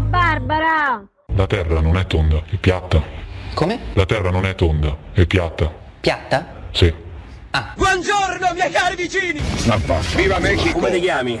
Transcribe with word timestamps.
Oh 0.00 0.02
Barbara! 0.02 1.06
La 1.36 1.46
terra 1.46 1.80
non 1.82 1.98
è 1.98 2.06
tonda, 2.06 2.42
è 2.48 2.56
piatta. 2.56 3.02
Come? 3.52 3.78
La 3.92 4.06
terra 4.06 4.30
non 4.30 4.46
è 4.46 4.54
tonda, 4.54 4.96
è 5.12 5.26
piatta. 5.26 5.70
Piatta? 6.00 6.46
Sì. 6.72 6.90
Buongiorno, 7.76 8.50
miei 8.54 8.70
cari 8.70 8.96
vicini! 8.96 9.42
Basta. 9.66 9.98
Viva 10.16 10.38
Mexico! 10.38 10.72
Come 10.78 10.90
ti 10.90 11.00
chiami? 11.00 11.38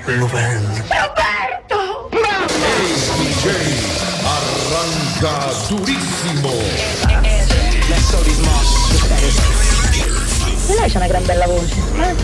Arranca 4.24 5.52
durissimo. 5.68 6.50
E 10.68 10.74
lei 10.74 10.90
c'ha 10.90 10.98
una 10.98 11.06
gran 11.06 11.24
bella 11.24 11.46
voce. 11.46 11.74
eh? 11.96 12.14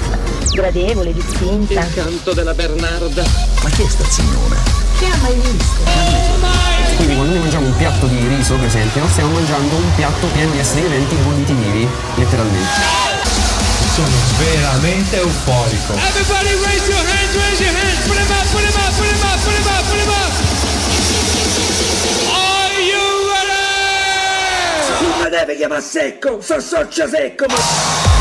Gradevole, 0.53 1.15
distinta. 1.15 1.87
canto 1.95 2.35
della 2.35 2.53
Bernarda. 2.53 3.25
Ma 3.63 3.71
chi 3.71 3.83
è 3.83 3.89
sta 3.89 4.05
signora? 4.97 5.19
Quindi 6.97 7.15
quando 7.15 7.33
noi 7.35 7.43
mangiamo 7.43 7.67
un 7.67 7.77
piatto 7.77 8.07
di 8.07 8.27
riso, 8.27 8.55
per 8.55 8.67
esempio, 8.67 9.07
stiamo 9.09 9.33
mangiando 9.33 9.77
un 9.77 9.95
piatto 9.95 10.27
pieno 10.29 10.51
di 10.53 10.59
esseri 10.59 10.81
viventi 10.83 11.15
bolliti 11.17 11.53
vivi, 11.53 11.89
letteralmente. 12.15 13.05
Sono 13.95 14.09
veramente 14.39 15.17
euforico. 15.17 15.93
Everybody 15.95 16.55
raise 16.65 16.89
your 16.89 17.05
hands, 17.05 17.35
raise 17.35 17.63
your 17.63 17.75
hands, 17.75 18.07
put 18.07 18.17
them 18.17 18.31
up, 18.31 18.47
put 18.51 18.63
them 18.63 18.75
up, 18.81 18.95
put 18.97 19.07
them 19.07 19.21
up, 19.23 19.39
put 19.45 19.53
them 19.53 19.67
up, 19.67 19.85
put 19.85 19.99
them 19.99 20.09
up! 20.09 20.33
Are 22.33 22.81
you 22.81 23.05
ready? 23.31 23.53
Non 25.01 25.19
mi 25.23 25.29
deve 25.31 25.57
chiamare 25.57 25.83
secco, 25.83 26.41
so 26.41 26.61
socio 26.61 27.07
secco, 27.09 27.47
ma... 27.49 28.16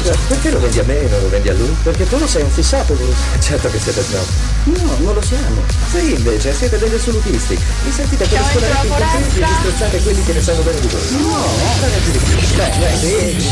dice. 0.00 0.16
Perché 0.28 0.50
lo 0.50 0.60
vendi 0.60 0.78
a 0.78 0.84
me 0.84 1.00
e 1.00 1.08
non 1.08 1.20
lo 1.22 1.28
vendi 1.28 1.48
a 1.48 1.54
lui? 1.54 1.74
Perché 1.82 2.08
tu 2.08 2.18
lo 2.18 2.26
sei 2.26 2.42
un 2.42 2.50
fissato, 2.50 2.94
lui. 2.94 3.14
Certo 3.40 3.70
che 3.70 3.78
siete 3.78 4.02
snob. 4.02 4.24
No, 4.64 4.96
non 4.98 5.14
lo 5.14 5.22
siamo. 5.22 5.62
Voi 5.90 6.12
invece 6.12 6.52
siete 6.54 6.78
degli 6.78 6.94
assolutisti. 6.94 7.58
Vi 7.84 7.92
sentite 7.92 8.28
come 8.28 8.42
scolaretti 8.52 8.86
incontenti 8.86 9.40
e 9.40 9.44
disprezzate 9.44 10.00
quelli 10.02 10.22
che 10.24 10.32
ne 10.32 10.42
sanno 10.42 10.62
bene 10.62 10.80
di 10.80 10.88
voi. 10.88 11.00
No, 11.22 11.44
ragazzi 11.80 12.10
di 12.10 12.18
più. 12.18 12.36
Beh, 12.56 12.72
beh, 12.78 12.96
sì. 12.96 13.48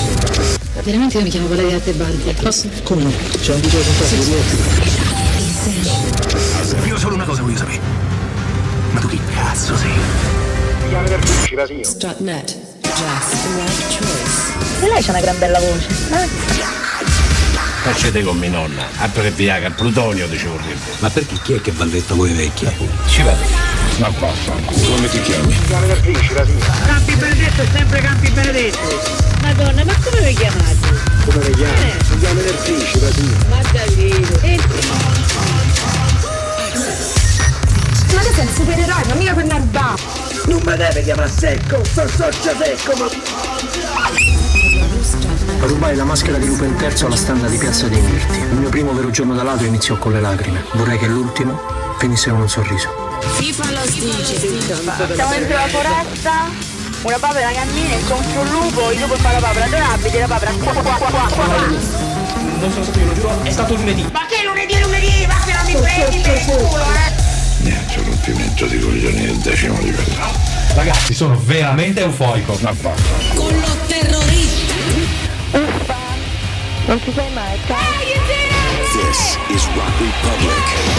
Veramente 0.83 1.17
io 1.19 1.22
mi 1.25 1.31
chiamo 1.31 1.48
Valeria 1.48 1.78
Tebaldi. 1.81 2.34
Posso? 2.41 2.69
Come 2.84 3.03
no? 3.03 3.12
C'è 3.41 3.55
un 3.55 3.61
video 3.61 3.81
contratto 3.81 4.15
di 4.15 4.31
me. 4.31 4.37
Io 6.87 6.97
solo 6.97 7.15
una 7.15 7.25
cosa 7.25 7.42
voglio 7.42 7.56
sapere. 7.56 7.81
Ma 8.92 9.00
tu 9.00 9.09
chi 9.09 9.20
cazzo 9.34 9.77
sei? 9.77 9.91
Strutnet. 11.83 12.67
Right. 13.00 14.00
E 14.80 14.88
lei 14.88 15.02
c'ha 15.02 15.10
una 15.10 15.20
gran 15.20 15.38
bella 15.38 15.58
voce. 15.60 15.86
eh? 16.12 16.28
Facete 17.82 18.22
con 18.22 18.36
mia 18.38 18.50
nonna, 18.50 18.82
abbreviaga 18.98 19.68
il 19.68 19.72
plutonio 19.74 20.27
di 20.27 20.36
vorrebbe. 20.36 20.91
Ma 20.98 21.08
perché 21.08 21.38
chi 21.42 21.52
è 21.54 21.60
che 21.60 21.70
balletta 21.72 22.14
voi 22.14 22.32
vecchie? 22.32 22.74
Ci 23.06 23.22
vado. 23.22 23.38
Ma 23.98 24.10
basta. 24.10 24.52
Come 24.66 25.08
ti 25.08 25.20
chiami? 25.22 25.56
Campi 25.69 27.14
Benedetto 27.14 27.62
è 27.62 27.66
sempre 27.72 28.00
Campi 28.00 28.30
Benedetto! 28.30 29.26
Madonna, 29.42 29.84
ma 29.84 29.94
come 30.04 30.20
vi 30.26 30.34
chiamate? 30.34 30.76
Come 31.24 31.44
le 31.44 31.50
chiami? 31.52 31.92
Si 32.08 32.19
chiama 32.19 32.41
del 32.41 32.54
principe, 32.54 33.12
sì. 33.12 33.36
Maddalino. 33.48 34.38
E 34.42 34.58
Ma 38.12 38.20
tu 38.20 38.32
sei 38.34 38.46
un 38.46 38.52
supereroe, 38.54 39.04
ma 39.08 39.14
mica 39.14 39.34
per 39.34 39.44
Narba. 39.44 39.94
Non 40.48 40.62
mi 40.64 40.77
deve 40.77 41.02
chiamare 41.02 41.28
secco, 41.28 41.84
so 41.84 42.08
socio 42.08 42.56
secco, 42.56 42.96
ma... 42.96 43.06
Rubai 45.66 45.94
la 45.94 46.04
maschera 46.04 46.38
di 46.38 46.46
Lupin 46.46 46.74
III 46.80 47.04
alla 47.04 47.16
standa 47.16 47.48
di 47.48 47.58
Piazza 47.58 47.86
dei 47.86 48.00
Mirti. 48.00 48.38
Il 48.38 48.56
mio 48.56 48.70
primo 48.70 48.94
vero 48.94 49.10
giorno 49.10 49.34
da 49.34 49.42
ladro 49.42 49.66
iniziò 49.66 49.98
con 49.98 50.12
le 50.12 50.22
lacrime. 50.22 50.64
Vorrei 50.72 50.96
che 50.96 51.06
l'ultimo 51.06 51.60
finisse 51.98 52.30
con 52.30 52.41
un 52.41 52.48
sorriso. 52.48 52.88
FIFA 53.20 53.70
lo 53.72 53.80
dice. 53.91 54.38
siamo 54.38 55.30
dentro 55.32 55.54
la 55.54 55.69
foresta. 55.69 56.32
Una 57.02 57.19
papera 57.19 57.50
cammina 57.50 57.94
incontra 57.94 58.41
un 58.41 58.48
lupo, 58.48 58.91
il 58.91 59.00
lupo 59.00 59.16
fa 59.16 59.32
la 59.32 59.41
papera 59.41 59.66
adorabile, 59.66 60.19
la 60.19 60.26
papera 60.26 60.53
qua 60.53 60.72
qua 60.72 60.82
qua 60.82 61.08
qua 61.10 61.28
qua. 61.28 61.47
Non 62.58 62.70
sono 62.72 62.84
stato 62.84 62.98
io, 62.98 63.04
lo 63.04 63.12
giuro, 63.12 63.42
è 63.42 63.50
stato 63.50 63.75
lunedì. 63.75 64.08
Ma 64.10 64.25
che 64.26 64.42
lunedì 64.44 64.72
è 64.72 64.81
lunedì? 64.81 65.26
Ma 65.26 65.38
che 65.44 65.53
non 65.53 65.64
mi 65.66 65.76
prendi 65.76 66.20
per 66.22 66.34
il 66.34 66.44
culo, 66.47 66.82
eh! 66.82 67.28
Niente 67.69 68.03
rompimento 68.03 68.65
di 68.65 68.79
coglioni 68.79 69.27
del 69.27 69.37
decimo 69.41 69.79
livello. 69.81 70.25
Ragazzi, 70.75 71.12
sono 71.12 71.39
veramente 71.45 72.01
euforico. 72.01 72.56
Ma. 72.62 72.75
Con 73.34 73.61
lo 73.61 73.77
terrorista. 73.87 74.75
Non 76.87 76.99
ci 77.03 77.12
sei 77.15 77.31
mai, 77.34 77.59
ciao. 77.67 77.77
This 78.91 79.37
is 79.51 79.67
Rock 79.75 80.01
Republic. 80.01 80.99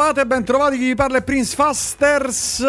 Trovate? 0.00 0.24
Ben 0.24 0.44
trovati 0.44 0.78
chi 0.78 0.86
vi 0.86 0.94
parla 0.94 1.18
è 1.18 1.22
Prince 1.22 1.54
Fasters. 1.54 2.64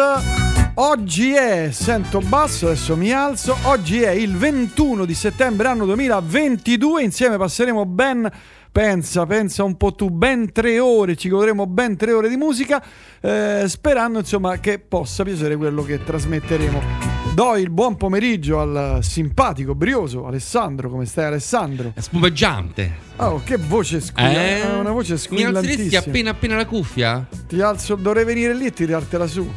Oggi 0.74 1.32
è, 1.32 1.70
sento 1.72 2.20
basso, 2.20 2.66
adesso 2.66 2.94
mi 2.94 3.10
alzo, 3.10 3.56
oggi 3.62 4.02
è 4.02 4.10
il 4.10 4.36
21 4.36 5.06
di 5.06 5.14
settembre 5.14 5.68
anno 5.68 5.86
2022, 5.86 7.02
insieme 7.02 7.38
passeremo 7.38 7.86
ben, 7.86 8.30
pensa, 8.70 9.24
pensa 9.24 9.64
un 9.64 9.78
po' 9.78 9.94
tu, 9.94 10.10
ben 10.10 10.52
tre 10.52 10.78
ore, 10.78 11.16
ci 11.16 11.30
godremo 11.30 11.66
ben 11.66 11.96
tre 11.96 12.12
ore 12.12 12.28
di 12.28 12.36
musica, 12.36 12.82
eh, 13.20 13.64
sperando 13.66 14.18
insomma 14.18 14.58
che 14.58 14.78
possa 14.78 15.24
piacere 15.24 15.56
quello 15.56 15.82
che 15.84 16.04
trasmetteremo. 16.04 17.21
Do 17.34 17.56
il 17.56 17.70
buon 17.70 17.96
pomeriggio 17.96 18.60
al 18.60 18.98
simpatico, 19.02 19.74
brioso 19.74 20.26
Alessandro. 20.26 20.90
Come 20.90 21.06
stai, 21.06 21.24
Alessandro? 21.24 21.92
È 21.94 22.00
spumeggiante. 22.00 22.94
Oh, 23.16 23.40
che 23.42 23.56
voce 23.56 24.00
squilla! 24.00 24.30
Eh? 24.48 24.78
Una 24.78 24.90
voce 24.90 25.12
Mi 25.12 25.18
squillantissima. 25.18 25.58
alzeresti 25.72 25.96
appena 25.96 26.30
appena 26.30 26.56
la 26.56 26.66
cuffia? 26.66 27.26
Ti 27.48 27.60
alzo, 27.62 27.94
dovrei 27.94 28.24
venire 28.26 28.54
lì 28.54 28.66
e 28.66 28.72
tirartela 28.72 29.26
su. 29.26 29.50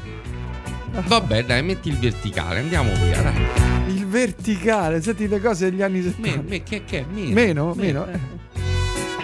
Vabbè, 1.06 1.44
dai, 1.44 1.64
metti 1.64 1.90
il 1.90 1.98
verticale, 1.98 2.60
andiamo 2.60 2.94
via, 2.94 3.22
dai. 3.22 3.94
Il 3.94 4.08
verticale, 4.08 5.02
senti 5.02 5.28
le 5.28 5.42
cose 5.42 5.70
degli 5.70 5.82
anni 5.82 6.02
70. 6.02 6.38
Me- 6.38 6.44
me- 6.48 6.64
che, 6.64 6.86
che? 6.86 7.06
Meno. 7.12 7.34
Meno? 7.34 7.74
Meno? 7.76 8.08
Eh. 8.08 8.20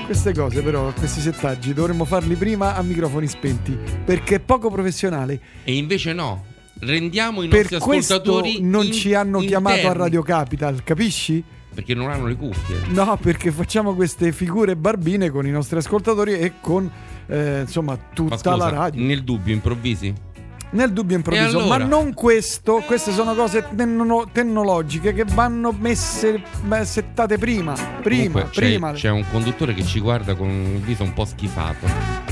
Queste 0.06 0.33
cose 0.33 0.62
però, 0.62 0.92
questi 0.92 1.21
settaggi, 1.21 1.74
dovremmo 1.74 2.03
farli 2.03 2.36
prima 2.36 2.75
a 2.75 2.81
microfoni 2.81 3.27
spenti, 3.27 3.77
perché 4.03 4.36
è 4.36 4.39
poco 4.42 4.69
professionale. 4.69 5.39
E 5.63 5.75
invece 5.77 6.12
no. 6.12 6.44
Rendiamo 6.81 7.43
i 7.43 7.47
Per 7.47 7.59
nostri 7.71 7.79
questo 7.79 8.13
ascoltatori 8.15 8.59
non 8.61 8.85
in- 8.85 8.91
ci 8.93 9.13
hanno 9.13 9.39
chiamato 9.39 9.75
a 9.75 9.79
interni. 9.81 9.97
Radio 9.99 10.21
Capital, 10.23 10.83
capisci? 10.83 11.43
Perché 11.73 11.93
non 11.93 12.09
hanno 12.09 12.25
le 12.25 12.35
cuffie. 12.35 12.77
No, 12.89 13.17
perché 13.21 13.51
facciamo 13.51 13.93
queste 13.93 14.31
figure 14.31 14.75
barbine 14.75 15.29
con 15.29 15.45
i 15.45 15.51
nostri 15.51 15.77
ascoltatori 15.77 16.33
e 16.33 16.53
con 16.59 16.89
eh, 17.27 17.61
insomma 17.61 17.97
tutta 18.13 18.35
scusa, 18.35 18.55
la 18.55 18.69
radio. 18.69 19.03
nel 19.05 19.23
dubbio 19.23 19.53
improvvisi? 19.53 20.11
Nel 20.71 20.91
dubbio 20.91 21.15
improvviso, 21.17 21.59
allora? 21.59 21.77
ma 21.79 21.83
non 21.85 22.13
questo, 22.13 22.81
queste 22.85 23.11
sono 23.11 23.35
cose 23.35 23.67
tecno- 23.75 24.27
tecnologiche 24.31 25.13
che 25.13 25.25
vanno 25.25 25.71
messe 25.77 26.41
beh, 26.63 26.83
settate 26.85 27.37
prima, 27.37 27.73
prima, 28.01 28.23
Comunque, 28.31 28.47
c'è, 28.51 28.61
prima. 28.61 28.91
c'è 28.93 29.09
un 29.09 29.25
conduttore 29.29 29.73
che 29.73 29.83
ci 29.85 29.99
guarda 29.99 30.33
con 30.33 30.47
un 30.49 30.81
viso 30.83 31.03
un 31.03 31.13
po' 31.13 31.25
schifato. 31.25 32.30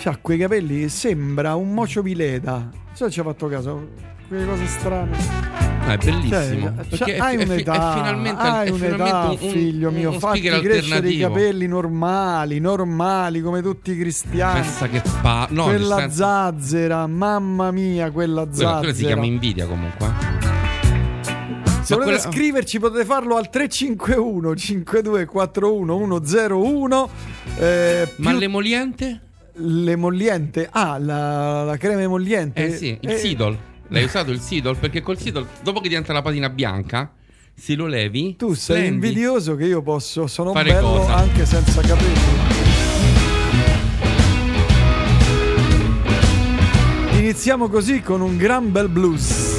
C'ha 0.00 0.16
quei 0.20 0.38
capelli, 0.38 0.88
sembra 0.88 1.54
un 1.56 1.74
mocio 1.74 2.02
Vileda. 2.02 2.52
Non 2.52 2.72
so 2.94 3.04
se 3.06 3.10
ci 3.10 3.20
ha 3.20 3.24
fatto 3.24 3.48
caso, 3.48 3.88
quelle 4.28 4.46
cose 4.46 4.66
strane. 4.66 5.16
Ah, 5.86 5.92
è 5.94 5.96
bellissimo. 5.96 6.72
Cioè, 6.90 6.98
cioè, 6.98 7.14
è, 7.14 7.18
hai 7.18 7.36
è 7.36 7.44
un'età, 7.44 7.72
è 7.72 7.96
finalmente, 7.96 8.40
hai 8.42 8.68
è 8.68 8.70
un'età, 8.70 9.28
un, 9.30 9.36
figlio 9.38 9.90
mio, 9.90 10.10
uno 10.10 10.18
fatti 10.18 10.40
crescere 10.42 11.08
i 11.08 11.18
capelli 11.18 11.66
normali, 11.66 12.60
normali 12.60 13.40
come 13.40 13.62
tutti 13.62 13.92
i 13.92 13.98
cristiani. 13.98 14.60
Pensa 14.60 14.86
che 14.88 15.02
pa... 15.22 15.46
No, 15.50 15.64
quella 15.64 15.96
senso- 15.98 16.16
zazzera, 16.16 17.06
mamma 17.06 17.70
mia, 17.70 18.10
quella 18.10 18.42
quella, 18.44 18.52
zazzera. 18.54 18.78
quella 18.78 18.94
si 18.94 19.04
chiama 19.04 19.24
invidia 19.24 19.66
comunque. 19.66 20.06
eh. 20.06 20.36
Se 21.82 21.94
Ma 21.96 22.02
volete 22.04 22.04
quella- 22.04 22.18
scriverci 22.18 22.78
potete 22.78 23.04
farlo 23.06 23.36
al 23.36 23.48
351 23.48 24.54
5241 24.54 26.20
101 26.22 27.08
eh, 27.58 28.12
Ma 28.16 28.30
più- 28.30 28.38
l'emoliente? 28.38 29.22
L'emolliente 29.58 30.68
ah 30.70 30.98
la, 30.98 31.64
la 31.64 31.76
crema 31.76 32.02
emolliente 32.02 32.66
Eh 32.66 32.76
sì, 32.76 32.96
il 33.00 33.10
Eh, 33.10 33.16
Sidol. 33.18 33.56
L'hai 33.88 34.04
usato 34.04 34.30
il 34.30 34.40
Sidol? 34.40 34.76
Perché 34.76 35.00
col 35.00 35.18
Sidol, 35.18 35.46
dopo 35.62 35.80
che 35.80 35.88
diventa 35.88 36.12
la 36.12 36.20
patina 36.22 36.48
bianca, 36.50 37.10
se 37.54 37.74
lo 37.74 37.86
levi. 37.86 38.36
tu 38.36 38.52
sei 38.54 38.86
invidioso 38.86 39.54
che 39.56 39.64
io 39.64 39.82
posso 39.82 40.26
sono 40.26 40.52
Fare 40.52 40.72
bello 40.72 40.88
cosa? 40.98 41.14
anche 41.16 41.44
senza 41.46 41.80
capelli 41.80 42.36
iniziamo 47.18 47.68
così 47.68 48.00
con 48.00 48.20
un 48.20 48.36
gran 48.36 48.70
bel 48.70 48.88
blues 48.88 49.57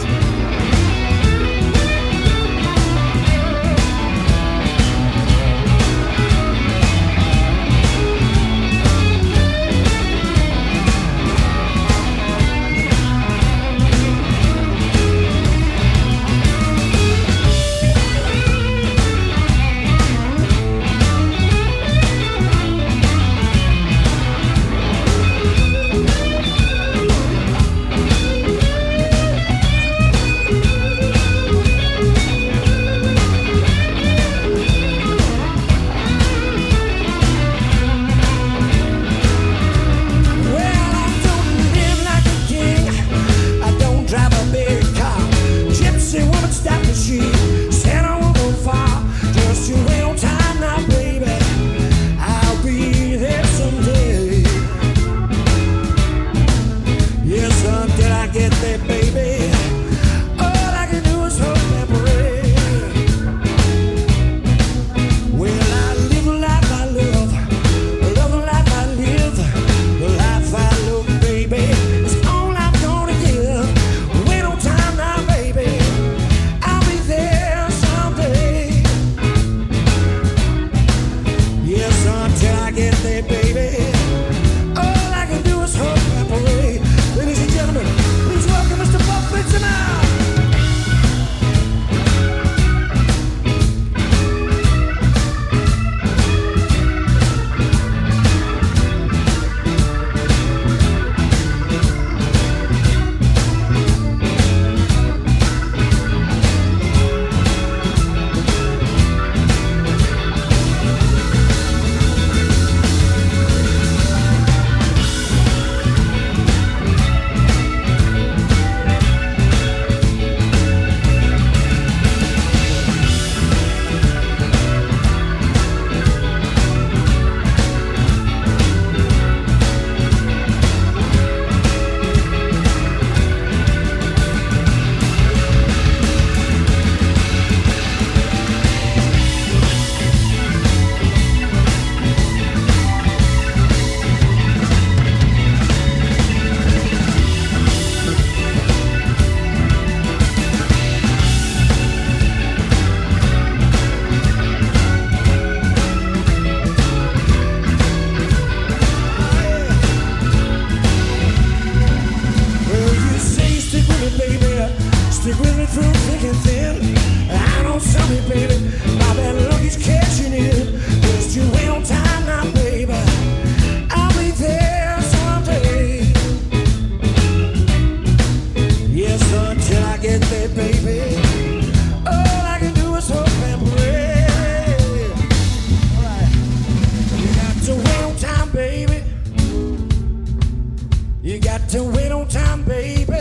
You 191.21 191.37
got 191.37 191.67
to 191.69 191.83
wait 191.83 192.13
on 192.13 192.29
time, 192.29 192.63
baby. 192.63 193.13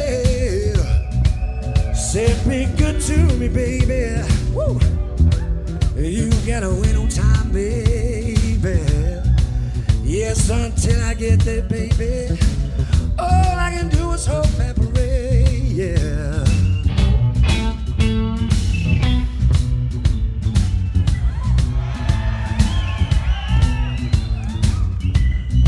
Say 1.94 2.32
be 2.48 2.66
good 2.76 3.00
to 3.02 3.16
me, 3.34 3.48
baby. 3.48 4.22
Woo. 4.54 4.78
You 5.96 6.30
gotta 6.46 6.70
wait 6.80 6.94
on 6.94 7.08
time, 7.08 7.50
baby. 7.50 8.78
Yes, 10.04 10.48
until 10.48 11.02
I 11.02 11.14
get 11.14 11.40
there, 11.40 11.62
baby. 11.62 12.38
All 13.18 13.58
I 13.58 13.74
can 13.76 13.88
do 13.88 14.12
is 14.12 14.24
hope 14.24 14.46
and 14.60 14.94
pray, 14.94 15.60
yeah. 15.64 16.44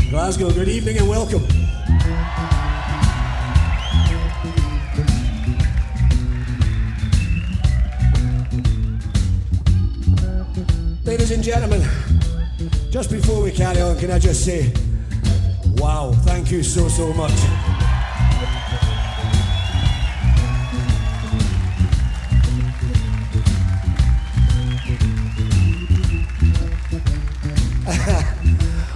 Glasgow, 0.09 0.49
good 0.51 0.69
evening 0.69 0.97
and 0.97 1.09
welcome. 1.09 1.60
Ladies 11.21 11.35
and 11.35 11.43
gentlemen, 11.43 11.83
just 12.89 13.11
before 13.11 13.43
we 13.43 13.51
carry 13.51 13.79
on, 13.79 13.95
can 13.99 14.09
I 14.09 14.17
just 14.17 14.43
say, 14.43 14.73
wow, 15.75 16.13
thank 16.23 16.49
you 16.49 16.63
so, 16.63 16.87
so 16.87 17.13
much. 17.13 17.29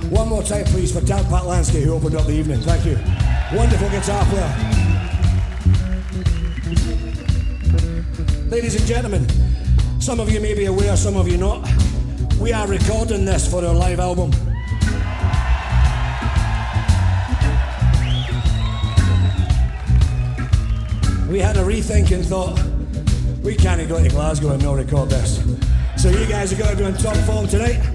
One 0.10 0.28
more 0.28 0.42
time, 0.42 0.66
please, 0.66 0.92
for 0.92 1.02
Dan 1.02 1.24
Pat 1.26 1.44
Lansky, 1.44 1.84
who 1.84 1.94
opened 1.94 2.16
up 2.16 2.26
the 2.26 2.34
evening. 2.34 2.60
Thank 2.62 2.86
you. 2.88 2.98
Wonderful 3.56 3.88
guitar 3.92 4.26
player. 4.26 4.52
Ladies 8.50 8.76
and 8.76 8.88
gentlemen, 8.88 9.28
some 10.02 10.20
of 10.20 10.32
you 10.32 10.42
may 10.42 10.56
be 10.56 10.66
aware, 10.66 10.98
some 10.98 11.18
of 11.18 11.28
you 11.28 11.38
not. 11.38 11.75
We 12.46 12.54
are 12.54 12.68
recording 12.68 13.26
this 13.26 13.50
for 13.50 13.66
our 13.66 13.74
live 13.74 14.00
album. 14.00 14.30
We 21.28 21.40
had 21.40 21.58
a 21.58 21.64
rethink 21.64 22.12
and 22.12 22.24
thought, 22.24 22.62
we 23.42 23.56
can't 23.56 23.90
go 23.90 24.00
to 24.00 24.10
Glasgow 24.10 24.52
and 24.52 24.62
not 24.62 24.76
record 24.76 25.10
this. 25.10 25.44
So 25.98 26.10
you 26.10 26.28
guys 26.28 26.54
are 26.54 26.58
going 26.58 26.70
to 26.70 26.78
be 26.78 26.84
in 26.84 26.94
top 26.94 27.18
form 27.26 27.48
tonight. 27.48 27.95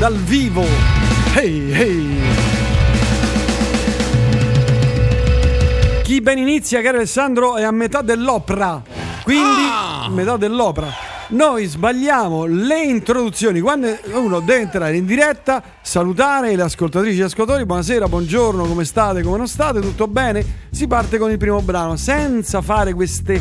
Dal 0.00 0.16
vivo. 0.16 0.64
Hey, 1.34 1.72
hey. 1.74 2.22
Chi 6.02 6.22
ben 6.22 6.38
inizia, 6.38 6.80
caro 6.80 6.96
Alessandro, 6.96 7.56
è 7.56 7.64
a 7.64 7.70
metà 7.70 8.00
dell'opera. 8.00 8.82
Quindi, 9.22 9.68
metà 10.08 10.38
dell'opera. 10.38 10.88
Noi 11.28 11.66
sbagliamo 11.66 12.46
le 12.46 12.82
introduzioni. 12.82 13.60
Quando 13.60 13.94
uno 14.14 14.40
deve 14.40 14.62
entrare 14.62 14.96
in 14.96 15.04
diretta, 15.04 15.62
salutare 15.82 16.56
le 16.56 16.62
ascoltatrici 16.62 17.16
e 17.16 17.18
gli 17.18 17.24
ascoltatori. 17.24 17.66
Buonasera, 17.66 18.08
buongiorno, 18.08 18.64
come 18.64 18.86
state, 18.86 19.20
come 19.20 19.36
non 19.36 19.48
state? 19.48 19.80
Tutto 19.80 20.08
bene? 20.08 20.42
Si 20.70 20.86
parte 20.86 21.18
con 21.18 21.30
il 21.30 21.36
primo 21.36 21.60
brano, 21.60 21.96
senza 21.96 22.62
fare 22.62 22.94
queste. 22.94 23.38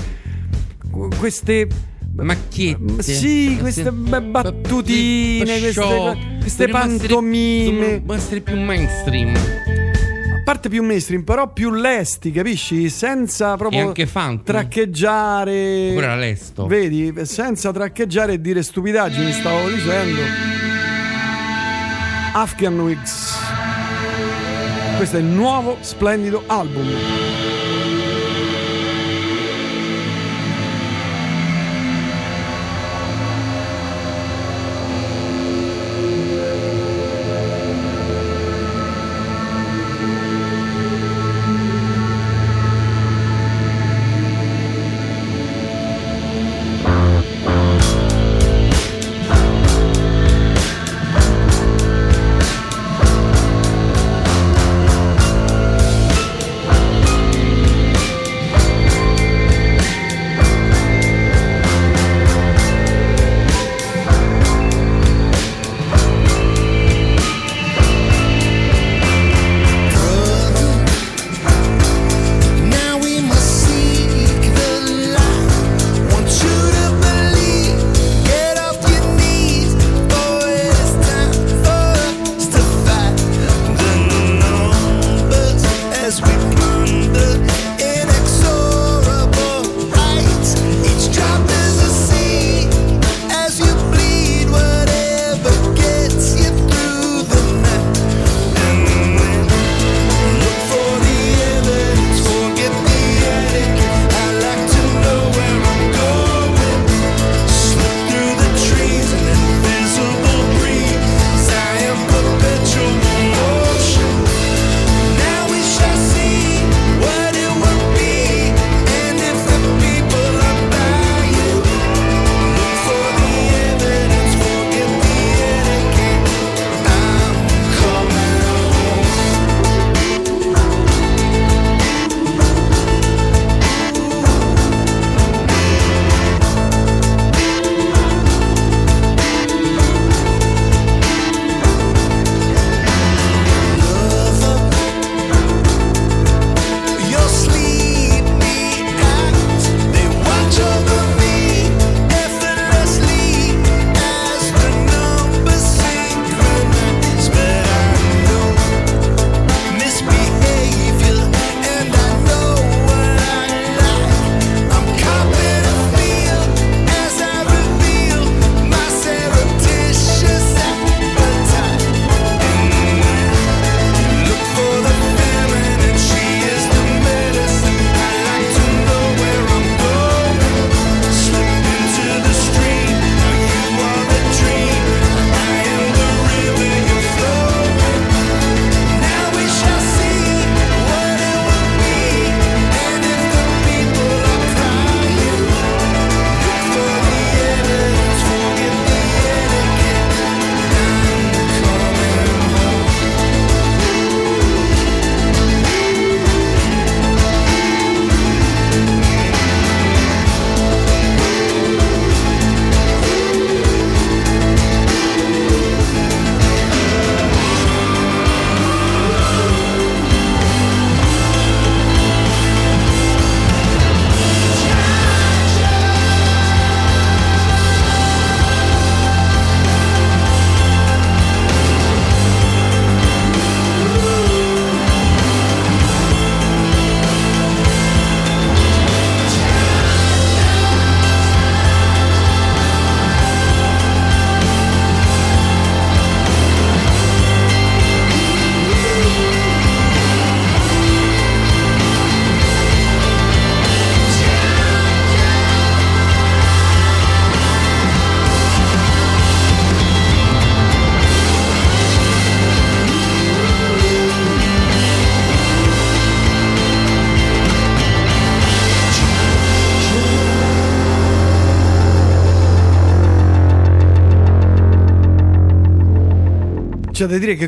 queste 1.18 1.70
macchiette. 2.16 3.02
Sì, 3.02 3.58
queste 3.62 3.92
battutine, 3.92 5.60
queste, 5.60 6.29
queste 6.40 6.68
pantomime. 6.68 8.00
Devono 8.00 8.14
essere 8.14 8.42
più 8.42 8.60
mainstream. 8.60 9.36
A 9.36 10.42
parte 10.44 10.70
più 10.70 10.84
mainstream, 10.84 11.24
però 11.24 11.52
più 11.54 11.72
lesti, 11.72 12.32
capisci? 12.32 12.90
Senza 12.90 13.56
proprio 13.56 13.80
E 13.80 13.84
anche 13.84 14.10
traccheggiare. 14.44 15.92
Pure 15.94 16.06
Alesto. 16.08 16.66
Vedi, 16.66 17.14
senza 17.24 17.72
traccheggiare 17.72 18.34
e 18.34 18.42
dire 18.42 18.64
stupidaggini, 18.64 19.32
stavo 19.32 19.70
dicendo. 19.70 20.22
Afghan 22.34 22.80
Wigs. 22.80 23.38
Questo 24.98 25.18
è 25.18 25.20
il 25.20 25.26
nuovo 25.26 25.78
splendido 25.82 26.44
album. 26.48 26.88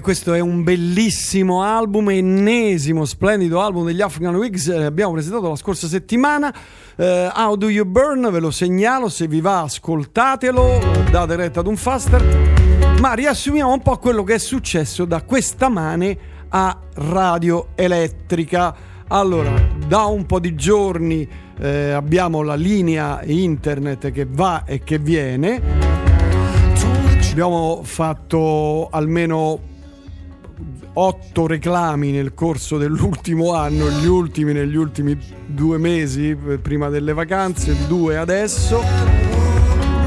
Questo 0.02 0.34
è 0.34 0.40
un 0.40 0.64
bellissimo 0.64 1.64
album, 1.64 2.10
ennesimo, 2.10 3.06
splendido 3.06 3.62
album 3.62 3.86
degli 3.86 4.02
African 4.02 4.36
Wigs. 4.36 4.68
eh, 4.68 4.84
abbiamo 4.84 5.14
presentato 5.14 5.48
la 5.48 5.56
scorsa 5.56 5.88
settimana. 5.88 6.54
Eh, 6.96 7.32
How 7.34 7.56
Do 7.56 7.70
You 7.70 7.86
Burn? 7.86 8.30
Ve 8.32 8.40
lo 8.40 8.52
segnalo, 8.52 9.08
se 9.08 9.28
vi 9.28 9.40
va 9.40 9.62
ascoltatelo, 9.62 10.80
date 11.10 11.36
retta 11.36 11.62
ad 11.62 11.68
un 11.68 11.78
faster. 11.78 13.00
Ma 13.00 13.14
riassumiamo 13.14 13.72
un 13.72 13.82
po' 13.82 13.98
quello 13.98 14.24
che 14.24 14.36
è 14.36 14.38
successo 14.40 15.06
da 15.06 15.22
questa 15.22 15.70
mane 15.70 16.18
a 16.50 16.78
Radio 16.96 17.70
Elettrica. 17.76 18.76
Allora, 19.08 19.54
da 19.88 20.06
un 20.06 20.26
po' 20.26 20.40
di 20.40 20.56
giorni 20.56 21.28
eh, 21.60 21.92
abbiamo 21.92 22.42
la 22.42 22.56
linea 22.56 23.22
internet 23.24 24.12
che 24.12 24.28
va 24.30 24.64
e 24.66 24.84
che 24.84 24.98
viene. 24.98 25.62
Abbiamo 27.32 27.82
fatto 27.84 28.90
almeno 28.90 29.70
otto 30.94 31.48
reclami 31.48 32.12
nel 32.12 32.34
corso 32.34 32.78
dell'ultimo 32.78 33.54
anno, 33.54 33.90
gli 33.90 34.06
ultimi 34.06 34.54
negli 34.54 34.76
ultimi 34.76 35.18
due 35.46 35.78
mesi, 35.78 36.30
eh, 36.30 36.58
prima 36.58 36.90
delle 36.90 37.14
vacanze, 37.14 37.76
due 37.88 38.18
adesso. 38.18 38.84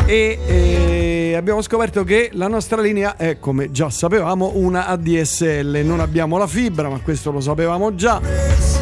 E 0.06 0.38
eh, 0.46 1.34
abbiamo 1.34 1.62
scoperto 1.62 2.04
che 2.04 2.28
la 2.34 2.46
nostra 2.46 2.80
linea 2.82 3.16
è, 3.16 3.38
come 3.38 3.70
già 3.70 3.88
sapevamo, 3.88 4.52
una 4.56 4.86
ADSL. 4.86 5.80
Non 5.82 6.00
abbiamo 6.00 6.36
la 6.36 6.46
fibra, 6.46 6.90
ma 6.90 7.00
questo 7.00 7.30
lo 7.30 7.40
sapevamo 7.40 7.94
già. 7.94 8.20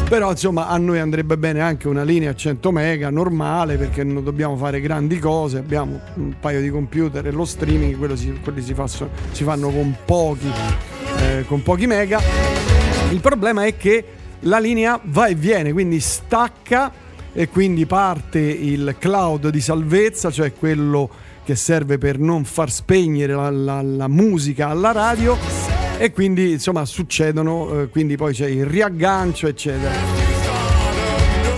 Però 0.09 0.31
insomma 0.31 0.67
a 0.67 0.77
noi 0.77 0.99
andrebbe 0.99 1.37
bene 1.37 1.61
anche 1.61 1.87
una 1.87 2.03
linea 2.03 2.31
a 2.31 2.35
100 2.35 2.71
mega 2.71 3.09
normale 3.09 3.77
perché 3.77 4.03
non 4.03 4.21
dobbiamo 4.23 4.57
fare 4.57 4.81
grandi 4.81 5.17
cose, 5.17 5.57
abbiamo 5.57 5.99
un 6.15 6.35
paio 6.39 6.59
di 6.59 6.69
computer 6.69 7.25
e 7.25 7.31
lo 7.31 7.45
streaming, 7.45 8.13
si- 8.13 8.37
quelli 8.43 8.61
si, 8.61 8.73
fa- 8.73 8.87
si 8.87 9.43
fanno 9.43 9.69
con 9.69 9.95
pochi, 10.05 10.51
eh, 11.23 11.45
con 11.47 11.63
pochi 11.63 11.87
mega. 11.87 12.19
Il 13.11 13.19
problema 13.19 13.65
è 13.65 13.77
che 13.77 14.03
la 14.41 14.59
linea 14.59 14.99
va 15.03 15.27
e 15.27 15.35
viene, 15.35 15.71
quindi 15.71 15.99
stacca 15.99 16.91
e 17.33 17.47
quindi 17.49 17.85
parte 17.85 18.39
il 18.39 18.95
cloud 18.99 19.49
di 19.49 19.61
salvezza, 19.61 20.29
cioè 20.31 20.53
quello 20.53 21.09
che 21.43 21.55
serve 21.55 21.97
per 21.97 22.19
non 22.19 22.43
far 22.45 22.71
spegnere 22.71 23.33
la, 23.33 23.49
la- 23.49 23.81
la 23.81 24.07
musica 24.07 24.69
alla 24.69 24.91
radio 24.91 25.37
e 25.97 26.11
quindi 26.11 26.51
insomma 26.51 26.85
succedono, 26.85 27.81
eh, 27.81 27.89
quindi 27.89 28.15
poi 28.17 28.33
c'è 28.33 28.47
il 28.47 28.65
riaggancio 28.65 29.47
eccetera. 29.47 29.91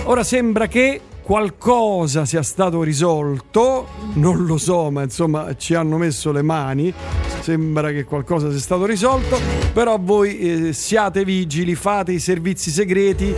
Ora 0.04 0.22
sembra 0.22 0.66
che 0.68 1.00
qualcosa 1.26 2.24
sia 2.24 2.44
stato 2.44 2.84
risolto, 2.84 3.88
non 4.12 4.44
lo 4.44 4.58
so, 4.58 4.92
ma 4.92 5.02
insomma 5.02 5.56
ci 5.56 5.74
hanno 5.74 5.96
messo 5.96 6.30
le 6.30 6.42
mani, 6.42 6.94
sembra 7.40 7.90
che 7.90 8.04
qualcosa 8.04 8.48
sia 8.50 8.60
stato 8.60 8.86
risolto, 8.86 9.36
però 9.72 9.98
voi 10.00 10.38
eh, 10.38 10.72
siate 10.72 11.24
vigili, 11.24 11.74
fate 11.74 12.12
i 12.12 12.20
servizi 12.20 12.70
segreti, 12.70 13.34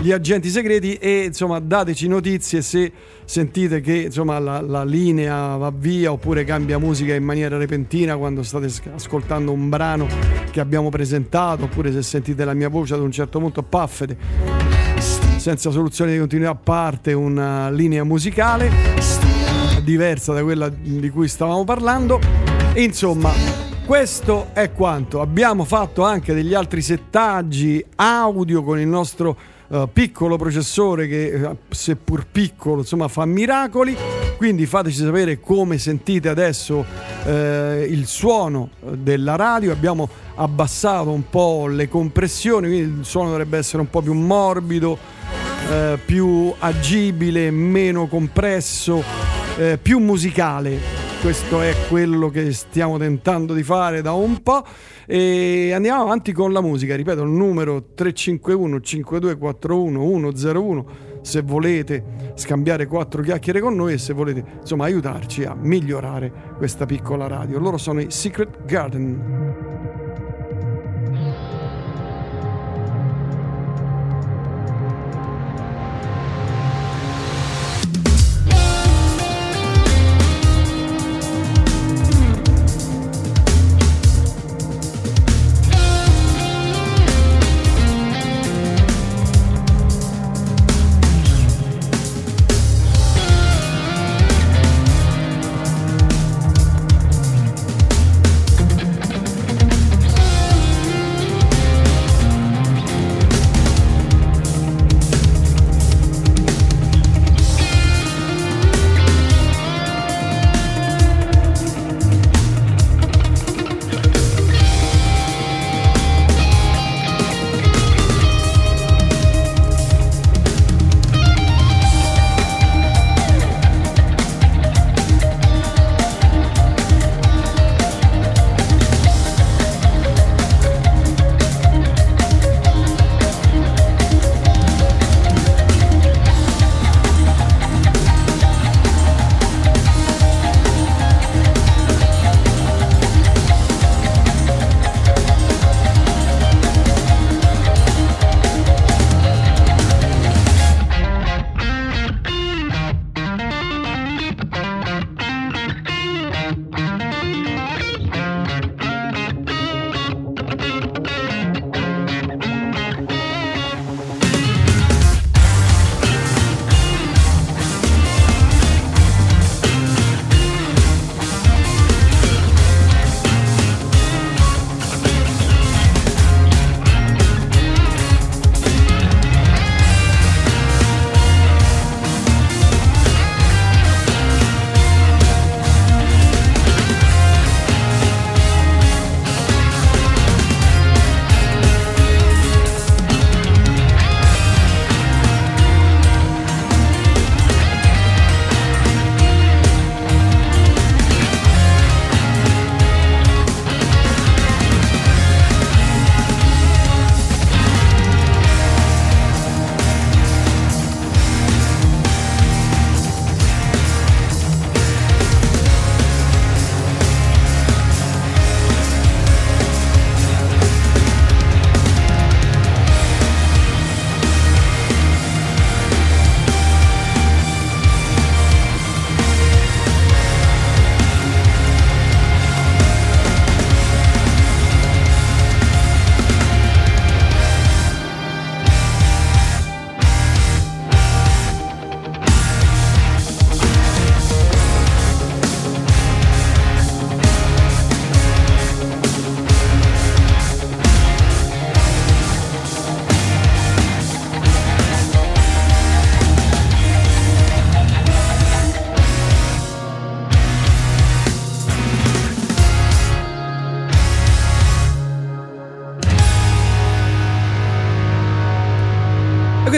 gli 0.00 0.12
agenti 0.12 0.48
segreti 0.48 0.94
e 0.94 1.24
insomma 1.24 1.58
dateci 1.58 2.08
notizie 2.08 2.62
se 2.62 2.90
sentite 3.26 3.82
che 3.82 4.04
insomma 4.04 4.38
la, 4.38 4.62
la 4.62 4.84
linea 4.84 5.56
va 5.56 5.70
via 5.76 6.12
oppure 6.12 6.44
cambia 6.44 6.78
musica 6.78 7.12
in 7.12 7.24
maniera 7.24 7.58
repentina 7.58 8.16
quando 8.16 8.42
state 8.44 8.70
sc- 8.70 8.90
ascoltando 8.94 9.52
un 9.52 9.68
brano 9.68 10.06
che 10.50 10.60
abbiamo 10.60 10.88
presentato 10.88 11.64
oppure 11.64 11.92
se 11.92 12.00
sentite 12.00 12.46
la 12.46 12.54
mia 12.54 12.70
voce 12.70 12.94
ad 12.94 13.00
un 13.00 13.10
certo 13.10 13.40
punto 13.40 13.62
paffete 13.62 14.65
senza 15.46 15.70
soluzione 15.70 16.10
di 16.10 16.18
continuità 16.18 16.56
parte 16.56 17.12
una 17.12 17.70
linea 17.70 18.02
musicale 18.02 18.68
diversa 19.84 20.32
da 20.32 20.42
quella 20.42 20.68
di 20.68 21.08
cui 21.08 21.28
stavamo 21.28 21.62
parlando. 21.62 22.18
Insomma, 22.74 23.30
questo 23.84 24.48
è 24.54 24.72
quanto. 24.72 25.20
Abbiamo 25.20 25.62
fatto 25.62 26.02
anche 26.02 26.34
degli 26.34 26.52
altri 26.52 26.82
settaggi 26.82 27.84
audio 27.94 28.64
con 28.64 28.80
il 28.80 28.88
nostro 28.88 29.36
eh, 29.68 29.88
piccolo 29.92 30.36
processore 30.36 31.06
che, 31.06 31.26
eh, 31.26 31.56
seppur 31.68 32.26
piccolo, 32.26 32.80
insomma, 32.80 33.06
fa 33.06 33.24
miracoli. 33.24 33.96
Quindi 34.36 34.66
fateci 34.66 34.96
sapere 34.96 35.38
come 35.38 35.78
sentite 35.78 36.28
adesso 36.28 36.84
eh, 37.24 37.86
il 37.88 38.06
suono 38.06 38.70
della 38.80 39.36
radio. 39.36 39.70
Abbiamo 39.70 40.08
abbassato 40.34 41.10
un 41.10 41.30
po' 41.30 41.68
le 41.68 41.88
compressioni, 41.88 42.66
quindi 42.66 42.98
il 42.98 43.04
suono 43.04 43.28
dovrebbe 43.28 43.58
essere 43.58 43.80
un 43.80 43.88
po' 43.88 44.02
più 44.02 44.12
morbido, 44.12 45.14
eh, 45.70 45.98
più 46.04 46.52
agibile, 46.58 47.50
meno 47.50 48.06
compresso, 48.06 49.02
eh, 49.58 49.78
più 49.80 49.98
musicale. 49.98 50.78
Questo 51.20 51.60
è 51.60 51.74
quello 51.88 52.28
che 52.28 52.52
stiamo 52.52 52.98
tentando 52.98 53.52
di 53.52 53.62
fare 53.62 54.02
da 54.02 54.12
un 54.12 54.42
po'. 54.42 54.64
E 55.06 55.72
andiamo 55.72 56.02
avanti 56.02 56.32
con 56.32 56.52
la 56.52 56.60
musica. 56.60 56.94
Ripeto, 56.94 57.22
il 57.22 57.30
numero 57.30 57.92
351 57.94 58.80
5241 58.80 60.32
101 60.32 60.86
se 61.22 61.42
volete 61.42 62.32
scambiare 62.34 62.86
quattro 62.86 63.20
chiacchiere 63.20 63.60
con 63.60 63.74
noi 63.74 63.94
e 63.94 63.98
se 63.98 64.12
volete 64.12 64.44
insomma 64.60 64.84
aiutarci 64.84 65.42
a 65.42 65.56
migliorare 65.58 66.32
questa 66.56 66.86
piccola 66.86 67.26
radio. 67.26 67.58
Loro 67.58 67.78
sono 67.78 68.00
i 68.00 68.10
Secret 68.10 68.64
Garden. 68.64 70.05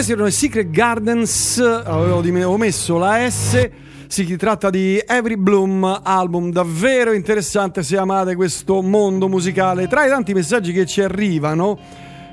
Questi 0.09 0.23
erano 0.23 0.35
i 0.35 0.49
Secret 0.49 0.71
Gardens, 0.71 1.59
avevo, 1.59 2.21
dim- 2.21 2.37
avevo 2.37 2.57
messo 2.57 2.97
la 2.97 3.29
S. 3.29 3.69
Si 4.07 4.37
tratta 4.37 4.71
di 4.71 4.99
Every 5.05 5.37
Bloom, 5.37 6.01
album 6.03 6.51
davvero 6.51 7.11
interessante 7.11 7.83
se 7.83 7.95
amate 7.95 8.33
questo 8.33 8.81
mondo 8.81 9.27
musicale. 9.27 9.87
Tra 9.87 10.07
i 10.07 10.09
tanti 10.09 10.33
messaggi 10.33 10.71
che 10.71 10.87
ci 10.87 11.01
arrivano, 11.01 11.77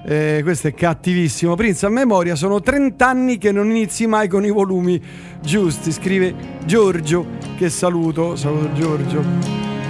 eh, 0.07 0.41
questo 0.43 0.69
è 0.69 0.73
cattivissimo. 0.73 1.55
Prince 1.55 1.85
a 1.85 1.91
memoria, 1.91 2.35
sono 2.35 2.63
30 2.63 3.07
anni 3.07 3.37
che 3.37 3.53
non 3.53 3.69
inizi 3.69 4.07
mai 4.07 4.27
con 4.27 4.47
i 4.47 4.51
volumi 4.51 4.99
giusti. 5.43 5.93
Scrive 5.93 6.35
Giorgio, 6.65 7.27
che 7.59 7.69
saluto. 7.69 8.37
Saluto 8.37 8.73
Giorgio. 8.73 9.23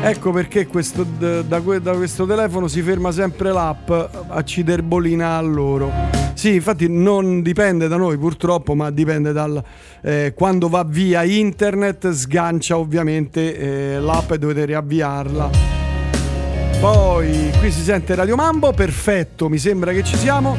Ecco 0.02 0.32
perché 0.32 0.66
questo, 0.66 1.04
da, 1.04 1.42
da 1.42 1.60
questo 1.60 2.26
telefono 2.26 2.66
si 2.66 2.82
ferma 2.82 3.12
sempre 3.12 3.52
l'app 3.52 3.88
a 3.90 4.42
ciderbolina 4.42 5.36
a 5.36 5.40
loro. 5.40 6.25
Sì, 6.36 6.52
infatti 6.52 6.86
non 6.86 7.40
dipende 7.40 7.88
da 7.88 7.96
noi 7.96 8.18
purtroppo, 8.18 8.74
ma 8.74 8.90
dipende 8.90 9.32
dal 9.32 9.64
eh, 10.02 10.34
quando 10.36 10.68
va 10.68 10.84
via 10.84 11.22
internet, 11.22 12.10
sgancia 12.10 12.76
ovviamente 12.76 13.56
eh, 13.94 13.98
l'app 13.98 14.32
e 14.32 14.38
dovete 14.38 14.66
riavviarla. 14.66 15.50
Poi 16.78 17.50
qui 17.58 17.70
si 17.70 17.80
sente 17.80 18.14
Radio 18.14 18.36
Mambo, 18.36 18.70
perfetto, 18.72 19.48
mi 19.48 19.56
sembra 19.56 19.92
che 19.92 20.04
ci 20.04 20.14
siamo. 20.14 20.54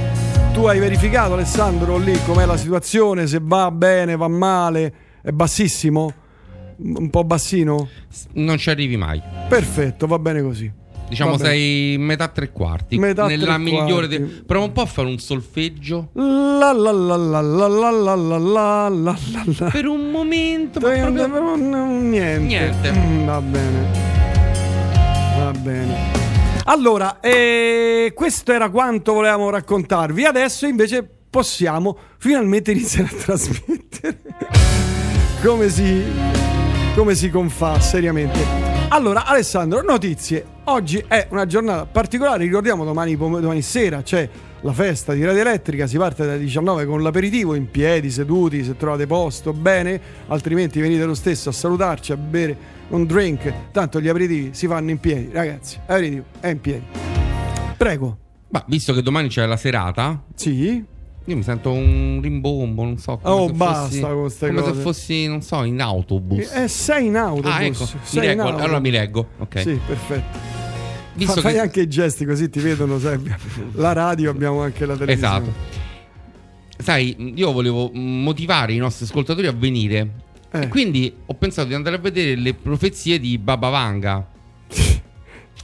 Tu 0.52 0.66
hai 0.66 0.80
verificato 0.80 1.34
Alessandro 1.34 2.00
lì 2.00 2.18
com'è 2.26 2.48
la 2.48 2.58
situazione, 2.58 3.28
se 3.28 3.38
va 3.40 3.70
bene, 3.70 4.16
va 4.16 4.28
male, 4.28 4.94
è 5.22 5.30
bassissimo? 5.30 6.12
Un 6.78 7.10
po' 7.12 7.24
bassino? 7.24 7.88
Non 8.34 8.58
ci 8.58 8.72
arrivi 8.72 8.98
mai. 8.98 9.22
Perfetto, 9.48 10.08
va 10.08 10.18
bene 10.18 10.42
così. 10.42 10.72
Diciamo 11.10 11.32
Va 11.32 11.38
bene. 11.38 11.50
sei 11.50 11.98
metà 11.98 12.28
tre 12.28 12.52
quarti. 12.52 12.98
Metà 12.98 13.28
Nella 13.28 13.46
tre 13.54 13.58
migliore. 13.64 14.08
quarti. 14.08 14.18
de- 14.18 14.44
Prova 14.46 14.66
un 14.66 14.72
po' 14.74 14.82
a 14.82 14.86
fare 14.86 15.08
un 15.08 15.18
solfeggio. 15.20 16.10
La 16.14 16.74
la 16.74 16.92
la 16.92 17.16
la 17.16 17.42
la 17.42 17.68
la 17.68 17.90
la 17.90 18.16
la 18.16 18.16
la 18.16 18.90
la 18.90 19.20
la. 19.60 19.70
Per 19.72 19.86
un 19.88 20.12
momento. 20.12 20.80
ma 20.82 20.90
proprio- 20.90 21.56
Niente. 21.56 22.46
Niente. 22.46 22.92
Mm, 22.92 23.26
Va 23.26 23.42
bene. 23.42 23.88
Va 25.40 25.52
bene. 25.52 25.96
Allora, 26.66 27.22
eh, 27.22 28.12
questo 28.14 28.52
era 28.52 28.70
quanto 28.70 29.14
volevamo 29.14 29.50
raccontarvi. 29.50 30.26
Adesso 30.26 30.68
invece 30.68 31.10
possiamo 31.30 31.98
finalmente 32.18 32.72
iniziare 32.72 33.08
a 33.10 33.16
trasmettere 33.24 34.18
come 35.42 35.70
si, 35.70 36.04
come 36.96 37.16
si 37.16 37.30
confà 37.30 37.80
seriamente. 37.80 38.67
Allora, 38.90 39.26
Alessandro, 39.26 39.84
notizie. 39.84 40.46
Oggi 40.66 41.04
è 41.08 41.28
una 41.32 41.46
giornata 41.46 41.86
particolare. 41.86 42.46
Ricordiamo 42.46 42.86
domani, 42.86 43.18
pom- 43.18 43.40
domani 43.40 43.62
sera 43.62 44.02
c'è 44.02 44.28
la 44.62 44.72
festa 44.72 45.14
di 45.14 45.24
Radio 45.26 45.42
Elettrica. 45.42 45.86
Si 45.88 45.98
parte 45.98 46.26
dalle 46.26 46.40
19 46.40 46.86
con 46.86 47.04
l'aperitivo 47.04 47.54
in 47.54 47.70
piedi, 47.70 48.10
seduti, 48.10 48.64
se 48.64 48.78
trovate 48.78 49.06
posto, 49.06 49.52
bene. 49.52 50.00
Altrimenti 50.28 50.80
venite 50.80 51.04
lo 51.04 51.16
stesso 51.16 51.50
a 51.50 51.52
salutarci, 51.52 52.14
a 52.14 52.18
bere 52.18 52.58
un 52.90 53.06
drink. 53.06 53.72
Tanto 53.72 54.00
gli 54.00 54.08
aperitivi 54.08 54.54
si 54.54 54.68
fanno 54.68 54.90
in 54.90 55.00
piedi, 55.00 55.32
ragazzi. 55.34 55.78
Aperitivo 55.86 56.24
è 56.40 56.48
in 56.48 56.62
piedi. 56.62 56.86
Prego. 57.76 58.18
Ma 58.50 58.64
visto 58.68 58.94
che 58.94 59.02
domani 59.02 59.28
c'è 59.28 59.46
la 59.46 59.58
serata. 59.58 60.24
Sì. 60.34 60.96
Io 61.30 61.36
mi 61.36 61.44
sento 61.44 61.72
un 61.74 62.20
rimbombo, 62.22 62.84
non 62.84 62.98
so. 62.98 63.18
come 63.18 63.36
Oh, 63.36 63.48
se 63.48 63.54
basta 63.54 63.84
fossi- 63.88 64.00
con 64.02 64.30
ste 64.30 64.48
Come 64.48 64.62
cose. 64.62 64.74
se 64.74 64.80
fossi, 64.82 65.28
non 65.28 65.42
so, 65.42 65.64
in 65.64 65.82
autobus. 65.82 66.52
Eh, 66.54 66.68
sei 66.70 67.08
in 67.08 67.18
autobus. 67.18 67.52
Ah, 67.52 67.64
ecco. 67.64 67.86
Mi 68.14 68.20
leggo, 68.22 68.42
autobus. 68.44 68.64
allora 68.64 68.80
mi 68.80 68.90
leggo. 68.92 69.28
Ok. 69.40 69.60
Sì, 69.62 69.80
perfetto. 69.86 70.38
Visto 71.16 71.34
Fa- 71.34 71.42
fai 71.42 71.54
che- 71.54 71.60
anche 71.60 71.82
i 71.82 71.88
gesti 71.90 72.26
così 72.26 72.50
ti 72.50 72.60
vedono 72.60 72.98
sempre. 73.00 73.38
La 73.74 73.92
radio 73.92 74.30
abbiamo 74.30 74.62
anche 74.62 74.86
la 74.86 74.96
televisione. 74.96 75.38
Esatto. 75.38 75.76
Sai, 76.78 77.34
io 77.36 77.52
volevo 77.52 77.90
motivare 77.94 78.72
i 78.74 78.78
nostri 78.78 79.06
ascoltatori 79.06 79.48
a 79.48 79.52
venire. 79.52 80.10
Eh. 80.52 80.62
E 80.62 80.68
quindi 80.70 81.14
ho 81.26 81.34
pensato 81.34 81.68
di 81.68 81.74
andare 81.74 81.96
a 81.98 82.00
vedere 82.00 82.36
le 82.36 82.54
profezie 82.54 83.20
di 83.20 83.38
Baba 83.38 83.68
Vanga. 83.70 84.26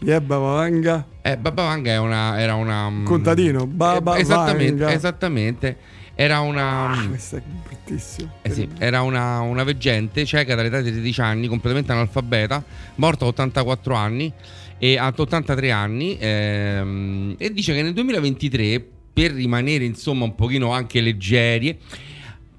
Yeah, 0.03 0.19
Baba 0.19 0.51
Vanga. 0.51 1.07
Eh, 1.21 1.37
Baba 1.37 1.63
Vanga 1.63 1.91
è 1.91 1.97
una, 1.97 2.39
era 2.39 2.55
una. 2.55 2.89
mm, 2.89 3.05
Contadino, 3.05 3.65
Baba 3.65 4.15
eh, 4.15 4.21
esattamente, 4.21 4.83
Vanga. 4.83 4.93
esattamente. 4.93 5.77
Era 6.15 6.41
una. 6.41 6.91
Ah, 6.91 7.07
questo 7.07 7.37
è 7.37 7.41
bruttissimo. 7.41 8.33
Eh 8.41 8.51
sì, 8.51 8.67
era 8.77 9.01
una, 9.01 9.39
una 9.39 9.63
veggente 9.63 10.25
cieca 10.25 10.55
dall'età 10.55 10.81
di 10.81 10.91
13 10.91 11.21
anni, 11.21 11.47
completamente 11.47 11.91
analfabeta, 11.93 12.63
morta 12.95 13.23
a 13.23 13.29
84 13.29 13.95
anni 13.95 14.31
e 14.77 14.97
a 14.97 15.07
83 15.07 15.71
anni 15.71 16.17
ehm, 16.19 17.35
e 17.37 17.53
dice 17.53 17.73
che 17.73 17.81
nel 17.81 17.93
2023 17.93 18.85
per 19.13 19.31
rimanere 19.31 19.85
insomma 19.85 20.25
un 20.25 20.35
pochino 20.35 20.71
anche 20.73 20.99
leggeri 20.99 21.77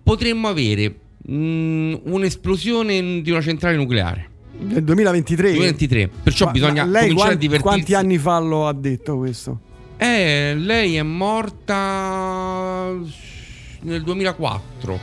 potremmo 0.03 0.49
avere 0.49 0.95
mm, 1.31 1.95
un'esplosione 2.05 3.21
di 3.21 3.31
una 3.31 3.43
centrale 3.43 3.77
nucleare. 3.77 4.31
Nel 4.67 4.83
2023. 4.85 5.49
2023, 5.51 6.11
perciò 6.23 6.47
Ma- 6.47 6.51
bisogna 6.53 6.85
ma 6.85 6.91
lei 6.91 7.01
cominciare 7.03 7.13
a 7.13 7.15
quanti, 7.27 7.47
divertirsi. 7.47 7.63
quanti 7.77 7.95
anni 7.95 8.19
fa 8.19 8.39
lo 8.39 8.67
ha 8.67 8.73
detto 8.73 9.17
questo? 9.19 9.61
Eh, 9.97 10.55
lei 10.57 10.97
è 10.97 11.03
morta 11.03 12.91
nel 13.81 14.03
2004. 14.03 14.99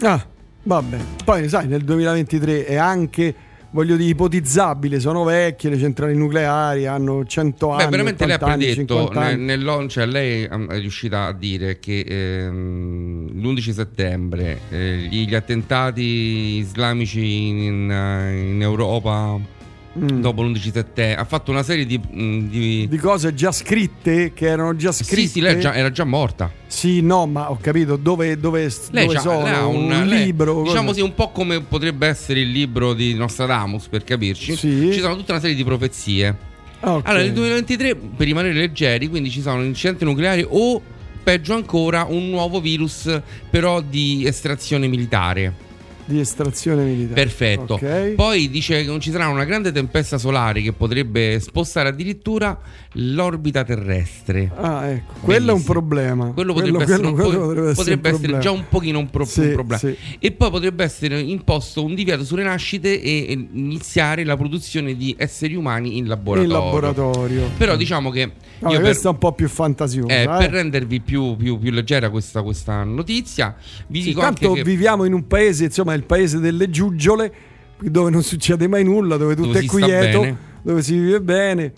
Ah, 0.00 0.26
vabbè. 0.62 0.98
Poi 1.24 1.48
sai, 1.48 1.66
nel 1.66 1.82
2023 1.84 2.64
è 2.66 2.76
anche, 2.76 3.34
voglio 3.72 3.96
dire, 3.96 4.10
ipotizzabile. 4.10 5.00
Sono 5.00 5.24
vecchie 5.24 5.70
le 5.70 5.78
centrali 5.78 6.14
nucleari, 6.14 6.86
hanno 6.86 7.24
100 7.24 7.70
anni. 7.70 7.84
Beh, 7.84 7.90
veramente 7.90 8.24
lei 8.24 8.34
ha 8.34 8.36
80 8.36 8.52
anni, 8.52 8.64
predetto, 8.64 8.94
50 8.94 9.20
anni. 9.20 9.44
nel, 9.44 9.60
nel- 9.60 9.88
cioè 9.88 10.06
lei 10.06 10.48
um, 10.50 10.68
è 10.68 10.78
riuscita 10.78 11.26
a 11.26 11.32
dire 11.32 11.78
che 11.78 12.04
ehm, 12.06 13.40
l'11 13.40 13.70
settembre 13.72 14.60
eh, 14.70 14.96
gli, 15.10 15.26
gli 15.26 15.34
attentati 15.34 16.02
islamici 16.02 17.48
in, 17.48 17.90
eh, 17.90 18.50
in 18.50 18.62
Europa 18.62 19.60
Mm. 19.98 20.20
dopo 20.22 20.42
l'11 20.42 20.58
settembre 20.72 21.16
ha 21.16 21.24
fatto 21.24 21.50
una 21.50 21.62
serie 21.62 21.84
di... 21.84 22.00
mm, 22.00 22.48
di- 22.48 22.86
Di 22.88 22.96
cose 22.96 23.34
già 23.34 23.52
scritte, 23.52 24.32
che 24.32 24.46
erano 24.46 24.74
già 24.74 24.90
scritte. 24.90 25.16
Sì, 25.22 25.28
sì, 25.28 25.40
lei 25.40 25.60
già- 25.60 25.74
era 25.74 25.90
già 25.90 26.04
morta. 26.04 26.50
Sì, 26.66 27.02
no, 27.02 27.26
ma 27.26 27.50
ho 27.50 27.58
capito 27.60 27.96
dove, 27.96 28.38
dove, 28.38 28.72
Lei, 28.90 29.06
dove 29.06 29.18
sono. 29.18 29.42
lei 29.42 29.52
ha 29.52 29.66
un, 29.66 29.90
un 29.90 30.06
lei- 30.06 30.24
libro. 30.24 30.62
diciamo 30.62 30.88
cosa? 30.88 30.94
sì, 30.94 31.00
un 31.02 31.14
po' 31.14 31.30
come 31.30 31.60
potrebbe 31.60 32.06
essere 32.06 32.40
il 32.40 32.50
libro 32.50 32.94
di 32.94 33.12
Nostradamus, 33.14 33.88
per 33.88 34.02
capirci. 34.04 34.56
Sì. 34.56 34.90
Ci 34.92 35.00
sono 35.00 35.14
tutta 35.16 35.32
una 35.32 35.40
serie 35.40 35.56
di 35.56 35.64
profezie. 35.64 36.36
Ah, 36.80 36.94
ok. 36.94 37.06
Allora, 37.08 37.22
nel 37.24 37.32
2023, 37.34 37.94
per 37.94 38.26
rimanere 38.26 38.54
leggeri, 38.54 39.08
quindi 39.08 39.30
ci 39.30 39.42
sono 39.42 39.62
incidenti 39.62 40.04
nucleari 40.04 40.44
o, 40.48 40.80
peggio 41.22 41.52
ancora, 41.54 42.06
un 42.08 42.30
nuovo 42.30 42.60
virus, 42.60 43.20
però 43.50 43.80
di 43.82 44.24
estrazione 44.26 44.86
militare. 44.88 45.70
Di 46.04 46.18
estrazione 46.18 46.84
militare. 46.84 47.14
Perfetto. 47.14 47.74
Ok. 47.74 48.14
Poi 48.14 48.50
dice 48.50 48.82
che 48.82 48.88
non 48.88 49.00
ci 49.00 49.10
sarà 49.10 49.28
una 49.28 49.44
grande 49.44 49.70
tempesta 49.72 50.18
solare 50.18 50.60
che 50.60 50.72
potrebbe 50.72 51.38
spostare 51.40 51.88
addirittura 51.90 52.58
l'orbita 52.94 53.64
terrestre. 53.64 54.50
Ah, 54.56 54.88
ecco, 54.88 55.12
quello 55.20 55.38
è 55.38 55.38
un 55.40 55.46
Bellissimo. 55.58 55.72
problema. 55.72 56.26
Quello 56.32 56.52
potrebbe 56.52 56.82
essere, 56.82 57.06
un 57.06 57.14
po- 57.14 57.22
quello 57.22 57.38
potrebbe 57.46 57.72
potrebbe 57.74 58.08
essere 58.08 58.22
problema. 58.28 58.38
già 58.38 58.50
un 58.50 58.64
pochino 58.68 58.98
un, 58.98 59.10
pro- 59.10 59.24
Sì, 59.24 59.40
un 59.40 59.52
problema. 59.52 59.78
sì. 59.78 59.96
E 60.18 60.32
poi 60.32 60.50
potrebbe 60.50 60.84
essere 60.84 61.20
imposto 61.20 61.84
un 61.84 61.94
divieto 61.94 62.24
sulle 62.24 62.42
nascite 62.42 63.00
e 63.00 63.10
e 63.28 63.32
iniziare 63.52 64.24
la 64.24 64.36
produzione 64.36 64.96
di 64.96 65.14
esseri 65.18 65.54
umani 65.54 65.96
in 65.98 66.06
laboratorio. 66.08 66.56
In 66.56 66.62
laboratorio. 66.64 67.50
Però 67.56 67.76
diciamo 67.76 68.10
che 68.10 68.32
Vabbè, 68.58 68.72
io 68.74 68.78
per, 68.80 68.88
questa 68.90 69.08
è 69.08 69.12
un 69.12 69.18
po' 69.18 69.32
più 69.32 69.48
fantasiosa. 69.48 70.08
eh, 70.12 70.22
eh. 70.22 70.26
per 70.26 70.50
rendervi 70.50 71.00
più, 71.00 71.36
più- 71.36 71.58
più 71.58 71.70
leggera 71.70 72.10
questa, 72.10 72.42
questa 72.42 72.82
notizia, 72.84 73.54
vi 73.86 74.00
Sì, 74.00 74.08
dico 74.08 74.20
tanto 74.20 74.52
che 74.52 74.62
viviamo 74.64 75.04
in 75.04 75.12
un 75.12 75.26
paese, 75.26 75.64
insomma, 75.66 75.91
il 75.94 76.04
paese 76.04 76.38
delle 76.38 76.70
giuggiole, 76.70 77.32
dove 77.80 78.10
non 78.10 78.22
succede 78.22 78.68
mai 78.68 78.84
nulla, 78.84 79.16
dove 79.16 79.34
tutto 79.34 79.48
Dove 79.52 79.60
è 79.60 79.64
quieto, 79.66 80.20
bene. 80.20 80.36
dove 80.62 80.82
si 80.82 80.96
vive 80.98 81.20
bene. 81.20 81.72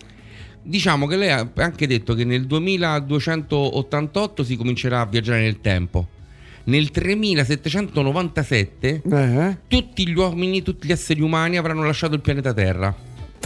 diciamo 0.63 1.07
che 1.07 1.17
lei 1.17 1.31
ha 1.31 1.49
anche 1.57 1.87
detto 1.87 2.15
che 2.15 2.25
nel 2.25 2.47
2288 2.47 4.45
si 4.45 4.57
comincerà 4.57 5.01
a 5.01 5.07
viaggiare 5.07 5.41
nel 5.43 5.61
tempo. 5.61 6.09
Nel 6.67 6.91
3797 6.91 9.03
Eh? 9.11 9.57
tutti 9.69 10.09
gli 10.09 10.15
uomini, 10.17 10.63
tutti 10.63 10.87
gli 10.87 10.93
esseri 10.93 11.21
umani 11.21 11.59
avranno 11.59 11.85
lasciato 11.85 12.15
il 12.15 12.23
pianeta 12.23 12.55
Terra. 12.55 12.95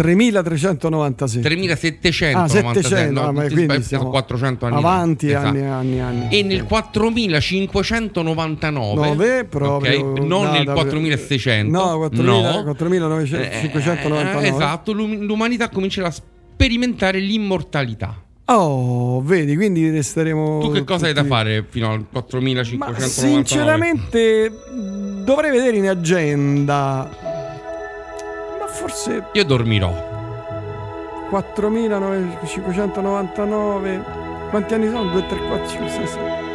3396. 0.02 1.42
3797 1.42 2.36
Ah, 2.36 2.46
700, 2.48 3.20
no, 3.20 3.26
ah, 3.26 3.32
ma 3.32 3.42
tutti 3.42 3.54
quindi 3.66 3.82
siamo 3.82 4.08
400 4.10 4.66
anni 4.66 4.76
avanti 4.76 5.28
fa. 5.30 5.40
anni, 5.40 5.58
Esatto. 5.58 5.72
anni, 5.74 6.00
anni. 6.00 6.26
E 6.30 6.42
nel 6.44 6.62
4599 6.64 9.08
Nove, 9.08 9.44
proprio, 9.44 10.10
ok? 10.10 10.18
non 10.20 10.50
nel 10.50 10.64
per- 10.64 10.74
4600 10.74 11.70
No, 11.82 11.96
4000 11.98 12.56
no. 12.56 12.62
4599. 12.74 14.44
Eh, 14.44 14.48
esatto 14.48 14.92
l'um- 14.92 15.20
l'umanità 15.22 15.68
comincerà 15.68 16.06
a 16.08 16.12
sperimentare 16.12 17.18
l'immortalità 17.18 18.22
Oh, 18.50 19.20
vedi, 19.20 19.54
quindi 19.56 19.90
resteremo. 19.90 20.58
tu 20.60 20.72
che 20.72 20.82
cosa 20.84 21.04
hai 21.06 21.12
da 21.12 21.20
tutti- 21.20 21.32
fare 21.34 21.66
fino 21.68 21.92
al 21.92 22.06
4599 22.10 22.78
Ma 22.78 22.98
sinceramente 23.06 24.50
dovrei 25.22 25.50
vedere 25.50 25.76
in 25.76 25.86
agenda. 25.88 27.27
Forse 28.68 29.24
io 29.32 29.44
dormirò 29.44 29.92
4599. 31.30 34.04
Quanti 34.50 34.74
anni 34.74 34.88
sono? 34.88 35.10
2, 35.10 35.26
3, 35.26 35.46
4, 35.46 35.68
5, 35.68 35.88
6, 35.88 36.06
7. 36.06 36.47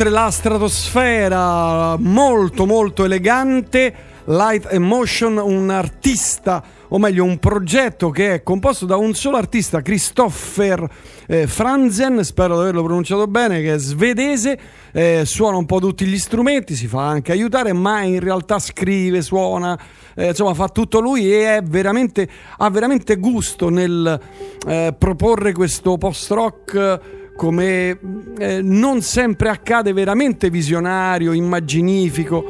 Oltre 0.00 0.18
la 0.18 0.30
stratosfera, 0.30 1.94
molto 1.98 2.64
molto 2.64 3.04
elegante, 3.04 3.94
Light 4.24 4.64
and 4.72 4.82
Motion, 4.82 5.36
un 5.36 5.68
artista, 5.68 6.64
o 6.88 6.98
meglio 6.98 7.22
un 7.22 7.38
progetto 7.38 8.08
che 8.08 8.32
è 8.32 8.42
composto 8.42 8.86
da 8.86 8.96
un 8.96 9.12
solo 9.12 9.36
artista, 9.36 9.82
Christopher 9.82 10.88
eh, 11.26 11.46
Franzen, 11.46 12.24
spero 12.24 12.54
di 12.54 12.60
averlo 12.62 12.82
pronunciato 12.82 13.26
bene, 13.26 13.60
che 13.60 13.74
è 13.74 13.78
svedese, 13.78 14.58
eh, 14.90 15.24
suona 15.26 15.58
un 15.58 15.66
po' 15.66 15.80
tutti 15.80 16.06
gli 16.06 16.18
strumenti, 16.18 16.74
si 16.76 16.86
fa 16.86 17.06
anche 17.06 17.32
aiutare, 17.32 17.74
ma 17.74 18.00
in 18.00 18.20
realtà 18.20 18.58
scrive, 18.58 19.20
suona, 19.20 19.78
eh, 20.14 20.28
insomma 20.28 20.54
fa 20.54 20.68
tutto 20.68 21.00
lui 21.00 21.30
e 21.30 21.60
veramente, 21.62 22.26
ha 22.56 22.70
veramente 22.70 23.16
gusto 23.16 23.68
nel 23.68 24.18
eh, 24.66 24.94
proporre 24.96 25.52
questo 25.52 25.98
post-rock 25.98 27.18
come 27.40 27.98
eh, 28.38 28.60
non 28.60 29.00
sempre 29.00 29.48
accade 29.48 29.94
veramente 29.94 30.50
visionario, 30.50 31.32
immaginifico. 31.32 32.44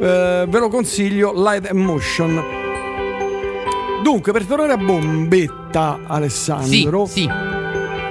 Eh, 0.00 0.44
ve 0.48 0.58
lo 0.60 0.68
consiglio, 0.68 1.32
Light 1.34 1.68
and 1.68 1.80
Motion. 1.80 2.40
Dunque, 4.04 4.30
per 4.30 4.44
tornare 4.44 4.74
a 4.74 4.76
Bombetta, 4.76 6.02
Alessandro, 6.06 7.04
Sì, 7.06 7.22
sì. 7.22 7.28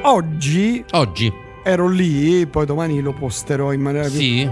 oggi, 0.01 0.83
Oggi. 0.91 1.31
ero 1.63 1.87
lì, 1.87 2.45
poi 2.45 2.65
domani 2.65 2.99
lo 2.99 3.13
posterò 3.13 3.71
in 3.71 3.79
maniera 3.79 4.09
più... 4.09 4.17
Sì. 4.19 4.49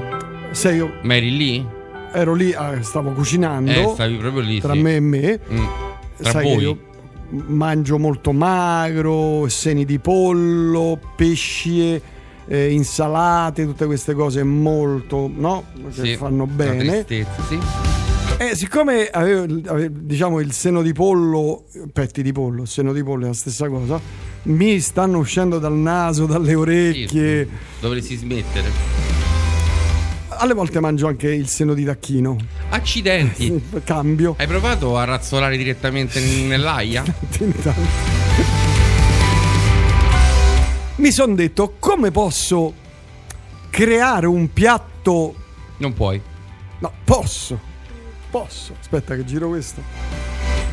Sei 0.51 0.77
io, 0.77 0.93
Ma 1.01 1.17
eri 1.17 1.35
lì? 1.35 1.65
ero 2.13 2.33
lì, 2.35 2.53
ah, 2.53 2.81
stavo 2.83 3.11
cucinando 3.11 3.69
Eh, 3.71 3.89
stavi 3.95 4.15
proprio 4.15 4.43
lì. 4.43 4.61
tra 4.61 4.71
sì. 4.71 4.79
me 4.79 4.95
e 4.95 4.99
me. 5.01 5.39
Mm. 5.51 5.63
Tra 6.21 6.31
Sai 6.31 6.55
voi. 6.55 6.79
Mangio 7.29 7.97
molto 7.97 8.31
magro, 8.31 9.47
seni 9.47 9.85
di 9.85 9.99
pollo, 9.99 10.99
pesci, 11.15 11.99
eh, 12.47 12.71
insalate, 12.71 13.65
tutte 13.65 13.85
queste 13.85 14.13
cose 14.13 14.43
molto, 14.43 15.29
no? 15.33 15.65
Che 15.93 16.05
Sì, 16.05 16.15
fanno 16.15 16.45
bene. 16.45 17.05
sì. 17.07 17.59
E 18.37 18.55
siccome 18.55 19.07
avevo, 19.07 19.61
avevo, 19.67 19.95
diciamo 19.97 20.39
il 20.41 20.51
seno 20.51 20.81
di 20.81 20.91
pollo, 20.91 21.65
petti 21.93 22.21
di 22.21 22.33
pollo, 22.33 22.65
seno 22.65 22.91
di 22.91 23.01
pollo 23.01 23.23
è 23.23 23.27
la 23.27 23.33
stessa 23.33 23.69
cosa, 23.69 23.99
mi 24.43 24.79
stanno 24.81 25.19
uscendo 25.19 25.57
dal 25.57 25.73
naso, 25.73 26.25
dalle 26.25 26.53
orecchie. 26.53 27.47
Dovresti 27.79 28.15
smettere. 28.15 29.14
Alle 30.45 30.53
volte 30.53 30.79
mangio 30.79 31.07
anche 31.07 31.33
il 31.33 31.47
seno 31.47 31.73
di 31.73 31.83
tacchino. 31.83 32.37
Accidenti. 32.69 33.59
Cambio. 33.83 34.35
Hai 34.37 34.45
provato 34.45 34.95
a 34.95 35.03
razzolare 35.03 35.57
direttamente 35.57 36.19
nell'aia? 36.19 37.03
Mi 40.97 41.11
sono 41.11 41.33
detto 41.33 41.73
come 41.79 42.11
posso 42.11 42.75
creare 43.71 44.27
un 44.27 44.53
piatto. 44.53 45.33
Non 45.77 45.93
puoi. 45.93 46.21
No, 46.77 46.91
posso. 47.03 47.59
Posso. 48.29 48.75
Aspetta 48.79 49.15
che 49.15 49.25
giro 49.25 49.47
questo. 49.47 49.81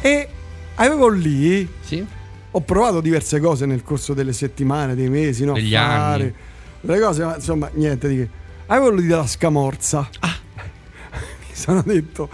E 0.02 0.28
avevo 0.74 1.08
lì. 1.08 1.66
Sì. 1.80 2.04
Ho 2.50 2.60
provato 2.60 3.00
diverse 3.00 3.40
cose 3.40 3.64
nel 3.64 3.82
corso 3.82 4.12
delle 4.12 4.34
settimane, 4.34 4.94
dei 4.94 5.08
mesi, 5.08 5.46
no? 5.46 5.54
Degli 5.54 5.72
fare 5.72 6.24
anni. 6.24 6.34
delle 6.82 7.00
cose, 7.00 7.24
ma 7.24 7.36
insomma, 7.36 7.70
niente 7.72 8.08
di 8.08 8.16
che. 8.16 8.40
Avevo 8.66 8.90
lì 8.90 9.06
della 9.06 9.26
scamorza. 9.26 10.08
Ah. 10.20 10.36
Mi 11.12 11.54
sono 11.54 11.82
detto. 11.84 12.28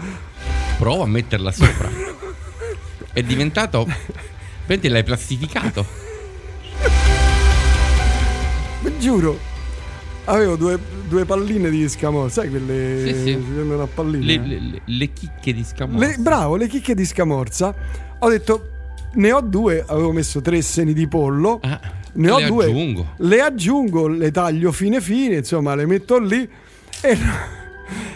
Prova 0.77 1.03
a 1.03 1.07
metterla 1.07 1.51
sopra. 1.51 1.89
È 3.11 3.21
diventato. 3.23 3.87
Vedi, 4.65 4.87
l'hai 4.87 5.03
plastificato. 5.03 5.85
Giuro, 8.99 9.37
avevo 10.25 10.55
due, 10.57 10.77
due 11.07 11.23
palline 11.25 11.69
di 11.69 11.87
scamorza, 11.87 12.41
sai 12.41 12.49
quelle 12.49 13.01
Sì, 13.05 13.13
sì. 13.13 13.23
si 13.31 13.35
prendono 13.37 13.83
a 13.83 13.87
palline? 13.87 14.25
Le, 14.25 14.37
le- 14.47 14.59
le- 14.59 14.81
le 14.83 15.13
chicche 15.13 15.53
di 15.53 15.63
scamorza. 15.63 16.05
Le- 16.07 16.17
bravo, 16.17 16.55
le 16.57 16.67
chicche 16.67 16.95
di 16.95 17.05
scamorza. 17.05 17.73
Ho 18.19 18.29
detto, 18.29 18.69
ne 19.13 19.31
ho 19.31 19.39
due, 19.41 19.83
avevo 19.87 20.11
messo 20.11 20.41
tre 20.41 20.61
seni 20.61 20.93
di 20.93 21.07
pollo. 21.07 21.59
Ne 22.13 22.31
ho 22.31 22.39
le 22.39 22.45
due. 22.47 22.65
aggiungo. 22.65 23.05
Le 23.17 23.41
aggiungo, 23.41 24.07
le 24.07 24.31
taglio 24.31 24.71
fine 24.71 24.99
fine, 25.01 25.37
insomma, 25.37 25.75
le 25.75 25.85
metto 25.85 26.17
lì 26.19 26.47
e, 27.01 27.17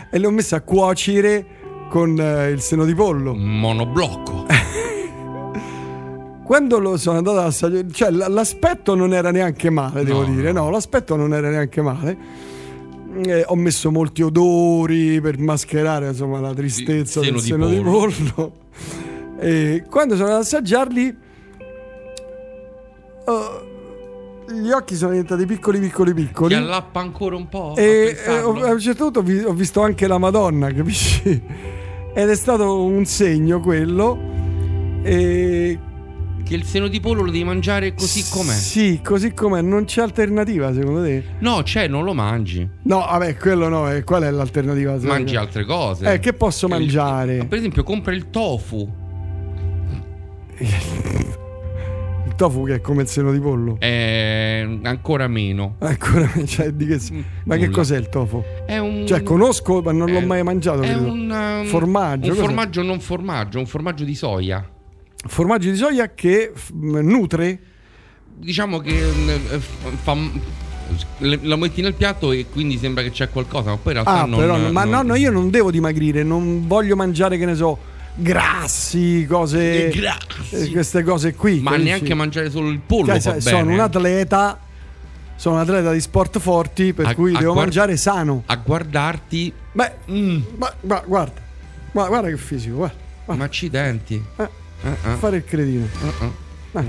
e 0.10 0.18
le 0.18 0.28
ho 0.28 0.32
messe 0.32 0.56
a 0.56 0.62
cuocere 0.62 1.46
con 1.90 2.20
eh, 2.20 2.50
il 2.50 2.60
seno 2.62 2.86
di 2.86 2.94
pollo. 2.96 3.34
Monoblocco. 3.36 4.46
Quando 6.44 6.78
lo 6.80 6.98
sono 6.98 7.20
andato 7.20 7.38
ad 7.40 7.46
assaggiare, 7.46 7.86
cioè 7.92 8.10
l'aspetto 8.12 8.96
non 8.96 9.14
era 9.14 9.32
neanche 9.32 9.70
male, 9.70 10.04
devo 10.04 10.26
No, 10.26 10.34
dire, 10.34 10.52
no, 10.52 10.70
l'aspetto 10.70 11.16
non 11.16 11.34
era 11.34 11.50
neanche 11.50 11.82
male. 11.82 12.18
Eh, 13.26 13.44
ho 13.46 13.56
messo 13.56 13.92
molti 13.92 14.24
odori 14.24 15.22
per 15.22 15.38
mascherare 15.38 16.08
insomma 16.08 16.40
la 16.40 16.52
tristezza 16.54 17.20
Il 17.22 17.32
del 17.32 17.40
seno 17.42 17.68
seno 17.68 17.70
di 17.70 17.78
di 17.78 17.82
pollo. 17.84 18.54
E 19.40 19.84
quando 19.90 20.14
sono 20.16 20.28
andato 20.30 20.42
ad 20.42 20.54
assaggiarli, 20.54 21.18
oh, 23.26 23.66
gli 24.48 24.70
occhi 24.72 24.96
sono 24.96 25.12
diventati 25.12 25.46
piccoli, 25.46 25.80
piccoli, 25.80 26.14
piccoli. 26.14 26.54
Ti 26.56 26.60
allappa 26.60 27.00
ancora 27.00 27.36
un 27.36 27.48
po'. 27.48 27.76
E 27.78 28.16
a 28.26 28.32
eh, 28.32 28.38
a 28.38 28.48
un 28.48 28.80
certo 28.80 29.04
punto 29.06 29.22
vi- 29.22 29.44
ho 29.44 29.54
visto 29.54 29.82
anche 29.82 30.08
la 30.08 30.18
Madonna, 30.18 30.72
capisci? 30.72 31.22
Ed 32.16 32.30
è 32.30 32.36
stato 32.36 32.84
un 32.84 33.06
segno 33.06 33.60
quello. 33.60 34.20
E 35.04 35.80
Che 36.44 36.56
il 36.56 36.64
seno 36.64 36.88
di 36.88 37.00
pollo 37.00 37.24
lo 37.24 37.32
devi 37.32 37.44
mangiare 37.44 37.94
così 37.94 38.24
com'è. 38.30 38.54
Sì, 38.54 39.00
così 39.04 39.34
com'è, 39.34 39.62
non 39.62 39.86
c'è 39.86 40.02
alternativa 40.02 40.74
secondo 40.74 41.02
te? 41.04 41.24
No, 41.40 41.62
c'è, 41.64 41.88
non 41.88 42.04
lo 42.04 42.14
mangi. 42.14 42.68
No, 42.84 43.00
vabbè, 43.00 43.36
quello 43.38 43.68
no, 43.70 43.92
eh, 43.92 44.04
qual 44.04 44.24
è 44.24 44.32
l'alternativa? 44.32 44.98
Mangi 45.02 45.36
altre 45.36 45.66
cose. 45.66 46.14
Eh, 46.14 46.20
che 46.20 46.34
posso 46.34 46.68
mangiare? 46.68 47.46
Per 47.46 47.58
esempio, 47.58 47.84
compra 47.84 48.14
il 48.14 48.30
tofu. 48.30 49.02
Il 52.34 52.40
tofu 52.40 52.64
che 52.66 52.74
è 52.76 52.82
come 52.82 53.04
il 53.04 53.08
seno 53.08 53.32
di 53.32 53.40
pollo. 53.40 53.76
È 53.80 54.68
ancora 54.82 55.28
meno. 55.28 55.76
Ancora, 55.80 56.28
cioè, 56.46 56.72
di 56.72 56.88
che, 56.88 57.00
ma 57.46 57.56
che 57.58 57.66
nulla. 57.66 57.78
cos'è 57.78 57.96
il 57.96 58.10
tofu? 58.10 58.44
È 58.66 58.78
un. 58.80 59.06
Cioè, 59.06 59.22
conosco, 59.22 59.84
ma 59.84 59.92
non 59.92 60.10
l'ho 60.10 60.18
è- 60.18 60.26
mai 60.26 60.42
mangiato. 60.42 60.82
È 60.82 60.88
credo. 60.88 61.12
un. 61.12 61.30
um, 61.30 61.66
formaggio. 61.68 62.24
Un 62.30 62.30
cos'è? 62.36 62.42
formaggio 62.46 62.82
non 62.82 63.00
formaggio, 63.00 63.60
un 63.60 63.68
formaggio 63.68 64.04
di 64.04 64.16
soia. 64.16 64.68
Formaggio 65.28 65.70
di 65.70 65.76
soia 65.78 66.12
che 66.16 66.52
f- 66.56 66.72
nutre? 66.74 67.60
Diciamo 68.36 68.80
che 68.80 68.92
mm, 68.94 69.30
eh, 69.30 69.60
fa. 70.02 70.18
Lo 71.20 71.58
metti 71.58 71.82
nel 71.84 71.94
piatto 71.94 72.32
e 72.32 72.48
quindi 72.52 72.78
sembra 72.80 73.04
che 73.04 73.12
c'è 73.12 73.30
qualcosa, 73.30 73.70
ma 73.70 73.78
poi 73.78 73.94
in 73.96 74.04
realtà 74.04 74.24
Ah, 74.24 74.26
non. 74.26 74.40
però, 74.40 74.58
ma 74.72 74.84
non- 74.86 74.92
no, 74.92 75.02
no, 75.04 75.16
io 75.16 75.30
non 75.30 75.52
devo 75.52 75.70
dimagrire, 75.70 76.24
non 76.24 76.66
voglio 76.68 76.96
mangiare, 76.96 77.38
che 77.38 77.46
ne 77.46 77.54
so, 77.56 77.78
grassi, 78.16 79.26
cose. 79.28 79.88
Eh, 79.88 79.92
grassi. 79.98 80.72
queste 80.72 81.04
cose 81.04 81.34
qui. 81.34 81.60
Ma 81.60 81.72
capisci? 81.72 81.90
neanche 81.90 82.14
mangiare 82.14 82.50
solo 82.50 82.70
il 82.70 82.80
pollo. 82.80 83.06
Cioè, 83.08 83.20
sai, 83.20 83.40
bene. 83.40 83.58
sono 83.60 83.72
un 83.74 83.80
atleta. 83.80 84.60
Sono 85.36 85.56
un 85.56 85.62
atleta 85.62 85.92
di 85.92 86.00
sport 86.00 86.40
forti, 86.40 86.94
per 86.94 87.08
A- 87.08 87.16
cui 87.16 87.34
a 87.36 87.40
devo 87.40 87.54
guard- 87.54 87.68
mangiare 87.68 87.98
sano. 87.98 88.44
A 88.46 88.56
guardarti. 88.56 89.52
Beh, 89.72 89.92
Mm. 90.12 90.42
ma, 90.58 90.74
ma 90.82 91.04
guarda, 91.06 91.42
ma 91.92 92.08
guarda 92.08 92.28
che 92.30 92.38
fisico, 92.38 92.76
guarda. 92.78 92.96
Ma 93.26 93.44
accidenti. 93.44 94.24
Eh, 94.38 94.50
eh. 94.84 95.16
Fare 95.18 95.38
il 95.38 95.44
cretino. 95.46 95.86
Eh, 95.86 96.80
Eh. 96.80 96.84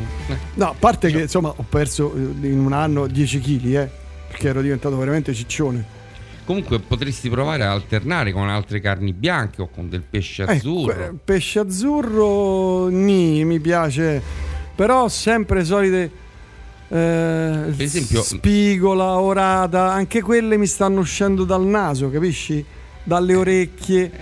No, 0.55 0.71
a 0.71 0.75
parte 0.79 1.11
che 1.11 1.21
insomma 1.23 1.49
ho 1.51 1.65
perso 1.69 2.13
in 2.17 2.59
un 2.59 2.73
anno 2.73 3.07
10 3.07 3.39
kg, 3.41 3.65
eh, 3.75 3.91
perché 4.29 4.49
ero 4.49 4.63
diventato 4.63 4.97
veramente 4.97 5.35
ciccione. 5.35 5.85
Comunque 6.45 6.79
potresti 6.79 7.31
provare 7.31 7.65
a 7.65 7.73
alternare 7.73 8.31
con 8.33 8.49
altre 8.51 8.79
carni 8.81 9.15
bianche 9.15 9.63
o 9.63 9.69
con 9.69 9.89
del 9.89 10.03
pesce 10.03 10.43
Eh, 10.45 10.57
azzurro. 10.57 10.93
que- 10.95 11.15
pesce 11.25 11.59
azzurro, 11.61 12.89
ni, 12.89 13.45
mi 13.45 13.59
piace, 13.61 14.21
però 14.75 15.09
sempre 15.09 15.65
solite. 15.65 16.23
eh, 16.87 17.73
Per 17.75 17.75
esempio- 17.83 18.23
spigola, 18.23 19.19
orata, 19.19 19.91
anche 19.91 20.21
quelle 20.21 20.59
mi 20.59 20.67
stanno 20.67 21.01
uscendo 21.01 21.45
dal 21.45 21.65
naso, 21.65 22.11
capisci? 22.11 22.63
Dalle 23.03 23.35
orecchie. 23.35 24.13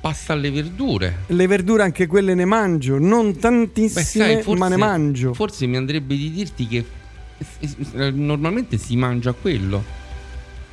Passa 0.00 0.32
alle 0.32 0.50
verdure. 0.52 1.24
Le 1.26 1.46
verdure 1.48 1.82
anche 1.82 2.06
quelle 2.06 2.34
ne 2.34 2.44
mangio, 2.44 2.98
non 2.98 3.32
Beh, 3.32 3.38
tantissime, 3.40 4.04
sai, 4.04 4.42
forse, 4.42 4.58
ma 4.60 4.68
ne 4.68 4.76
mangio. 4.76 5.34
Forse 5.34 5.66
mi 5.66 5.76
andrebbe 5.76 6.16
di 6.16 6.30
dirti 6.30 6.66
che 6.68 6.84
eh, 7.58 7.68
eh, 7.94 8.10
normalmente 8.12 8.78
si 8.78 8.96
mangia 8.96 9.32
quello. 9.32 9.82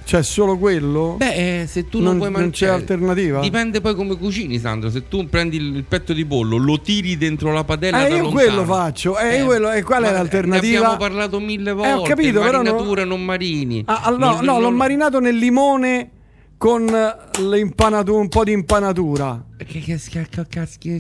C'è 0.06 0.22
solo 0.22 0.56
quello? 0.60 1.16
Beh, 1.18 1.62
eh, 1.62 1.68
se 1.68 1.89
tu 1.89 1.97
non, 1.97 2.10
Non- 2.10 2.18
puoi 2.20 2.32
non 2.32 2.41
mangiare. 2.41 2.72
c'è 2.72 2.80
alternativa? 2.80 3.39
Dipende 3.39 3.82
poi 3.82 3.95
come 3.95 4.16
cucini, 4.16 4.60
Sandro. 4.60 4.91
Se 4.91 5.08
tu 5.08 5.28
prendi 5.28 5.58
il, 5.58 5.84
petto 5.84 6.14
di 6.14 6.24
pollo, 6.24 6.58
lo 6.58 6.80
tiri 6.80 7.18
dentro 7.18 7.51
la 7.51 7.64
padella 7.64 8.06
Eh, 8.06 8.12
io 8.12 8.22
lontano. 8.22 8.30
quello 8.32 8.66
faccio. 8.66 9.18
Eh, 9.18 9.39
io 9.39 9.45
quello- 9.45 9.72
e 9.72 9.82
qual 9.82 10.03
è 10.03 10.06
ma 10.06 10.12
l'alternativa? 10.12 10.72
Ne 10.72 10.78
abbiamo 10.78 10.97
parlato 10.97 11.39
mille 11.39 11.72
volte. 11.72 11.89
Eh, 11.89 11.93
ho 11.93 12.01
capito, 12.03 12.39
però 12.39 12.62
marinatura 12.62 13.03
non 13.03 13.26
marini. 13.26 13.84
Ah, 13.88 14.01
ah, 14.03 14.10
no, 14.12 14.18
Non- 14.18 14.45
no, 14.45 14.53
l'ho 14.56 14.60
non- 14.60 14.76
marinato 14.76 15.20
nel 15.20 15.36
limone 15.38 16.12
con 16.58 16.84
un 16.88 18.28
po' 18.30 18.43
di 18.43 18.51
impanatura. 18.51 19.43
Che, 19.58 19.66
che, 19.66 19.82
che, 19.82 20.28
che, 20.30 20.47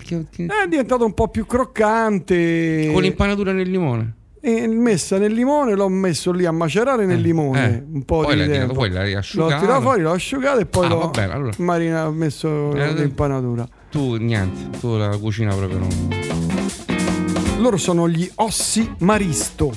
che- 0.03 0.25
che- 0.31 0.45
È 0.45 0.67
diventato 0.67 1.05
un 1.05 1.13
po' 1.13 1.27
più 1.27 1.45
croccante. 1.45 2.89
Con 2.91 3.01
l'impanatura 3.03 3.51
nel 3.51 3.69
limone. 3.69 4.13
E 4.45 4.67
messa 4.67 5.17
nel 5.17 5.33
limone, 5.33 5.73
l'ho 5.75 5.89
messo 5.89 6.31
lì 6.31 6.45
a 6.45 6.51
macerare 6.51 7.05
nel 7.05 7.19
limone 7.19 7.77
eh. 7.77 7.83
un 7.91 8.03
po' 8.03 8.19
Poi 8.21 8.35
di 8.37 8.45
tempo. 8.45 8.73
fuori, 8.75 8.91
l'hai 8.91 9.13
L'ho 9.13 9.17
asciugato. 9.19 9.59
tirato 9.59 9.81
fuori, 9.81 10.01
l'ho 10.03 10.11
asciugato 10.11 10.59
e 10.59 10.65
poi 10.65 10.85
Ah, 10.85 10.89
l'ho 10.89 10.97
va 10.99 11.07
bene, 11.07 11.33
allora. 11.33 11.51
marinato, 11.57 12.07
ho 12.09 12.11
messo 12.11 12.73
Eh, 12.75 12.93
l'impanatura. 12.93 13.67
Tu 13.89 14.15
niente, 14.17 14.77
tu 14.79 14.95
la 14.97 15.17
cucina 15.17 15.55
proprio 15.55 15.79
non. 15.79 15.89
Loro 17.59 17.77
sono 17.77 18.07
gli 18.07 18.29
ossi 18.35 18.89
maristo. 18.99 19.73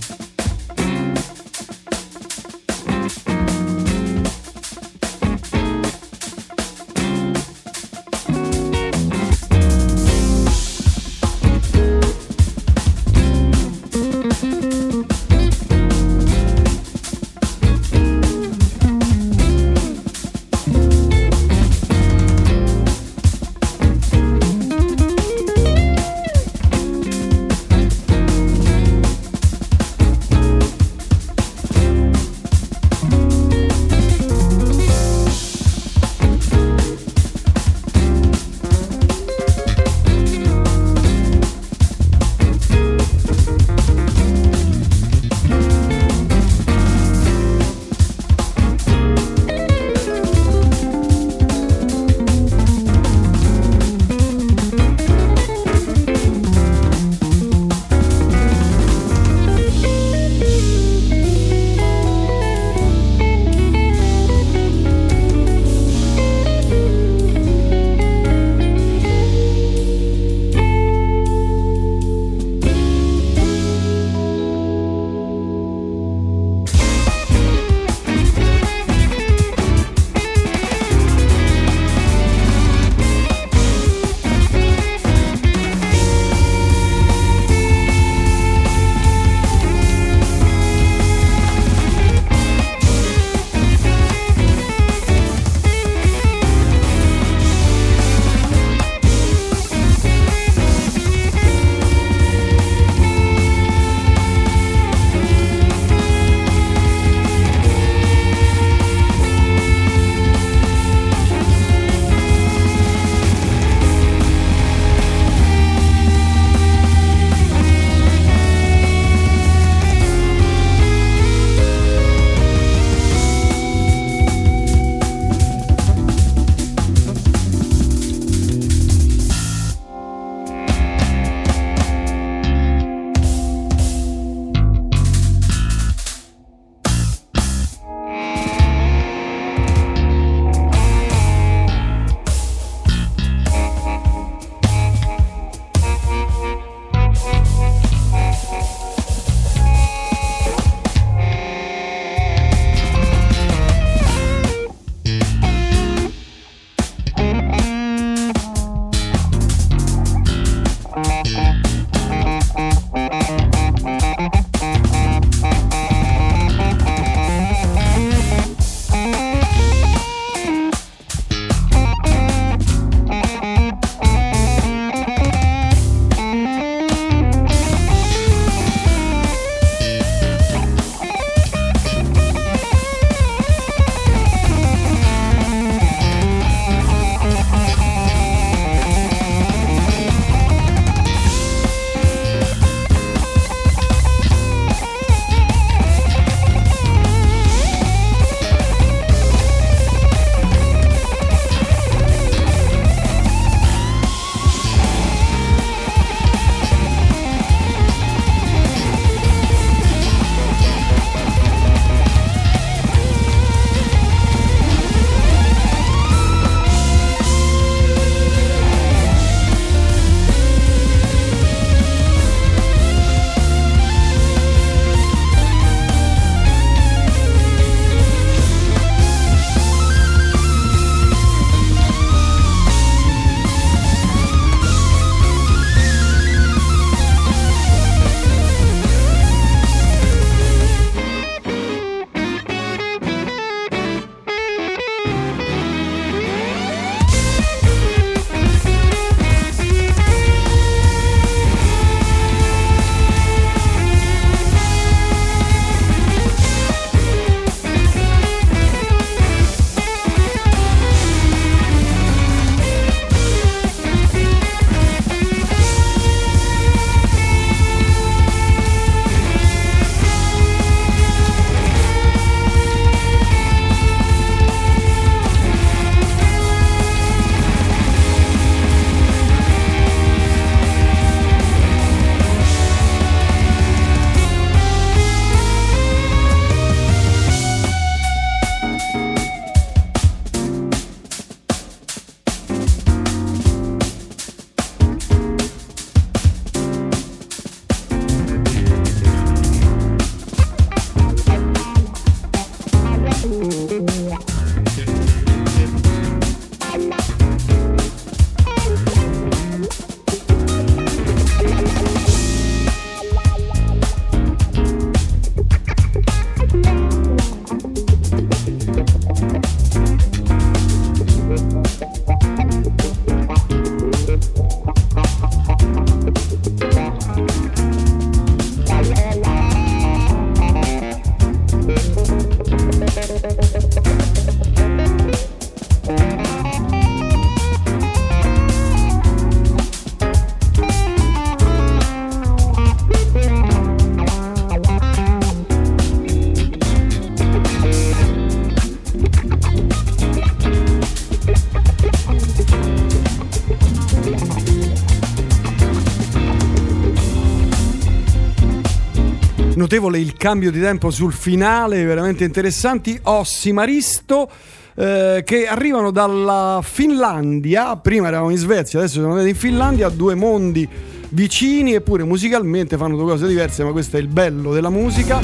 Notevole 359.71 359.99
il 359.99 360.15
cambio 360.15 360.51
di 360.51 360.63
tempo 360.63 360.91
sul 360.91 361.13
finale, 361.13 361.85
veramente 361.85 362.25
interessanti. 362.25 362.99
Ossi 363.03 363.53
Maristo. 363.53 364.27
eh, 364.75 365.23
che 365.27 365.47
arrivano 365.47 365.91
dalla 365.91 366.61
Finlandia, 366.63 367.77
prima 367.77 368.09
eravamo 368.09 368.31
in 368.31 368.39
Svezia, 368.39 368.79
adesso 368.79 368.95
siamo 368.95 369.11
andati 369.11 369.29
in 369.29 369.35
Finlandia, 369.35 369.91
due 369.91 370.15
mondi 370.15 370.67
vicini 371.11 371.75
eppure 371.75 372.03
musicalmente 372.05 372.79
fanno 372.79 372.97
due 372.97 373.11
cose 373.11 373.27
diverse, 373.27 373.63
ma 373.63 373.73
questo 373.73 373.99
è 373.99 374.01
il 374.01 374.09
bello 374.09 374.55
della 374.55 374.71
musica. 374.71 375.21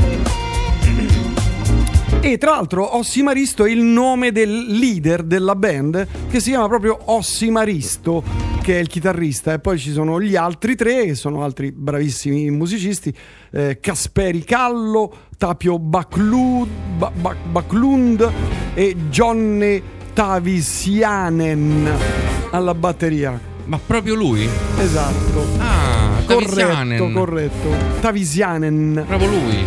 E 2.20 2.36
tra 2.36 2.50
l'altro 2.50 2.98
Ossimaristo 2.98 3.64
è 3.64 3.70
il 3.70 3.80
nome 3.80 4.30
del 4.30 4.78
leader 4.78 5.22
della 5.22 5.56
band 5.56 6.06
che 6.30 6.38
si 6.40 6.50
chiama 6.50 6.68
proprio 6.68 6.98
Ossimaristo, 7.04 8.22
che 8.64 8.76
è 8.78 8.80
il 8.80 8.86
chitarrista. 8.86 9.52
E 9.52 9.58
poi 9.58 9.78
ci 9.78 9.92
sono 9.92 10.18
gli 10.22 10.36
altri 10.36 10.74
tre, 10.74 11.04
che 11.04 11.14
sono 11.14 11.44
altri 11.44 11.70
bravissimi 11.70 12.48
musicisti, 12.50 13.14
eh, 13.52 13.78
Kasperi 13.78 14.42
Callo, 14.42 15.14
Tapio 15.36 15.78
Baklud, 15.78 16.66
Ba- 16.96 17.12
Ba- 17.14 17.36
Baklund 17.50 18.26
e 18.72 18.96
Jonne 19.10 19.82
Tavisianen 20.14 21.90
alla 22.50 22.74
batteria. 22.74 23.38
Ma 23.66 23.78
proprio 23.84 24.14
lui? 24.14 24.48
Esatto. 24.78 25.44
Ah, 25.58 26.22
Corretto, 26.26 26.54
Tavisianen. 26.54 27.12
corretto. 27.12 27.68
Tavisianen. 28.00 29.04
Proprio 29.06 29.28
lui. 29.28 29.64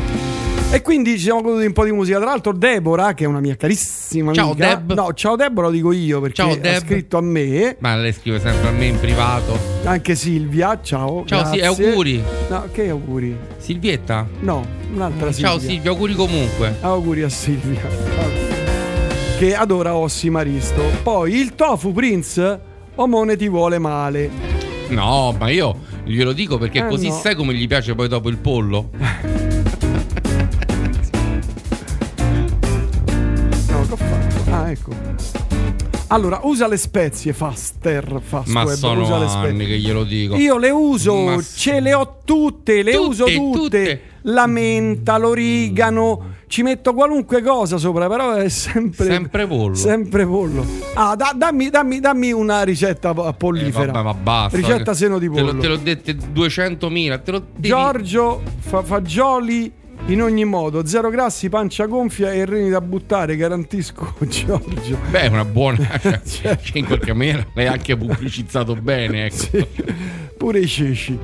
E 0.70 0.82
quindi 0.82 1.11
ci 1.11 1.20
siamo 1.20 1.41
goduti 1.41 1.65
un 1.65 1.72
po' 1.74 1.86
di 1.86 1.91
musica. 1.93 2.18
Tra 2.18 2.28
l'altro, 2.28 2.51
Deborah, 2.51 3.13
che 3.13 3.24
è 3.24 3.28
una 3.28 3.39
mia 3.39 3.55
carissima 3.55 4.34
Ciao, 4.34 4.51
amica. 4.51 4.76
Deb. 4.76 4.93
No, 4.93 5.13
ciao 5.13 5.36
Deborah, 5.38 5.68
lo 5.68 5.74
dico 5.74 5.91
io 5.93 6.20
perché 6.20 6.36
Ciao, 6.36 6.51
ha 6.51 6.57
Deb. 6.57 6.82
scritto 6.84 7.18
a 7.18 7.22
me. 7.22 7.78
Ma 7.80 7.95
lei 7.95 8.11
scrive 8.11 8.39
sempre 8.39 8.68
a 8.68 8.72
me 8.72 8.86
in 8.86 8.99
privato. 8.99 9.57
Anche 9.86 10.13
Silvia, 10.15 10.78
ciao. 10.84 11.24
Ciao, 11.26 11.45
sì, 11.53 11.61
auguri. 11.61 12.22
No, 12.49 12.68
che 12.72 12.89
auguri? 12.89 13.36
Silvietta? 13.57 14.28
No, 14.41 14.65
un'altra 14.93 15.32
Silvia. 15.32 15.49
Ciao 15.51 15.59
Silvia, 15.59 15.89
auguri 15.91 16.13
comunque. 16.13 16.76
Auguri 16.82 17.22
a 17.24 17.30
Silvia. 17.30 17.82
Che 19.39 19.55
adora 19.55 19.95
Ossi 19.95 20.30
Maristo. 20.30 20.82
Poi 21.01 21.34
il 21.34 21.55
Tofu 21.55 21.93
Prince, 21.93 22.59
Omone 22.95 23.38
ti 23.38 23.47
vuole 23.47 23.80
male. 23.80 24.30
No, 24.89 25.34
ma 25.39 25.49
io 25.49 25.76
glielo 26.03 26.34
dico 26.34 26.57
perché 26.57 26.80
Eh, 26.80 26.88
così 26.88 27.07
no. 27.07 27.13
sai 27.13 27.36
come 27.36 27.53
gli 27.53 27.68
piace 27.68 27.95
poi 27.95 28.07
dopo 28.09 28.28
il 28.30 28.38
pollo? 28.38 28.89
Ah, 34.68 34.72
ecco. 34.72 34.91
Allora, 36.09 36.39
usa 36.43 36.68
le 36.68 36.78
spezie, 36.78 37.34
Faster. 37.34 38.22
Fast 38.24 38.47
Ma 38.49 38.63
Web, 38.63 38.76
sono 38.78 39.01
usa 39.01 39.18
le 39.20 39.28
spezie. 39.28 39.65
che 39.65 39.78
glielo 39.78 40.03
dico. 40.03 40.36
Io 40.36 40.57
le 40.57 40.70
uso, 40.70 41.15
Ma- 41.15 41.41
ce 41.41 41.80
le 41.80 41.93
ho 41.93 42.20
tutte, 42.24 42.82
le 42.82 42.91
Tutte, 42.93 43.07
uso 43.07 43.24
tutte. 43.26 43.57
tutte. 43.59 44.01
La 44.24 44.45
menta, 44.47 45.18
l'origano, 45.18 46.36
ci 46.47 46.61
metto 46.63 46.93
qualunque 46.93 47.41
cosa 47.41 47.78
sopra, 47.78 48.07
però 48.07 48.34
è 48.34 48.47
sempre 48.49 49.05
Sempre 49.05 49.47
pollo. 49.47 49.76
Sempre 49.76 50.26
pollo. 50.26 50.65
Ah, 50.95 51.15
da- 51.15 51.34
dammi, 51.36 51.70
dammi- 51.70 51.99
dammi 51.99 52.32
una 52.32 52.63
ricetta 52.63 53.13
po- 53.13 53.28
Eh, 53.28 53.34
pollifera. 53.34 53.91
vabbè, 53.91 54.03
ma 54.05 54.13
basta. 54.13 54.57
Ricetta 54.57 54.93
seno 54.93 55.18
di 55.20 55.30
Te 55.30 55.39
lo- 55.41 55.47
pollo. 55.47 55.61
Te 55.61 55.68
l'ho 55.68 55.78
dette 55.78 56.15
200.000. 56.15 57.18
Te 57.20 57.32
devi- 57.32 57.68
Giorgio 57.68 58.41
fa 58.59 58.82
fagioli 58.82 59.72
in 60.07 60.21
ogni 60.21 60.45
modo, 60.45 60.85
zero 60.85 61.09
grassi, 61.09 61.49
pancia 61.49 61.85
gonfia 61.85 62.31
e 62.31 62.45
reni 62.45 62.69
da 62.69 62.79
buttare, 62.79 63.35
garantisco 63.35 64.13
Giorgio. 64.25 64.97
Beh, 65.09 65.27
una 65.27 65.43
buona. 65.43 65.99
cioè, 66.25 66.57
in 66.73 66.85
qualche 66.85 67.13
maniera 67.13 67.45
l'hai 67.53 67.67
anche 67.67 67.97
pubblicizzato 67.97 68.75
bene. 68.75 69.25
Ecco. 69.25 69.67
Pure 70.37 70.59
i 70.59 70.67
ceci. 70.67 71.17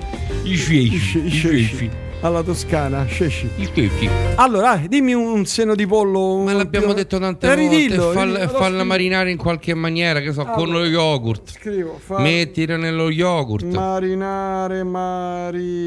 I 0.44 0.58
ceci. 0.58 0.74
I 0.74 0.96
I 0.96 1.00
ceci. 1.00 1.40
ceci. 1.40 1.92
Alla 2.24 2.42
toscana, 2.42 3.06
ceci. 3.06 3.50
I 3.58 3.70
ceci. 3.74 4.10
Allora, 4.36 4.82
dimmi 4.88 5.14
un 5.14 5.44
seno 5.46 5.76
di 5.76 5.86
pollo. 5.86 6.38
Ma 6.38 6.54
l'abbiamo 6.54 6.86
più- 6.88 6.96
detto 6.96 7.20
tante 7.20 7.46
Eh, 7.46 7.50
volte. 7.56 7.68
ridillo, 7.70 8.12
Falla, 8.12 8.38
ridillo, 8.40 8.52
lo 8.54 8.58
falla 8.60 8.84
marinare 8.86 9.30
in 9.30 9.36
qualche 9.36 9.74
maniera, 9.74 10.22
che 10.22 10.32
so, 10.32 10.46
con 10.46 10.70
lo 10.70 10.78
Allora, 10.78 10.86
yogurt. 10.88 11.52
Scrivo, 11.52 12.00
fa- 12.02 12.20
Mettila 12.20 12.78
nello 12.78 13.10
yogurt. 13.10 13.66
marinare, 13.66 14.84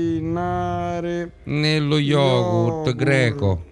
marinare. 0.07 1.32
Nello 1.45 1.97
yogurt, 1.99 2.95
greco. 2.95 3.62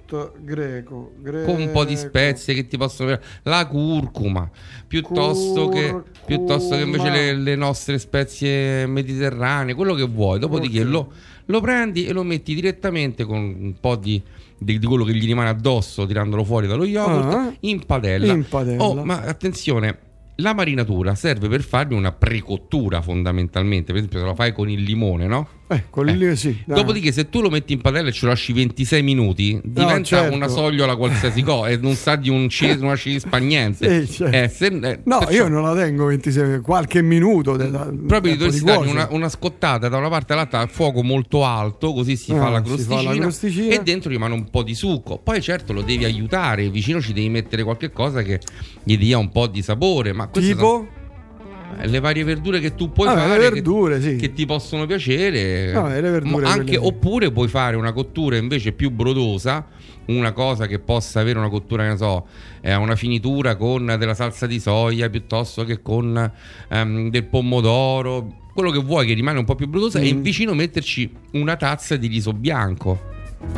Greco, 0.40 1.12
greco. 1.20 1.50
Con 1.50 1.60
un 1.60 1.70
po' 1.72 1.84
di 1.84 1.96
spezie 1.96 2.54
che 2.54 2.66
ti 2.68 2.76
possono. 2.78 3.18
La 3.42 3.66
curcuma. 3.66 4.48
Piuttosto 4.86 5.68
che, 5.68 5.90
Curcuma. 5.90 6.04
piuttosto 6.24 6.76
che 6.76 6.82
invece 6.82 7.10
le, 7.10 7.34
le 7.34 7.56
nostre 7.56 7.98
spezie 7.98 8.86
mediterranee. 8.86 9.74
Quello 9.74 9.94
che 9.94 10.04
vuoi. 10.06 10.38
Dopodiché 10.38 10.82
Ok. 10.82 10.86
lo, 10.88 11.08
lo 11.46 11.60
prendi 11.60 12.06
e 12.06 12.12
lo 12.12 12.22
metti 12.22 12.54
direttamente 12.54 13.24
con 13.24 13.38
un 13.38 13.74
po' 13.80 13.96
di. 13.96 14.22
Di, 14.56 14.78
di 14.78 14.86
quello 14.86 15.04
che 15.04 15.12
gli 15.12 15.26
rimane 15.26 15.48
addosso 15.50 16.06
tirandolo 16.06 16.42
fuori 16.44 16.66
dallo 16.68 16.84
yogurt 16.86 17.32
Ah. 17.34 17.52
in 17.60 17.84
padella. 17.84 18.32
In 18.32 18.46
padella. 18.48 18.82
Oh, 18.82 19.04
ma 19.04 19.20
attenzione, 19.20 19.98
la 20.36 20.54
marinatura 20.54 21.14
serve 21.16 21.48
per 21.48 21.60
farvi 21.62 21.94
una 21.94 22.12
precottura 22.12 23.02
fondamentalmente. 23.02 23.86
Per 23.92 23.96
esempio, 23.96 24.20
se 24.20 24.24
la 24.24 24.34
fai 24.34 24.52
con 24.52 24.70
il 24.70 24.80
limone, 24.82 25.26
no? 25.26 25.46
Eh, 25.66 25.84
con 25.88 26.04
lì 26.04 26.36
sì. 26.36 26.62
dai. 26.66 26.76
Dopodiché, 26.76 27.10
se 27.10 27.30
tu 27.30 27.40
lo 27.40 27.48
metti 27.48 27.72
in 27.72 27.80
padella 27.80 28.10
e 28.10 28.12
ce 28.12 28.26
lo 28.26 28.32
lasci 28.32 28.52
26 28.52 29.02
minuti, 29.02 29.58
diventa 29.64 30.02
certo. 30.02 30.34
una 30.34 30.46
sogliola 30.46 30.94
qualsiasi 30.94 31.42
cosa 31.42 31.68
e 31.70 31.78
non 31.78 31.94
sa 31.94 32.16
di 32.16 32.28
un 32.28 32.48
ci- 32.50 32.68
una 32.78 32.94
cilispagnense. 32.96 34.06
Sì, 34.06 34.12
certo. 34.12 34.36
Eh, 34.36 34.48
se- 34.48 34.66
eh, 34.66 35.00
No, 35.04 35.18
perciò 35.20 35.32
io 35.44 35.48
non 35.48 35.62
la 35.62 35.74
tengo 35.74 36.04
26, 36.06 36.60
qualche 36.60 37.00
minuto. 37.02 37.56
de- 37.56 37.70
da- 37.70 37.90
Proprio 38.06 38.36
dovresti 38.36 38.60
cuocere. 38.60 38.90
una, 38.90 39.08
una 39.10 39.28
scottata 39.30 39.88
da 39.88 39.96
una 39.96 40.10
parte 40.10 40.34
all'altra 40.34 40.60
a 40.60 40.66
fuoco 40.66 41.02
molto 41.02 41.44
alto, 41.46 41.92
così 41.94 42.16
si, 42.16 42.32
Ah, 42.32 42.36
fa, 42.36 42.48
la 42.50 42.60
crosticina, 42.62 43.74
e 43.74 43.80
dentro 43.82 44.10
rimane 44.10 44.34
un 44.34 44.50
po' 44.50 44.62
di 44.62 44.74
succo. 44.74 45.18
Poi, 45.18 45.40
certo, 45.40 45.72
lo 45.72 45.80
devi 45.82 46.04
aiutare. 46.04 46.68
Vicino 46.68 47.00
ci 47.00 47.12
devi 47.14 47.30
mettere 47.30 47.62
qualche 47.64 47.90
cosa 47.90 48.22
che 48.22 48.38
gli 48.82 48.98
dia 48.98 49.16
un 49.18 49.30
po' 49.30 49.46
di 49.46 49.62
sapore. 49.62 50.12
Ma 50.12 50.26
Tipo? 50.28 50.58
sono- 50.60 50.82
eh, 50.82 51.03
le 51.82 52.00
varie 52.00 52.24
verdure 52.24 52.60
che 52.60 52.74
tu 52.74 52.90
puoi 52.92 53.08
Vabbè, 53.08 53.20
fare 53.20 53.38
le 53.38 53.44
che- 53.48 53.50
verdure, 53.54 54.00
sì. 54.00 54.16
che, 54.16 54.32
ti 54.32 54.46
possono 54.46 54.86
piacere 54.86 55.72
le 55.72 56.00
verdure, 56.10 56.46
anche, 56.46 56.76
oppure 56.76 57.30
puoi 57.32 57.48
fare 57.48 57.76
una 57.76 57.92
cottura 57.92 58.36
invece 58.36 58.72
più 58.72 58.90
brodosa 58.90 59.66
una 60.06 60.32
cosa 60.32 60.66
che 60.66 60.78
possa 60.80 61.20
avere 61.20 61.38
una 61.38 61.48
cottura 61.48 61.82
che 61.84 61.88
ne 61.90 61.96
so 61.96 62.26
eh, 62.60 62.74
una 62.74 62.94
finitura 62.94 63.56
con 63.56 63.86
della 63.98 64.12
salsa 64.14 64.46
di 64.46 64.60
soia 64.60 65.08
piuttosto 65.08 65.64
che 65.64 65.80
con 65.80 66.30
ehm, 66.68 67.08
del 67.10 67.24
pomodoro 67.24 68.42
quello 68.52 68.70
che 68.70 68.80
vuoi 68.80 69.06
che 69.06 69.14
rimane 69.14 69.38
un 69.38 69.44
po' 69.46 69.54
più 69.54 69.66
brodosa 69.66 69.98
e 70.00 70.12
Mm. 70.14 70.20
vicino 70.20 70.52
metterci 70.54 71.10
una 71.32 71.56
tazza 71.56 71.96
di 71.96 72.06
riso 72.06 72.32
bianco 72.34 73.00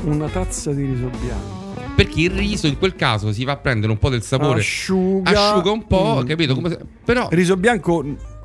Una 0.05 0.29
tazza 0.29 0.73
di 0.73 0.85
riso 0.85 1.11
bianco. 1.21 1.66
Perché 1.97 2.21
il 2.21 2.31
riso 2.31 2.67
in 2.69 2.79
quel 2.79 2.95
caso 2.95 3.33
si 3.33 3.43
va 3.45 3.53
a 3.53 3.57
prendere 3.57 3.91
un 3.91 3.99
po' 3.99 4.11
del 4.11 4.23
sapore 4.23 4.61
Asciuga. 4.61 5.31
asciuga 5.31 5.71
un 5.73 5.87
po' 5.87 6.21
Mm. 6.23 6.27
capito 6.27 6.55
Come 6.55 6.69
se- 6.69 6.79
però 7.05 7.27
Riso 7.31 7.57
bianco 7.57 8.05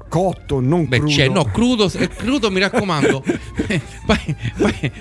cotto, 0.09 0.59
non 0.59 0.87
Beh, 0.87 0.97
crudo. 0.99 1.13
c'è, 1.13 1.27
no, 1.29 1.43
crudo, 1.45 1.89
crudo 2.17 2.49
mi 2.51 2.59
raccomando. 2.59 3.23
poi, 4.05 4.35
poi- 4.57 4.91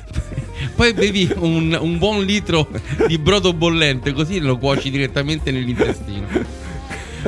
poi 0.76 0.92
bevi 0.92 1.32
un, 1.36 1.76
un 1.80 1.98
buon 1.98 2.22
litro 2.24 2.68
di 3.09 3.18
brodo 3.18 3.53
bollente, 3.53 4.12
così 4.12 4.38
lo 4.40 4.57
cuoci 4.59 4.90
direttamente 4.90 5.51
nell'intestino. 5.51 6.26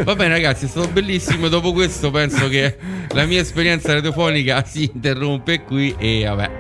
Va 0.05 0.15
bene, 0.15 0.29
ragazzi, 0.35 0.65
è 0.65 0.69
stato 0.69 0.89
bellissimo. 0.89 1.49
Dopo 1.49 1.73
questo, 1.73 2.11
penso 2.11 2.49
che 2.49 2.77
la 3.11 3.27
mia 3.27 3.41
esperienza 3.41 3.93
radiofonica 3.93 4.65
si 4.65 4.91
interrompe 4.95 5.63
qui. 5.65 5.95
E 5.99 6.25
vabbè. 6.25 6.51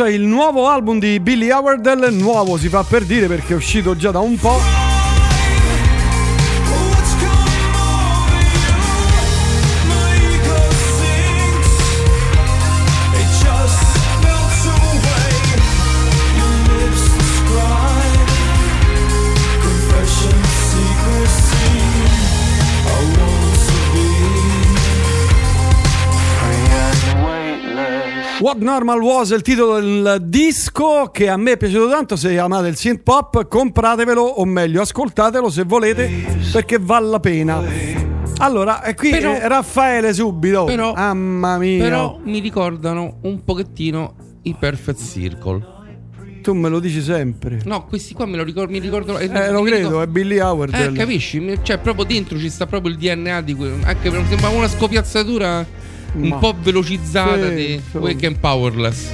Questo 0.00 0.04
è 0.04 0.10
il 0.10 0.26
nuovo 0.26 0.68
album 0.68 0.98
di 0.98 1.20
Billy 1.20 1.50
Howard. 1.50 1.86
Nuovo 2.12 2.56
si 2.56 2.68
fa 2.68 2.82
per 2.82 3.04
dire 3.04 3.26
perché 3.26 3.52
è 3.52 3.56
uscito 3.56 3.94
già 3.94 4.10
da 4.10 4.20
un 4.20 4.36
po'. 4.36 4.79
What 28.40 28.56
Normal 28.56 29.00
Was 29.02 29.32
è 29.32 29.36
il 29.36 29.42
titolo 29.42 29.78
del 29.78 30.18
disco 30.24 31.10
che 31.12 31.28
a 31.28 31.36
me 31.36 31.52
è 31.52 31.56
piaciuto 31.58 31.90
tanto. 31.90 32.16
Se 32.16 32.38
amate 32.38 32.68
il 32.68 32.76
synth 32.76 33.02
pop, 33.02 33.46
compratevelo 33.46 34.22
o 34.22 34.44
meglio, 34.46 34.80
ascoltatelo 34.80 35.50
se 35.50 35.64
volete 35.64 36.10
perché 36.50 36.78
vale 36.80 37.06
la 37.08 37.20
pena. 37.20 37.62
Allora, 38.38 38.82
e 38.82 38.94
qui 38.94 39.10
Però- 39.10 39.34
eh, 39.34 39.46
Raffaele 39.46 40.14
subito. 40.14 40.64
Però- 40.64 40.94
Mamma 40.94 41.58
mia. 41.58 41.82
Però 41.82 42.18
mi 42.24 42.38
ricordano 42.38 43.18
un 43.22 43.44
pochettino 43.44 44.14
i 44.42 44.56
Perfect 44.58 45.00
Circle. 45.02 45.78
Tu 46.42 46.54
me 46.54 46.70
lo 46.70 46.80
dici 46.80 47.02
sempre. 47.02 47.60
No, 47.66 47.84
questi 47.84 48.14
qua 48.14 48.24
me 48.24 48.38
lo 48.38 48.42
ricordo. 48.44 48.72
Mi 48.72 48.78
ricordo. 48.78 49.18
Eh, 49.18 49.50
lo 49.50 49.60
credo, 49.62 50.00
è 50.00 50.06
Billy 50.06 50.38
Howard. 50.38 50.72
Eh, 50.72 50.92
capisci? 50.92 51.58
Cioè, 51.62 51.76
proprio 51.76 52.06
dentro 52.06 52.38
ci 52.38 52.48
sta 52.48 52.66
proprio 52.66 52.90
il 52.92 52.98
DNA 52.98 53.42
di 53.42 53.54
que- 53.54 53.74
Anche 53.84 54.10
sembra 54.10 54.48
una 54.48 54.66
scopiazzatura 54.68 55.66
un 56.14 56.28
Ma- 56.28 56.36
po' 56.36 56.54
velocizzata 56.60 57.48
Sì, 57.48 57.54
di 57.54 57.82
sì. 57.90 57.96
Weekend 57.96 58.38
Powerless. 58.38 59.12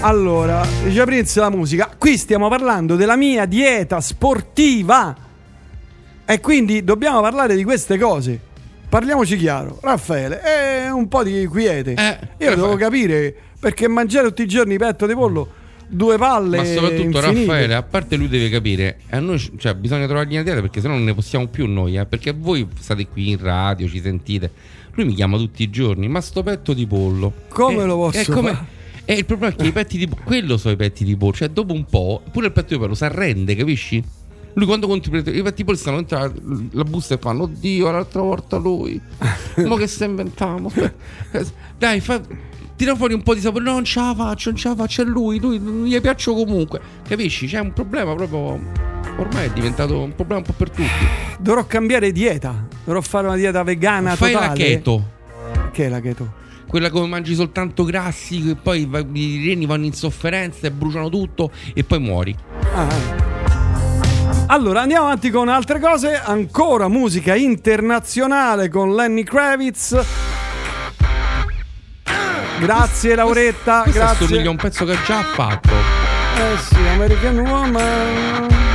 Allora, 0.00 0.64
dice 0.84 1.04
Prince 1.04 1.40
la 1.40 1.50
musica. 1.50 1.90
Qui 1.96 2.16
stiamo 2.16 2.48
parlando 2.48 2.96
della 2.96 3.16
mia 3.16 3.44
dieta 3.46 4.00
sportiva. 4.00 5.16
E 6.24 6.40
quindi 6.40 6.84
dobbiamo 6.84 7.20
parlare 7.20 7.56
di 7.56 7.64
queste 7.64 7.98
cose. 7.98 8.38
Parliamoci 8.88 9.36
chiaro. 9.36 9.78
Raffaele, 9.80 10.40
è 10.40 10.90
un 10.90 11.08
po' 11.08 11.24
di 11.24 11.46
quiete. 11.46 11.94
Io 12.38 12.54
devo 12.54 12.76
capire 12.76 13.34
perché 13.58 13.88
mangiare 13.88 14.28
tutti 14.28 14.42
i 14.42 14.46
giorni 14.46 14.76
petto 14.76 15.06
di 15.06 15.14
pollo, 15.14 15.48
due 15.88 16.16
palle. 16.18 16.58
Ma 16.58 16.64
soprattutto 16.64 17.00
infinite. 17.02 17.46
Raffaele, 17.46 17.74
a 17.74 17.82
parte 17.82 18.16
lui 18.16 18.28
deve 18.28 18.48
capire, 18.48 18.98
a 19.10 19.18
noi 19.18 19.38
cioè, 19.58 19.74
bisogna 19.74 20.06
trovargli 20.06 20.34
una 20.34 20.42
dieta 20.44 20.60
perché 20.60 20.80
sennò 20.80 20.94
non 20.94 21.04
ne 21.04 21.14
possiamo 21.14 21.46
più 21.48 21.66
noi, 21.66 21.96
eh, 21.96 22.06
perché 22.06 22.32
voi 22.32 22.66
state 22.78 23.08
qui 23.08 23.30
in 23.30 23.38
radio, 23.40 23.88
ci 23.88 24.00
sentite. 24.00 24.50
Lui 24.96 25.06
mi 25.06 25.14
chiama 25.14 25.36
tutti 25.36 25.62
i 25.62 25.70
giorni, 25.70 26.08
ma 26.08 26.20
sto 26.20 26.42
petto 26.42 26.72
di 26.72 26.86
pollo. 26.86 27.32
Come 27.48 27.82
Eh, 27.82 27.86
lo 27.86 27.96
posso 27.96 28.18
è 28.18 28.24
come- 28.34 28.52
fare? 28.52 28.66
E 29.04 29.14
il 29.14 29.24
problema 29.24 29.52
è 29.54 29.56
che 29.56 29.66
i 29.68 29.72
petti 29.72 29.98
di 29.98 30.08
pollo, 30.08 30.22
quello 30.24 30.56
sono 30.56 30.74
i 30.74 30.76
petti 30.76 31.04
di 31.04 31.16
pollo, 31.16 31.32
cioè 31.32 31.48
dopo 31.48 31.72
un 31.72 31.84
po', 31.84 32.22
pure 32.32 32.46
il 32.46 32.52
petto 32.52 32.74
di 32.74 32.80
pollo 32.80 32.94
si 32.94 33.04
arrende, 33.04 33.54
capisci? 33.54 34.02
Lui 34.54 34.64
quando 34.66 34.86
conti 34.88 35.08
i 35.14 35.42
petti 35.42 35.52
di 35.56 35.64
pollo 35.64 35.76
stanno 35.76 35.96
dentro 36.02 36.32
la, 36.72 36.82
busta 36.84 37.14
e 37.14 37.18
fanno, 37.18 37.42
oddio, 37.44 37.90
l'altra 37.90 38.22
volta 38.22 38.56
lui. 38.56 39.00
Ma 39.64 39.76
che 39.76 39.86
stai 39.86 40.08
inventando? 40.08 40.72
Dai, 41.78 42.00
fa, 42.00 42.20
tira 42.76 42.94
fuori 42.94 43.14
un 43.14 43.22
po' 43.22 43.34
di 43.34 43.40
sapore. 43.40 43.64
No, 43.64 43.72
non 43.72 43.84
ce 43.84 43.98
la 44.00 44.14
faccio, 44.16 44.50
non 44.50 44.58
ce 44.58 44.68
la 44.68 44.74
faccio, 44.76 45.02
è 45.02 45.04
lui, 45.04 45.40
lui 45.40 45.58
non 45.58 45.84
gli 45.84 46.00
piaccio 46.00 46.34
comunque. 46.34 46.80
Capisci? 47.08 47.46
C'è 47.46 47.58
un 47.58 47.72
problema 47.72 48.14
proprio. 48.14 48.60
Ormai 49.18 49.46
è 49.46 49.50
diventato 49.50 49.98
un 49.98 50.14
problema 50.14 50.40
un 50.40 50.46
po' 50.46 50.52
per 50.56 50.70
tutti. 50.70 50.88
Dovrò 51.38 51.64
cambiare 51.66 52.12
dieta. 52.12 52.66
Dovrò 52.84 53.00
fare 53.00 53.26
una 53.26 53.36
dieta 53.36 53.62
vegana 53.62 54.14
Fai 54.14 54.32
totale. 54.32 54.48
la 54.48 54.54
keto. 54.54 55.04
Che 55.72 55.84
è 55.86 55.88
la 55.88 56.00
keto? 56.00 56.44
Quella 56.66 56.90
come 56.90 57.06
mangi 57.06 57.34
soltanto 57.34 57.84
grassi, 57.84 58.42
che 58.42 58.56
poi 58.56 58.86
va- 58.86 59.04
i 59.12 59.44
reni 59.46 59.66
vanno 59.66 59.84
in 59.86 59.92
sofferenza 59.92 60.66
e 60.66 60.70
bruciano 60.70 61.08
tutto 61.08 61.50
e 61.72 61.84
poi 61.84 62.00
muori. 62.00 62.36
Ah. 62.74 63.24
Allora 64.48 64.82
andiamo 64.82 65.06
avanti 65.06 65.30
con 65.30 65.48
altre 65.48 65.80
cose. 65.80 66.14
Ancora 66.14 66.88
musica 66.88 67.34
internazionale 67.34 68.68
con 68.68 68.94
Lenny 68.94 69.22
Kravitz. 69.22 69.96
Grazie 72.58 73.14
Lauretta, 73.14 73.82
Questo 73.82 74.00
grazie. 74.00 74.24
assomiglia 74.24 74.48
a 74.48 74.50
un 74.50 74.56
pezzo 74.56 74.84
che 74.84 74.92
ha 74.92 74.98
già 75.04 75.22
fatto. 75.22 75.70
Eh 75.70 76.58
sì, 76.58 76.76
American 76.76 77.38
Woman. 77.38 78.65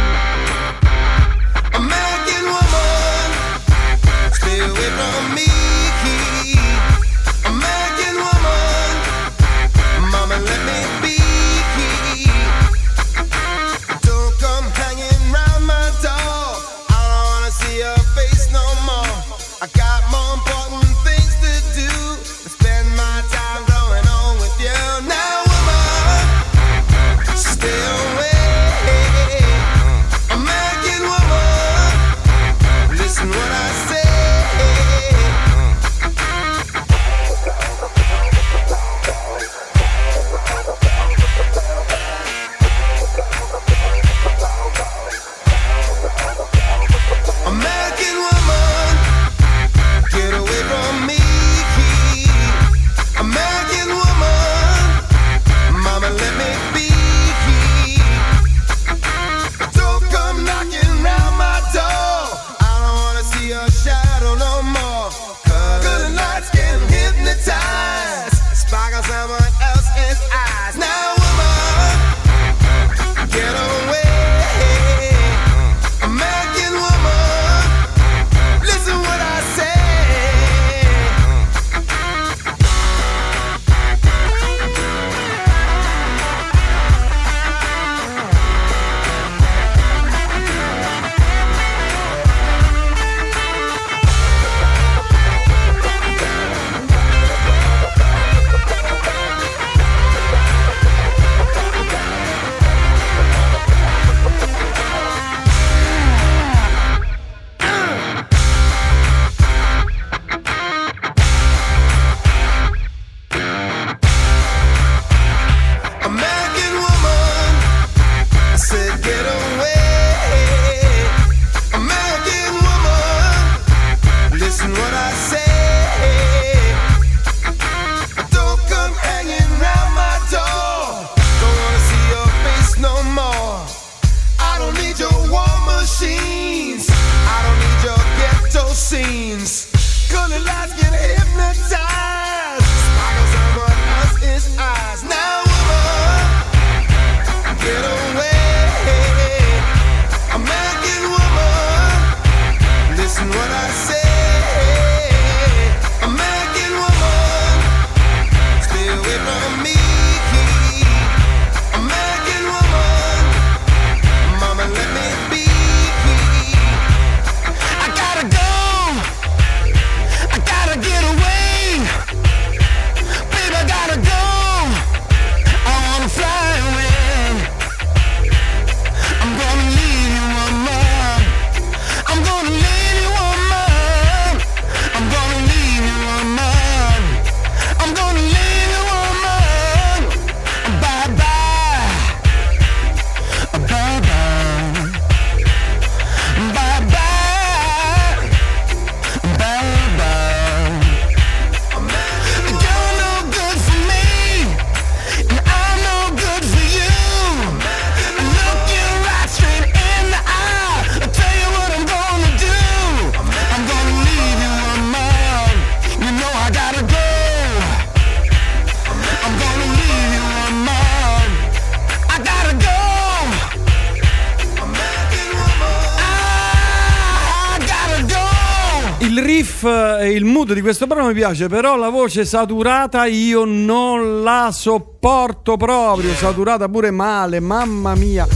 Mood 230.41 230.53
di 230.53 230.61
questo 230.61 230.87
brano 230.87 231.07
mi 231.07 231.13
piace, 231.13 231.47
però 231.47 231.77
la 231.77 231.89
voce 231.89 232.25
saturata 232.25 233.05
io 233.05 233.45
non 233.45 234.23
la 234.23 234.49
sopporto 234.51 235.55
proprio, 235.55 236.13
saturata 236.13 236.67
pure 236.67 236.89
male, 236.89 237.39
mamma 237.39 237.93
mia. 237.95 238.27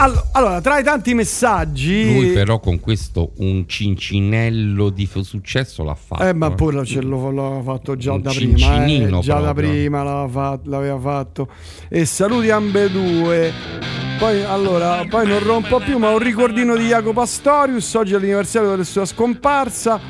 Allo- 0.00 0.26
Allora, 0.32 0.60
tra 0.60 0.78
i 0.78 0.84
tanti 0.84 1.14
messaggi... 1.14 2.12
Lui 2.14 2.30
però 2.32 2.58
con 2.58 2.80
questo 2.80 3.30
un 3.38 3.64
cincinello 3.66 4.90
di 4.90 5.08
successo 5.22 5.84
l'ha 5.84 5.94
fatto. 5.96 6.22
Eh, 6.24 6.32
ma 6.32 6.50
pure 6.52 6.84
ce 6.84 7.00
l'ho, 7.00 7.60
fatto 7.64 7.96
già 7.96 8.12
Un 8.12 8.22
da 8.22 8.30
prima. 8.32 8.84
eh, 8.86 9.18
già 9.20 9.34
da 9.34 9.52
proprio. 9.52 9.70
prima 9.70 10.02
l'aveva 10.02 10.28
fatto, 10.28 10.70
l'aveva 10.70 10.98
fatto. 10.98 11.48
E 11.88 12.04
saluti 12.04 12.50
ambedue. 12.50 13.52
Poi, 14.18 14.42
allora, 14.42 15.04
poi 15.08 15.26
non 15.28 15.38
rompo 15.38 15.78
più, 15.78 15.96
ma 15.98 16.10
un 16.10 16.18
ricordino 16.18 16.76
di 16.76 16.86
Jacopo 16.86 17.20
Pastorius. 17.20 17.94
Oggi 17.94 18.14
è 18.14 18.18
l'anniversario 18.18 18.70
della 18.70 18.82
sua 18.84 19.04
scomparsa. 19.04 20.00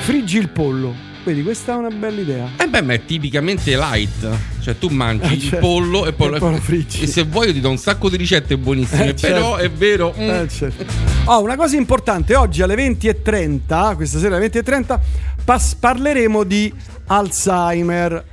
Friggi 0.00 0.38
il 0.38 0.48
pollo. 0.48 0.92
Vedi, 1.22 1.42
questa 1.44 1.72
è 1.72 1.76
una 1.76 1.88
bella 1.90 2.20
idea. 2.20 2.48
Eh 2.56 2.66
beh, 2.68 2.82
ma 2.82 2.94
è 2.94 3.04
tipicamente 3.04 3.76
light. 3.76 4.28
Cioè, 4.60 4.76
tu 4.78 4.88
mangi 4.88 5.30
Eh, 5.32 5.34
il 5.34 5.42
certo. 5.42 5.58
pollo 5.66 6.06
e 6.06 6.12
poi, 6.12 6.34
E 6.34 6.38
poi 6.38 6.52
lo 6.52 6.56
friggi. 6.58 7.02
E 7.02 7.06
se 7.06 7.22
vuoi, 7.22 7.46
io 7.48 7.52
ti 7.52 7.60
do 7.60 7.70
un 7.70 7.78
sacco 7.78 8.08
di 8.08 8.16
ricette 8.16 8.56
buonissime. 8.58 9.10
Eh, 9.10 9.14
Però 9.14 9.56
certo. 9.56 9.56
è 9.58 9.70
vero. 9.70 10.14
mm, 10.18 10.28
Eh, 10.28 10.48
certo. 10.48 10.84
Oh, 11.26 11.40
una 11.42 11.56
cosa 11.56 11.76
importante, 11.76 12.34
oggi 12.34 12.62
alle 12.62 12.74
20.30, 12.74 13.94
questa 13.94 14.18
sera 14.18 14.36
alle 14.36 14.50
20.30, 14.50 14.98
pas- 15.44 15.74
parleremo 15.74 16.42
di 16.42 16.72
Alzheimer, 17.06 18.24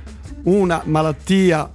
una 0.44 0.82
malattia 0.84 1.70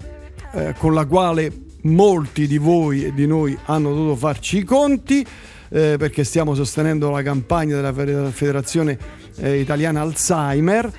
eh, 0.54 0.74
con 0.78 0.94
la 0.94 1.06
quale 1.06 1.52
molti 1.82 2.48
di 2.48 2.58
voi 2.58 3.06
e 3.06 3.14
di 3.14 3.26
noi 3.28 3.58
hanno 3.66 3.94
dovuto 3.94 4.16
farci 4.16 4.58
i 4.58 4.64
conti, 4.64 5.26
eh, 5.70 5.96
perché 5.98 6.24
stiamo 6.24 6.56
sostenendo 6.56 7.10
la 7.10 7.22
campagna 7.22 7.76
della 7.76 7.94
Fede- 7.94 8.32
Federazione 8.32 8.98
eh, 9.38 9.60
Italiana 9.60 10.02
Alzheimer. 10.02 10.92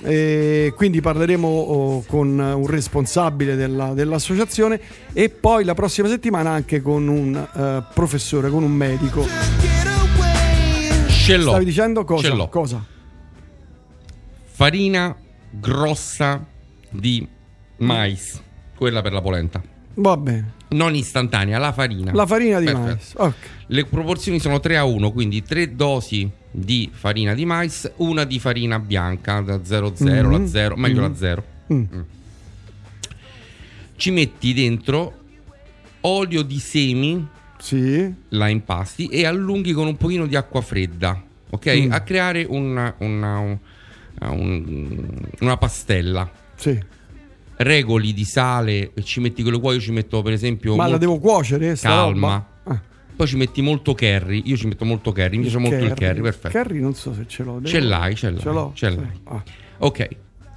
E 0.00 0.72
quindi 0.76 1.00
parleremo 1.00 1.48
oh, 1.48 2.04
con 2.06 2.38
un 2.38 2.66
responsabile 2.68 3.56
della- 3.56 3.94
dell'associazione 3.94 4.80
e 5.12 5.28
poi 5.28 5.64
la 5.64 5.74
prossima 5.74 6.06
settimana 6.06 6.50
anche 6.50 6.80
con 6.80 7.08
un 7.08 7.34
eh, 7.34 7.82
professore, 7.92 8.48
con 8.48 8.62
un 8.62 8.70
medico. 8.70 9.26
Ce 11.08 11.36
l'ho. 11.36 11.50
Stavi 11.50 11.64
dicendo 11.64 12.04
cosa? 12.04 12.28
Ce 12.28 12.34
l'ho. 12.34 12.48
Cosa? 12.48 12.84
Farina 14.44 15.16
grossa 15.50 16.46
di 16.90 17.26
mais. 17.78 18.40
Quella 18.76 19.02
per 19.02 19.12
la 19.12 19.20
polenta. 19.20 19.60
Va 20.00 20.16
bene. 20.16 20.52
Non 20.70 20.94
istantanea, 20.94 21.58
la 21.58 21.72
farina. 21.72 22.12
La 22.12 22.26
farina 22.26 22.58
di 22.60 22.66
Perfetto. 22.66 22.86
mais. 22.86 23.12
Ok. 23.16 23.34
Le 23.68 23.84
proporzioni 23.86 24.38
sono 24.38 24.60
3 24.60 24.76
a 24.76 24.84
1, 24.84 25.10
quindi 25.12 25.42
3 25.42 25.74
dosi 25.74 26.28
di 26.50 26.88
farina 26.92 27.34
di 27.34 27.44
mais, 27.44 27.90
una 27.96 28.24
di 28.24 28.38
farina 28.38 28.78
bianca 28.78 29.40
da 29.40 29.64
00, 29.64 30.28
Mhm. 30.28 30.40
la 30.42 30.46
0, 30.46 30.76
meglio 30.76 31.00
Mhm. 31.02 31.08
la 31.08 31.14
0. 31.16 31.44
Mm. 31.72 31.84
Ci 33.96 34.10
metti 34.12 34.52
dentro 34.54 35.12
olio 36.02 36.42
di 36.42 36.58
semi, 36.60 37.26
Sì. 37.58 38.12
la 38.30 38.48
impasti 38.48 39.08
e 39.08 39.26
allunghi 39.26 39.72
con 39.72 39.86
un 39.88 39.96
pochino 39.96 40.26
di 40.26 40.36
acqua 40.36 40.60
fredda, 40.60 41.20
ok? 41.50 41.86
Mm. 41.86 41.92
A 41.92 42.00
creare 42.02 42.46
una, 42.48 42.94
una, 42.98 43.38
un- 43.38 43.58
un- 44.20 45.18
una 45.40 45.56
pastella. 45.56 46.30
Sì. 46.54 46.78
Regoli 47.58 48.12
di 48.14 48.24
sale, 48.24 48.92
e 48.94 49.02
ci 49.02 49.20
metti 49.20 49.42
quello 49.42 49.58
vuoi, 49.58 49.74
io 49.76 49.80
ci 49.80 49.90
metto 49.92 50.22
per 50.22 50.32
esempio... 50.32 50.76
Ma 50.76 50.84
la 50.84 50.90
molto- 50.90 50.98
devo 51.04 51.18
cuocere? 51.18 51.74
Calma. 51.74 52.46
Ah, 52.64 52.80
Poi 53.16 53.26
ci 53.26 53.36
metti 53.36 53.60
molto 53.62 53.94
curry, 53.94 54.42
io 54.46 54.56
ci 54.56 54.66
metto 54.68 54.84
molto 54.84 55.10
curry, 55.12 55.36
mi 55.36 55.42
piace 55.42 55.58
molto 55.58 55.74
il 55.84 55.92
curry, 55.94 56.20
perfetto. 56.20 56.56
Curry 56.56 56.78
non 56.80 56.94
so 56.94 57.12
se 57.12 57.24
ce 57.26 57.42
l'ho. 57.42 57.54
devo- 57.54 57.66
Ce 57.66 57.80
l'hai, 57.80 58.14
ce 58.14 58.30
l'hai. 58.30 58.40
Ce 58.40 58.50
l'ho. 58.50 58.70
ce 58.74 58.90
l'hai. 58.90 59.20
Ah. 59.24 59.42
Ok, 59.78 60.08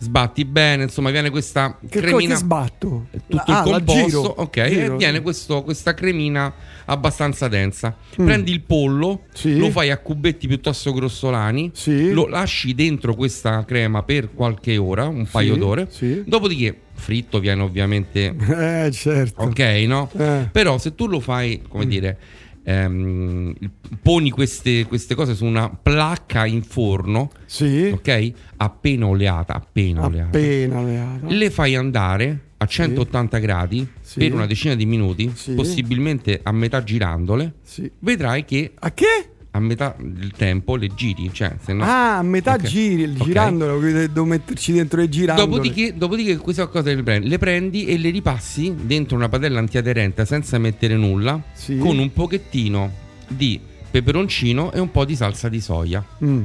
sbatti 0.02 0.46
bene, 0.46 0.84
insomma, 0.84 1.12
viene 1.12 1.30
questa 1.30 1.78
Che, 1.88 2.00
cremina. 2.02 2.34
che 2.34 2.40
sbatto? 2.40 3.06
tutto 3.28 3.44
Ah, 3.52 3.64
il 3.66 3.72
composto, 3.72 4.04
giro. 4.08 4.22
ok, 4.38 4.66
Giro. 4.68 4.94
e 4.96 4.98
viene 4.98 5.22
questo- 5.22 5.62
questa 5.62 5.94
cremina 5.94 6.52
abbastanza 6.86 7.48
densa. 7.48 7.96
Mm. 8.20 8.26
Prendi 8.26 8.52
il 8.52 8.62
pollo, 8.62 9.26
Sì. 9.32 9.58
lo 9.58 9.70
fai 9.70 9.92
a 9.92 9.98
cubetti 9.98 10.48
piuttosto 10.48 10.92
grossolani, 10.92 11.70
Sì. 11.74 12.12
lo 12.12 12.28
lasci 12.28 12.74
dentro 12.74 13.14
questa 13.14 13.64
crema 13.64 14.02
per 14.02 14.34
qualche 14.34 14.76
ora, 14.78 15.06
un 15.08 15.28
paio 15.30 15.56
d'ore. 15.56 15.88
Sì. 15.92 16.24
Dopodiché, 16.26 16.76
fritto 16.94 17.40
viene 17.40 17.62
ovviamente 17.62 18.36
Eh, 18.86 18.92
certo. 18.92 19.44
ok, 19.44 19.60
no? 19.88 20.10
Eh. 20.18 20.50
Però 20.52 20.78
se 20.80 20.96
tu 20.96 21.08
lo 21.08 21.20
fai, 21.20 21.62
come 21.68 21.86
dire, 21.86 22.18
ehm, 22.64 23.54
poni 24.02 24.30
queste, 24.30 24.86
queste 24.86 25.16
cose 25.16 25.36
su 25.36 25.46
una 25.46 25.70
placca 25.70 26.46
in 26.46 26.62
forno, 26.64 27.32
Sì. 27.46 27.90
ok? 27.94 28.32
Appena 28.58 29.08
oleata, 29.08 29.56
appena 29.56 30.06
oleata. 30.06 30.38
Appena 30.38 30.80
oleata. 30.80 31.28
Le 31.28 31.50
fai 31.50 31.76
andare 31.76 32.40
a 32.58 32.66
180 32.66 33.38
gradi 33.40 33.88
Sì. 34.02 34.20
per 34.20 34.34
una 34.34 34.46
decina 34.46 34.76
di 34.76 34.86
minuti, 34.86 35.32
Sì. 35.34 35.54
possibilmente 35.54 36.40
a 36.44 36.52
metà 36.52 36.84
girandole. 36.84 37.54
Sì. 37.64 37.90
Vedrai 38.00 38.46
che 38.46 38.72
A 38.80 38.92
che? 38.94 39.30
A 39.54 39.60
metà 39.60 39.96
del 40.00 40.32
tempo 40.32 40.76
le 40.78 40.88
giri, 40.96 41.30
cioè 41.34 41.56
se 41.62 41.74
no 41.74 41.84
Ah, 41.84 42.18
a 42.20 42.22
metà 42.22 42.54
Ok. 42.54 42.62
giri, 42.64 43.14
girandolo, 43.14 43.80
quindi 43.80 44.08
devo 44.08 44.24
metterci 44.26 44.72
dentro 44.72 45.00
le 45.02 45.10
girandole. 45.10 45.48
Dopodiché, 45.50 45.94
dopodiché 45.98 46.38
queste 46.38 46.68
cose 46.70 46.96
le 46.96 47.04
prendi, 47.04 47.28
le 47.28 47.38
prendi 47.38 47.86
e 47.86 47.98
le 47.98 48.10
ripassi 48.12 48.74
dentro 48.82 49.18
una 49.18 49.28
padella 49.28 49.60
antiaderente 49.60 50.26
senza 50.26 50.58
mettere 50.58 50.96
nulla, 50.96 51.42
Sì. 51.54 51.78
con 51.78 51.98
un 51.98 52.14
pochettino 52.14 52.92
di 53.28 53.60
peperoncino 53.92 54.72
e 54.72 54.80
un 54.80 54.90
po' 54.90 55.04
di 55.04 55.16
salsa 55.18 55.50
di 55.50 55.60
soia. 55.60 56.04
Mm. 56.24 56.42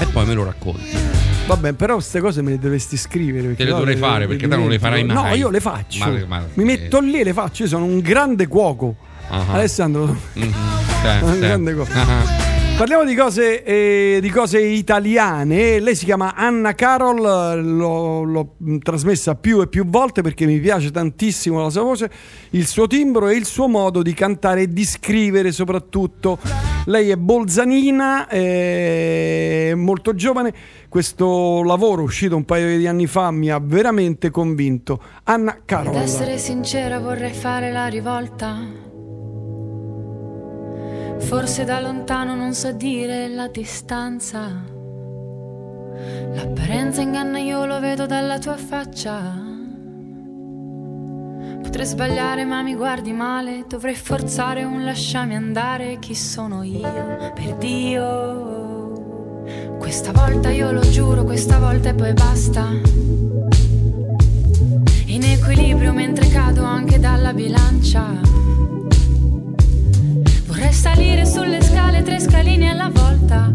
E 0.00 0.06
poi 0.12 0.26
me 0.26 0.34
lo 0.34 0.44
racconti. 0.44 0.96
Vabbè, 1.46 1.72
però 1.72 1.94
queste 1.94 2.20
cose 2.20 2.42
me 2.42 2.50
le 2.50 2.58
dovresti 2.58 2.96
scrivere. 2.96 3.54
Te 3.54 3.64
le 3.64 3.70
dovrei 3.70 3.96
fare, 3.96 4.26
perché 4.26 4.46
te 4.46 4.56
non 4.56 4.68
le 4.68 4.78
farai 4.78 5.00
dimentico. 5.00 5.22
No, 5.22 5.28
mai. 5.30 5.38
io 5.38 5.48
le 5.50 5.60
faccio. 5.60 5.98
Ma- 6.10 6.24
ma- 6.26 6.46
Mi 6.54 6.64
metto 6.64 7.00
lì 7.00 7.20
e 7.20 7.24
le 7.24 7.32
faccio. 7.32 7.62
Io 7.62 7.68
sono 7.68 7.84
un 7.86 8.00
grande 8.00 8.46
cuoco. 8.46 8.96
Ah. 9.34 9.46
Alessandro, 9.52 10.04
Mhm. 10.34 10.42
un 10.42 10.52
Sì, 11.24 11.32
sì. 11.32 11.38
grande 11.38 11.72
cuoco. 11.74 11.90
Ah. 11.94 12.50
Parliamo 12.76 13.04
di 13.04 13.14
cose, 13.14 13.62
eh, 13.62 14.18
di 14.20 14.28
cose 14.30 14.60
italiane. 14.60 15.78
Lei 15.78 15.94
si 15.94 16.04
chiama 16.04 16.34
Anna 16.34 16.74
Carol, 16.74 17.18
eh, 17.18 17.62
l'ho, 17.62 18.22
l'ho, 18.24 18.54
trasmessa 18.82 19.34
più 19.36 19.60
e 19.60 19.68
più 19.68 19.86
volte 19.86 20.20
perché 20.22 20.46
mi 20.46 20.58
piace 20.58 20.90
tantissimo 20.90 21.62
la 21.62 21.70
sua 21.70 21.82
voce, 21.82 22.10
il 22.50 22.66
suo 22.66 22.86
timbro 22.86 23.28
e 23.28 23.36
il 23.36 23.44
suo 23.44 23.68
modo 23.68 24.02
di 24.02 24.12
cantare 24.14 24.62
e 24.62 24.68
di 24.72 24.84
scrivere 24.84 25.52
soprattutto. 25.52 26.38
Lei 26.86 27.10
è 27.10 27.16
bolzanina, 27.16 28.26
è 28.26 29.72
molto 29.76 30.14
giovane. 30.14 30.52
Questo 30.88 31.62
lavoro 31.62 32.02
uscito 32.02 32.36
un 32.36 32.44
paio 32.44 32.76
di 32.76 32.86
anni 32.86 33.06
fa 33.06 33.30
mi 33.30 33.48
ha 33.50 33.60
veramente 33.62 34.30
convinto. 34.30 35.00
Anna 35.24 35.52
Ad 35.52 35.60
Carol. 35.64 35.96
essere 35.96 36.36
sincera 36.38 36.98
vorrei 36.98 37.32
fare 37.32 37.70
la 37.70 37.86
rivolta. 37.86 38.90
Forse 41.24 41.64
da 41.64 41.80
lontano 41.80 42.34
non 42.34 42.52
so 42.54 42.72
dire 42.72 43.28
la 43.28 43.48
distanza. 43.48 44.50
L'apparenza 46.34 47.00
inganna, 47.00 47.38
io 47.38 47.64
lo 47.64 47.80
vedo 47.80 48.06
dalla 48.06 48.38
tua 48.38 48.56
faccia. 48.56 49.50
Potrei 51.62 51.86
sbagliare 51.86 52.44
ma 52.44 52.62
mi 52.62 52.74
guardi 52.74 53.12
male, 53.12 53.64
dovrei 53.66 53.94
forzare 53.94 54.64
un 54.64 54.84
lasciami 54.84 55.34
andare, 55.34 55.98
chi 55.98 56.14
sono 56.14 56.62
io, 56.62 57.32
per 57.34 57.56
Dio. 57.56 59.42
Questa 59.78 60.12
volta 60.12 60.50
io 60.50 60.70
lo 60.70 60.82
giuro, 60.90 61.24
questa 61.24 61.58
volta 61.58 61.88
e 61.88 61.94
poi 61.94 62.12
basta. 62.12 62.68
In 65.06 65.22
equilibrio 65.22 65.92
mentre 65.92 66.28
cado 66.28 66.62
anche 66.64 66.98
dalla 66.98 67.32
bilancia. 67.32 68.41
Vorrei 70.62 70.76
salire 70.76 71.26
sulle 71.26 71.60
scale, 71.60 72.04
tre 72.04 72.20
scalini 72.20 72.68
alla 72.68 72.88
volta. 72.88 73.50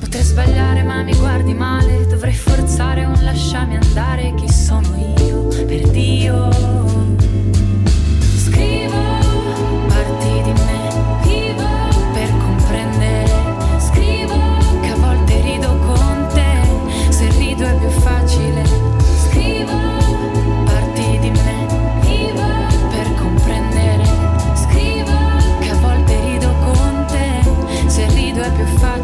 Potrei 0.00 0.22
sbagliare 0.24 0.82
ma 0.82 1.00
mi 1.04 1.14
guardi 1.14 1.54
male, 1.54 2.04
dovrei 2.08 2.32
forzare 2.32 3.04
un 3.04 3.16
lasciami 3.22 3.76
andare, 3.76 4.34
chi 4.34 4.52
sono 4.52 4.88
io, 5.16 5.46
per 5.64 5.88
Dio. 5.90 7.13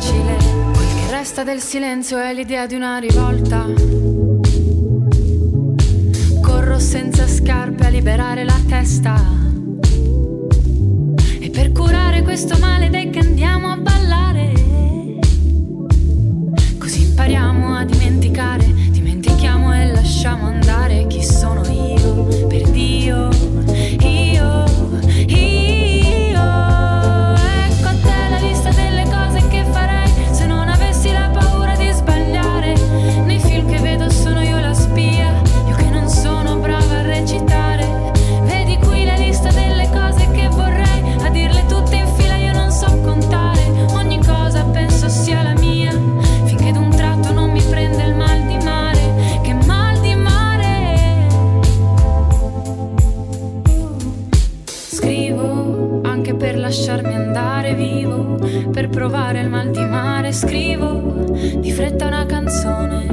Facile. 0.01 0.37
Quel 0.73 0.95
che 0.95 1.11
resta 1.11 1.45
del 1.45 1.61
silenzio 1.61 2.19
è 2.19 2.33
l'idea 2.33 2.67
di 2.67 2.75
una 2.75 2.99
rivolta. 2.99 3.67
Corro 6.41 6.79
senza 6.79 7.29
scarpe 7.29 7.87
a 7.87 7.89
liberare 7.91 8.45
la 8.45 8.59
testa. 8.67 9.23
E 11.39 11.51
per 11.51 11.73
curare 11.73 12.23
questo 12.23 12.57
male, 12.59 12.89
dai 12.89 13.11
che 13.11 13.19
andiamo 13.19 13.69
a 13.69 13.77
ballare. 13.77 14.53
Così 16.79 17.03
impariamo 17.03 17.77
a 17.77 17.85
dimenticare, 17.85 18.65
dimentichiamo 18.91 19.75
e 19.75 19.93
lasciamo 19.93 20.47
andare 20.47 21.07
chi 21.09 21.23
provare 59.01 59.41
il 59.41 59.49
mal 59.49 59.71
di 59.71 59.83
mare. 59.83 60.31
Scrivo 60.31 61.25
di 61.57 61.73
fretta 61.73 62.07
una 62.07 62.27
canzone. 62.27 63.10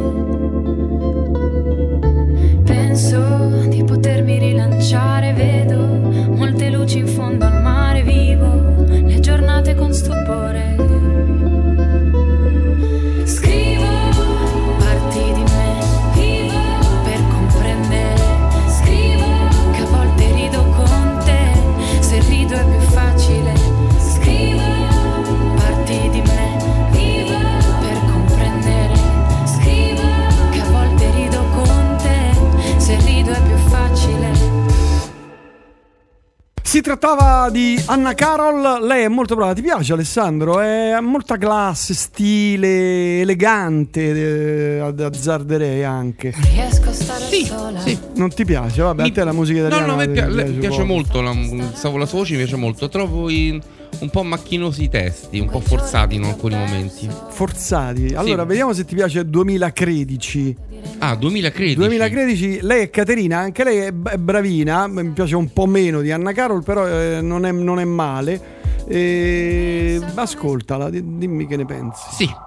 Si 36.78 36.84
trattava 36.84 37.49
di 37.49 37.82
Anna 37.88 38.13
Carol, 38.13 38.86
lei 38.86 39.05
è 39.05 39.07
molto 39.07 39.34
brava, 39.34 39.51
ti 39.53 39.63
piace 39.63 39.93
Alessandro? 39.93 40.59
È 40.59 40.99
molta 41.01 41.36
classe, 41.36 41.95
stile, 41.95 43.21
elegante, 43.21 44.75
eh, 44.75 44.80
ad- 44.82 44.99
azzarderei 44.99 45.84
anche. 45.84 46.36
Riesco 46.53 46.89
a 46.89 46.93
stare 46.93 47.25
sola. 47.45 47.82
Non 48.13 48.30
ti 48.30 48.45
piace? 48.45 48.84
Vabbè, 48.84 49.05
a 49.07 49.11
te 49.11 49.23
la 49.23 49.32
musica 49.32 49.61
No, 49.61 49.67
italiana 49.69 49.88
no, 49.95 49.99
a 50.01 50.05
me 50.05 50.07
piace, 50.09 50.67
poco. 50.69 50.86
molto. 50.86 51.21
La, 51.21 51.34
stavo- 51.73 51.97
la 51.97 52.05
sua 52.05 52.19
voce 52.19 52.34
mi 52.34 52.38
piace 52.38 52.55
molto. 52.57 52.89
Trovo 52.89 53.28
i- 53.32 53.59
un 54.00 54.10
po' 54.10 54.24
macchinosi 54.24 54.84
i 54.84 54.89
testi, 54.89 55.39
un 55.39 55.50
po' 55.50 55.60
forzati 55.60 56.16
in 56.16 56.24
alcuni 56.24 56.56
momenti. 56.56 57.10
Forzati. 57.30 58.14
Allora, 58.16 58.43
vediamo 58.43 58.74
se 58.74 58.86
ti 58.86 58.95
piace 58.95 59.28
2013. 59.28 60.56
Ah, 61.00 61.16
2013. 61.16 61.76
2013, 61.76 62.60
lei 62.62 62.84
è 62.84 62.89
Caterina, 62.89 63.39
anche 63.39 63.64
lei 63.64 63.78
è, 63.78 63.91
bravina, 63.91 64.88
mi 64.88 65.10
piace 65.10 65.36
un 65.36 65.52
po' 65.52 65.66
meno 65.66 66.02
di 66.02 66.12
Anna 66.12 66.32
Carol, 66.32 66.64
però 66.64 66.88
eh, 66.88 67.22
non, 67.22 67.45
è, 67.45 67.52
non 67.52 67.80
è 67.80 67.86
male. 67.86 68.56
E... 68.88 70.00
Ascoltala, 70.14 70.89
di- 70.89 71.18
dimmi 71.18 71.45
che 71.45 71.58
ne 71.58 71.66
pensi. 71.66 72.04
Sì. 72.12 72.47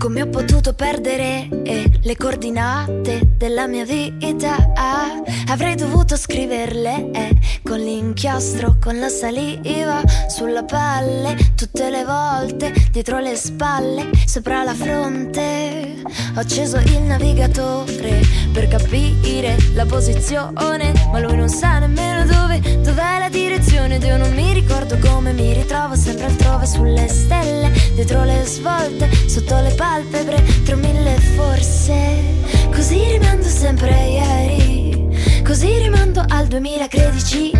Come 0.00 0.22
ho 0.22 0.28
potuto 0.28 0.72
perdere 0.72 1.46
eh, 1.62 2.00
le 2.02 2.16
coordinate 2.16 3.34
della 3.36 3.66
mia 3.66 3.84
vita? 3.84 4.72
Ah, 4.74 5.22
avrei 5.48 5.74
dovuto 5.74 6.16
scriverle 6.16 7.10
eh, 7.12 7.38
con 7.62 7.78
l'inchiostro, 7.78 8.78
con 8.80 8.98
la 8.98 9.10
saliva 9.10 10.00
sulla 10.26 10.62
pelle, 10.62 11.52
tutte 11.54 11.90
le 11.90 12.04
volte 12.06 12.72
dietro 12.90 13.18
le 13.18 13.36
spalle, 13.36 14.08
sopra 14.24 14.64
la 14.64 14.74
fronte. 14.74 16.00
Ho 16.34 16.40
acceso 16.40 16.78
il 16.78 17.02
navigatore 17.02 18.20
per 18.54 18.68
capire 18.68 19.56
la 19.74 19.84
posizione, 19.84 20.94
ma 21.12 21.18
lui 21.20 21.36
non 21.36 21.50
sa 21.50 21.78
nemmeno 21.78 22.24
dove, 22.24 22.58
dov'è 22.80 23.18
la 23.18 23.28
direzione. 23.28 23.96
Io 23.96 24.16
non 24.16 24.32
mi 24.32 24.54
ricordo 24.54 24.96
come 24.98 25.32
mi 25.34 25.52
ritrovo 25.52 25.94
sempre 25.94 26.26
altrove 26.26 26.66
sulle 26.66 27.06
stelle, 27.06 27.70
dietro 27.94 28.24
le 28.24 28.44
svolte, 28.44 29.08
sotto 29.28 29.60
le 29.60 29.74
palpebre, 29.90 30.40
tra 30.64 30.76
mille 30.76 31.18
forse. 31.34 32.22
Così 32.70 33.02
rimando 33.10 33.48
sempre 33.48 33.92
a 33.92 34.04
ieri, 34.04 35.42
così 35.44 35.78
rimando 35.78 36.24
al 36.28 36.46
2013, 36.46 37.50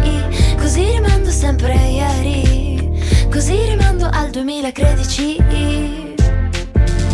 così 0.57 0.85
rimando 0.93 1.29
sempre 1.31 1.73
a 1.73 1.87
ieri, 1.87 3.29
così 3.31 3.57
rimando 3.65 4.09
al 4.09 4.31
2013. 4.31 6.15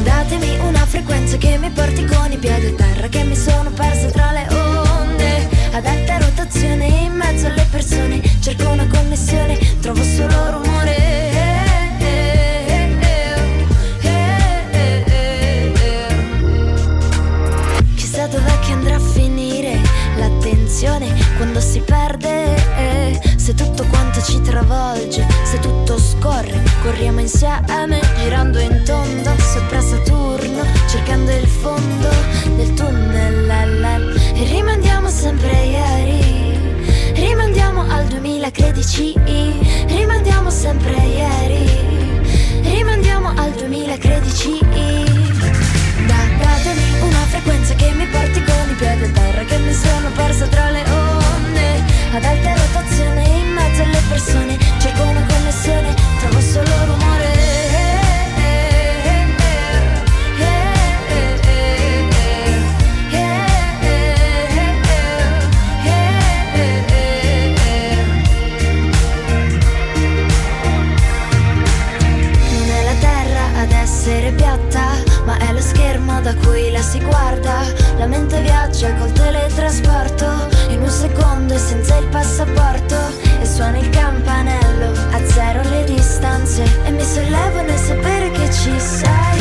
Datemi 0.03 0.59
una 0.61 0.85
frequenza 0.85 1.39
che 1.39 1.57
mi 1.57 1.71
porti 1.71 2.05
con 2.05 2.31
i 2.31 2.37
piedi 2.37 2.67
a 2.67 2.75
terra 2.75 3.09
Che 3.09 3.25
mi 3.25 3.35
sono 3.35 3.71
persa 3.71 4.09
tra 4.11 4.31
le 4.31 4.47
onde. 4.51 5.49
Ad 5.73 5.85
alta 5.85 6.19
rotazione 6.19 6.87
in 6.87 7.13
mezzo 7.13 7.47
alle 7.47 7.67
persone 7.71 8.23
Cerco 8.41 8.69
una 8.69 8.87
connessione, 8.87 9.59
trovo 9.81 10.03
solo 10.03 10.51
rumore 10.53 11.26
Se 23.47 23.55
tutto 23.55 23.85
quanto 23.85 24.21
ci 24.23 24.41
travolge, 24.41 25.25
se 25.45 25.61
tutto 25.61 25.97
scorre 26.01 26.65
Corriamo 26.83 27.21
insieme, 27.21 28.01
girando 28.19 28.59
in 28.59 28.83
tondo 28.85 29.31
Sopra 29.39 29.81
Saturno, 29.81 30.65
cercando 30.89 31.31
il 31.31 31.47
fondo 31.47 32.09
del 32.57 32.75
tunnel. 32.75 34.19
E 34.35 34.45
rimandiamo 34.49 35.09
sempre 35.09 35.65
ieri 35.65 36.59
Rimandiamo 37.15 37.83
al 37.89 38.07
2013 38.07 39.15
Rimandiamo 39.87 40.51
sempre 40.51 40.97
ieri 40.97 41.67
Rimandiamo 42.63 43.29
al 43.29 43.53
2013 43.53 44.59
da, 46.05 46.17
datemi 46.37 47.01
una 47.01 47.25
frequenza 47.29 47.75
che 47.75 47.93
mi 47.93 48.07
porti 48.09 48.43
con 48.43 48.71
i 48.71 48.75
piedi 48.75 49.05
a 49.05 49.11
terra 49.11 49.45
Che 49.45 49.59
mi 49.59 49.73
sono 49.73 50.11
persa 50.17 50.47
tra 50.49 50.69
le 50.71 50.83
onde 50.91 51.85
Ad 52.11 52.25
alta 52.25 52.55
rotazione 52.55 53.26
mezzo 53.77 53.83
alle 53.83 54.03
persone 54.09 54.59
Cerco 54.79 55.03
una 55.03 55.27
connessione, 55.27 55.95
trovo 56.21 56.41
solo 56.41 56.85
rumore 56.87 57.25
Non 72.51 72.71
è 72.71 72.85
la 72.85 72.95
terra 73.01 73.61
ad 73.61 73.71
essere 73.73 74.33
piatta 74.33 75.15
ma 75.25 75.37
è 75.39 75.53
lo 75.53 75.61
schermo 75.61 76.21
da 76.21 76.33
cui 76.37 76.71
la 76.71 76.81
si 76.81 77.01
guarda. 77.01 77.65
La 77.99 78.07
mente 78.07 78.41
viaggia 78.43 78.95
col 78.95 79.11
teletrasporto, 79.11 80.25
in 80.69 80.83
un 80.83 80.89
secondo 80.89 81.55
e 81.55 81.59
senza 81.59 81.97
il 81.97 82.07
passaporto. 82.07 83.26
Suona 83.57 83.79
il 83.79 83.89
campanello, 83.89 84.93
a 85.13 85.25
zero 85.25 85.63
le 85.71 85.85
distanze 85.85 86.63
E 86.85 86.91
mi 86.91 87.03
sollevo 87.03 87.63
nel 87.63 87.79
sapere 87.79 88.31
che 88.31 88.53
ci 88.53 88.71
sei. 88.79 89.41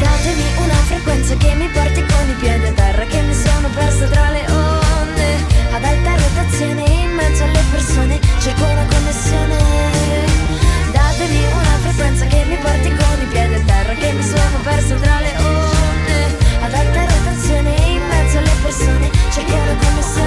Datemi 0.00 0.42
una 0.58 0.74
frequenza 0.90 1.36
che 1.36 1.54
mi 1.54 1.68
porti 1.68 2.04
con 2.04 2.28
i 2.30 2.34
piedi 2.40 2.66
a 2.66 2.72
terra 2.72 3.04
Che 3.04 3.20
mi 3.22 3.32
sono 3.32 3.68
persa 3.68 4.08
tra 4.08 4.30
le 4.30 4.44
onde. 4.50 5.28
Ad 5.70 5.84
alta 5.84 6.16
rotazione 6.16 6.82
in 6.82 7.10
mezzo 7.14 7.44
alle 7.44 7.62
persone 7.70 8.18
Cerco 8.40 8.64
una 8.64 8.86
connessione. 8.90 9.56
Datemi 10.90 11.38
una 11.54 11.78
frequenza 11.78 12.26
che 12.26 12.44
mi 12.48 12.56
porti 12.56 12.88
con 12.88 13.22
i 13.22 13.26
piedi 13.30 13.54
a 13.54 13.60
terra 13.60 13.94
Che 13.94 14.12
mi 14.14 14.22
sono 14.24 14.58
persa 14.64 14.94
tra 14.96 15.20
le 15.20 15.32
onde. 15.38 16.18
Ad 16.58 16.74
alta 16.74 17.00
rotazione 17.06 17.70
in 17.86 18.02
mezzo 18.02 18.36
alle 18.36 18.56
persone 18.62 19.10
Cerco 19.30 19.54
una 19.54 19.76
connessione. 19.78 20.23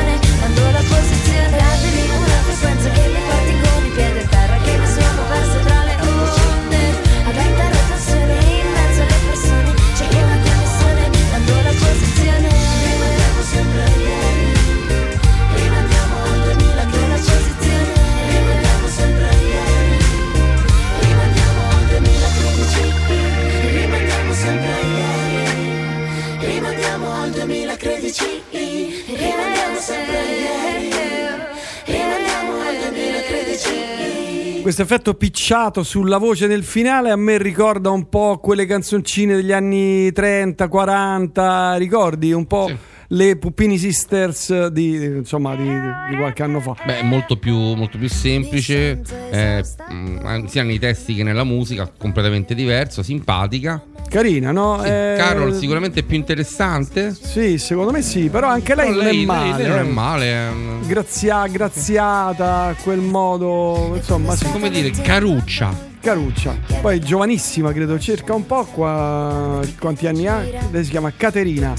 Questo 34.68 34.84
effetto 34.84 35.14
picciato 35.14 35.82
sulla 35.82 36.18
voce 36.18 36.46
nel 36.46 36.66
finale 36.66 37.10
a 37.10 37.16
me 37.16 37.38
ricorda 37.38 37.90
un 37.90 38.10
po' 38.10 38.38
quelle 38.40 38.66
canzoncine 38.66 39.34
degli 39.34 39.54
anni 39.54 40.12
30, 40.12 40.68
40, 40.68 41.76
ricordi? 41.76 42.34
Un 42.34 42.46
po' 42.48 42.70
le 43.10 43.38
Puppini 43.38 43.78
Sisters 43.78 44.68
di, 44.68 44.96
insomma, 44.96 45.56
di, 45.56 45.64
di 46.10 46.16
qualche 46.18 46.44
anno 46.44 46.60
fa. 46.60 46.76
Beh, 46.86 47.00
è 47.00 47.04
molto 47.04 47.38
più, 47.38 47.56
molto 47.56 47.98
più 47.98 48.10
semplice, 48.10 49.02
eh, 49.32 49.64
mh, 49.90 50.46
sia 50.48 50.64
nei 50.64 50.80
testi 50.80 51.16
che 51.16 51.24
nella 51.24 51.44
musica, 51.46 51.90
completamente 51.98 52.54
diverso, 52.54 53.04
simpatica. 53.04 53.82
Carina, 54.10 54.52
no? 54.52 54.80
Sì, 54.84 54.88
Eh, 54.90 55.16
Carol 55.18 55.54
sicuramente 55.54 56.04
più 56.04 56.16
interessante. 56.16 57.14
Sì, 57.14 57.58
secondo 57.58 57.92
me 57.92 58.02
sì, 58.02 58.30
però 58.30 58.48
anche 58.48 58.74
lei, 58.76 58.88
Però 58.88 58.98
non 58.98 59.06
lei- 59.06 59.22
è 59.22 59.26
male. 59.26 59.58
lei- 59.64 59.68
non 59.68 59.78
è 59.78 59.82
eh. 59.82 59.84
male. 59.92 60.48
ehm, 60.48 60.88
Grazia- 60.88 61.48
graziata, 61.48 62.76
quel 62.84 63.00
modo, 63.00 63.94
insomma, 63.96 64.36
sì. 64.36 64.46
Come 64.50 64.70
dire, 64.70 64.92
caruccia. 64.92 65.96
Caruccia. 66.08 66.58
Poi 66.80 67.02
giovanissima, 67.02 67.74
credo, 67.74 68.00
cerca 68.00 68.34
un 68.34 68.46
po' 68.46 68.64
qua. 68.64 69.60
Quanti 69.78 70.08
anni 70.08 70.26
ha? 70.26 70.42
Lei 70.72 70.86
si 70.86 70.90
chiama 70.90 71.12
Caterina. 71.12 71.74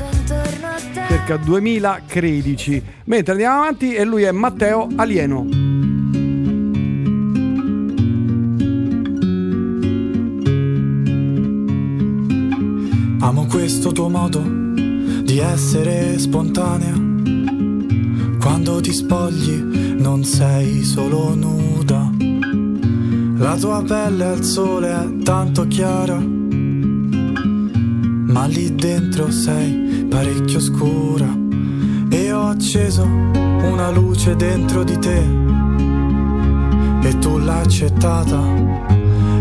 Cerca 1.08 1.38
2013. 1.38 2.82
Mentre 3.04 3.32
andiamo 3.32 3.62
avanti 3.62 3.94
e 3.94 4.04
lui 4.04 4.24
è 4.24 4.30
Matteo 4.30 4.86
Alieno. 4.96 5.46
Amo 13.20 13.46
questo 13.46 13.92
tuo 13.92 14.10
modo 14.10 14.42
di 15.22 15.38
essere 15.38 16.18
spontanea. 16.18 16.92
Quando 18.38 18.80
ti 18.82 18.92
spogli 18.92 19.96
non 19.96 20.22
sei 20.22 20.84
solo 20.84 21.34
nuda. 21.34 22.37
La 23.38 23.54
tua 23.54 23.84
pelle 23.86 24.24
al 24.24 24.42
sole 24.42 24.90
è 24.90 25.22
tanto 25.22 25.68
chiara. 25.68 26.16
Ma 28.26 28.46
lì 28.46 28.74
dentro 28.74 29.30
sei 29.30 30.06
parecchio 30.10 30.58
scura. 30.58 31.38
E 32.08 32.32
ho 32.32 32.48
acceso 32.48 33.04
una 33.04 33.90
luce 33.90 34.34
dentro 34.34 34.82
di 34.82 34.98
te. 34.98 35.22
E 37.00 37.18
tu 37.18 37.38
l'hai 37.38 37.60
accettata 37.60 38.40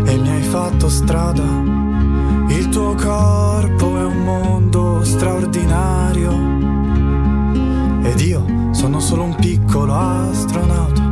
e 0.04 0.16
mi 0.16 0.28
hai 0.28 0.42
fatto 0.42 0.88
strada. 0.88 1.42
Il 2.50 2.68
tuo 2.68 2.94
corpo 2.94 3.96
è 3.98 4.04
un 4.04 4.22
mondo 4.22 5.02
straordinario 5.02 6.30
ed 8.04 8.20
io 8.20 8.70
sono 8.70 9.00
solo 9.00 9.24
un 9.24 9.34
piccolo 9.34 9.92
astronauta 9.92 11.07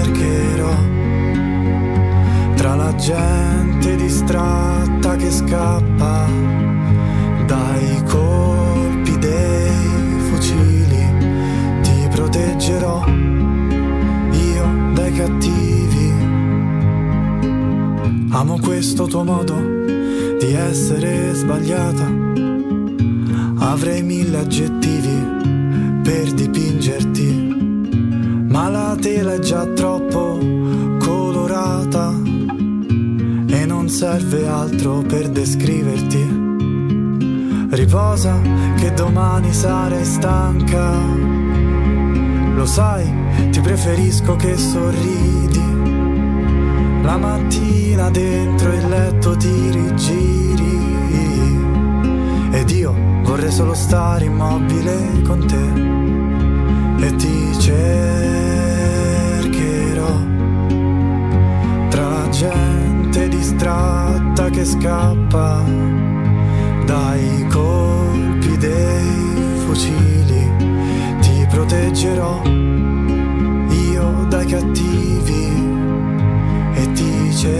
cercherò 0.00 0.74
tra 2.54 2.74
la 2.76 2.94
gente 2.94 3.96
distratta 3.96 5.16
che 5.16 5.30
scappa 5.30 6.26
dai 7.46 8.02
colpi 8.04 9.18
dei 9.18 10.20
fucili. 10.30 11.08
Ti 11.82 12.08
proteggerò 12.10 13.04
io 13.06 14.92
dai 14.94 15.12
cattivi. 15.12 16.12
Amo 18.30 18.58
questo 18.60 19.06
tuo 19.06 19.24
modo 19.24 19.54
di 20.38 20.52
essere 20.52 21.34
sbagliata. 21.34 22.06
Avrei 23.62 24.02
mille 24.02 24.38
aggettivi 24.38 25.38
per 26.02 26.32
dipingerti, 26.32 27.49
ma 28.50 28.68
la 28.68 28.96
tela 29.00 29.34
è 29.34 29.38
già 29.38 29.64
troppo 29.64 30.38
colorata 30.98 32.12
e 33.46 33.64
non 33.64 33.88
serve 33.88 34.46
altro 34.46 35.02
per 35.02 35.28
descriverti. 35.28 36.48
Riposa 37.70 38.40
che 38.76 38.92
domani 38.92 39.52
sarai 39.52 40.04
stanca. 40.04 40.92
Lo 42.54 42.66
sai, 42.66 43.08
ti 43.50 43.60
preferisco 43.60 44.34
che 44.34 44.56
sorridi. 44.56 45.68
La 47.02 47.16
mattina 47.16 48.10
dentro 48.10 48.72
il 48.72 48.88
letto 48.88 49.36
ti 49.36 49.70
rigiri 49.70 50.88
ed 52.50 52.70
io 52.70 52.94
vorrei 53.22 53.52
solo 53.52 53.74
stare 53.74 54.24
immobile 54.24 55.22
con 55.24 55.46
te 55.46 57.06
e 57.06 57.16
ti 57.16 57.58
cercherò 57.58 58.39
gente 62.40 63.28
distratta 63.28 64.48
che 64.48 64.64
scappa 64.64 65.62
dai 66.86 67.46
colpi 67.50 68.56
dei 68.56 69.62
fucili. 69.66 70.50
Ti 71.20 71.46
proteggerò 71.50 72.40
io 73.92 74.24
dai 74.30 74.46
cattivi 74.46 75.52
e 76.72 76.92
ti 76.92 77.30
cercherò. 77.36 77.58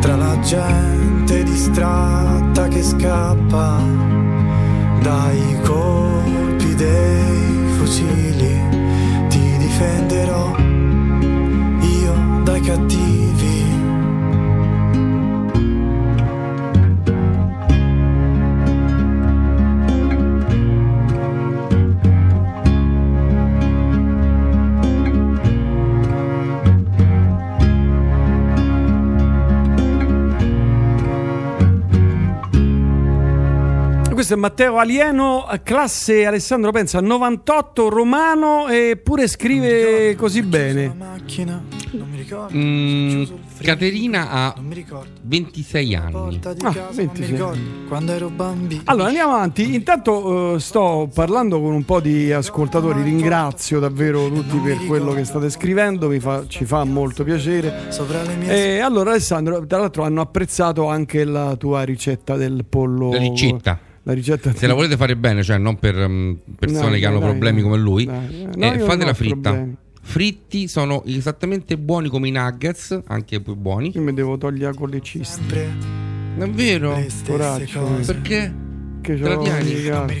Tra 0.00 0.16
la 0.16 0.40
gente 0.40 1.44
distratta 1.44 2.66
che 2.66 2.82
scappa 2.82 3.83
Matteo 34.36 34.78
Alieno, 34.78 35.46
classe 35.62 36.26
Alessandro 36.26 36.70
Pensa 36.72 37.00
98, 37.00 37.88
romano 37.88 38.68
eppure 38.68 39.26
scrive 39.28 40.14
così 40.16 40.42
bene. 40.42 40.94
Mm, 42.54 43.22
Caterina 43.60 44.30
ha 44.30 44.54
26 45.22 45.94
anni. 45.94 46.40
Ah, 46.62 46.88
26. 46.92 47.86
quando 47.88 48.12
ero 48.12 48.28
bambino 48.28 48.82
Allora 48.86 49.06
andiamo 49.08 49.34
avanti. 49.34 49.74
Intanto 49.74 50.54
eh, 50.54 50.60
sto 50.60 51.08
parlando 51.12 51.60
con 51.60 51.72
un 51.72 51.84
po' 51.84 52.00
di 52.00 52.32
ascoltatori. 52.32 53.02
Ringrazio 53.02 53.78
davvero 53.80 54.28
tutti 54.28 54.58
per 54.58 54.84
quello 54.86 55.12
che 55.12 55.24
state 55.24 55.50
scrivendo, 55.50 56.08
mi 56.08 56.20
fa- 56.20 56.46
ci 56.46 56.64
fa 56.64 56.84
molto 56.84 57.24
piacere. 57.24 57.86
sopra 57.90 58.22
le 58.22 58.34
mie 58.36 58.76
E 58.76 58.78
allora, 58.80 59.10
Alessandro, 59.10 59.64
tra 59.66 59.78
l'altro 59.78 60.02
hanno 60.02 60.20
apprezzato 60.20 60.88
anche 60.88 61.24
la 61.24 61.56
tua 61.56 61.82
ricetta 61.82 62.36
del 62.36 62.64
pollo. 62.68 63.10
La 63.12 63.18
ricetta. 63.18 63.92
La 64.06 64.12
ricetta 64.12 64.52
Se 64.54 64.66
la 64.66 64.74
volete 64.74 64.96
fare 64.96 65.16
bene, 65.16 65.42
cioè 65.42 65.56
non 65.58 65.76
per 65.78 65.94
mm, 66.06 66.32
persone 66.58 66.90
No, 66.90 66.96
che 66.98 67.06
hanno 67.06 67.18
dai, 67.18 67.28
problemi 67.30 67.60
dai, 67.60 67.70
come 67.70 67.82
lui, 67.82 68.04
dai. 68.04 68.42
eh, 68.42 68.56
No, 68.56 68.68
non 68.74 68.78
fatela 68.86 69.14
fritta. 69.14 69.50
problemi. 69.50 69.76
Fritti 70.06 70.68
sono 70.68 71.02
esattamente 71.06 71.78
buoni 71.78 72.08
come 72.10 72.28
i 72.28 72.30
nuggets, 72.30 73.00
anche 73.06 73.40
più 73.40 73.54
buoni. 73.54 73.92
Io 73.94 74.02
mi 74.02 74.12
devo 74.12 74.36
togliere 74.36 74.74
con 74.74 74.90
le 74.90 75.00
ciste. 75.00 75.74
Davvero? 76.36 77.02
Coraggio. 77.26 77.82
Perché? 78.04 78.54
Che 79.00 79.16
tieni? 79.16 79.70
i 79.70 80.20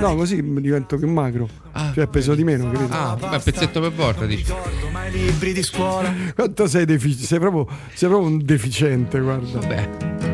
No, 0.00 0.14
così 0.16 0.42
mi 0.42 0.60
divento 0.60 0.96
più 0.98 1.08
magro. 1.10 1.48
cioè 1.94 2.06
peso 2.06 2.34
di 2.34 2.44
meno, 2.44 2.70
capito? 2.70 2.92
Ah, 2.92 3.16
beh, 3.16 3.38
pezzetto 3.38 3.80
per 3.80 3.92
volta, 3.92 4.26
dici. 4.26 4.52
libri 5.12 5.52
di 5.52 5.62
scuola 5.62 6.12
Quanto 6.34 6.66
sei 6.66 6.84
deficiente? 6.84 7.26
Sei 7.26 7.38
proprio, 7.38 7.66
sei 7.94 8.08
proprio 8.08 8.30
un 8.30 8.42
deficiente, 8.44 9.18
guarda. 9.20 9.58
Vabbè. 9.58 10.33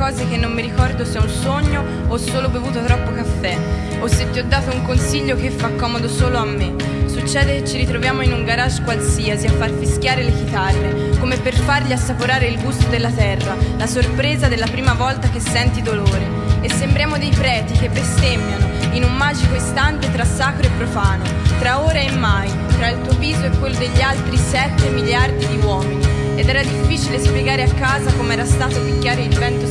Cose 0.00 0.26
che 0.26 0.38
non 0.38 0.52
mi 0.52 0.62
ricordo 0.62 1.04
se 1.04 1.18
è 1.18 1.20
un 1.20 1.28
sogno 1.28 1.84
o 2.08 2.16
solo 2.16 2.48
bevuto 2.48 2.82
troppo 2.82 3.12
caffè 3.12 3.54
o 4.00 4.06
se 4.06 4.30
ti 4.30 4.38
ho 4.38 4.44
dato 4.44 4.74
un 4.74 4.82
consiglio 4.82 5.36
che 5.36 5.50
fa 5.50 5.68
comodo 5.72 6.08
solo 6.08 6.38
a 6.38 6.44
me. 6.46 6.74
Succede 7.04 7.56
che 7.56 7.68
ci 7.68 7.76
ritroviamo 7.76 8.22
in 8.22 8.32
un 8.32 8.42
garage 8.42 8.82
qualsiasi 8.82 9.46
a 9.46 9.52
far 9.52 9.70
fischiare 9.70 10.22
le 10.22 10.32
chitarre, 10.32 11.10
come 11.18 11.36
per 11.36 11.54
fargli 11.54 11.92
assaporare 11.92 12.46
il 12.46 12.62
gusto 12.62 12.88
della 12.88 13.10
terra, 13.10 13.54
la 13.76 13.86
sorpresa 13.86 14.48
della 14.48 14.66
prima 14.68 14.94
volta 14.94 15.28
che 15.28 15.38
senti 15.38 15.82
dolore. 15.82 16.26
E 16.62 16.70
sembriamo 16.70 17.18
dei 17.18 17.30
preti 17.30 17.74
che 17.74 17.90
bestemmiano 17.90 18.68
in 18.92 19.04
un 19.04 19.14
magico 19.16 19.54
istante 19.54 20.10
tra 20.10 20.24
sacro 20.24 20.66
e 20.66 20.70
profano, 20.78 21.24
tra 21.58 21.84
ora 21.84 21.98
e 21.98 22.10
mai, 22.12 22.50
tra 22.78 22.88
il 22.88 23.02
tuo 23.02 23.18
viso 23.18 23.44
e 23.44 23.50
quello 23.58 23.76
degli 23.76 24.00
altri 24.00 24.38
7 24.38 24.88
miliardi 24.88 25.46
di 25.46 25.58
uomini. 25.62 26.20
Ed 26.36 26.48
era 26.48 26.62
difficile 26.62 27.18
spiegare 27.18 27.64
a 27.64 27.72
casa 27.74 28.10
com'era 28.14 28.46
stato 28.46 28.80
picchiare 28.80 29.24
il 29.24 29.38
vento 29.38 29.66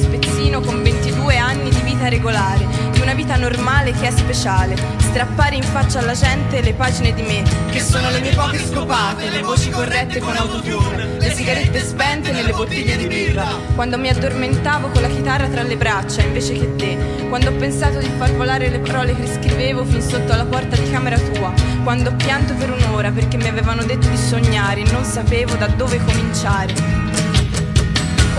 spezzino 0.49 0.61
con 0.61 0.81
22 0.81 1.38
anni 1.38 1.69
di 1.69 1.81
vita 1.81 2.07
regolare, 2.09 2.65
di 2.91 3.01
una 3.01 3.13
vita 3.13 3.35
normale 3.35 3.91
che 3.91 4.07
è 4.07 4.11
speciale, 4.11 4.76
strappare 4.97 5.55
in 5.55 5.63
faccia 5.63 5.99
alla 5.99 6.13
gente 6.13 6.61
le 6.61 6.73
pagine 6.73 7.13
di 7.13 7.21
me, 7.21 7.43
che 7.69 7.80
sono 7.80 8.09
le 8.09 8.19
mie 8.19 8.34
poche 8.34 8.65
scopate, 8.65 9.30
le 9.30 9.41
voci 9.41 9.69
corrette 9.69 10.19
con 10.19 10.35
autotune, 10.35 11.19
le 11.19 11.31
sigarette 11.31 11.80
spente 11.81 12.31
nelle 12.31 12.51
bottiglie 12.51 12.97
di 12.97 13.05
birra, 13.05 13.45
quando 13.76 13.97
mi 13.99 14.09
addormentavo 14.09 14.89
con 14.89 15.01
la 15.01 15.09
chitarra 15.09 15.47
tra 15.47 15.61
le 15.61 15.77
braccia 15.77 16.21
invece 16.21 16.53
che 16.53 16.76
te, 16.76 16.97
quando 17.30 17.49
ho 17.49 17.53
pensato 17.53 17.99
di 17.99 18.09
far 18.17 18.34
volare 18.34 18.69
le 18.69 18.80
parole 18.80 19.15
che 19.15 19.27
scrivevo 19.27 19.85
fin 19.85 20.01
sotto 20.01 20.34
alla 20.34 20.45
porta 20.45 20.76
di 20.76 20.89
camera 20.89 21.17
tua, 21.19 21.53
quando 21.84 22.09
ho 22.09 22.15
pianto 22.15 22.55
per 22.55 22.71
un'ora 22.71 23.11
perché 23.11 23.38
mi 23.38 23.47
avevano 23.47 23.84
detto 23.84 24.07
di 24.07 24.17
sognare 24.17 24.81
e 24.81 24.91
non 24.91 25.03
sapevo 25.03 25.55
da 25.55 25.67
dove 25.67 25.99
cominciare. 26.03 26.98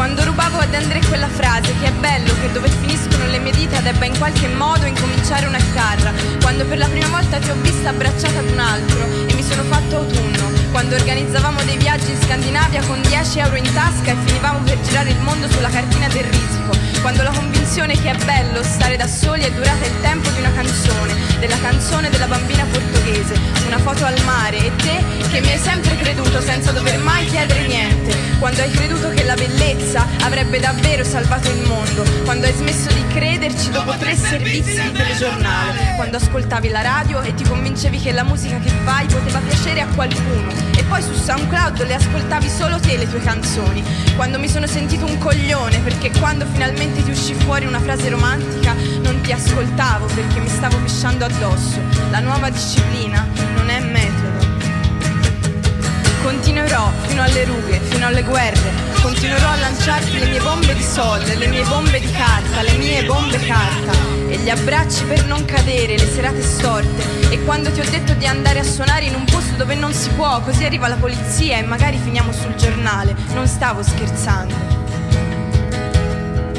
Quando 0.01 0.25
rubavo 0.25 0.57
ad 0.57 0.73
Andrea 0.73 1.05
quella 1.09 1.29
frase 1.29 1.75
che 1.79 1.89
è 1.89 1.93
bello 1.93 2.33
che 2.41 2.51
dove 2.53 2.71
finiscono 2.71 3.27
le 3.27 3.39
mie 3.39 3.53
dita 3.53 3.81
debba 3.81 4.07
in 4.07 4.17
qualche 4.17 4.49
modo 4.49 4.87
incominciare 4.87 5.45
una 5.45 5.59
chitarra. 5.59 6.11
Quando 6.41 6.65
per 6.65 6.79
la 6.79 6.89
prima 6.89 7.09
volta 7.09 7.37
ti 7.37 7.51
ho 7.51 7.55
vista 7.61 7.91
abbracciata 7.91 8.39
ad 8.39 8.49
un 8.49 8.59
altro 8.59 8.99
e 9.27 9.35
mi 9.35 9.43
sono 9.43 9.63
fatto 9.65 9.97
autunno. 9.97 10.53
Quando 10.71 10.95
organizzavamo 10.95 11.63
dei 11.65 11.77
viaggi 11.77 12.13
in 12.13 12.19
Scandinavia 12.19 12.83
con 12.87 12.99
10 13.03 13.39
euro 13.41 13.57
in 13.57 13.71
tasca 13.75 14.13
e 14.13 14.17
finivamo 14.25 14.61
per 14.61 14.81
girare 14.81 15.11
il 15.11 15.21
mondo 15.21 15.47
sulla 15.51 15.69
cartina 15.69 16.09
del 16.09 16.25
risico. 16.25 16.90
Quando 17.01 17.23
la 17.23 17.31
convinzione 17.31 17.99
che 17.99 18.11
è 18.11 18.25
bello 18.25 18.63
stare 18.63 18.97
da 18.97 19.07
soli 19.07 19.43
è 19.43 19.51
durata 19.51 19.87
il 19.87 20.01
tempo 20.03 20.29
di 20.31 20.39
una 20.39 20.53
canzone, 20.53 21.15
della 21.39 21.59
canzone 21.59 22.11
della 22.11 22.27
bambina 22.27 22.65
portoghese, 22.71 23.41
una 23.67 23.79
foto 23.79 24.05
al 24.05 24.23
mare 24.25 24.59
e 24.59 24.77
te 24.77 25.03
che 25.31 25.41
mi 25.41 25.51
hai 25.51 25.59
sempre 25.59 25.97
creduto 25.97 26.43
senza 26.43 26.73
dover 26.73 26.99
mai 26.99 27.25
chiedere 27.25 27.67
niente. 27.67 28.15
Quando 28.39 28.61
hai 28.61 28.71
creduto 28.71 29.09
che 29.11 29.25
la 29.25 29.35
bellezza 29.35 30.07
avrebbe 30.23 30.61
davvero 30.61 31.05
salvato 31.05 31.49
il 31.51 31.63
mondo. 31.67 32.05
Quando 32.25 32.47
hai 32.47 32.53
smesso 32.53 32.93
di 32.93 33.05
crederci 33.09 33.71
dopo 33.71 33.97
tre 33.97 34.15
servizi 34.15 34.81
di 34.81 34.93
telegiornale. 34.93 35.95
Quando 35.97 36.17
ascoltavi 36.17 36.69
la 36.69 36.83
radio 36.83 37.21
e 37.23 37.35
ti 37.35 37.45
convincevi 37.45 37.99
che 37.99 38.13
la 38.13 38.25
musica 38.25 38.59
che 38.59 38.71
fai 38.85 39.07
poteva 39.07 39.39
piacere 39.41 39.81
a 39.81 39.87
qualcuno. 39.87 40.53
E 40.77 40.83
poi 40.85 41.03
su 41.03 41.13
SoundCloud 41.13 41.87
le 41.87 41.95
ascoltavi 41.95 42.49
solo 42.49 42.79
te 42.79 42.97
le 42.97 43.09
tue 43.09 43.21
canzoni. 43.21 43.83
Quando 44.17 44.39
mi 44.39 44.49
sono 44.49 44.67
sentito 44.67 45.07
un 45.07 45.19
coglione 45.19 45.79
perché 45.81 46.11
quando 46.19 46.45
finalmente 46.53 47.03
ti 47.03 47.11
uscì 47.11 47.35
fuori 47.35 47.67
una 47.67 47.81
frase 47.81 48.09
romantica 48.09 48.75
non 49.03 49.21
ti 49.21 49.33
ascoltavo 49.33 50.07
perché 50.07 50.41
mi 50.41 50.49
stavo 50.49 50.77
pisciando 50.79 51.25
addosso. 51.25 51.81
La 52.11 52.21
nuova 52.21 52.51
disciplina 52.51 53.27
non 53.55 53.69
è. 53.69 53.70
Continuerò 56.31 56.93
fino 57.09 57.23
alle 57.25 57.45
rughe, 57.45 57.81
fino 57.81 58.07
alle 58.07 58.23
guerre. 58.23 58.71
Continuerò 59.03 59.49
a 59.49 59.57
lanciarti 59.57 60.17
le 60.17 60.27
mie 60.27 60.41
bombe 60.41 60.75
di 60.75 60.83
sol, 60.83 61.21
le 61.25 61.47
mie 61.49 61.65
bombe 61.65 61.99
di 61.99 62.09
carta, 62.13 62.63
le 62.63 62.77
mie 62.77 63.05
bombe 63.05 63.37
carta. 63.41 63.91
E 64.29 64.37
gli 64.37 64.49
abbracci 64.49 65.03
per 65.07 65.27
non 65.27 65.45
cadere, 65.45 65.99
le 65.99 66.07
serate 66.07 66.41
storte. 66.41 67.31
E 67.31 67.43
quando 67.43 67.73
ti 67.73 67.81
ho 67.81 67.91
detto 67.91 68.15
di 68.15 68.27
andare 68.27 68.61
a 68.61 68.63
suonare 68.63 69.07
in 69.07 69.17
un 69.17 69.25
posto 69.25 69.57
dove 69.57 69.75
non 69.75 69.93
si 69.93 70.09
può, 70.11 70.41
così 70.41 70.65
arriva 70.65 70.87
la 70.87 70.95
polizia 70.95 71.59
e 71.59 71.63
magari 71.63 71.99
finiamo 71.99 72.31
sul 72.31 72.55
giornale. 72.55 73.17
Non 73.35 73.49
stavo 73.49 73.83
scherzando. 73.83 74.55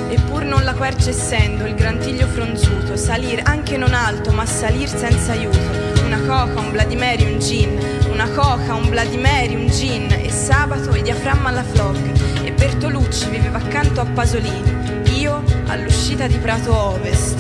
E 0.10 0.20
pur 0.28 0.44
non 0.44 0.66
la 0.66 0.74
quercia 0.74 1.12
essendo, 1.12 1.66
il 1.66 1.76
grantiglio 1.76 2.28
fronzuto, 2.28 2.98
salir 2.98 3.40
anche 3.46 3.78
non 3.78 3.94
alto, 3.94 4.34
ma 4.34 4.46
salir 4.46 4.90
senza 4.90 5.32
aiuto. 5.32 5.60
Una 6.04 6.20
coca, 6.20 6.60
un 6.60 6.72
Vladimir, 6.72 7.26
un 7.26 7.40
gin, 7.40 8.01
una 8.24 8.30
coca, 8.36 8.76
un 8.76 8.88
Vladimir, 8.90 9.58
un 9.58 9.68
gin. 9.68 10.12
E 10.12 10.30
sabato 10.30 10.96
i 10.96 11.02
diaframma 11.02 11.50
alla 11.50 11.64
flock. 11.64 12.44
E 12.44 12.52
Bertolucci 12.52 13.30
viveva 13.30 13.58
accanto 13.58 14.02
a 14.02 14.06
Pasolini, 14.06 14.72
io 15.18 15.44
all'uscita 15.68 16.28
di 16.28 16.38
Prato 16.38 16.76
Ovest. 16.76 17.40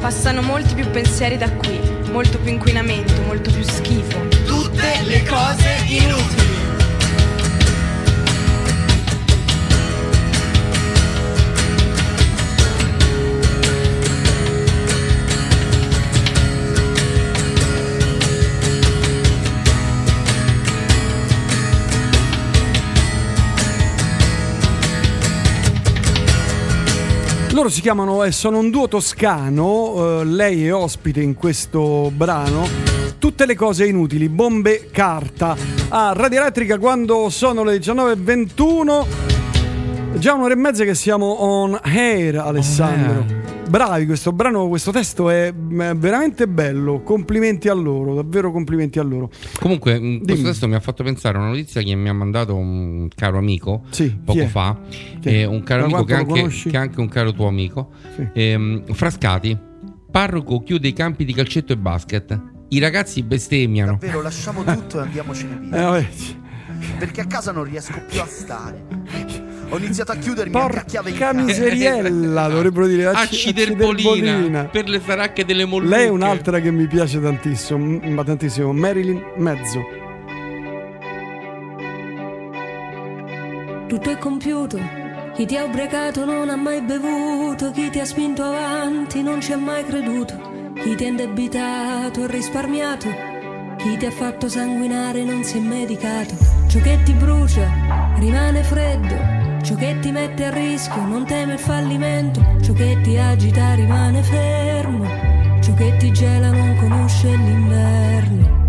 Passano 0.00 0.40
molti 0.40 0.74
più 0.74 0.88
pensieri 0.90 1.36
da 1.36 1.50
qui, 1.50 1.78
molto 2.10 2.38
più 2.38 2.52
inquinamento, 2.52 3.20
molto 3.26 3.50
più 3.50 3.62
schifo. 3.62 4.18
Tutte 4.46 5.02
le 5.04 5.24
cose 5.24 5.84
inutili. 5.86 6.59
Loro 27.60 27.72
si 27.72 27.82
chiamano 27.82 28.24
e 28.24 28.32
sono 28.32 28.56
un 28.56 28.70
duo 28.70 28.88
toscano, 28.88 30.20
eh, 30.22 30.24
lei 30.24 30.66
è 30.66 30.72
ospite 30.72 31.20
in 31.20 31.34
questo 31.34 32.10
brano. 32.10 32.66
Tutte 33.18 33.44
le 33.44 33.54
cose 33.54 33.84
inutili, 33.84 34.30
bombe 34.30 34.88
carta. 34.90 35.54
A 35.90 36.14
Radio 36.14 36.40
Elettrica 36.40 36.78
quando 36.78 37.28
sono 37.28 37.62
le 37.62 37.76
19.21. 37.76 39.04
Già 40.14 40.32
un'ora 40.32 40.54
e 40.54 40.56
mezza 40.56 40.84
che 40.84 40.94
siamo 40.94 41.26
on 41.26 41.78
air, 41.82 42.38
Alessandro. 42.38 43.39
Bravi, 43.70 44.04
questo 44.04 44.32
brano, 44.32 44.66
questo 44.66 44.90
testo 44.90 45.30
è 45.30 45.54
è 45.54 45.94
veramente 45.94 46.48
bello. 46.48 47.02
Complimenti 47.02 47.68
a 47.68 47.72
loro, 47.72 48.16
davvero 48.16 48.50
complimenti 48.50 48.98
a 48.98 49.04
loro. 49.04 49.30
Comunque, 49.60 49.96
questo 50.00 50.24
Dimmi. 50.24 50.42
testo 50.42 50.66
mi 50.66 50.74
ha 50.74 50.80
fatto 50.80 51.04
pensare 51.04 51.38
a 51.38 51.40
una 51.42 51.50
notizia 51.50 51.80
che 51.80 51.94
mi 51.94 52.08
ha 52.08 52.12
mandato 52.12 52.56
un 52.56 53.08
caro 53.14 53.38
amico 53.38 53.84
poco 54.24 54.32
chi 54.32 54.38
è? 54.40 54.46
fa. 54.46 54.76
Eh, 55.22 55.44
un 55.44 55.62
caro 55.62 55.86
Da 55.86 55.98
amico 55.98 56.04
che 56.04 56.14
è, 56.14 56.16
anche, 56.16 56.48
che 56.48 56.70
è 56.70 56.76
anche 56.76 56.98
un 56.98 57.08
caro 57.08 57.32
tuo 57.32 57.46
amico. 57.46 57.90
Sì. 58.16 58.28
Ehm, 58.32 58.92
Frascati, 58.92 59.56
parroco 60.10 60.64
chiude 60.64 60.88
i 60.88 60.92
campi 60.92 61.24
di 61.24 61.32
calcetto 61.32 61.72
e 61.72 61.76
basket. 61.76 62.40
I 62.70 62.78
ragazzi 62.80 63.22
bestemmiano. 63.22 63.98
Davvero, 64.00 64.20
lasciamo 64.20 64.64
tutto 64.64 64.98
e 64.98 65.02
andiamocene 65.02 65.58
via. 65.62 65.76
Eh, 65.76 65.82
vabbè. 65.84 66.08
Perché 66.98 67.20
a 67.20 67.26
casa 67.26 67.52
non 67.52 67.62
riesco 67.62 68.02
più 68.08 68.20
a 68.20 68.26
stare. 68.26 68.84
Ho 69.72 69.78
iniziato 69.78 70.12
a 70.12 70.16
chiudermi 70.16 70.54
anche 70.54 70.96
a 70.96 71.02
Porca 71.02 71.16
casa. 71.16 71.32
miseriella, 71.42 72.48
dovrebbero 72.50 72.86
dire 72.86 73.06
acci- 73.06 73.34
Acciderbolina 73.48 73.90
acciderbolina. 74.32 74.64
per 74.64 74.88
le 74.88 75.00
saracche 75.04 75.44
delle 75.44 75.64
mollucche. 75.64 75.96
Lei 75.96 76.06
è 76.06 76.10
un'altra 76.10 76.60
che 76.60 76.70
mi 76.70 76.86
piace 76.86 77.20
tantissimo, 77.20 77.78
m- 77.78 78.00
ma 78.12 78.24
tantissimo, 78.24 78.72
Marilyn 78.72 79.22
Mezzo. 79.36 79.80
Tutto 83.86 84.10
è 84.10 84.18
compiuto. 84.18 84.78
Chi 85.34 85.46
ti 85.46 85.56
ha 85.56 85.64
ubriacato 85.64 86.24
non 86.24 86.48
ha 86.50 86.56
mai 86.56 86.80
bevuto, 86.82 87.70
chi 87.70 87.88
ti 87.90 87.98
ha 88.00 88.04
spinto 88.04 88.42
avanti 88.42 89.22
non 89.22 89.40
ci 89.40 89.52
ha 89.52 89.56
mai 89.56 89.84
creduto, 89.86 90.72
chi 90.82 90.94
ti 90.96 91.04
ha 91.04 91.08
indebitato 91.08 92.24
ha 92.24 92.26
risparmiato, 92.26 93.08
chi 93.78 93.96
ti 93.96 94.06
ha 94.06 94.10
fatto 94.10 94.48
sanguinare 94.48 95.24
non 95.24 95.42
si 95.44 95.56
è 95.56 95.60
medicato. 95.60 96.34
Ciò 96.68 96.80
che 96.80 96.98
ti 97.04 97.12
brucia 97.12 97.68
rimane 98.18 98.62
freddo, 98.64 99.14
ciò 99.62 99.74
che 99.74 99.98
ti 100.00 100.10
mette 100.10 100.46
a 100.46 100.50
rischio 100.50 101.04
non 101.04 101.24
teme 101.24 101.54
il 101.54 101.58
fallimento, 101.58 102.40
ciò 102.62 102.72
che 102.72 102.98
ti 103.02 103.16
agita 103.16 103.74
rimane 103.74 104.22
fermo, 104.22 105.04
ciò 105.60 105.74
che 105.74 105.96
ti 105.98 106.12
gela 106.12 106.50
non 106.50 106.76
conosce 106.76 107.28
l'inverno. 107.28 108.59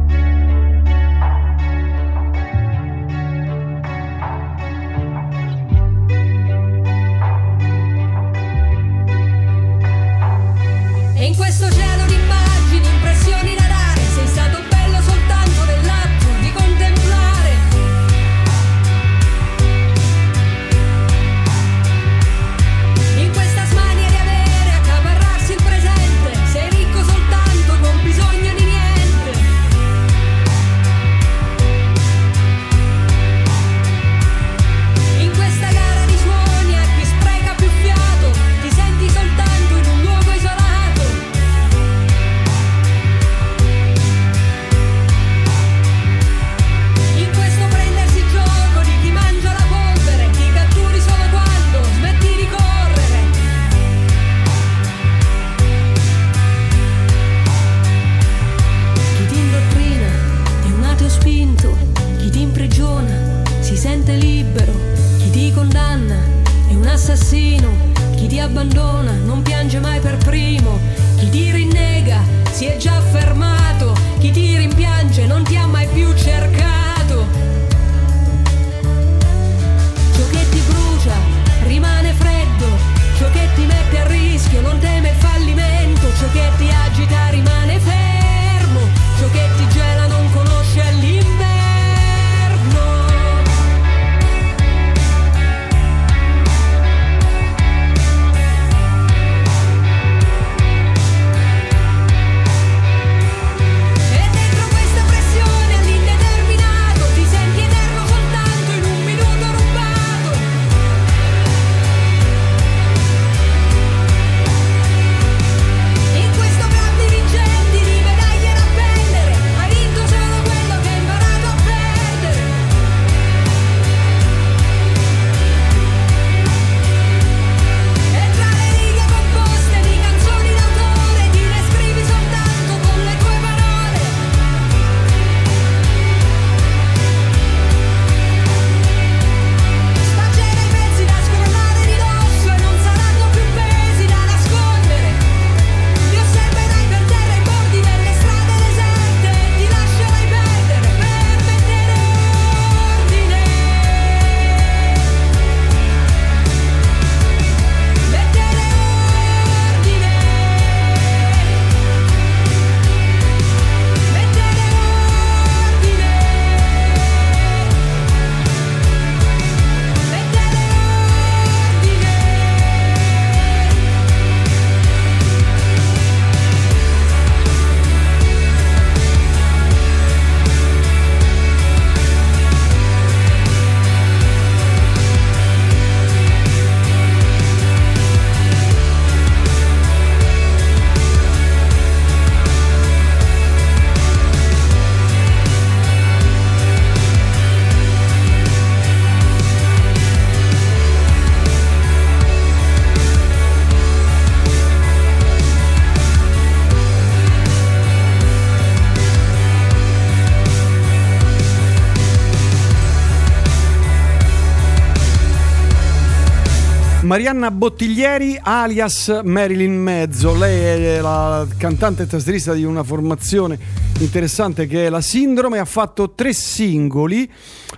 Marianna 217.12 217.52
Bottiglieri 217.52 218.40
alias 218.42 219.20
Marilyn 219.22 219.76
Mezzo, 219.76 220.34
lei 220.34 220.96
è 220.96 221.02
la 221.02 221.46
cantante 221.58 222.04
e 222.04 222.08
tastierista 222.08 222.54
di 222.54 222.64
una 222.64 222.84
formazione 222.84 223.60
interessante 224.00 224.66
che 224.66 224.86
è 224.86 224.90
la 224.90 225.02
Sindrome, 225.02 225.60
ha 225.60 225.66
fatto 225.66 226.14
tre 226.14 226.32
singoli, 226.32 227.30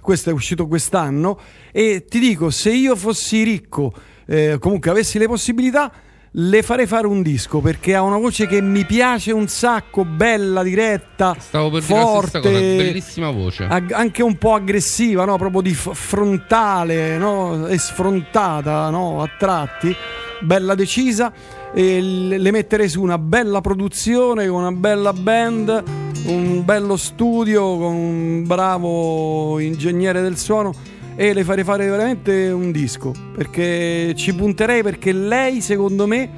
questo 0.02 0.30
è 0.30 0.34
uscito 0.34 0.68
quest'anno 0.68 1.40
e 1.72 2.06
ti 2.08 2.20
dico 2.20 2.52
se 2.52 2.74
io 2.74 2.96
fossi 2.96 3.42
ricco, 3.42 3.92
eh, 4.28 4.58
comunque 4.60 4.92
avessi 4.92 5.18
le 5.18 5.26
possibilità, 5.26 5.92
le 6.36 6.64
farei 6.64 6.88
fare 6.88 7.06
un 7.06 7.22
disco 7.22 7.60
perché 7.60 7.94
ha 7.94 8.02
una 8.02 8.18
voce 8.18 8.48
che 8.48 8.60
mi 8.60 8.86
piace 8.86 9.32
un 9.32 9.48
sacco, 9.48 10.04
bella, 10.04 10.64
diretta, 10.64 11.36
Stavo 11.38 11.70
per 11.70 11.84
dire 11.84 12.00
la 12.00 12.06
forte, 12.06 12.40
cosa, 12.40 12.60
bellissima 12.60 13.30
voce. 13.30 13.66
ag- 13.66 13.92
anche 13.92 14.24
un 14.24 14.38
po' 14.38 14.56
aggressiva, 14.56 15.26
no? 15.26 15.38
proprio 15.38 15.62
di 15.62 15.74
f- 15.74 15.94
frontale 15.94 17.18
no? 17.18 17.68
e 17.68 17.78
sfrontata 17.78 18.90
no? 18.90 19.22
a 19.22 19.30
tratti, 19.38 19.96
bella 20.42 20.74
decisa. 20.76 21.32
E 21.76 22.00
le 22.02 22.52
metterei 22.52 22.88
su 22.88 23.02
una 23.02 23.18
bella 23.18 23.60
produzione 23.60 24.48
con 24.48 24.62
una 24.62 24.72
bella 24.72 25.12
band, 25.12 25.84
un 26.28 26.64
bello 26.64 26.96
studio 26.98 27.78
con 27.78 27.96
un 27.96 28.44
bravo 28.46 29.58
ingegnere 29.60 30.22
del 30.22 30.38
suono 30.38 30.74
e 31.16 31.34
le 31.34 31.44
farei 31.44 31.64
fare 31.64 31.88
veramente 31.88 32.50
un 32.50 32.72
disco 32.72 33.14
perché 33.36 34.14
ci 34.16 34.34
punterei 34.34 34.82
perché 34.82 35.12
lei 35.12 35.62
secondo 35.62 36.08
me 36.08 36.30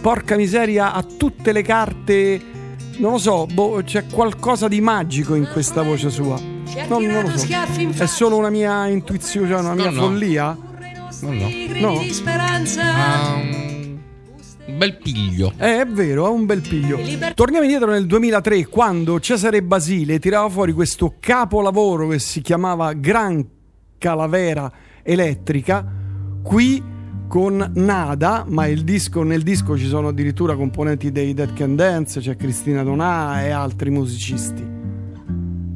porca 0.00 0.36
miseria 0.36 0.92
ha 0.92 1.02
tutte 1.02 1.52
le 1.52 1.62
carte 1.62 2.40
non 2.98 3.12
lo 3.12 3.18
so 3.18 3.46
boh, 3.46 3.82
c'è 3.84 4.06
qualcosa 4.06 4.68
di 4.68 4.80
magico 4.80 5.34
in 5.34 5.48
questa 5.52 5.82
voce 5.82 6.10
sua 6.10 6.38
non, 6.88 7.04
non 7.04 7.22
lo 7.22 7.36
so 7.36 7.46
è 8.02 8.06
solo 8.06 8.36
una 8.36 8.50
mia 8.50 8.86
intuizione 8.86 9.48
cioè 9.48 9.58
una 9.60 9.74
mia 9.74 9.90
no. 9.90 10.00
follia 10.00 10.58
No, 11.20 11.32
no. 11.32 11.48
no 11.80 11.98
di 11.98 12.12
speranza. 12.12 12.82
Ha 12.82 13.34
un 13.36 13.98
bel 14.76 14.98
piglio. 14.98 15.52
Eh, 15.56 15.80
è 15.80 15.86
vero, 15.86 16.26
ha 16.26 16.28
un 16.28 16.44
bel 16.44 16.60
piglio. 16.60 16.98
Torniamo 17.34 17.64
indietro 17.64 17.90
nel 17.90 18.06
2003 18.06 18.66
quando 18.66 19.18
Cesare 19.18 19.62
Basile 19.62 20.18
tirava 20.18 20.48
fuori 20.50 20.72
questo 20.72 21.14
capolavoro 21.18 22.08
che 22.08 22.18
si 22.18 22.42
chiamava 22.42 22.92
Gran 22.92 23.55
Calavera 23.98 24.70
Elettrica, 25.02 25.84
qui 26.42 26.82
con 27.28 27.72
Nada, 27.74 28.44
ma 28.46 28.66
disco, 28.68 29.22
nel 29.22 29.42
disco 29.42 29.76
ci 29.76 29.86
sono 29.86 30.08
addirittura 30.08 30.54
componenti 30.54 31.10
dei 31.10 31.34
Dead 31.34 31.52
Can 31.52 31.74
Dance, 31.74 32.20
c'è 32.20 32.36
Cristina 32.36 32.82
Donà 32.82 33.44
e 33.44 33.50
altri 33.50 33.90
musicisti. 33.90 34.74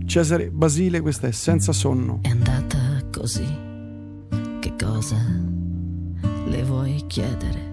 Cesare 0.05 0.51
Basile, 0.51 1.01
questa 1.01 1.29
è 1.29 1.33
Senza 1.33 1.73
Sonno. 1.73 2.21
È 2.23 2.29
andata 2.29 2.79
così. 3.13 3.69
Che 4.61 4.75
cosa 4.77 5.17
le 6.47 6.63
vuoi 6.65 7.05
chiedere? 7.07 7.69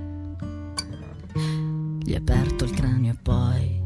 Gli 2.03 2.13
ha 2.13 2.19
aperto 2.19 2.63
il 2.63 2.71
cranio 2.71 3.11
e 3.11 3.17
poi 3.21 3.81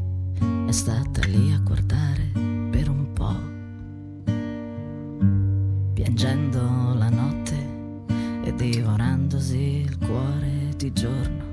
è 0.66 0.72
stata 0.72 1.26
lì 1.26 1.52
a 1.52 1.58
guardare 1.58 2.30
per 2.70 2.88
un 2.88 3.12
po'. 3.12 3.51
Piangendo 6.02 6.94
la 6.94 7.08
notte 7.10 7.54
e 8.42 8.52
divorandosi 8.56 9.84
il 9.86 9.98
cuore 9.98 10.70
di 10.76 10.92
giorno. 10.92 11.44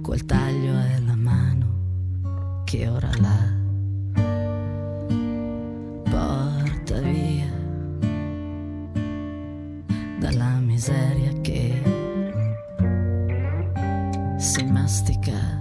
Quel 0.00 0.24
taglio 0.24 0.78
è 0.78 0.98
la 1.00 1.14
mano 1.14 2.62
che 2.64 2.88
ora 2.88 3.10
la 3.20 3.54
porta 6.04 7.00
via 7.00 7.52
dalla 10.18 10.58
miseria 10.60 11.38
che 11.42 11.82
si 14.38 14.64
mastica. 14.64 15.57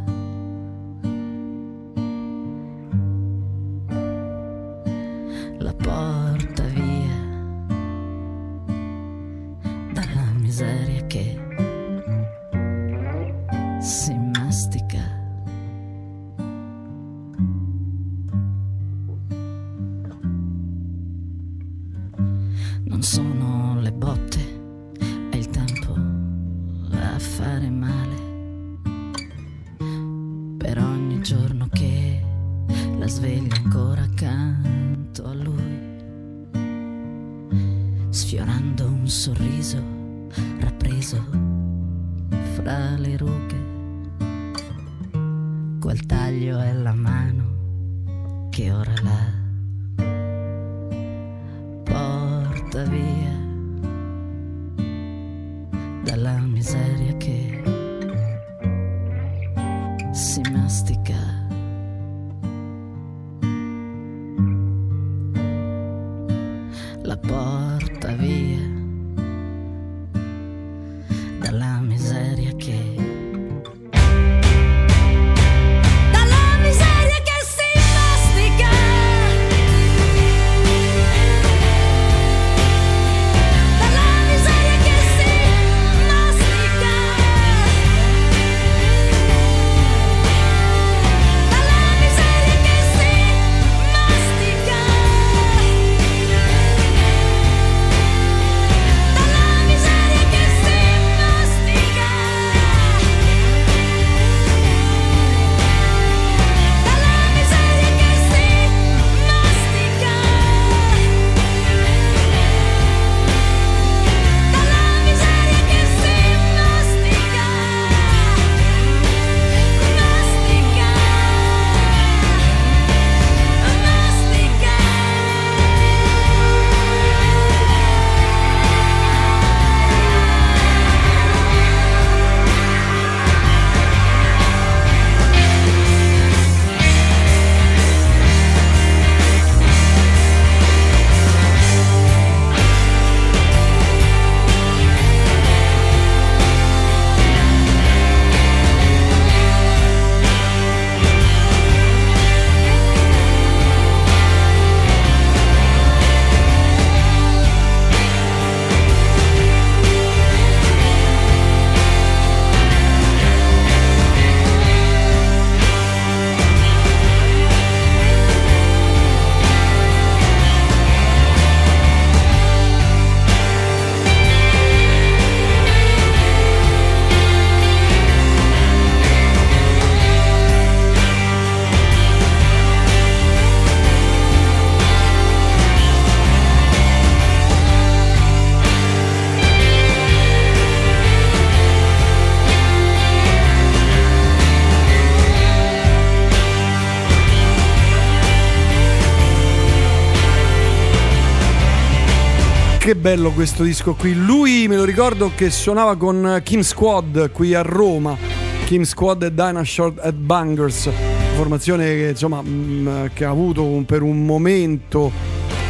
Che 202.87 202.95
bello 202.95 203.31
questo 203.31 203.63
disco 203.63 203.95
qui. 203.95 204.15
Lui 204.15 204.65
me 204.69 204.77
lo 204.77 204.85
ricordo 204.85 205.33
che 205.35 205.49
suonava 205.49 205.97
con 205.97 206.39
Kim 206.41 206.61
Squad 206.61 207.31
qui 207.31 207.53
a 207.53 207.61
Roma. 207.61 208.15
Kim 208.63 208.83
Squad 208.83 209.23
e 209.23 209.33
Dynashore 209.33 209.95
at 209.99 210.13
Bangers. 210.13 210.89
Formazione 211.35 211.83
che 211.83 212.07
insomma 212.11 212.41
mh, 212.41 213.09
che 213.11 213.25
ha 213.25 213.29
avuto 213.29 213.61
un- 213.65 213.83
per 213.83 214.03
un 214.03 214.25
momento. 214.25 215.11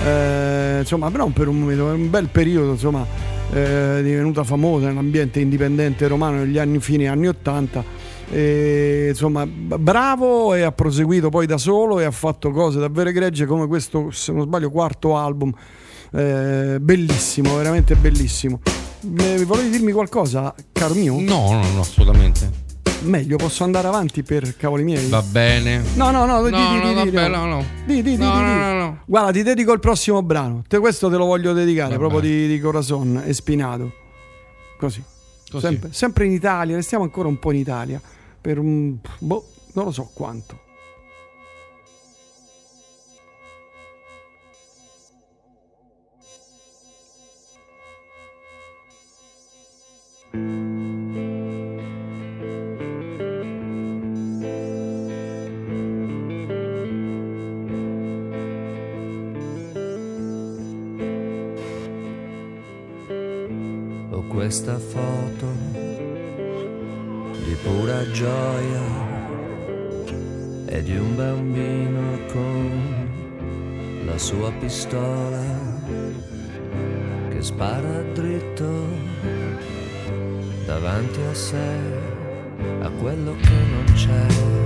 eh, 0.05 0.77
insomma, 0.81 1.09
però 1.09 1.25
per 1.29 1.47
un 1.47 1.61
momento, 1.61 1.85
per 1.85 1.95
un 1.95 2.07
bel 2.11 2.27
periodo, 2.27 2.73
insomma, 2.73 3.03
eh, 3.51 4.01
divenuta 4.03 4.43
famosa 4.43 4.85
nell'ambiente 4.85 5.39
indipendente 5.39 6.07
romano 6.07 6.37
negli 6.37 6.59
anni 6.59 6.79
fine 6.79 7.07
anni 7.07 7.29
80. 7.29 7.83
E, 8.29 9.07
insomma, 9.09 9.43
bravo 9.47 10.53
e 10.53 10.61
ha 10.61 10.71
proseguito 10.71 11.29
poi 11.29 11.47
da 11.47 11.57
solo 11.57 11.99
e 11.99 12.03
ha 12.03 12.11
fatto 12.11 12.51
cose 12.51 12.77
davvero 12.77 13.09
egregie 13.09 13.47
come 13.47 13.65
questo, 13.65 14.11
se 14.11 14.31
non 14.31 14.43
sbaglio, 14.43 14.69
quarto 14.69 15.17
album. 15.17 15.51
Eh, 16.11 16.77
bellissimo, 16.79 17.55
veramente 17.57 17.95
bellissimo. 17.95 18.61
Eh, 19.19 19.43
volevi 19.45 19.69
dirmi 19.69 19.91
qualcosa, 19.91 20.53
caro 20.71 20.93
mio? 20.95 21.15
No, 21.19 21.51
no, 21.51 21.71
no, 21.73 21.79
assolutamente. 21.81 22.65
Meglio, 23.01 23.37
posso 23.37 23.63
andare 23.63 23.87
avanti 23.87 24.23
per 24.23 24.57
cavoli 24.57 24.83
miei? 24.83 25.07
Va 25.07 25.21
bene. 25.21 25.83
No, 25.95 26.09
no, 26.09 26.25
no, 26.25 26.43
di, 26.43 26.49
No, 26.49 26.57
di, 26.71 26.93
no, 26.93 27.03
di, 27.03 27.11
vabbè, 27.11 27.27
no, 27.29 27.45
no. 27.45 27.63
Di, 27.85 28.01
di, 28.01 28.01
di, 28.01 28.17
No, 28.17 28.35
di, 28.35 28.41
no, 28.41 28.53
di. 28.53 28.59
no, 28.59 28.73
no. 28.73 28.99
Guarda, 29.05 29.31
ti 29.31 29.43
dedico 29.43 29.71
il 29.71 29.79
prossimo 29.79 30.23
brano. 30.23 30.63
Te 30.67 30.79
questo 30.79 31.07
te 31.09 31.15
lo 31.15 31.25
voglio 31.25 31.53
dedicare, 31.53 31.95
Vabbè. 31.95 31.99
proprio 31.99 32.19
di, 32.21 32.47
di 32.47 32.59
Corazon 32.59 33.21
e 33.23 33.33
Spinato. 33.33 33.91
Così. 34.79 35.03
Così. 35.49 35.65
Sempre, 35.65 35.89
sempre 35.93 36.25
in 36.25 36.31
Italia, 36.31 36.75
restiamo 36.75 37.03
ancora 37.03 37.27
un 37.27 37.37
po' 37.37 37.51
in 37.51 37.59
Italia. 37.59 38.01
Per 38.41 38.57
un... 38.57 38.97
boh, 39.19 39.45
non 39.73 39.85
lo 39.85 39.91
so 39.91 40.09
quanto. 40.13 40.59
Questa 64.47 64.79
foto 64.79 65.45
di 67.43 67.53
pura 67.61 68.09
gioia 68.11 68.81
e 70.67 70.83
di 70.83 70.95
un 70.95 71.17
bambino 71.17 72.17
con 72.31 74.05
la 74.05 74.17
sua 74.17 74.49
pistola 74.53 75.43
che 77.27 77.41
spara 77.41 78.01
dritto 78.13 78.85
davanti 80.65 81.19
a 81.29 81.33
sé 81.33 81.79
a 82.83 82.89
quello 83.01 83.35
che 83.35 83.49
non 83.49 83.83
c'è. 83.95 84.56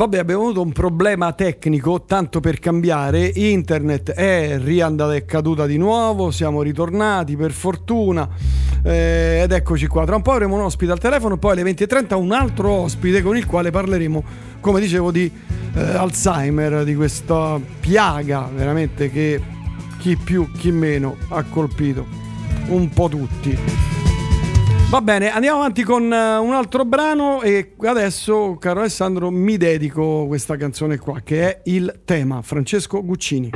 Vabbè, 0.00 0.16
abbiamo 0.16 0.44
avuto 0.44 0.62
un 0.62 0.72
problema 0.72 1.30
tecnico, 1.34 2.04
tanto 2.06 2.40
per 2.40 2.58
cambiare. 2.58 3.30
Internet 3.34 4.12
è 4.12 4.58
riandata 4.58 5.14
e 5.14 5.26
caduta 5.26 5.66
di 5.66 5.76
nuovo, 5.76 6.30
siamo 6.30 6.62
ritornati 6.62 7.36
per 7.36 7.52
fortuna. 7.52 8.26
eh, 8.82 9.40
ed 9.42 9.52
eccoci 9.52 9.86
qua. 9.88 10.06
Tra 10.06 10.16
un 10.16 10.22
po' 10.22 10.32
avremo 10.32 10.54
un 10.54 10.62
ospite 10.62 10.90
al 10.90 10.98
telefono, 10.98 11.36
poi 11.36 11.52
alle 11.52 11.70
20.30 11.70 12.14
un 12.14 12.32
altro 12.32 12.70
ospite 12.70 13.20
con 13.20 13.36
il 13.36 13.44
quale 13.44 13.70
parleremo, 13.70 14.24
come 14.60 14.80
dicevo, 14.80 15.10
di 15.10 15.30
eh, 15.74 15.80
Alzheimer, 15.80 16.82
di 16.82 16.94
questa 16.94 17.60
piaga 17.80 18.48
veramente 18.54 19.10
che 19.10 19.38
chi 19.98 20.16
più, 20.16 20.50
chi 20.50 20.70
meno 20.70 21.16
ha 21.28 21.42
colpito. 21.42 22.06
Un 22.68 22.88
po' 22.88 23.10
tutti. 23.10 23.89
Va 24.90 25.00
bene, 25.00 25.30
andiamo 25.30 25.58
avanti 25.58 25.84
con 25.84 26.12
eh, 26.12 26.36
un 26.38 26.52
altro 26.52 26.84
brano 26.84 27.42
e 27.42 27.74
adesso, 27.84 28.56
caro 28.58 28.80
Alessandro, 28.80 29.30
mi 29.30 29.56
dedico 29.56 30.26
questa 30.26 30.56
canzone 30.56 30.98
qua 30.98 31.20
che 31.20 31.42
è 31.42 31.60
il 31.66 32.00
tema 32.04 32.42
Francesco 32.42 33.00
Guccini. 33.04 33.50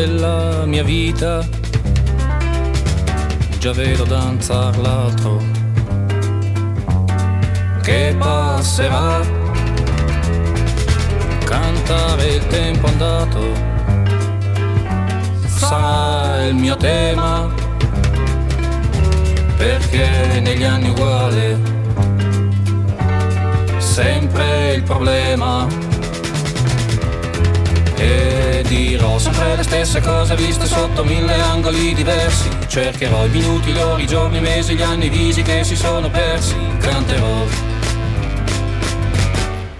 Della 0.00 0.64
mia 0.64 0.82
vita. 0.82 1.46
Già 3.58 3.72
vedo 3.72 4.04
danzar 4.04 4.78
l'altro 4.78 5.42
che 7.82 8.14
passerà. 8.18 9.20
Cantare 11.44 12.26
il 12.28 12.46
tempo 12.46 12.86
andato 12.86 13.40
sarà 15.46 16.46
il 16.46 16.54
mio 16.54 16.76
tema 16.76 17.52
perché 19.56 20.40
negli 20.40 20.62
anni 20.62 20.88
uguale 20.88 21.58
sempre 23.78 24.74
il 24.74 24.82
problema 24.82 25.89
e 28.00 28.64
dirò 28.66 29.18
sempre 29.18 29.56
le 29.56 29.62
stesse 29.62 30.00
cose 30.00 30.34
viste 30.34 30.64
sotto 30.64 31.04
mille 31.04 31.34
angoli 31.34 31.92
diversi. 31.92 32.48
Cercherò 32.66 33.26
i 33.26 33.28
minuti, 33.28 33.72
le 33.72 34.02
i 34.02 34.06
giorni, 34.06 34.38
i 34.38 34.40
mesi, 34.40 34.74
gli 34.74 34.82
anni, 34.82 35.06
i 35.06 35.08
visi 35.10 35.42
che 35.42 35.62
si 35.64 35.76
sono 35.76 36.08
persi. 36.08 36.56
Canterò 36.78 37.44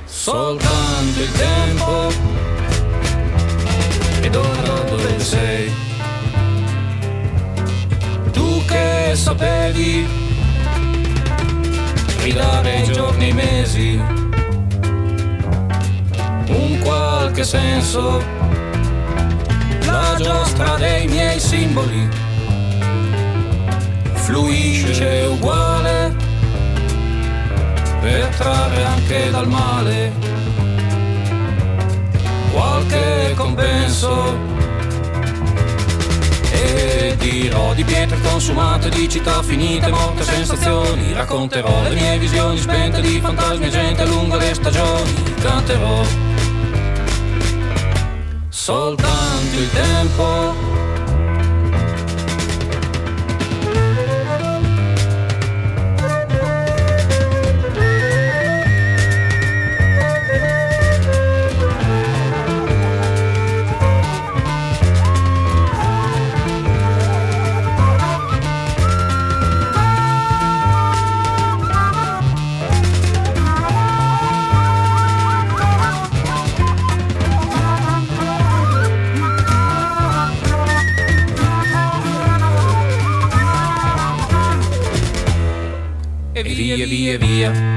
soltanto 0.04 1.20
il 1.20 1.32
tempo. 1.32 2.12
Ed 4.20 4.34
ora 4.36 4.80
dove 4.88 5.18
sei? 5.18 5.72
Tu 8.32 8.64
che 8.66 9.12
sapevi? 9.14 10.06
Ridare 12.22 12.80
i 12.80 12.92
giorni 12.92 13.28
i 13.28 13.32
mesi 13.32 14.19
qualche 16.82 17.44
senso. 17.44 18.22
La 19.84 20.14
giostra 20.18 20.76
dei 20.76 21.06
miei 21.08 21.40
simboli 21.40 22.08
fluisce 24.14 25.26
uguale 25.30 26.14
per 28.00 28.26
trarre 28.36 28.84
anche 28.84 29.30
dal 29.30 29.48
male 29.48 30.12
qualche 32.52 33.34
compenso. 33.34 34.58
E 36.52 37.16
dirò 37.18 37.72
di 37.74 37.84
pietre 37.84 38.20
consumate, 38.20 38.90
di 38.90 39.08
città 39.08 39.42
finite, 39.42 39.90
morte 39.90 40.22
sensazioni. 40.22 41.12
Racconterò 41.12 41.82
le 41.82 41.94
mie 41.94 42.18
visioni 42.18 42.58
spente 42.58 43.00
di 43.00 43.20
fantasmi 43.20 43.66
e 43.66 43.70
gente 43.70 44.04
lungo 44.04 44.36
le 44.36 44.54
stagioni. 44.54 45.12
Canterò 45.40 46.19
soltanto 48.60 49.56
il 49.56 49.70
tempo 49.70 50.69
via 86.90 87.16
via 87.18 87.69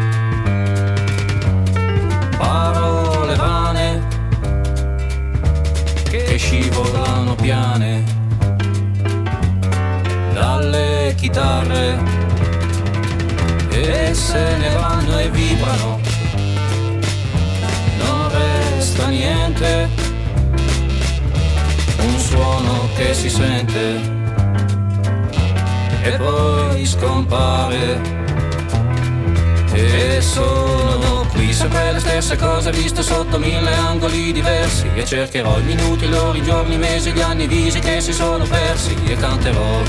stesse 32.34 32.38
cose 32.38 32.72
viste 32.72 33.04
sotto 33.04 33.38
mille 33.38 33.74
angoli 33.74 34.32
diversi. 34.32 34.90
E 34.96 35.06
cercherò 35.06 35.60
i 35.60 35.64
minuti, 35.64 36.06
ore, 36.06 36.38
i 36.38 36.44
giorni, 36.44 36.76
i 36.76 36.78
mesi, 36.78 37.12
gli 37.12 37.22
anni, 37.22 37.48
visi 37.48 37.80
che 37.80 38.02
si 38.02 38.14
sono 38.14 38.46
persi. 38.46 38.96
E 39.06 39.16
canterò. 39.16 39.82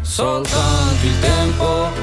Soltanto 0.00 1.06
il 1.06 1.20
tempo 1.20 2.01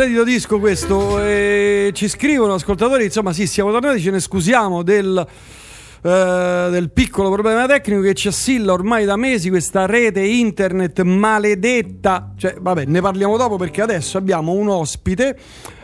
splendido 0.00 0.24
disco 0.24 0.58
questo. 0.58 1.22
eh, 1.22 1.90
ci 1.92 2.08
scrivono 2.08 2.54
ascoltatori, 2.54 3.04
insomma, 3.04 3.34
sì, 3.34 3.46
siamo 3.46 3.70
tornati, 3.70 4.00
ce 4.00 4.10
ne 4.10 4.18
scusiamo 4.18 4.82
del, 4.82 5.26
eh, 6.02 6.68
del 6.70 6.90
piccolo 6.90 7.30
problema 7.30 7.66
tecnico 7.66 8.00
che 8.00 8.14
ci 8.14 8.28
assilla 8.28 8.72
ormai 8.72 9.04
da 9.04 9.16
mesi 9.16 9.50
questa 9.50 9.84
rete 9.84 10.22
internet 10.22 11.02
maledetta. 11.02 12.32
Cioè, 12.34 12.56
vabbè, 12.58 12.86
ne 12.86 13.02
parliamo 13.02 13.36
dopo 13.36 13.58
perché 13.58 13.82
adesso 13.82 14.16
abbiamo 14.16 14.52
un 14.52 14.70
ospite. 14.70 15.36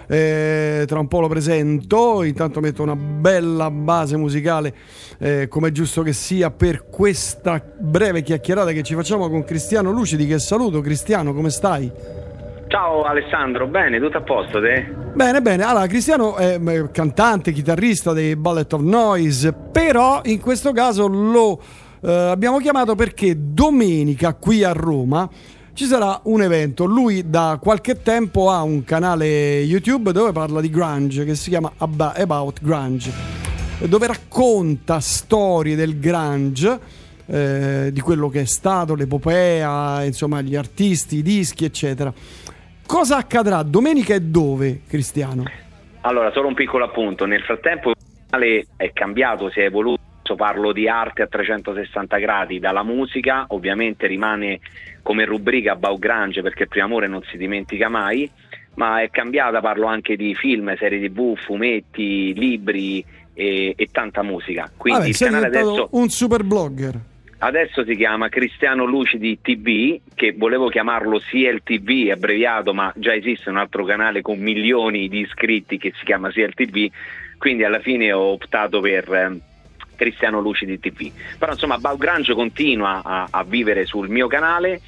eh, 0.09 0.84
tra 0.86 0.98
un 0.98 1.09
po' 1.09 1.20
lo 1.20 1.28
presento, 1.28 2.22
intanto 2.22 2.60
metto 2.60 2.82
una 2.82 2.97
bella 2.97 3.70
base 3.70 4.16
musicale 4.16 4.74
eh, 5.18 5.48
come 5.48 5.68
è 5.68 5.72
giusto 5.72 6.02
che 6.02 6.14
sia 6.14 6.51
per 6.51 6.86
questa 6.88 7.62
breve 7.78 8.22
chiacchierata 8.22 8.72
che 8.72 8.82
ci 8.82 8.94
facciamo 8.94 9.28
con 9.28 9.44
Cristiano 9.44 9.90
Lucidi 9.90 10.26
che 10.26 10.38
saluto. 10.38 10.80
Cristiano, 10.80 11.34
come 11.34 11.51
stai? 11.51 12.24
Ciao 12.68 13.05
Alessandro, 13.05 13.68
bene, 13.68 14.01
tutto 14.01 14.18
a 14.18 14.22
posto 14.22 14.60
te? 14.60 14.93
Bene, 15.14 15.40
bene. 15.40 15.62
Allora, 15.62 15.86
Cristiano 15.86 16.34
è 16.36 16.59
eh, 16.60 16.90
cantante, 16.90 17.52
chitarrista 17.52 18.12
dei 18.12 18.34
Ballet 18.34 18.70
of 18.72 18.80
Noise, 18.82 19.52
però 19.52 20.20
in 20.24 20.40
questo 20.40 20.72
caso 20.72 21.06
lo 21.06 21.60
eh, 22.01 22.10
abbiamo 22.12 22.59
chiamato 22.59 22.94
perché 22.97 23.36
domenica 23.38 24.34
qui 24.34 24.64
a 24.64 24.72
Roma 24.72 25.28
ci 25.74 25.84
sarà 25.84 26.20
un 26.24 26.43
evento. 26.43 26.84
Lui 26.84 27.30
da 27.30 27.59
qualche 27.62 28.02
tempo 28.02 28.51
ha 28.51 28.62
un 28.62 28.82
canale 28.84 29.60
YouTube 29.60 30.10
dove 30.12 30.32
parla 30.32 30.60
di 30.60 30.68
grunge 30.68 31.24
che 31.24 31.36
si 31.36 31.51
chiama 31.51 31.70
Ab- 31.76 32.14
About 32.16 32.60
Grunge, 32.60 33.12
dove 33.84 34.06
racconta 34.09 34.98
storie 35.01 35.76
del 35.76 35.98
grunge. 36.01 37.05
eh, 37.28 37.90
di 37.93 38.01
quello 38.01 38.28
che 38.28 38.43
è 38.43 38.44
stato, 38.44 38.94
l'epopea, 38.94 40.05
insomma, 40.05 40.40
gli 40.43 40.55
artisti, 40.55 41.16
i 41.16 41.22
dischi, 41.22 41.64
eccetera. 41.64 42.12
Cosa 42.87 43.17
accadrà 43.17 43.63
domenica 43.65 44.15
e 44.15 44.21
dove, 44.21 44.83
Cristiano? 44.87 45.43
Allora, 46.03 46.31
solo 46.31 46.47
un 46.47 46.55
piccolo 46.55 46.85
appunto, 46.85 47.27
nel 47.27 47.43
frattempo 47.43 47.91
il 47.91 47.97
canale 48.31 48.67
è 48.77 48.93
cambiato, 48.93 49.51
si 49.51 49.59
è 49.59 49.65
evoluto, 49.65 50.01
parlo 50.37 50.73
di 50.73 50.89
arte 50.89 51.23
a 51.23 51.27
360 51.27 52.17
gradi, 52.19 52.61
dalla 52.61 52.85
musica, 52.85 53.47
ovviamente 53.49 54.07
rimane 54.07 54.61
come 55.03 55.25
rubrica 55.25 55.75
Bau 55.75 55.99
Grange 55.99 56.43
perché 56.43 56.63
il 56.63 56.69
primo 56.69 56.87
amore 56.87 57.09
non 57.09 57.23
si 57.25 57.37
dimentica 57.37 57.89
mai, 57.89 58.31
ma 58.75 59.03
è 59.03 59.11
cambiata, 59.11 59.61
parlo 59.61 59.87
anche 59.87 60.15
di 60.15 60.35
film, 60.37 60.77
serie 60.77 61.01
tv, 61.09 61.37
fumetti, 61.37 62.35
libri 62.35 63.05
e, 63.35 63.75
e 63.77 63.89
tanta 63.91 64.23
musica. 64.23 64.71
Quindi 64.77 65.01
Vabbè, 65.01 65.11
il 65.11 65.19
canale 65.19 65.47
adesso... 65.47 65.89
un 65.91 66.09
super 66.09 66.45
blogger. 66.45 67.01
Adesso 67.47 67.85
si 67.85 67.94
chiama 67.94 68.28
Cristiano 68.28 68.85
Lucidi 68.85 69.39
TV, 69.40 70.01
che 70.16 70.35
volevo 70.36 70.66
chiamarlo 70.66 71.20
CLTV 71.20 72.10
abbreviato, 72.10 72.74
ma 72.74 72.93
già 72.97 73.14
esiste 73.14 73.51
un 73.51 73.56
altro 73.56 73.85
canale 73.85 74.20
con 74.20 74.40
milioni 74.40 75.06
di 75.09 75.20
iscritti 75.20 75.78
che 75.78 75.93
si 75.97 76.05
chiama 76.05 76.32
CLTV, 76.32 76.90
quindi 77.39 77.62
alla 77.62 77.78
fine 77.78 78.10
ho 78.10 78.32
optato 78.32 78.81
per 78.81 79.14
eh, 79.14 79.39
Cristiano 79.94 80.40
Lucidi 80.40 80.81
TV. 80.81 81.09
Però 81.39 81.52
insomma 81.52 81.78
Bau 81.78 81.97
Grange 81.97 82.35
continua 82.35 83.02
a, 83.05 83.28
a 83.31 83.44
vivere 83.44 83.86
sul 83.86 84.09
mio 84.09 84.27
canale 84.27 84.81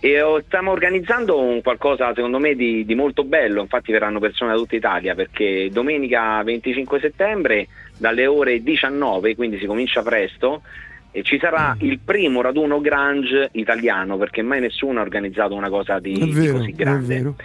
e 0.00 0.22
stiamo 0.46 0.70
organizzando 0.70 1.38
un 1.38 1.60
qualcosa 1.60 2.14
secondo 2.14 2.38
me 2.38 2.54
di, 2.54 2.86
di 2.86 2.94
molto 2.94 3.24
bello, 3.24 3.60
infatti 3.60 3.92
verranno 3.92 4.20
persone 4.20 4.52
da 4.52 4.56
tutta 4.56 4.74
Italia 4.74 5.14
perché 5.14 5.68
domenica 5.70 6.42
25 6.42 6.98
settembre 6.98 7.68
dalle 7.98 8.26
ore 8.26 8.62
19, 8.62 9.34
quindi 9.34 9.58
si 9.58 9.66
comincia 9.66 10.00
presto, 10.02 10.62
e 11.16 11.22
ci 11.22 11.38
sarà 11.38 11.74
il 11.80 11.98
primo 11.98 12.42
raduno 12.42 12.78
grunge 12.78 13.48
italiano 13.52 14.18
perché 14.18 14.42
mai 14.42 14.60
nessuno 14.60 14.98
ha 14.98 15.02
organizzato 15.02 15.54
una 15.54 15.70
cosa 15.70 15.98
di, 15.98 16.12
È 16.12 16.24
di 16.24 16.30
vero, 16.30 16.58
così 16.58 16.72
grande. 16.72 17.06
vero. 17.06 17.36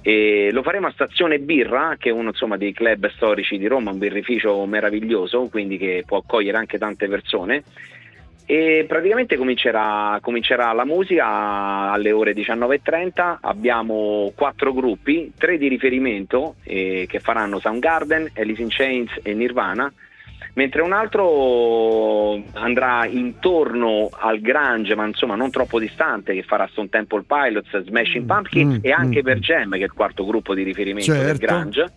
E 0.00 0.48
lo 0.50 0.62
faremo 0.62 0.86
a 0.86 0.92
Stazione 0.92 1.38
Birra, 1.38 1.96
che 1.98 2.08
è 2.08 2.12
uno 2.12 2.30
insomma, 2.30 2.56
dei 2.56 2.72
club 2.72 3.10
storici 3.10 3.58
di 3.58 3.66
Roma, 3.66 3.90
un 3.90 3.98
birrificio 3.98 4.64
meraviglioso, 4.64 5.46
quindi 5.50 5.76
che 5.76 6.04
può 6.06 6.16
accogliere 6.16 6.56
anche 6.56 6.78
tante 6.78 7.06
persone. 7.06 7.64
E 8.46 8.86
praticamente 8.88 9.36
comincerà, 9.36 10.18
comincerà 10.22 10.72
la 10.72 10.86
musica 10.86 11.26
alle 11.90 12.12
ore 12.12 12.32
19.30. 12.32 13.40
Abbiamo 13.42 14.32
quattro 14.34 14.72
gruppi, 14.72 15.34
tre 15.36 15.58
di 15.58 15.68
riferimento 15.68 16.54
eh, 16.62 17.04
che 17.06 17.20
faranno 17.20 17.58
Soundgarden, 17.58 18.30
Alice 18.36 18.62
in 18.62 18.68
Chains 18.70 19.20
e 19.22 19.34
Nirvana 19.34 19.92
mentre 20.54 20.82
un 20.82 20.92
altro 20.92 22.42
andrà 22.54 23.06
intorno 23.06 24.08
al 24.12 24.40
Grange, 24.40 24.94
ma 24.94 25.06
insomma 25.06 25.34
non 25.34 25.50
troppo 25.50 25.78
distante, 25.78 26.34
che 26.34 26.42
farà 26.42 26.68
Stone 26.70 26.88
Temple 26.88 27.24
Pilots, 27.26 27.82
Smashing 27.84 28.26
Pumpkins 28.26 28.74
mm, 28.76 28.80
e 28.82 28.90
anche 28.90 29.20
mm, 29.20 29.24
per 29.24 29.38
Jam, 29.38 29.70
che 29.72 29.78
è 29.78 29.84
il 29.84 29.92
quarto 29.92 30.24
gruppo 30.24 30.54
di 30.54 30.62
riferimento 30.62 31.12
del 31.12 31.22
Certo. 31.22 31.46
Grange. 31.46 31.92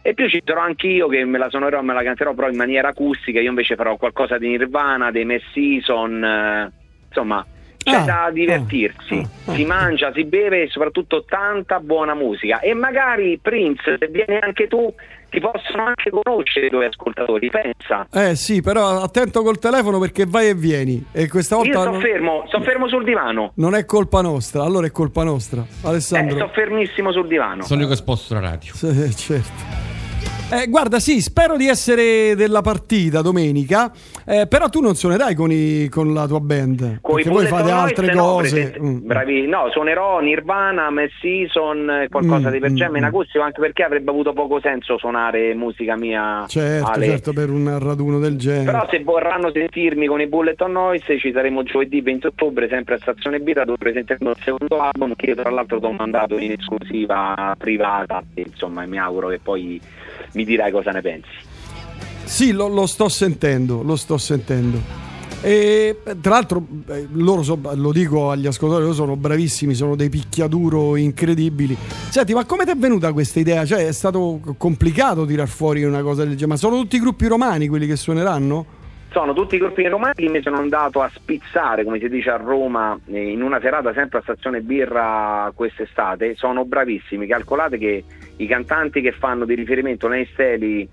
E 0.00 0.14
più 0.14 0.28
ci 0.28 0.42
sarò 0.44 0.62
anch'io 0.62 1.06
che 1.08 1.24
me 1.24 1.38
la 1.38 1.48
suonerò, 1.48 1.80
me 1.82 1.94
la 1.94 2.02
canterò 2.02 2.34
però 2.34 2.48
in 2.48 2.56
maniera 2.56 2.88
acustica, 2.88 3.40
io 3.40 3.50
invece 3.50 3.76
farò 3.76 3.96
qualcosa 3.96 4.38
di 4.38 4.48
Nirvana, 4.48 5.10
dei 5.10 5.24
Mess 5.24 5.42
Season, 5.52 6.24
eh, 6.24 6.72
insomma 7.08 7.46
c'è 7.82 7.96
Ah, 7.96 8.04
da 8.04 8.30
divertirsi, 8.32 9.26
si 9.50 9.64
mangia, 9.64 10.12
si 10.12 10.24
beve 10.24 10.62
e 10.62 10.68
soprattutto 10.68 11.24
tanta 11.24 11.80
buona 11.80 12.14
musica. 12.14 12.60
E 12.60 12.74
magari 12.74 13.38
Prince, 13.42 13.96
se 13.98 14.06
vieni 14.08 14.38
anche 14.40 14.68
tu, 14.68 14.92
ti 15.32 15.40
possono 15.40 15.84
anche 15.86 16.10
conoscere 16.10 16.66
i 16.66 16.68
tuoi 16.68 16.84
ascoltatori, 16.84 17.48
pensa. 17.48 18.06
Eh 18.12 18.36
sì, 18.36 18.60
però 18.60 19.00
attento 19.00 19.42
col 19.42 19.58
telefono 19.58 19.98
perché 19.98 20.26
vai 20.26 20.48
e 20.50 20.54
vieni. 20.54 21.06
E 21.10 21.26
questa 21.28 21.56
volta 21.56 21.70
Io 21.70 21.80
sto 21.80 21.90
non, 21.90 22.00
fermo, 22.00 22.44
sto 22.48 22.60
fermo 22.60 22.86
sul 22.86 23.02
divano. 23.02 23.52
non 23.56 23.74
è 23.74 23.86
colpa 23.86 24.20
nostra, 24.20 24.62
allora 24.62 24.86
è 24.86 24.90
colpa 24.90 25.24
nostra. 25.24 25.62
Eh, 25.62 25.88
Alessandro. 25.88 26.36
sto 26.36 26.50
fermissimo 26.52 27.12
sul 27.12 27.26
divano. 27.26 27.62
Sono 27.62 27.80
io 27.80 27.88
che 27.88 27.96
sposto 27.96 28.34
la 28.34 28.40
radio. 28.40 28.74
Sì, 28.74 29.16
certo. 29.16 29.91
Eh, 30.52 30.66
guarda, 30.68 30.98
sì, 31.00 31.22
spero 31.22 31.56
di 31.56 31.66
essere 31.66 32.34
della 32.36 32.60
partita 32.60 33.22
domenica, 33.22 33.90
eh, 34.26 34.46
però 34.46 34.68
tu 34.68 34.80
non 34.80 34.94
suonerai 34.94 35.34
con, 35.34 35.50
i- 35.50 35.88
con 35.88 36.12
la 36.12 36.26
tua 36.26 36.40
band, 36.40 36.98
Coi 37.00 37.14
perché 37.22 37.30
voi 37.30 37.46
fate 37.46 37.70
altre 37.70 38.12
no, 38.12 38.22
cose. 38.22 38.76
Mm. 38.78 38.98
bravi, 39.06 39.46
no, 39.46 39.68
suonerò 39.70 40.20
Nirvana, 40.20 40.90
Mess 40.90 41.12
Season, 41.22 41.88
eh, 41.88 42.08
qualcosa 42.10 42.48
Mm, 42.48 42.52
di 42.52 42.58
per 42.58 42.70
mm, 42.70 42.76
in 42.76 42.90
mm. 43.00 43.04
acustico, 43.04 43.42
anche 43.42 43.60
perché 43.62 43.82
avrebbe 43.82 44.10
avuto 44.10 44.34
poco 44.34 44.60
senso 44.60 44.98
suonare 44.98 45.54
musica 45.54 45.96
mia. 45.96 46.44
Certo, 46.46 46.90
Ale. 46.90 47.06
certo, 47.06 47.32
per 47.32 47.48
un 47.48 47.78
raduno 47.78 48.18
del 48.18 48.36
genere. 48.36 48.64
Però 48.64 48.86
se 48.90 49.02
vorranno 49.02 49.50
sentirmi 49.50 50.06
con 50.06 50.20
i 50.20 50.26
Bullet 50.26 50.60
on 50.60 50.72
Noise 50.72 51.18
ci 51.18 51.32
saremo 51.32 51.62
giovedì 51.62 52.02
20 52.02 52.26
ottobre 52.26 52.68
sempre 52.68 52.96
a 52.96 52.98
Stazione 52.98 53.40
Birra 53.40 53.64
dove 53.64 53.78
presenteremo 53.78 54.30
il 54.30 54.36
secondo 54.44 54.80
album 54.80 55.14
che 55.16 55.26
io 55.30 55.34
tra 55.34 55.50
l'altro 55.50 55.78
ti 55.78 55.86
ho 55.86 55.92
mandato 55.92 56.36
in 56.36 56.52
esclusiva 56.52 57.54
privata 57.56 58.22
insomma 58.34 58.84
mi 58.84 58.98
auguro 58.98 59.28
che 59.28 59.40
poi 59.42 59.80
mi 60.32 60.44
dirai 60.44 60.70
cosa 60.70 60.90
ne 60.90 61.00
pensi. 61.00 61.28
Sì, 62.24 62.52
lo, 62.52 62.68
lo 62.68 62.86
sto 62.86 63.08
sentendo, 63.08 63.82
lo 63.82 63.96
sto 63.96 64.16
sentendo. 64.18 65.10
E 65.44 65.96
tra 66.20 66.34
l'altro, 66.34 66.64
eh, 66.88 67.08
loro 67.12 67.42
so- 67.42 67.58
lo 67.74 67.90
dico 67.90 68.30
agli 68.30 68.46
ascoltatori, 68.46 68.84
loro 68.84 68.94
sono 68.94 69.16
bravissimi, 69.16 69.74
sono 69.74 69.96
dei 69.96 70.08
picchiaduro 70.08 70.94
incredibili. 70.94 71.76
Senti, 72.08 72.32
ma 72.32 72.44
come 72.44 72.64
ti 72.64 72.70
è 72.70 72.76
venuta 72.76 73.12
questa 73.12 73.40
idea? 73.40 73.64
Cioè, 73.66 73.86
è 73.86 73.92
stato 73.92 74.40
complicato 74.56 75.26
tirar 75.26 75.48
fuori 75.48 75.82
una 75.82 76.02
cosa 76.02 76.22
del 76.22 76.36
genere? 76.36 76.46
Ma 76.46 76.56
sono 76.56 76.76
tutti 76.76 76.98
gruppi 77.00 77.26
romani 77.26 77.66
quelli 77.66 77.88
che 77.88 77.96
suoneranno? 77.96 78.80
Sono 79.12 79.34
tutti 79.34 79.56
i 79.56 79.58
gruppi 79.58 79.86
romani 79.86 80.14
che 80.14 80.28
mi 80.30 80.40
sono 80.40 80.56
andato 80.56 81.02
a 81.02 81.10
spizzare, 81.12 81.84
come 81.84 81.98
si 81.98 82.08
dice 82.08 82.30
a 82.30 82.36
Roma, 82.36 82.98
eh, 83.08 83.30
in 83.30 83.42
una 83.42 83.60
serata 83.60 83.92
sempre 83.92 84.20
a 84.20 84.22
Stazione 84.22 84.62
Birra 84.62 85.52
quest'estate. 85.54 86.34
Sono 86.34 86.64
bravissimi. 86.64 87.26
Calcolate 87.26 87.76
che 87.76 88.04
i 88.36 88.46
cantanti 88.46 89.02
che 89.02 89.12
fanno 89.12 89.44
di 89.44 89.54
riferimento 89.54 90.08
Lane 90.08 90.28
Steli 90.32 90.88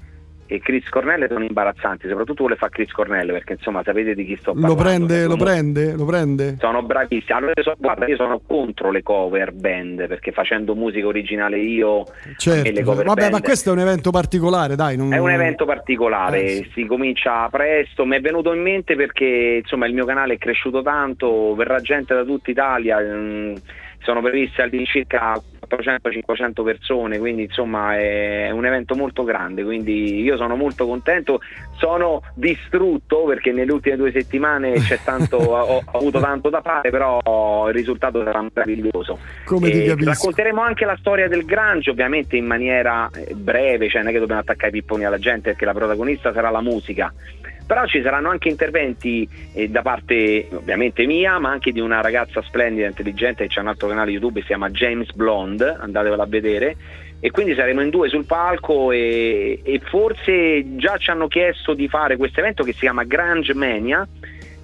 e 0.52 0.60
Chris 0.60 0.90
Cornell 0.90 1.28
sono 1.28 1.44
imbarazzanti, 1.44 2.08
soprattutto 2.08 2.42
quello 2.42 2.56
che 2.56 2.62
fa 2.66 2.70
Chris 2.70 2.92
Cornell, 2.92 3.32
perché 3.32 3.54
insomma 3.54 3.84
sapete 3.84 4.16
di 4.16 4.26
chi 4.26 4.36
sto 4.36 4.54
Lo 4.56 4.74
parlando. 4.76 4.84
prende, 4.84 5.26
lo 5.26 5.36
prende, 5.38 5.94
lo 5.96 6.06
prende? 6.06 6.56
Sono 6.60 6.82
bravissimi. 6.82 7.38
Allora, 7.38 7.54
io 7.56 7.64
sono, 7.64 7.76
guarda, 7.78 8.08
io 8.08 8.16
sono 8.16 8.42
contro 8.46 8.90
le 8.90 9.04
cover 9.04 9.52
band 9.54 10.08
perché 10.08 10.32
facendo 10.32 10.74
musica 10.74 11.06
originale 11.06 11.60
io 11.60 12.06
e 12.08 12.34
Certo, 12.38 12.72
le 12.72 12.84
cover 12.84 13.06
vabbè, 13.06 13.20
band 13.22 13.32
ma 13.34 13.42
questo 13.42 13.70
è 13.70 13.74
un 13.74 13.80
evento 13.80 14.10
particolare, 14.10 14.76
dai. 14.76 14.98
non- 14.98 15.14
è 15.14 15.18
un 15.20 15.30
evento 15.30 15.66
particolare, 15.66 16.42
Eh, 16.44 16.48
sì. 16.48 16.70
si 16.74 16.86
comincia 16.88 17.48
presto, 17.50 18.06
mi 18.06 18.16
è 18.16 18.20
venuto 18.22 18.52
in 18.52 18.62
mente 18.64 18.96
perché 18.96 19.60
insomma 19.62 19.86
il 19.86 19.94
mio 19.94 20.06
canale 20.06 20.34
è 20.34 20.38
cresciuto 20.40 20.82
tanto, 20.82 21.54
verrà 21.54 21.80
gente 21.80 22.16
da 22.16 22.24
tutta 22.24 22.50
Italia, 22.50 22.98
mm, 23.00 23.54
sono 24.00 24.22
previste 24.22 24.62
all'incirca 24.62 25.42
400-500 25.70 26.64
persone, 26.64 27.20
quindi 27.20 27.44
insomma 27.44 27.96
è 27.96 28.50
un 28.50 28.66
evento 28.66 28.96
molto 28.96 29.24
grande, 29.24 29.64
quindi 29.64 30.22
io 30.22 30.36
sono 30.38 30.56
molto 30.56 30.88
contento, 30.88 31.42
sono 31.78 32.22
distrutto 32.34 33.26
perché 33.26 33.52
nelle 33.52 33.72
ultime 33.72 33.96
due 33.96 34.12
settimane 34.12 34.74
c'è 34.82 35.00
tanto, 35.04 35.38
ho, 35.38 35.82
ho 35.84 35.98
avuto 35.98 36.20
tanto 36.20 36.50
da 36.50 36.62
fare, 36.62 36.90
però 36.90 37.68
il 37.68 37.74
risultato 37.74 38.24
sarà 38.24 38.42
meraviglioso. 38.42 39.20
Come 39.46 39.70
ti. 39.70 40.04
Racconteremo 40.04 40.62
anche 40.62 40.86
la 40.86 40.98
storia 41.00 41.28
del 41.28 41.46
Grange, 41.46 41.92
ovviamente 41.92 42.36
in 42.36 42.46
maniera 42.46 43.10
breve, 43.34 43.90
cioè 43.90 44.02
non 44.02 44.10
è 44.10 44.14
che 44.14 44.20
dobbiamo 44.20 44.42
attaccare 44.42 44.70
i 44.70 44.82
pipponi 44.82 45.06
alla 45.06 45.20
gente 45.20 45.50
perché 45.52 45.66
la 45.66 45.74
protagonista 45.74 46.34
sarà 46.34 46.50
la 46.50 46.62
musica. 46.62 47.14
Però 47.70 47.86
ci 47.86 48.02
saranno 48.02 48.32
anche 48.32 48.50
interventi 48.50 49.30
eh, 49.54 49.70
da 49.70 49.84
parte 49.84 50.48
ovviamente 50.54 51.06
mia, 51.06 51.38
ma 51.38 51.52
anche 51.52 51.72
di 51.72 51.80
una 51.80 52.02
ragazza 52.02 52.42
splendida, 52.42 52.88
intelligente 52.88 53.44
che 53.44 53.50
c'è 53.54 53.60
un 53.60 53.68
altro 53.68 53.88
canale 53.88 54.10
YouTube, 54.10 54.40
si 54.40 54.48
chiama 54.48 54.72
James 54.72 55.12
Blonde, 55.12 55.78
andatevela 55.80 56.24
a 56.24 56.26
vedere. 56.26 56.76
E 57.20 57.30
quindi 57.30 57.54
saremo 57.54 57.82
in 57.82 57.92
due 57.92 58.10
sul 58.10 58.26
palco 58.26 58.92
e, 58.92 59.60
e 59.62 59.80
forse 59.84 60.78
già 60.78 60.98
ci 60.98 61.12
hanno 61.12 61.28
chiesto 61.28 61.76
di 61.76 61.88
fare 61.88 62.18
questo 62.18 62.40
evento 62.40 62.64
che 62.64 62.74
si 62.74 62.80
chiama 62.80 63.04
Grange 63.04 63.54
Mania 63.54 64.08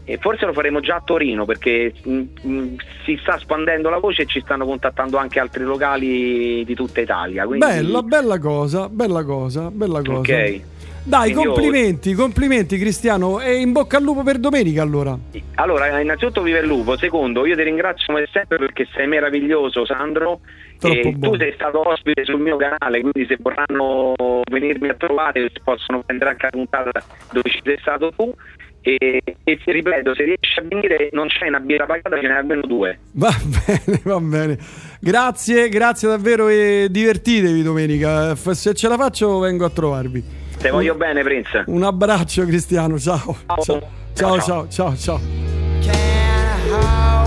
e 0.03 0.17
forse 0.17 0.47
lo 0.47 0.53
faremo 0.53 0.79
già 0.79 0.95
a 0.95 1.01
Torino 1.05 1.45
perché 1.45 1.93
mh, 2.01 2.23
mh, 2.41 2.75
si 3.03 3.19
sta 3.21 3.37
spandendo 3.37 3.91
la 3.91 3.99
voce 3.99 4.23
e 4.23 4.25
ci 4.25 4.39
stanno 4.39 4.65
contattando 4.65 5.17
anche 5.17 5.39
altri 5.39 5.63
locali 5.63 6.65
di 6.65 6.73
tutta 6.73 7.01
Italia. 7.01 7.45
Quindi, 7.45 7.63
Bella, 7.67 8.01
bella 8.01 8.39
cosa, 8.39 8.89
bella 8.89 9.23
cosa, 9.23 9.69
bella 9.69 10.01
cosa. 10.01 10.17
Ok. 10.17 10.61
Dai, 11.07 11.31
Quindi 11.31 11.43
io- 11.43 11.53
complimenti, 11.53 12.13
complimenti 12.13 12.77
Cristiano 12.79 13.39
e 13.39 13.57
in 13.57 13.71
bocca 13.71 13.97
al 13.97 14.03
lupo 14.03 14.23
per 14.23 14.39
domenica 14.39 14.81
allora. 14.81 15.15
Allora, 15.55 15.99
innanzitutto 15.99 16.41
vive 16.41 16.59
il 16.59 16.65
lupo. 16.67 16.97
Secondo, 16.97 17.45
io 17.45 17.55
ti 17.55 17.61
ringrazio 17.61 18.05
come 18.11 18.27
sempre 18.31 18.57
perché 18.57 18.87
sei 18.93 19.05
meraviglioso, 19.07 19.85
Sandro. 19.85 20.39
E 20.81 21.15
tu 21.19 21.35
sei 21.37 21.53
stato 21.53 21.87
ospite 21.87 22.25
sul 22.25 22.39
mio 22.39 22.57
canale, 22.57 22.99
quindi 23.01 23.25
se 23.27 23.37
vorranno 23.39 24.13
venirmi 24.51 24.89
a 24.89 24.95
trovare 24.95 25.49
possono 25.63 26.01
prendere 26.05 26.31
anche 26.31 26.45
la 26.45 26.51
puntata 26.51 26.91
dove 27.31 27.49
ci 27.49 27.61
sei 27.63 27.77
stato 27.79 28.11
tu. 28.15 28.33
E, 28.81 29.19
e 29.43 29.57
ti 29.63 29.71
ripeto, 29.71 30.13
se 30.13 30.23
riesci 30.23 30.59
a 30.59 30.63
venire 30.67 31.09
non 31.13 31.27
c'è 31.27 31.47
una 31.47 31.59
birra 31.59 31.85
pagata, 31.85 32.19
ce 32.19 32.27
n'è 32.27 32.33
almeno 32.33 32.61
due. 32.67 32.99
Va 33.13 33.33
bene, 33.45 34.01
va 34.03 34.19
bene. 34.19 34.57
Grazie, 34.99 35.69
grazie 35.69 36.07
davvero 36.09 36.49
e 36.49 36.87
divertitevi 36.89 37.63
domenica. 37.63 38.35
Se 38.35 38.73
ce 38.73 38.87
la 38.87 38.97
faccio 38.97 39.39
vengo 39.39 39.65
a 39.65 39.69
trovarvi. 39.69 40.43
Te 40.65 40.71
voglio 40.71 40.95
bene, 40.95 41.21
Prince. 41.21 41.63
Un 41.67 41.83
abbraccio 41.83 42.43
Cristiano, 42.43 42.97
ciao. 42.97 43.37
Ciao, 44.15 44.41
ciao, 44.41 44.67
ciao, 44.67 44.95
ciao. 44.97 45.21
ciao. 45.85 47.24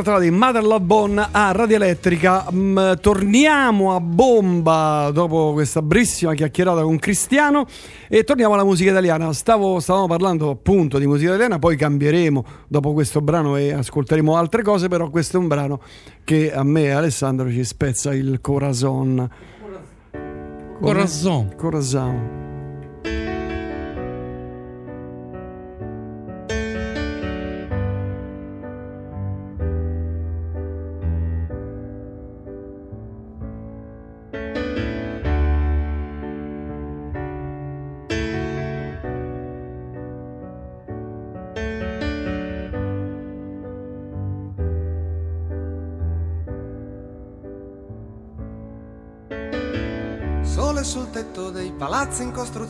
Si 0.00 0.06
trattava 0.06 0.24
di 0.24 0.30
Mother 0.34 0.64
Love 0.64 0.80
Bone 0.80 1.28
a 1.30 1.52
Radio 1.52 1.76
Elettrica. 1.76 2.46
Mm, 2.50 2.92
torniamo 3.02 3.94
a 3.94 4.00
bomba 4.00 5.10
dopo 5.12 5.52
questa 5.52 5.82
brissima 5.82 6.32
chiacchierata 6.32 6.80
con 6.80 6.98
Cristiano 6.98 7.66
e 8.08 8.24
torniamo 8.24 8.54
alla 8.54 8.64
musica 8.64 8.92
italiana. 8.92 9.30
Stavo, 9.34 9.78
stavamo 9.78 10.06
parlando 10.06 10.48
appunto 10.48 10.96
di 10.96 11.06
musica 11.06 11.28
italiana, 11.28 11.58
poi 11.58 11.76
cambieremo 11.76 12.44
dopo 12.66 12.94
questo 12.94 13.20
brano 13.20 13.56
e 13.56 13.74
ascolteremo 13.74 14.34
altre 14.36 14.62
cose, 14.62 14.88
però 14.88 15.10
questo 15.10 15.36
è 15.36 15.40
un 15.40 15.48
brano 15.48 15.82
che 16.24 16.50
a 16.50 16.62
me 16.62 16.84
e 16.84 16.90
Alessandro 16.92 17.50
ci 17.50 17.62
spezza 17.62 18.14
il 18.14 18.40
corazon. 18.40 19.28
Corazon. 20.80 21.54
Corazon. 21.56 22.40
Sole 22.40 22.49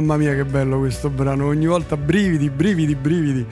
Mamma 0.00 0.16
mia 0.16 0.34
che 0.34 0.44
bello 0.44 0.78
questo 0.78 1.10
brano, 1.10 1.46
ogni 1.46 1.66
volta 1.66 1.96
brividi, 1.96 2.48
brividi, 2.50 2.94
brividi. 2.94 3.46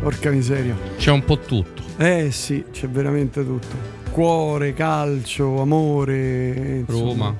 Porca 0.00 0.30
miseria. 0.30 0.76
C'è 0.96 1.10
un 1.10 1.24
po' 1.24 1.38
tutto. 1.38 1.82
Eh 1.96 2.30
sì, 2.32 2.64
c'è 2.72 2.88
veramente 2.88 3.44
tutto. 3.44 3.98
Cuore, 4.10 4.72
calcio, 4.74 5.60
amore. 5.60 6.84
insomma. 6.86 7.04
Roma. 7.26 7.36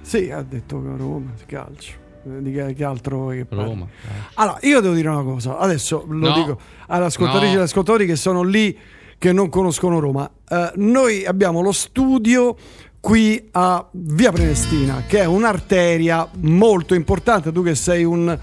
Sì, 0.00 0.30
ha 0.30 0.42
detto 0.42 0.80
che 0.82 0.88
Roma, 0.96 1.30
calcio. 1.46 1.92
Eh, 2.24 2.42
Di 2.42 2.52
che, 2.52 2.74
che 2.74 2.84
altro 2.84 3.28
che? 3.28 3.46
Roma. 3.48 3.86
Allora, 4.34 4.58
io 4.62 4.80
devo 4.80 4.94
dire 4.94 5.08
una 5.08 5.22
cosa, 5.22 5.58
adesso 5.58 6.04
lo 6.08 6.28
No. 6.28 6.34
dico 6.34 6.58
alle 6.86 7.06
ascoltatrici 7.06 7.54
No. 7.54 7.60
e 7.60 7.62
ascoltatori 7.64 8.06
che 8.06 8.16
sono 8.16 8.42
lì 8.42 8.78
che 9.18 9.32
non 9.32 9.48
conoscono 9.48 9.98
Roma. 9.98 10.30
Eh, 10.48 10.72
noi 10.76 11.24
abbiamo 11.24 11.60
lo 11.62 11.72
studio 11.72 12.56
qui 13.02 13.48
a 13.50 13.84
Via 13.90 14.30
Prenestina, 14.30 15.02
che 15.08 15.18
è 15.18 15.24
un'arteria 15.24 16.28
molto 16.42 16.94
importante. 16.94 17.50
Tu 17.50 17.64
che 17.64 17.74
sei 17.74 18.04
un 18.04 18.38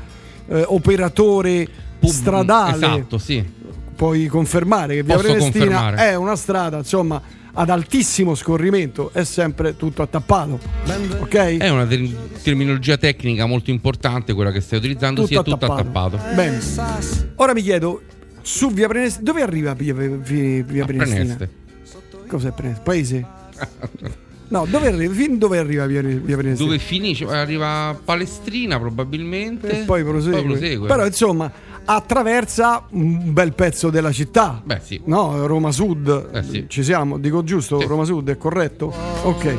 eh, 0.48 0.64
operatore 0.68 1.66
stradale, 2.04 2.76
Esatto, 2.76 3.18
sì. 3.18 3.42
puoi 3.96 4.28
confermare 4.28 4.96
che 4.96 5.04
Via 5.04 5.16
Posso 5.16 5.28
Prenestina 5.28 5.66
confermare. 5.78 6.10
è 6.10 6.16
una 6.16 6.36
strada, 6.36 6.78
insomma, 6.80 7.22
ad 7.54 7.70
altissimo 7.70 8.36
scorrimento 8.36 9.12
è 9.14 9.24
sempre 9.24 9.78
tutto 9.78 10.02
attappato. 10.02 10.60
Ok? 11.20 11.36
È 11.58 11.70
una 11.70 11.86
ter- 11.86 12.14
terminologia 12.44 12.98
tecnica 12.98 13.46
molto 13.46 13.70
importante 13.70 14.34
quella 14.34 14.52
che 14.52 14.60
stai 14.60 14.80
utilizzando, 14.80 15.22
Tutto 15.22 15.34
sia 15.34 15.42
tutto 15.42 15.66
attappato. 15.72 16.20
Bene. 16.36 16.60
Ora 17.36 17.54
mi 17.54 17.62
chiedo, 17.62 18.02
su 18.42 18.72
via 18.72 18.90
Prenestina, 18.90 19.24
dove 19.24 19.42
arriva 19.42 19.74
via, 19.74 19.94
via, 19.94 20.18
via 20.18 20.84
Prenestina? 20.86 21.36
Preneste. 21.36 21.50
Cos'è 22.28 22.52
Prenestina? 22.52 22.84
Paese? 22.84 23.26
No, 24.50 24.66
dove 24.68 24.88
arriva, 24.88 25.14
fin 25.14 25.38
dove 25.38 25.60
arriva 25.60 25.86
via, 25.86 26.02
via 26.02 26.36
Prenestina? 26.36 26.70
Dove 26.70 26.80
finisce? 26.80 27.26
Palestrina 27.26 27.98
Palestrina 28.04 28.80
probabilmente. 28.80 29.82
E 29.82 29.84
poi 29.86 30.04
prosegue. 30.04 30.40
Poi 30.42 30.50
prosegue. 30.50 30.88
Però 30.88 31.06
insomma 31.06 31.52
attraversa 31.86 32.84
un 32.92 33.32
bel 33.34 33.54
pezzo 33.54 33.90
della 33.90 34.12
città. 34.12 34.62
Beh, 34.64 34.80
sì. 34.84 35.02
No, 35.06 35.46
Roma 35.46 35.72
Sud. 35.72 36.30
Eh, 36.34 36.44
sì. 36.44 36.66
Ci 36.68 36.84
siamo, 36.84 37.18
dico 37.20 37.44
giusto? 37.44 37.80
Roma 37.82 38.04
Sud 38.06 38.30
è 38.30 38.38
corretto? 38.38 38.94
Ok. 39.24 39.58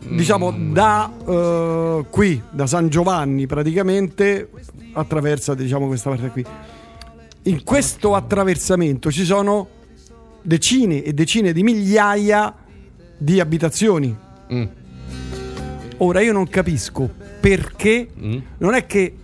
Giù. 0.00 0.14
Diciamo 0.14 0.52
Mm. 0.52 0.72
da 0.72 1.12
eh, 1.26 2.04
qui, 2.08 2.40
da 2.50 2.66
San 2.68 2.88
Giovanni 2.88 3.46
praticamente 3.46 4.48
attraversa 4.92 5.54
diciamo 5.54 5.88
questa 5.88 6.10
parte 6.10 6.28
qui. 6.28 6.44
In 7.42 7.64
questo 7.64 8.14
attraversamento 8.14 9.10
ci 9.10 9.24
sono 9.24 9.68
decine 10.42 11.02
e 11.02 11.12
decine 11.12 11.52
di 11.52 11.64
migliaia 11.64 12.54
di 13.16 13.40
abitazioni. 13.40 14.14
Mm. 14.52 14.64
Ora 15.98 16.20
io 16.20 16.32
non 16.32 16.46
capisco 16.48 17.10
perché 17.40 18.08
Mm. 18.20 18.38
non 18.58 18.74
è 18.74 18.86
che 18.86 19.14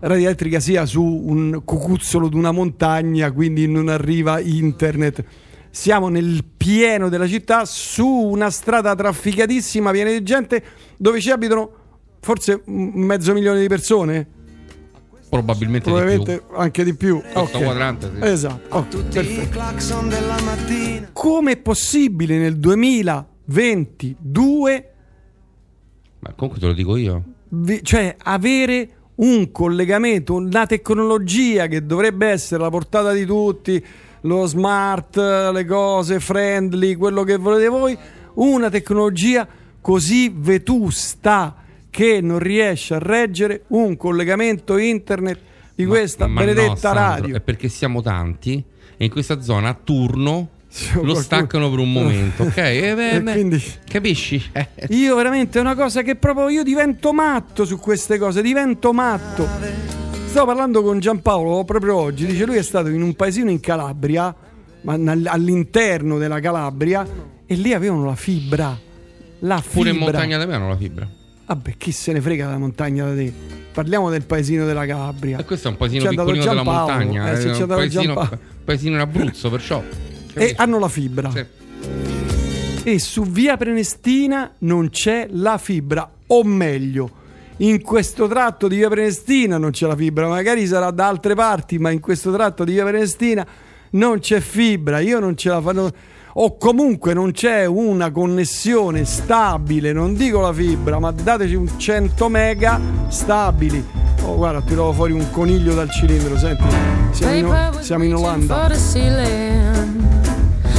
Radio 0.00 0.26
Elettrica 0.26 0.60
sia 0.60 0.84
su 0.84 1.02
un 1.02 1.62
cucuzzolo 1.64 2.28
di 2.28 2.36
una 2.36 2.52
montagna, 2.52 3.30
quindi 3.32 3.66
non 3.66 3.88
arriva 3.88 4.40
internet. 4.40 5.24
Siamo 5.70 6.08
nel 6.08 6.44
pieno 6.56 7.08
della 7.08 7.26
città, 7.26 7.64
su 7.64 8.06
una 8.06 8.50
strada 8.50 8.94
trafficatissima, 8.94 9.90
piena 9.90 10.10
di 10.10 10.22
gente, 10.22 10.62
dove 10.96 11.20
ci 11.20 11.30
abitano 11.30 11.70
forse 12.20 12.62
mezzo 12.66 13.32
milione 13.32 13.60
di 13.60 13.68
persone. 13.68 14.26
Probabilmente, 15.36 15.90
Probabilmente 15.90 16.42
di 16.48 16.54
anche 16.56 16.82
di 16.84 16.94
più. 16.94 17.20
Questo 17.20 17.58
Ok. 17.58 17.62
quadrante, 17.64 18.10
sì. 18.14 18.20
Esatto. 18.26 18.76
mattina. 20.40 21.10
Come 21.12 21.52
è 21.52 21.56
possibile 21.58 22.38
nel 22.38 22.56
2022 22.58 24.90
Ma 26.20 26.32
comunque 26.34 26.58
te 26.60 26.66
lo 26.66 26.72
dico 26.72 26.96
io. 26.96 27.22
vi- 27.50 27.80
cioè 27.82 28.16
avere 28.18 28.88
un 29.16 29.50
collegamento, 29.52 30.34
una 30.34 30.66
tecnologia 30.66 31.66
che 31.68 31.84
dovrebbe 31.86 32.26
essere 32.28 32.60
alla 32.62 32.70
portata 32.70 33.12
di 33.12 33.24
tutti, 33.26 33.82
lo 34.22 34.46
smart, 34.46 35.16
le 35.52 35.64
cose 35.64 36.18
friendly, 36.20 36.94
quello 36.96 37.22
che 37.22 37.36
volete 37.36 37.68
voi, 37.68 37.96
una 38.34 38.68
tecnologia 38.70 39.46
così 39.80 40.32
vetusta 40.34 41.54
che 41.96 42.20
non 42.20 42.40
riesce 42.40 42.92
a 42.92 42.98
reggere 42.98 43.62
un 43.68 43.96
collegamento 43.96 44.76
internet 44.76 45.38
di 45.74 45.86
questa 45.86 46.26
Ma 46.26 46.40
benedetta 46.40 46.68
no, 46.68 46.76
Sandro, 46.76 47.00
radio. 47.00 47.36
È 47.36 47.40
perché 47.40 47.70
siamo 47.70 48.02
tanti 48.02 48.62
e 48.98 49.04
in 49.06 49.10
questa 49.10 49.40
zona 49.40 49.70
a 49.70 49.78
turno 49.82 50.48
lo 51.00 51.14
staccano 51.14 51.70
per 51.70 51.78
un 51.78 51.90
momento, 51.90 52.42
ok? 52.42 52.56
E 52.60 52.94
beh, 52.94 53.22
beh, 53.22 53.32
quindi- 53.32 53.64
Capisci? 53.88 54.42
Eh, 54.52 54.68
Io 54.90 55.16
veramente 55.16 55.56
è 55.56 55.62
una 55.62 55.74
cosa 55.74 56.02
che 56.02 56.16
proprio 56.16 56.50
io 56.50 56.62
divento 56.62 57.14
matto 57.14 57.64
su 57.64 57.78
queste 57.78 58.18
cose, 58.18 58.42
divento 58.42 58.92
matto. 58.92 59.48
Stavo 60.26 60.48
parlando 60.48 60.82
con 60.82 60.98
Giampaolo 60.98 61.64
proprio 61.64 61.96
oggi, 61.96 62.26
dice 62.26 62.44
lui 62.44 62.56
è 62.56 62.62
stato 62.62 62.88
in 62.88 63.00
un 63.00 63.14
paesino 63.14 63.48
in 63.48 63.58
Calabria, 63.58 64.34
ma 64.82 64.92
all'interno 64.92 66.18
della 66.18 66.40
Calabria 66.40 67.06
e 67.46 67.54
lì 67.54 67.72
avevano 67.72 68.04
la 68.04 68.16
fibra. 68.16 68.78
La 69.38 69.62
fibra. 69.62 69.72
Pure 69.72 69.90
in 69.90 69.96
montagna 69.96 70.36
da 70.36 70.44
me 70.44 70.54
hanno 70.56 70.68
la 70.68 70.76
fibra. 70.76 71.15
Vabbè, 71.46 71.74
chi 71.76 71.92
se 71.92 72.12
ne 72.12 72.20
frega 72.20 72.46
della 72.46 72.58
montagna 72.58 73.04
da 73.06 73.14
te? 73.14 73.32
Parliamo 73.72 74.10
del 74.10 74.24
paesino 74.24 74.66
della 74.66 74.84
Calabria. 74.84 75.38
E 75.38 75.44
questo 75.44 75.68
è 75.68 75.70
un 75.70 75.76
paesino 75.76 76.02
C'è 76.02 76.08
piccolino 76.10 76.44
della 76.44 76.62
montagna. 76.64 77.30
eh, 77.30 77.32
è 77.34 77.50
c'è 77.52 77.60
un 77.62 77.66
paesino, 77.68 78.30
paesino 78.64 78.94
in 78.94 79.00
Abruzzo, 79.00 79.50
perciò. 79.50 79.82
E 80.34 80.54
hanno 80.56 80.78
la 80.78 80.88
fibra. 80.88 81.30
Sì. 81.30 81.44
E 82.82 82.98
su 82.98 83.22
via 83.24 83.56
Prenestina 83.56 84.52
non 84.58 84.90
c'è 84.90 85.28
la 85.30 85.56
fibra, 85.58 86.08
o 86.26 86.42
meglio, 86.42 87.10
in 87.58 87.80
questo 87.80 88.26
tratto 88.26 88.66
di 88.66 88.76
via 88.76 88.88
Prenestina 88.88 89.56
non 89.56 89.70
c'è 89.70 89.86
la 89.86 89.96
fibra, 89.96 90.28
magari 90.28 90.66
sarà 90.66 90.90
da 90.90 91.06
altre 91.06 91.34
parti, 91.34 91.78
ma 91.78 91.90
in 91.90 92.00
questo 92.00 92.32
tratto 92.32 92.64
di 92.64 92.72
via 92.72 92.84
Prenestina 92.84 93.46
non 93.90 94.18
c'è 94.18 94.40
fibra, 94.40 94.98
io 94.98 95.20
non 95.20 95.36
ce 95.36 95.48
la 95.48 95.60
fanno 95.60 95.92
o 96.38 96.56
comunque 96.58 97.14
non 97.14 97.32
c'è 97.32 97.64
una 97.64 98.10
connessione 98.10 99.04
stabile, 99.04 99.92
non 99.92 100.14
dico 100.14 100.40
la 100.40 100.52
fibra, 100.52 100.98
ma 100.98 101.10
dateci 101.10 101.54
un 101.54 101.66
100 101.78 102.28
mega 102.28 102.78
stabili. 103.08 103.82
Oh, 104.22 104.36
guarda, 104.36 104.60
tiro 104.60 104.92
fuori 104.92 105.12
un 105.12 105.30
coniglio 105.30 105.74
dal 105.74 105.90
cilindro, 105.90 106.36
senti, 106.36 106.64
siamo 107.12 107.34
in, 107.34 107.78
siamo 107.80 108.04
in 108.04 108.14
Olanda. 108.14 108.70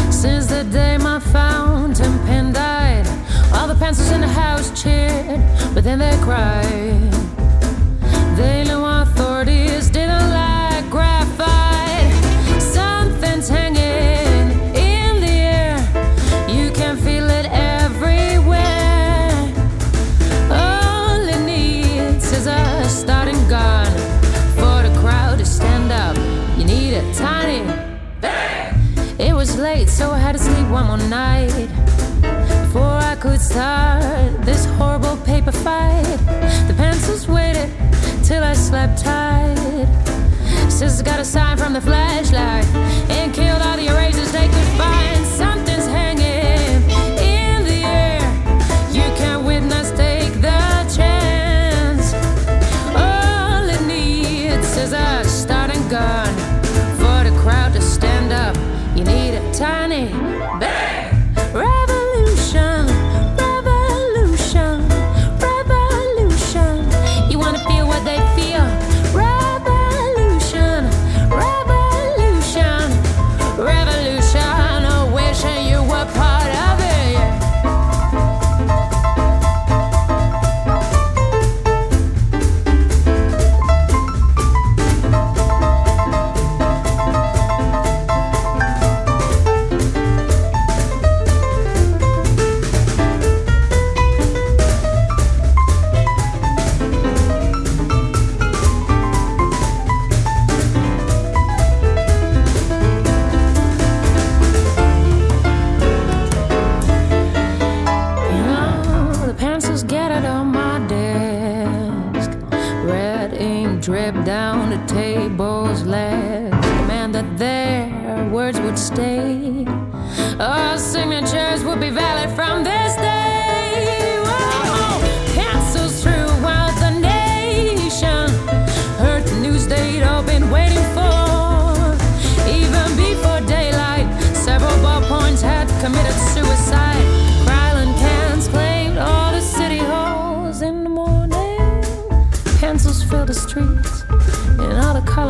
Since 0.09 0.47
the 0.47 0.63
day 0.69 0.97
my 0.97 1.19
fountain 1.19 2.19
pen 2.25 2.51
died, 2.51 3.07
all 3.51 3.67
the 3.67 3.75
pencils 3.75 4.09
in 4.11 4.21
the 4.21 4.27
house 4.27 4.71
cheered, 4.73 5.39
but 5.73 5.83
then 5.83 5.99
they 5.99 6.17
cried. 6.21 7.13
They 8.35 8.66
one 30.77 30.99
more 30.99 31.09
night 31.09 31.67
before 32.61 32.99
I 33.11 33.15
could 33.19 33.41
start 33.41 34.45
this 34.45 34.65
horrible 34.77 35.17
paper 35.25 35.51
fight. 35.51 36.03
The 36.67 36.75
pencils 36.77 37.27
waited 37.27 37.71
till 38.23 38.43
I 38.43 38.53
slept 38.53 39.01
tight. 39.01 39.87
Sisters 40.69 41.01
got 41.01 41.19
a 41.19 41.25
sign 41.25 41.57
from 41.57 41.73
the 41.73 41.81
flashlight 41.81 42.65
and 43.09 43.33
killed 43.33 43.61
all 43.63 43.75
the 43.75 43.87
erasers 43.87 44.31
they 44.31 44.47
could 44.47 44.71
find. 44.77 45.16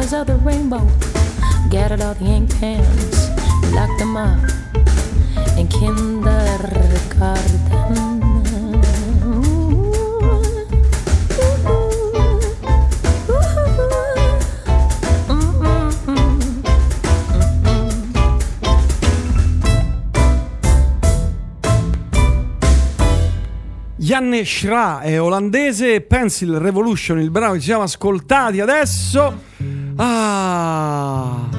Colors 0.07 0.13
of 0.13 0.27
the 0.27 0.35
rainbow. 0.43 0.85
Gathered 1.69 2.01
all 2.01 2.13
the 2.15 2.25
ink 2.25 2.49
pens, 2.59 3.29
locked 3.73 3.97
them 3.99 4.15
up 4.15 4.39
in 5.57 5.67
kindergarten. 5.67 7.65
Janne 23.99 24.45
Schra 24.45 25.01
è 25.01 25.19
olandese, 25.19 25.99
Pencil 25.99 26.59
Revolution, 26.59 27.19
il 27.19 27.29
brano 27.29 27.53
che 27.53 27.59
ci 27.59 27.65
siamo 27.65 27.83
ascoltati 27.83 28.61
adesso. 28.61 29.43
Ah. 29.97 31.49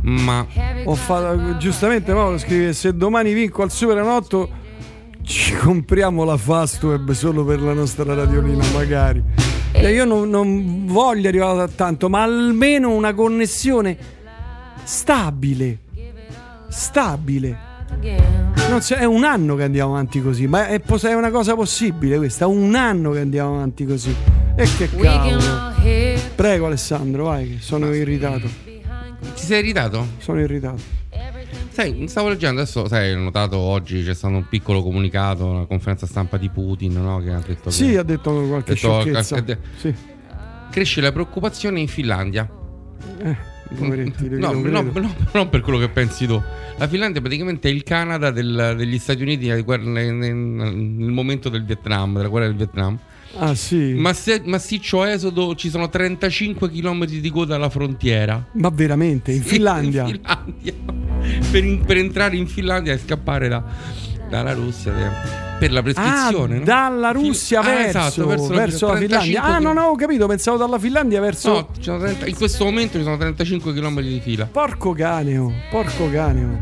Ma 0.00 0.46
Ho 0.84 0.94
fatto, 0.94 1.56
giustamente 1.58 2.12
Mauro 2.12 2.38
scrive 2.38 2.72
se 2.72 2.94
domani 2.96 3.32
vinco 3.32 3.62
al 3.62 3.70
Superenotto 3.70 4.50
ci 5.22 5.54
compriamo 5.54 6.24
la 6.24 6.36
Fastweb 6.36 7.12
solo 7.12 7.44
per 7.44 7.60
la 7.60 7.72
nostra 7.72 8.12
radiolina 8.14 8.64
magari. 8.72 9.22
E 9.70 9.92
io 9.92 10.04
non, 10.04 10.28
non 10.28 10.86
voglio 10.86 11.28
arrivare 11.28 11.62
a 11.62 11.68
tanto, 11.68 12.08
ma 12.08 12.22
almeno 12.22 12.90
una 12.90 13.14
connessione 13.14 13.96
stabile. 14.82 15.78
Stabile. 16.68 17.58
Non 18.68 18.80
c'è- 18.80 18.96
è 18.98 19.04
un 19.04 19.24
anno 19.24 19.54
che 19.54 19.62
andiamo 19.62 19.92
avanti 19.92 20.20
così, 20.22 20.46
ma 20.46 20.66
è, 20.66 20.80
è 20.80 21.14
una 21.14 21.30
cosa 21.30 21.54
possibile 21.54 22.16
questa, 22.16 22.44
è 22.44 22.48
un 22.48 22.74
anno 22.74 23.12
che 23.12 23.20
andiamo 23.20 23.54
avanti 23.54 23.86
così. 23.86 24.14
E 24.56 24.68
che 24.76 24.88
cavolo. 24.90 25.72
Prego 26.42 26.66
Alessandro, 26.66 27.26
vai, 27.26 27.50
che 27.50 27.60
sono 27.60 27.94
irritato. 27.94 28.48
Ti 28.48 29.44
sei 29.44 29.60
irritato? 29.60 30.04
Sono 30.18 30.40
irritato. 30.40 30.82
Sai, 31.70 32.08
stavo 32.08 32.30
leggendo 32.30 32.60
adesso, 32.62 32.88
sai, 32.88 33.12
ho 33.12 33.18
notato 33.20 33.56
oggi 33.58 34.02
c'è 34.02 34.12
stato 34.12 34.34
un 34.34 34.48
piccolo 34.48 34.82
comunicato, 34.82 35.46
una 35.46 35.66
conferenza 35.66 36.04
stampa 36.04 36.38
di 36.38 36.48
Putin, 36.48 36.94
no? 37.00 37.20
Che 37.22 37.30
ha 37.30 37.40
detto 37.46 37.70
Sì, 37.70 37.90
che 37.90 37.98
ha 37.98 38.02
detto 38.02 38.32
qualche 38.48 38.74
detto- 38.74 39.00
sciocchezza. 39.02 39.36
ha 39.36 39.40
de- 39.40 39.58
Sì. 39.76 39.94
cresce 40.72 41.00
la 41.00 41.12
preoccupazione 41.12 41.78
in 41.78 41.86
Finlandia. 41.86 42.50
Eh, 43.22 43.36
poveretti, 43.76 44.28
No, 44.30 44.50
no, 44.50 44.80
no, 44.82 45.14
non 45.32 45.48
per 45.48 45.60
quello 45.60 45.78
che 45.78 45.90
pensi 45.90 46.26
tu. 46.26 46.42
La 46.76 46.88
Finlandia 46.88 47.20
praticamente 47.20 47.68
è 47.68 47.72
il 47.72 47.84
Canada 47.84 48.32
del- 48.32 48.74
degli 48.76 48.98
Stati 48.98 49.22
Uniti 49.22 49.46
nel, 49.46 49.64
nel- 49.64 50.12
nel- 50.12 50.34
nel 50.34 51.10
momento 51.12 51.48
del 51.48 51.64
Vietnam, 51.64 52.16
della 52.16 52.26
guerra 52.28 52.46
del 52.46 52.56
Vietnam. 52.56 52.98
Ah 53.38 53.54
sì. 53.54 53.94
Ma 53.96 54.12
se, 54.12 54.42
massiccio 54.44 55.04
esodo 55.04 55.54
ci 55.54 55.70
sono 55.70 55.88
35 55.88 56.70
km 56.70 57.04
di 57.06 57.30
coda 57.30 57.54
alla 57.56 57.70
frontiera. 57.70 58.44
Ma 58.52 58.68
veramente, 58.70 59.32
in 59.32 59.42
Sì, 59.42 59.48
Finlandia? 59.48 60.02
in 60.06 60.08
Finlandia. 60.20 60.74
Per, 61.50 61.64
in- 61.64 61.84
per 61.84 61.96
entrare 61.96 62.36
in 62.36 62.46
Finlandia 62.46 62.92
e 62.92 62.98
scappare 62.98 63.48
da- 63.48 63.62
dalla 64.28 64.52
Russia 64.54 64.92
per 65.58 65.70
la 65.70 65.82
prescrizione. 65.82 66.54
Ah, 66.56 66.58
no? 66.58 66.64
dalla 66.64 67.10
Russia 67.12 67.60
Ah, 67.60 67.62
verso, 67.64 67.98
esatto, 67.98 68.26
verso 68.26 68.48
verso, 68.48 68.86
la- 68.88 68.92
la 68.94 68.98
Finlandia. 68.98 69.40
35 69.42 69.54
Ah, 69.54 69.58
no, 69.58 69.72
no, 69.80 69.86
ho 69.88 69.94
capito, 69.96 70.26
pensavo 70.26 70.56
dalla 70.56 70.78
Finlandia 70.78 71.20
verso... 71.20 71.48
No, 71.52 71.68
ci 71.76 71.82
sono 71.82 71.98
30 71.98 72.26
in 72.26 72.34
questo 72.34 72.64
momento 72.64 72.98
ci 72.98 73.04
sono 73.04 73.16
35 73.16 73.72
km 73.72 74.00
di 74.00 74.20
fila. 74.20 74.46
Porco 74.46 74.92
caneo, 74.92 75.52
porco 75.70 76.10
caneo. 76.10 76.58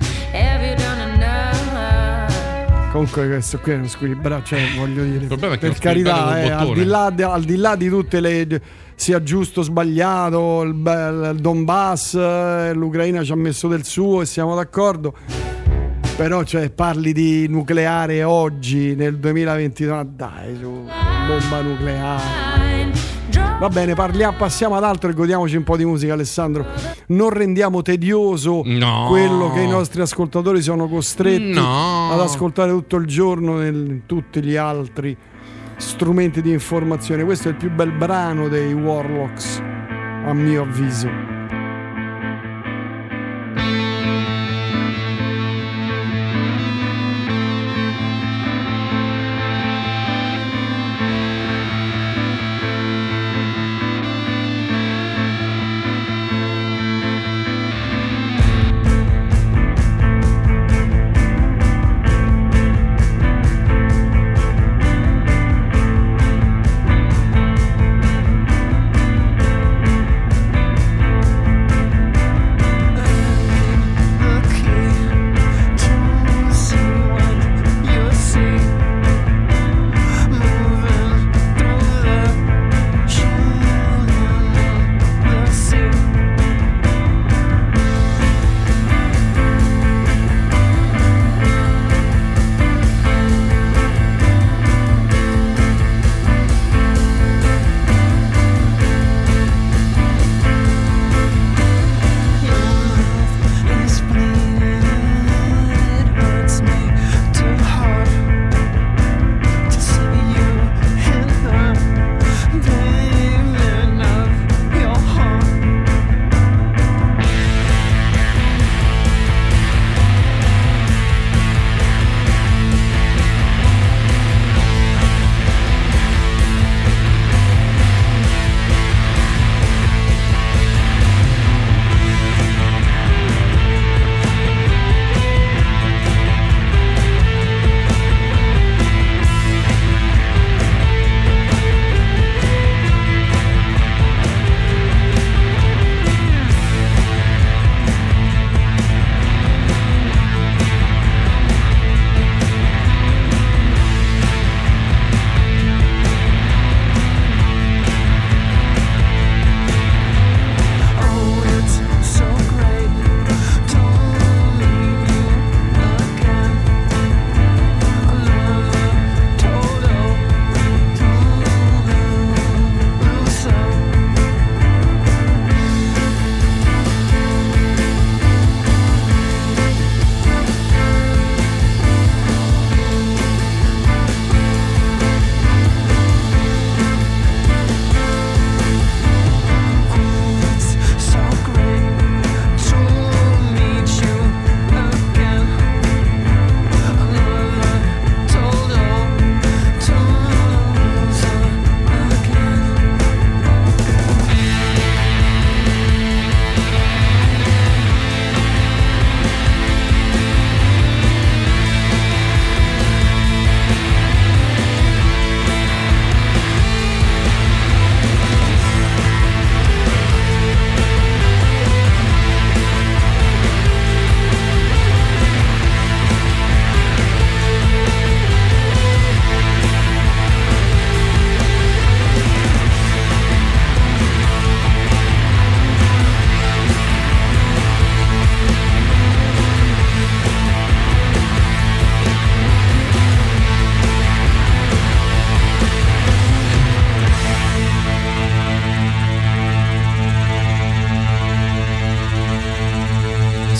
Comunque 2.91 3.29
questo 3.29 3.59
qui 3.61 3.73
è 3.73 3.75
uno 3.77 3.87
squilibrato, 3.87 4.47
cioè 4.47 4.61
voglio 4.77 5.05
dire, 5.05 5.27
problema 5.27 5.55
è 5.55 5.59
che 5.59 5.69
per 5.69 5.79
carità, 5.79 6.41
eh, 6.41 6.51
al, 6.51 6.73
di 6.73 6.85
là, 6.85 7.05
al 7.07 7.45
di 7.45 7.57
là 7.57 7.77
di 7.77 7.89
tutte 7.89 8.21
le 8.21 8.61
sia 8.97 9.23
giusto 9.23 9.61
o 9.61 9.63
sbagliato, 9.63 10.63
il, 10.63 10.75
il 10.75 11.39
Donbass, 11.41 12.15
eh, 12.15 12.73
l'Ucraina 12.75 13.23
ci 13.23 13.31
ha 13.31 13.37
messo 13.37 13.69
del 13.69 13.85
suo 13.85 14.23
e 14.23 14.27
siamo 14.27 14.57
d'accordo. 14.57 15.15
Però 16.17 16.43
cioè, 16.43 16.71
parli 16.71 17.13
di 17.13 17.47
nucleare 17.49 18.25
oggi 18.25 18.95
nel 18.97 19.19
2022, 19.19 19.93
ma 19.95 20.05
dai, 20.05 20.57
su, 20.59 20.87
bomba 21.27 21.61
nucleare. 21.63 22.50
Va 23.61 23.69
bene, 23.69 23.95
parliamo, 23.95 24.39
passiamo 24.39 24.75
ad 24.77 24.85
altro 24.85 25.11
e 25.11 25.13
godiamoci 25.13 25.55
un 25.55 25.65
po' 25.65 25.77
di 25.77 25.85
musica, 25.85 26.15
Alessandro. 26.15 26.65
Non 27.09 27.29
rendiamo 27.29 27.83
tedioso 27.83 28.63
No. 28.65 29.05
quello 29.09 29.51
che 29.53 29.61
i 29.61 29.69
nostri 29.69 30.01
ascoltatori 30.01 30.63
sono 30.63 30.89
costretti 30.89 31.53
No. 31.53 32.11
ad 32.11 32.21
ascoltare 32.21 32.71
tutto 32.71 32.97
il 32.97 33.07
giorno 33.07 33.59
nel- 33.59 34.01
tutti 34.07 34.43
gli 34.43 34.57
altri 34.57 35.15
strumenti 35.77 36.41
di 36.41 36.53
informazione. 36.53 37.23
Questo 37.23 37.49
è 37.49 37.51
il 37.51 37.59
più 37.59 37.71
bel 37.71 37.91
brano 37.93 38.49
dei 38.49 38.73
Warlocks, 38.73 39.61
a 40.25 40.33
mio 40.33 40.63
avviso. 40.63 41.30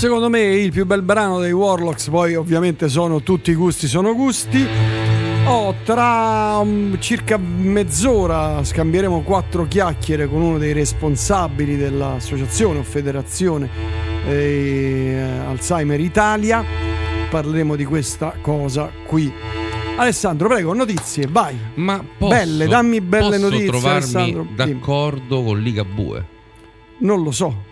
Secondo 0.01 0.31
me 0.31 0.41
il 0.41 0.73
più 0.73 0.87
bel 0.87 1.03
brano 1.03 1.41
dei 1.41 1.53
Warlocks, 1.53 2.09
poi 2.09 2.35
ovviamente 2.35 2.89
sono 2.89 3.23
tutti 3.23 3.53
gusti, 3.53 3.87
sono 3.87 4.15
gusti. 4.15 4.67
Oh, 5.45 5.75
tra 5.85 6.57
um, 6.57 6.99
circa 6.99 7.37
mezz'ora 7.37 8.65
scambieremo 8.65 9.21
quattro 9.21 9.69
chiacchiere 9.69 10.27
con 10.27 10.41
uno 10.41 10.57
dei 10.57 10.73
responsabili 10.73 11.77
dell'associazione 11.77 12.79
o 12.79 12.83
federazione 12.83 13.69
eh, 14.27 15.21
Alzheimer 15.47 16.01
Italia. 16.01 16.65
Parleremo 17.29 17.77
di 17.77 17.85
questa 17.85 18.37
cosa 18.41 18.91
qui. 19.07 19.31
Alessandro, 19.99 20.49
prego, 20.49 20.73
notizie, 20.73 21.27
vai. 21.31 21.59
Ma 21.75 22.03
posso, 22.17 22.35
belle, 22.35 22.67
dammi 22.67 23.03
belle 23.03 23.37
posso 23.37 23.51
notizie, 23.51 23.67
trovarmi 23.67 23.97
Alessandro. 23.99 24.43
Dimmi. 24.45 24.55
d'accordo 24.57 25.43
con 25.43 25.61
Ligabue. 25.61 26.25
Non 27.01 27.23
lo 27.23 27.33
so. 27.33 27.69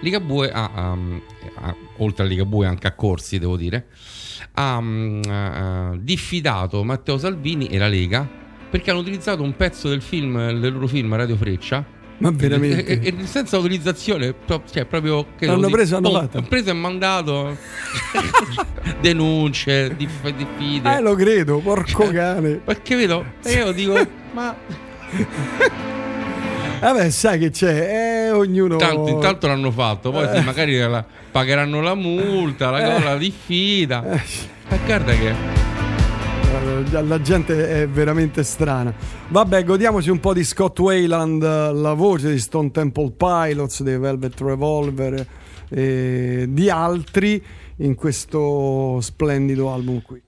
Ligabue 0.00 0.50
ha, 0.50 0.70
um, 0.92 1.20
ha- 1.56 1.74
oltre 1.98 2.24
a 2.24 2.26
Ligabue 2.26 2.66
anche 2.66 2.86
a 2.86 2.92
Corsi, 2.92 3.38
devo 3.38 3.56
dire, 3.56 3.86
ha 4.54 4.76
um, 4.78 5.20
uh, 5.26 5.98
diffidato 6.00 6.82
Matteo 6.84 7.18
Salvini 7.18 7.66
e 7.66 7.78
la 7.78 7.88
Lega 7.88 8.26
perché 8.70 8.90
hanno 8.90 9.00
utilizzato 9.00 9.42
un 9.42 9.54
pezzo 9.56 9.88
del 9.88 10.00
film, 10.00 10.58
del 10.60 10.72
loro 10.72 10.86
film 10.86 11.14
Radio 11.16 11.36
Freccia. 11.36 11.84
Ma 12.18 12.30
veramente? 12.30 12.84
E, 12.84 13.00
e- 13.02 13.14
e 13.18 13.26
senza 13.26 13.56
autorizzazione, 13.56 14.34
cioè 14.70 14.84
proprio 14.84 15.26
che 15.38 15.46
L'hanno 15.46 15.66
di- 15.66 15.72
preso 15.72 15.94
e 15.94 15.96
hanno 15.98 16.10
boh, 16.10 16.20
fatto. 16.20 16.42
preso 16.42 16.68
e 16.70 16.72
mandato 16.74 17.56
denunce, 19.00 19.94
diff- 19.96 20.28
diffide. 20.36 20.96
Eh, 20.96 21.00
lo 21.00 21.14
credo, 21.14 21.58
porco 21.60 22.10
cane. 22.10 22.56
Perché 22.56 22.94
vedo, 22.96 23.24
e 23.42 23.52
io 23.54 23.72
dico, 23.72 23.94
ma 24.32 24.54
Vabbè, 26.80 27.10
sai 27.10 27.38
che 27.38 27.50
c'è, 27.50 28.26
eh, 28.26 28.30
ognuno... 28.30 28.76
Tanto, 28.76 29.08
intanto 29.08 29.46
l'hanno 29.46 29.70
fatto, 29.70 30.10
poi 30.10 30.26
Eh. 30.36 30.40
magari 30.40 30.78
la- 30.78 31.04
pagheranno 31.30 31.80
la 31.80 31.94
multa, 31.94 32.70
la 32.70 32.96
Eh. 32.96 33.02
la 33.02 33.16
diffida. 33.16 34.00
Ma 34.02 34.76
guarda 34.86 35.12
che. 35.12 35.28
Eh, 35.28 35.68
La 37.02 37.20
gente 37.20 37.82
è 37.82 37.88
veramente 37.88 38.42
strana. 38.42 38.92
Vabbè, 39.28 39.64
godiamoci 39.64 40.10
un 40.10 40.18
po' 40.18 40.32
di 40.32 40.42
Scott 40.42 40.78
Wayland, 40.80 41.42
eh, 41.42 41.72
la 41.72 41.92
voce 41.92 42.30
di 42.32 42.38
Stone 42.38 42.70
Temple 42.70 43.12
Pilots, 43.16 43.82
dei 43.82 43.98
Velvet 43.98 44.40
Revolver 44.40 45.26
e 45.68 46.46
di 46.48 46.68
altri 46.70 47.42
in 47.76 47.94
questo 47.94 48.98
splendido 49.00 49.72
album 49.72 50.02
qui. 50.02 50.20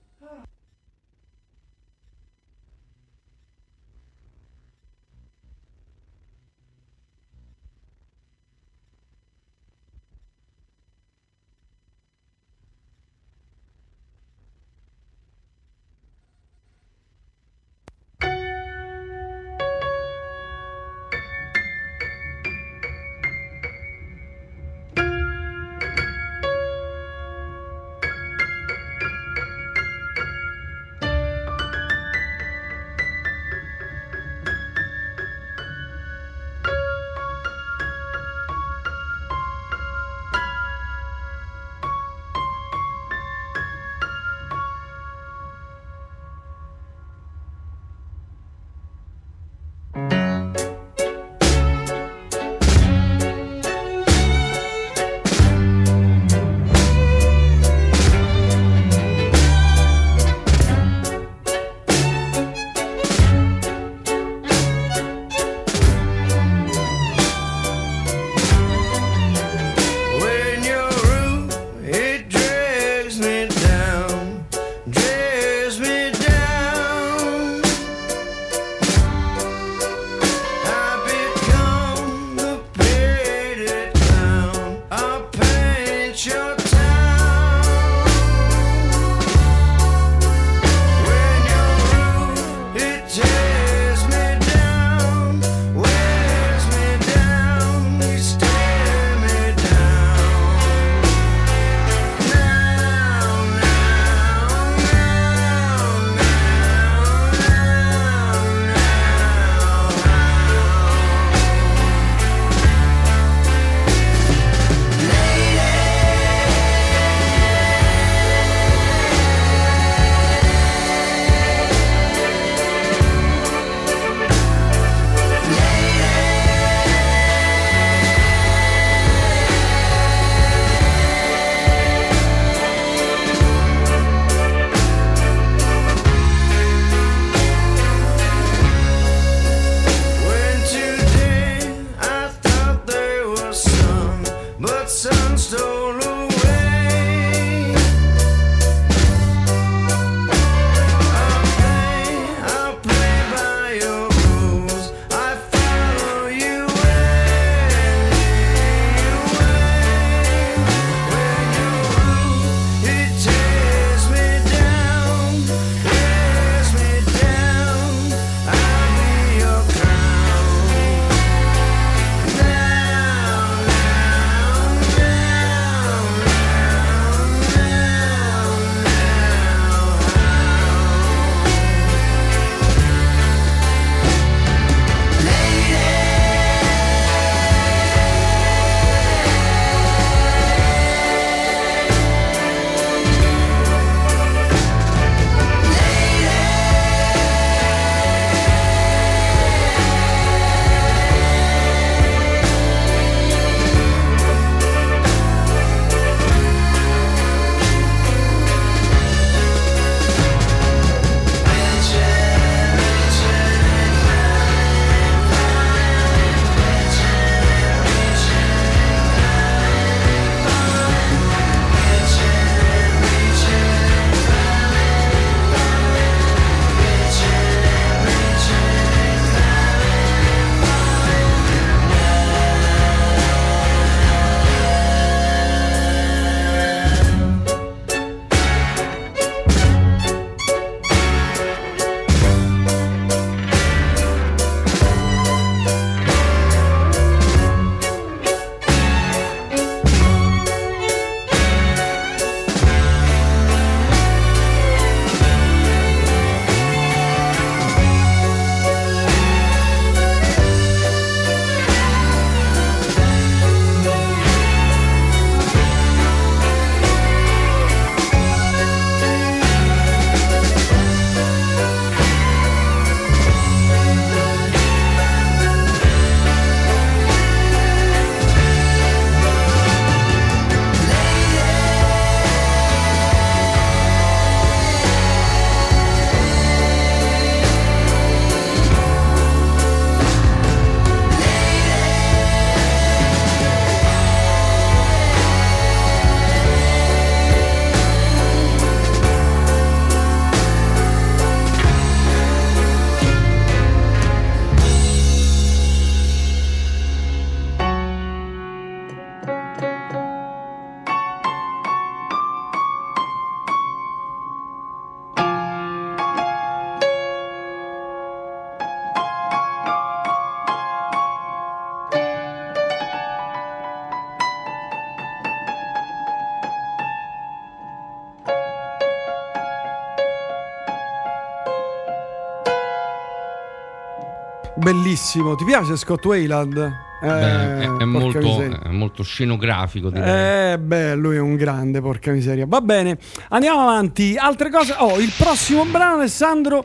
Bellissimo. 335.03 335.35
Ti 335.35 335.43
piace 335.43 335.75
Scott 335.75 336.05
Wayland? 336.05 336.55
Eh, 337.01 337.07
Beh, 337.07 337.59
è, 337.59 337.63
è 337.63 337.67
porca 337.67 337.85
molto, 337.85 338.41
è 338.63 338.69
molto 338.69 339.03
scenografico, 339.03 339.89
direi. 339.89 340.53
Eh, 340.53 340.57
beh, 340.59 340.95
lui 340.95 341.17
è 341.17 341.19
un 341.19 341.35
grande, 341.35 341.81
porca 341.81 342.11
miseria. 342.11 342.45
Va 342.47 342.61
bene, 342.61 342.97
andiamo 343.29 343.59
avanti. 343.63 344.15
Altre 344.15 344.49
cose. 344.49 344.73
Oh, 344.77 344.97
il 344.99 345.11
prossimo 345.17 345.65
brano, 345.65 345.95
Alessandro. 345.95 346.63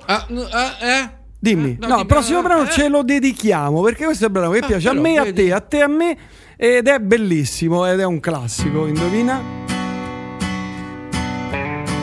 Dimmi. 1.40 1.76
no, 1.80 1.86
no, 1.86 1.86
dimmi, 1.88 2.00
il 2.00 2.06
prossimo 2.06 2.38
eh, 2.38 2.42
brano 2.42 2.62
eh. 2.62 2.70
ce 2.70 2.88
lo 2.88 3.02
dedichiamo 3.02 3.80
perché 3.82 4.04
questo 4.04 4.24
è 4.24 4.26
un 4.28 4.32
brano 4.32 4.50
che 4.50 4.58
Ah, 4.58 4.66
piace 4.66 4.88
però, 4.88 4.98
a 5.00 5.02
me, 5.02 5.18
a 5.18 5.22
vedi. 5.24 5.44
te, 5.46 5.52
a 5.52 5.60
te, 5.60 5.80
a 5.82 5.88
me. 5.88 6.16
Ed 6.56 6.86
è 6.86 6.98
bellissimo 7.00 7.86
ed 7.86 7.98
è 7.98 8.04
un 8.04 8.20
classico. 8.20 8.86
Indovina? 8.86 9.40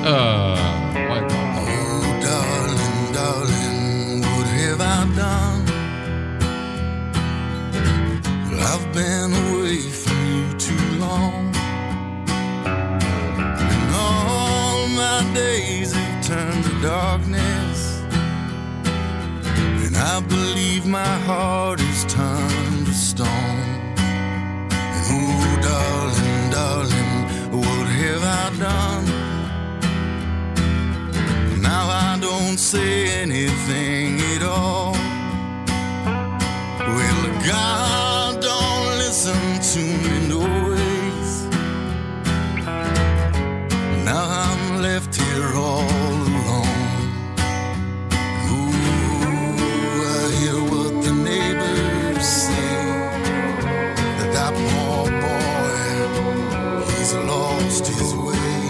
Uh, 0.03 0.64
days 15.35 15.91
have 15.93 16.25
turned 16.25 16.63
to 16.63 16.81
darkness. 16.81 18.01
And 19.85 19.95
I 19.97 20.21
believe 20.21 20.85
my 20.85 21.15
heart 21.27 21.79
is 21.81 22.05
turned 22.05 22.85
to 22.87 22.93
stone. 22.93 23.61
And 24.95 25.05
oh, 25.11 25.59
darling, 25.69 26.43
darling, 26.57 27.13
what 27.61 27.87
have 28.01 28.23
I 28.41 28.45
done? 28.67 29.05
Now 31.61 31.85
I 32.07 32.17
don't 32.19 32.57
say 32.57 32.93
anything 33.23 34.19
at 34.33 34.43
all. 34.43 34.93
Well, 36.95 37.23
God 37.53 38.41
don't 38.41 38.89
listen 39.03 39.41
to 39.73 39.81
me 40.03 40.14
left 44.95 45.15
here 45.15 45.51
all 45.55 45.81
alone. 45.81 47.01
Ooh, 48.49 48.71
I 50.13 50.23
hear 50.39 50.59
what 50.71 50.93
the 51.05 51.13
neighbors 51.29 52.27
say. 52.43 52.75
That 54.17 54.29
that 54.37 54.53
poor 54.69 55.03
boy, 55.25 55.83
he's 56.87 57.13
lost 57.31 57.85
his 57.87 58.11
way. 58.25 58.61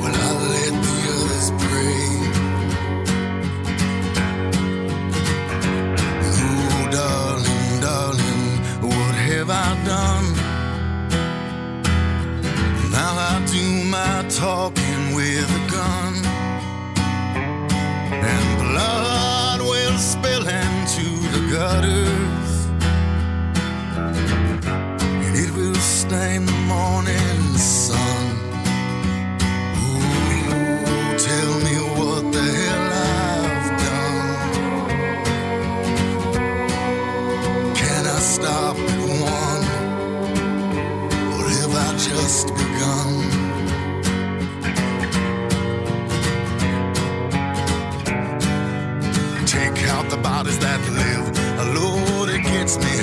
Well, 0.00 0.16
I 0.26 0.30
let 0.52 0.74
the 0.86 0.96
others 1.16 1.48
pray. 1.62 2.06
Oh, 6.38 6.82
darling, 6.98 7.68
darling, 7.86 8.44
what 8.90 9.14
have 9.28 9.48
I 9.50 9.68
done? 9.92 10.26
Now 12.96 13.12
I 13.30 13.34
do 13.54 13.64
my 13.96 14.14
talking 14.28 14.85
spilling 19.98 20.86
to 20.86 21.04
the 21.30 21.48
gutter. 21.50 22.25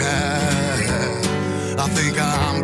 I 0.06 1.88
think 1.90 2.20
I'm 2.20 2.63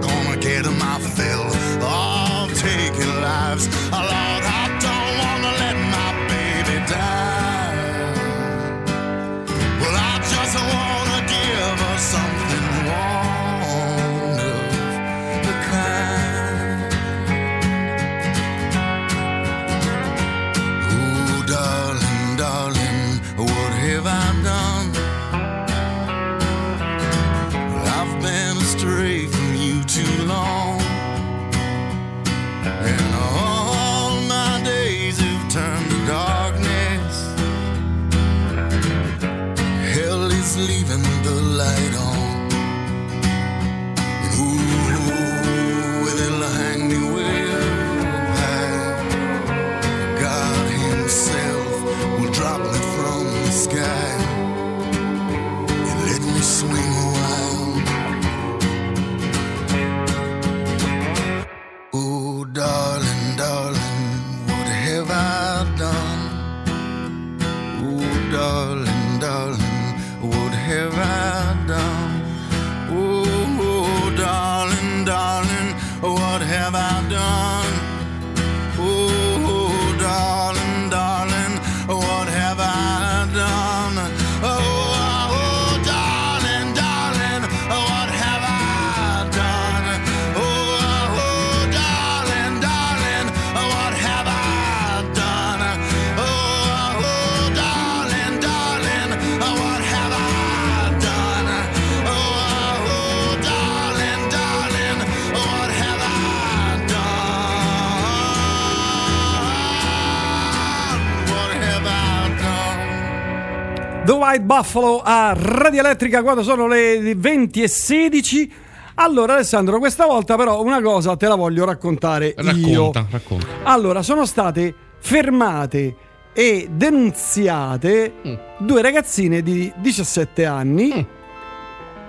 The 114.09 114.15
White 114.15 114.41
Buffalo 114.41 115.03
a 115.05 115.33
Radio 115.37 115.81
Elettrica 115.81 116.23
quando 116.23 116.41
sono 116.41 116.65
le 116.65 117.13
20 117.15 117.61
e 117.61 117.67
16. 117.67 118.51
Allora 118.95 119.33
Alessandro, 119.33 119.77
questa 119.77 120.07
volta 120.07 120.35
però 120.35 120.63
una 120.63 120.81
cosa 120.81 121.15
te 121.15 121.27
la 121.27 121.35
voglio 121.35 121.63
raccontare 121.63 122.33
io. 122.35 122.91
Racconta, 122.91 123.05
racconta. 123.11 123.45
Allora, 123.61 124.01
sono 124.01 124.25
state 124.25 124.73
fermate 124.97 125.95
e 126.33 126.69
denunziate 126.71 128.13
Mm. 128.27 128.33
due 128.65 128.81
ragazzine 128.81 129.43
di 129.43 129.71
17 129.77 130.43
anni. 130.43 131.05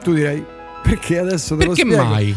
Tu 0.03 0.15
direi 0.15 0.43
perché 0.83 1.19
adesso 1.19 1.55
te 1.55 1.67
Perché 1.67 1.85
lo 1.85 1.91
spiego. 1.93 2.09
mai? 2.09 2.35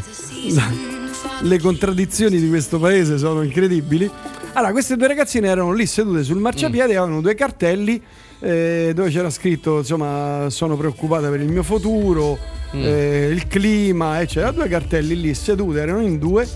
Le 1.39 1.59
contraddizioni 1.61 2.37
di 2.37 2.49
questo 2.49 2.79
paese 2.79 3.17
sono 3.17 3.41
incredibili. 3.43 4.11
Allora, 4.55 4.73
queste 4.73 4.97
due 4.97 5.07
ragazzine 5.07 5.47
erano 5.47 5.71
lì 5.71 5.85
sedute 5.85 6.21
sul 6.23 6.39
marciapiede 6.39 6.91
e 6.91 6.97
avevano 6.97 7.21
due 7.21 7.33
cartelli 7.33 8.01
eh, 8.43 8.91
dove 8.93 9.09
c'era 9.09 9.29
scritto, 9.29 9.77
insomma, 9.79 10.47
sono 10.49 10.75
preoccupata 10.75 11.29
per 11.29 11.39
il 11.39 11.47
mio 11.49 11.63
futuro, 11.63 12.37
eh, 12.71 13.29
il 13.31 13.47
clima, 13.47 14.19
eccetera. 14.21 14.51
Due 14.51 14.67
cartelli 14.67 15.19
lì 15.19 15.33
sedute, 15.33 15.79
erano 15.79 16.01
in 16.01 16.19
due. 16.19 16.47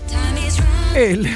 E 0.92 1.14
le, 1.16 1.28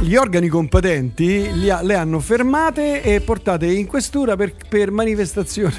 gli 0.00 0.14
organi 0.14 0.48
competenti 0.48 1.48
ha- 1.70 1.82
le 1.82 1.94
hanno 1.94 2.20
fermate 2.20 3.02
e 3.02 3.20
portate 3.20 3.66
in 3.66 3.86
questura 3.86 4.36
per, 4.36 4.54
per 4.68 4.90
manifestazione 4.90 5.74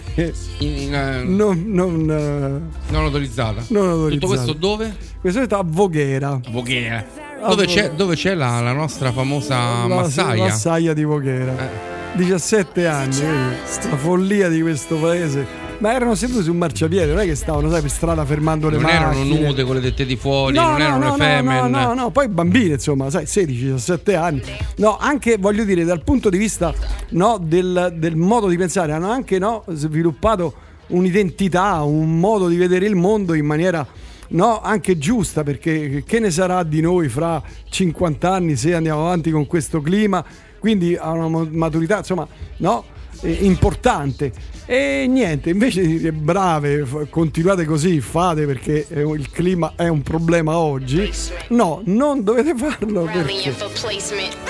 In- 0.59 0.93
eh, 0.93 1.23
non, 1.23 1.63
non, 1.67 2.01
eh, 2.09 2.91
non 2.91 3.03
autorizzata. 3.03 3.63
non 3.69 3.89
autorizzata. 3.89 4.13
Tutto 4.13 4.27
questo 4.27 4.53
dove? 4.53 4.95
Questo 5.21 5.41
è 5.41 5.45
a 5.49 5.63
Voghera. 5.65 6.39
Voghera. 6.49 7.26
Dove 7.39 7.65
c'è, 7.65 7.91
dove 7.91 8.15
c'è 8.15 8.33
la, 8.33 8.59
la 8.61 8.73
nostra 8.73 9.11
famosa 9.11 9.55
La- 9.57 9.87
massaia? 9.87 10.33
Eh. 10.45 10.47
Massaia 10.47 10.93
di 10.93 11.03
Voghera. 11.03 11.95
17 12.15 12.87
anni, 12.87 13.19
la 13.21 13.97
follia 13.97 14.49
di 14.49 14.61
questo 14.61 14.95
paese. 14.97 15.65
Ma 15.79 15.93
erano 15.93 16.15
seduti 16.15 16.41
su 16.41 16.51
un 16.51 16.57
marciapiede, 16.57 17.11
non 17.11 17.21
è 17.21 17.25
che 17.25 17.35
stavano, 17.35 17.69
sai, 17.69 17.81
per 17.81 17.91
strada 17.91 18.25
fermando 18.25 18.67
le 18.69 18.77
Non 18.79 18.89
erano 18.89 19.19
macchine. 19.19 19.39
nude 19.47 19.63
con 19.63 19.75
le 19.75 19.81
tette 19.81 20.05
di 20.07 20.15
fuori, 20.15 20.55
No, 20.55 20.69
non 20.69 20.77
no, 20.77 20.83
erano 20.83 20.97
no, 21.03 21.09
no, 21.11 21.15
femen. 21.17 21.69
no, 21.69 21.79
no, 21.85 21.93
no, 21.93 22.09
poi 22.09 22.27
bambini, 22.29 22.71
insomma, 22.71 23.11
sai, 23.11 23.25
16-17 23.25 24.15
anni. 24.15 24.41
No, 24.77 24.97
anche 24.97 25.37
voglio 25.37 25.63
dire, 25.63 25.83
dal 25.83 26.03
punto 26.03 26.29
di 26.31 26.37
vista 26.39 26.73
no, 27.09 27.37
del, 27.39 27.93
del 27.95 28.15
modo 28.15 28.47
di 28.47 28.57
pensare, 28.57 28.91
hanno 28.93 29.11
anche 29.11 29.37
no, 29.37 29.63
sviluppato 29.67 30.53
un'identità, 30.87 31.83
un 31.83 32.17
modo 32.19 32.47
di 32.47 32.55
vedere 32.55 32.87
il 32.87 32.95
mondo 32.95 33.35
in 33.35 33.45
maniera 33.45 33.85
no, 34.29 34.61
anche 34.61 34.97
giusta, 34.97 35.43
perché 35.43 36.03
che 36.05 36.19
ne 36.19 36.31
sarà 36.31 36.63
di 36.63 36.81
noi 36.81 37.09
fra 37.09 37.41
50 37.69 38.31
anni 38.31 38.55
se 38.55 38.73
andiamo 38.73 39.01
avanti 39.01 39.31
con 39.31 39.45
questo 39.45 39.81
clima? 39.81 40.23
Quindi 40.59 40.95
ha 40.95 41.11
una 41.11 41.47
maturità, 41.51 41.97
insomma, 41.97 42.27
no, 42.57 42.83
eh, 43.21 43.31
importante. 43.31 44.31
E 44.65 45.05
niente, 45.07 45.49
invece 45.49 45.81
di 45.81 45.97
dire 45.97 46.11
brave, 46.11 47.07
continuate 47.09 47.65
così, 47.65 48.01
fate 48.01 48.45
perché 48.45 48.85
eh, 48.89 49.01
il 49.01 49.29
clima 49.31 49.73
è 49.75 49.87
un 49.87 50.01
problema 50.01 50.57
oggi. 50.57 51.09
No, 51.49 51.81
non 51.85 52.23
dovete 52.23 52.53
farlo 52.55 53.03
perché 53.03 53.53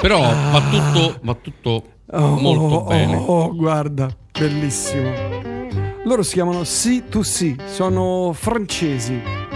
Però 0.01 0.19
va 0.19 0.61
tutto, 0.71 1.19
va 1.21 1.35
tutto 1.35 1.83
Oh, 2.09 2.39
molto 2.39 2.75
oh, 2.75 2.83
bene. 2.85 3.15
Oh, 3.17 3.53
guarda, 3.53 4.09
bellissimo. 4.31 5.11
Loro 6.05 6.23
si 6.23 6.33
chiamano 6.33 6.61
C2C, 6.61 7.67
sono 7.67 8.31
francesi. 8.33 9.46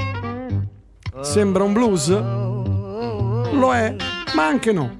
Sembra 1.22 1.64
un 1.64 1.74
blues? 1.74 2.08
Lo 2.10 3.74
è, 3.74 3.96
ma 4.34 4.48
anche 4.48 4.72
no. 4.72 5.00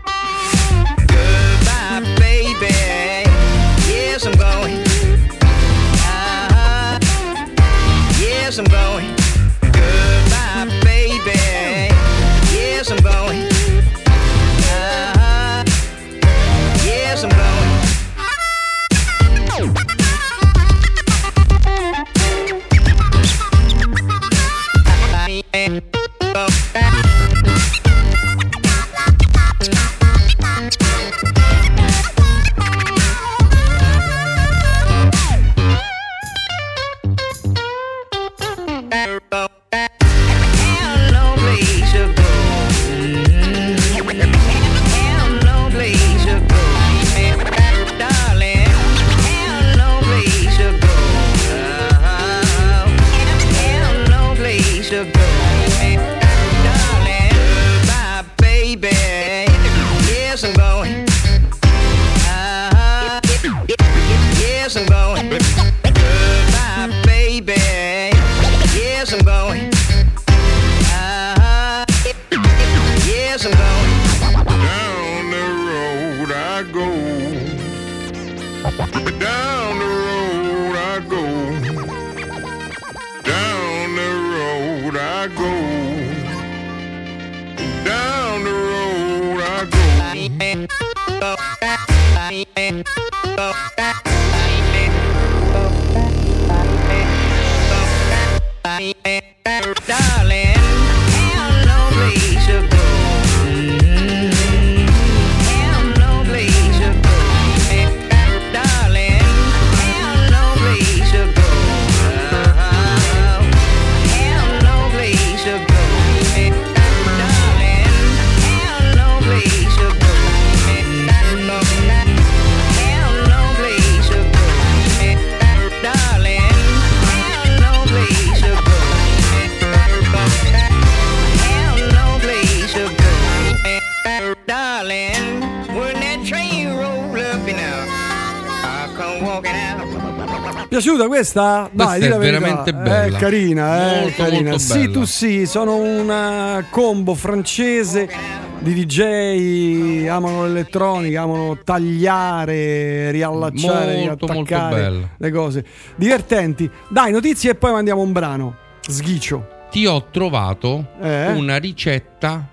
Questa? 141.21 141.69
Dai, 141.71 141.99
Questa 141.99 141.99
di 141.99 142.05
è 142.05 142.17
verità. 142.17 142.39
veramente 142.39 142.73
bella. 142.73 143.17
È 143.17 143.19
carina, 143.19 143.91
è 143.93 143.99
Molto, 144.01 144.23
carina. 144.23 144.41
molto 144.49 144.57
Sì, 144.57 144.89
tu 144.89 145.03
sì, 145.05 145.45
sono 145.45 145.75
una 145.75 146.65
combo 146.71 147.13
francese 147.13 148.09
di 148.57 148.73
DJ, 148.73 150.07
amano 150.07 150.45
l'elettronica, 150.47 151.21
amano 151.21 151.59
tagliare, 151.63 153.11
riallacciare, 153.11 154.03
Molto, 154.07 154.25
molto 154.25 154.33
riattaccare 154.33 154.75
bella. 154.81 155.07
le 155.15 155.31
cose. 155.31 155.65
Divertenti. 155.95 156.67
Dai, 156.89 157.11
notizie 157.11 157.51
e 157.51 157.55
poi 157.55 157.71
mandiamo 157.71 158.01
un 158.01 158.11
brano. 158.11 158.55
Sghicio. 158.81 159.47
Ti 159.69 159.85
ho 159.85 160.05
trovato 160.09 160.87
Eh? 161.01 161.33
una 161.33 161.57
ricetta 161.57 162.47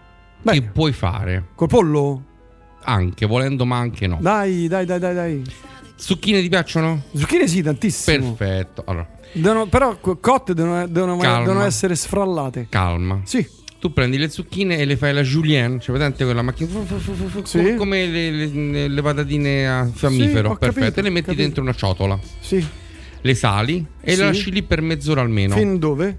che 0.44 0.60
puoi 0.62 0.92
fare. 0.92 1.46
Col 1.54 1.68
pollo? 1.68 2.22
Anche, 2.84 3.24
volendo, 3.24 3.64
ma 3.64 3.78
anche 3.78 4.06
no. 4.06 4.18
Dai, 4.20 4.68
dai, 4.68 4.84
dai, 4.84 4.98
dai, 4.98 5.14
dai. 5.14 5.44
Zucchine 5.98 6.40
ti 6.40 6.48
piacciono? 6.48 7.02
Zucchine 7.14 7.48
sì, 7.48 7.60
tantissimo. 7.62 8.32
Perfetto. 8.34 8.84
Allora, 8.86 9.08
Devono- 9.32 9.66
però 9.66 9.98
co- 9.98 10.16
cotte 10.18 10.54
devono, 10.54 10.86
devono- 10.86 11.16
devono 11.16 11.64
essere 11.64 11.94
sfrallate. 11.96 12.66
calma. 12.70 13.20
Sì. 13.24 13.46
Tu 13.80 13.92
prendi 13.92 14.16
le 14.18 14.28
zucchine 14.28 14.76
e 14.78 14.84
le 14.84 14.96
fai 14.96 15.12
la 15.12 15.22
julienne, 15.22 15.78
cioè 15.80 15.94
presente 15.94 16.24
quella 16.24 16.42
macchina 16.42 16.68
fu- 16.68 17.74
come 17.76 18.06
le, 18.06 18.30
le- 18.30 18.88
le 18.88 19.02
patatine 19.02 19.68
a 19.68 19.88
fiammifero, 19.92 20.50
ho 20.50 20.56
perfetto, 20.56 20.80
capito, 20.80 20.98
e 20.98 21.02
le 21.04 21.10
metti 21.10 21.24
capito. 21.26 21.42
dentro 21.42 21.62
una 21.62 21.74
ciotola. 21.74 22.18
Sì. 22.40 22.66
le 23.20 23.34
sali 23.34 23.84
e 24.00 24.12
Sì. 24.12 24.18
le 24.18 24.24
lasci 24.26 24.50
lì 24.52 24.62
per 24.62 24.80
mezz'ora 24.80 25.20
almeno. 25.20 25.54
Fin 25.56 25.78
dove? 25.78 26.18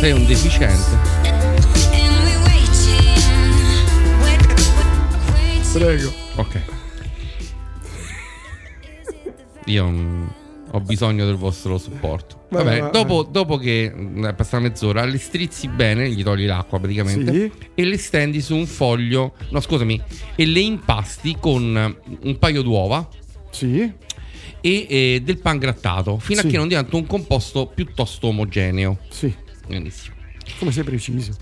Sei 0.00 0.12
un 0.12 0.26
deficiente. 0.26 1.21
Prego. 5.72 6.12
Ok. 6.36 6.60
Io 9.66 9.88
mm, 9.88 10.26
ho 10.72 10.80
bisogno 10.80 11.24
del 11.24 11.36
vostro 11.36 11.78
supporto. 11.78 12.46
Vai, 12.50 12.64
Vabbè, 12.64 12.80
vai, 12.80 12.90
dopo, 12.90 13.22
dopo 13.22 13.56
che 13.56 13.90
mm, 13.94 14.26
è 14.26 14.34
passata 14.34 14.62
mezz'ora, 14.62 15.04
le 15.04 15.18
strizzi 15.18 15.68
bene, 15.68 16.10
gli 16.10 16.22
togli 16.22 16.44
l'acqua 16.44 16.78
praticamente 16.78 17.32
Sì. 17.32 17.52
e 17.74 17.84
le 17.84 17.96
stendi 17.96 18.40
su 18.42 18.54
un 18.54 18.66
foglio. 18.66 19.34
No, 19.50 19.60
scusami, 19.60 20.00
e 20.34 20.44
le 20.46 20.60
impasti 20.60 21.36
con 21.40 21.96
un 22.22 22.38
paio 22.38 22.62
d'uova. 22.62 23.08
Sì. 23.50 23.80
E 24.64 24.86
eh, 24.88 25.20
del 25.24 25.38
pan 25.38 25.58
grattato 25.58 26.18
fino 26.18 26.40
Sì. 26.40 26.46
a 26.46 26.50
che 26.50 26.56
non 26.56 26.68
diventa 26.68 26.96
un 26.96 27.06
composto 27.06 27.66
piuttosto 27.66 28.26
omogeneo. 28.28 28.98
Sì. 29.08 29.34
Benissimo. 29.66 30.16
Come 30.58 30.70
sei 30.70 30.84
preciso? 30.84 31.32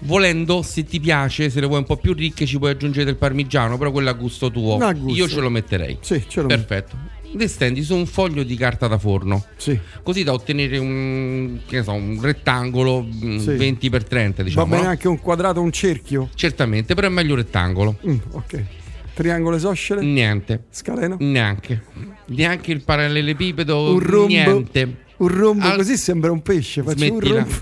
Volendo, 0.00 0.62
se 0.62 0.84
ti 0.84 1.00
piace, 1.00 1.48
se 1.50 1.60
le 1.60 1.66
vuoi 1.66 1.78
un 1.78 1.84
po' 1.84 1.96
più 1.96 2.12
ricche, 2.12 2.46
ci 2.46 2.58
puoi 2.58 2.70
aggiungere 2.70 3.04
del 3.04 3.16
parmigiano, 3.16 3.78
però 3.78 3.90
quello 3.90 4.08
è 4.08 4.12
a 4.12 4.14
gusto 4.14 4.50
tuo. 4.50 4.76
A 4.78 4.92
gusto. 4.92 5.16
Io 5.18 5.28
ce 5.28 5.40
lo 5.40 5.50
metterei. 5.50 5.98
Sì, 6.00 6.24
ce 6.28 6.42
lo 6.42 6.48
Perfetto. 6.48 7.14
Le 7.32 7.48
stendi 7.48 7.82
su 7.82 7.94
un 7.94 8.06
foglio 8.06 8.44
di 8.44 8.56
carta 8.56 8.86
da 8.86 8.98
forno. 8.98 9.44
Sì. 9.56 9.78
Così 10.02 10.22
da 10.22 10.32
ottenere 10.32 10.78
un, 10.78 11.58
che 11.66 11.76
ne 11.78 11.82
so, 11.82 11.92
un 11.92 12.18
rettangolo 12.20 13.02
mm, 13.02 13.38
Sì. 13.38 13.50
20x30, 13.50 14.42
diciamo. 14.42 14.64
Va 14.64 14.70
bene 14.70 14.82
no? 14.84 14.88
anche 14.90 15.08
un 15.08 15.20
quadrato, 15.20 15.60
un 15.60 15.72
cerchio? 15.72 16.30
Certamente, 16.34 16.94
però 16.94 17.08
è 17.08 17.10
meglio 17.10 17.34
rettangolo. 17.34 17.98
Mm, 18.06 18.16
ok. 18.30 18.64
Triangolo 19.14 19.56
isoscele? 19.56 20.02
Niente. 20.02 20.64
Scaleno? 20.70 21.16
Neanche. 21.18 21.82
Neanche 22.26 22.70
il 22.72 22.82
parallelepipedo. 22.84 23.92
Un 23.94 23.98
rombo? 24.00 24.26
Niente. 24.28 24.96
Un 25.16 25.28
rombo 25.28 25.64
Al- 25.64 25.76
così 25.76 25.96
sembra 25.96 26.30
un 26.30 26.42
pesce. 26.42 26.82
Faccio 26.82 27.02
un 27.02 27.08
Smettila. 27.18 27.40
rombo. 27.40 27.54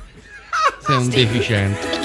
Sei 0.87 0.97
un 0.97 1.09
deficiente. 1.09 2.04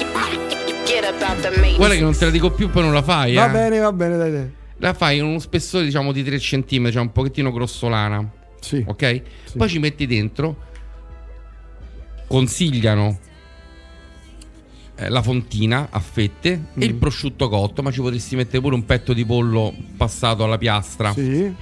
Guarda 1.76 1.94
che 1.94 2.00
non 2.00 2.16
te 2.16 2.24
la 2.24 2.30
dico 2.30 2.50
più, 2.50 2.70
poi 2.70 2.82
non 2.82 2.92
la 2.92 3.02
fai. 3.02 3.34
Va 3.34 3.48
eh. 3.48 3.52
bene, 3.52 3.78
va 3.78 3.92
bene, 3.92 4.16
dai, 4.16 4.30
dai. 4.32 4.50
La 4.78 4.94
fai 4.94 5.18
in 5.18 5.24
uno 5.24 5.38
spessore, 5.38 5.84
diciamo, 5.84 6.12
di 6.12 6.24
3 6.24 6.38
cm, 6.38 6.90
cioè 6.90 7.02
un 7.02 7.12
pochettino 7.12 7.52
grossolana. 7.52 8.28
Sì. 8.60 8.82
Ok? 8.86 9.22
Poi 9.56 9.68
ci 9.68 9.78
metti 9.78 10.06
dentro. 10.06 10.68
Consigliano 12.26 13.18
eh, 14.96 15.08
la 15.08 15.22
fontina 15.22 15.88
a 15.90 15.98
fette 16.00 16.52
e 16.52 16.58
Mm. 16.78 16.82
il 16.82 16.94
prosciutto 16.94 17.48
cotto, 17.48 17.82
ma 17.82 17.90
ci 17.90 18.00
potresti 18.00 18.36
mettere 18.36 18.60
pure 18.60 18.74
un 18.74 18.84
petto 18.84 19.12
di 19.12 19.24
pollo 19.24 19.74
passato 19.96 20.44
alla 20.44 20.58
piastra. 20.58 21.12
Sì. 21.12 21.52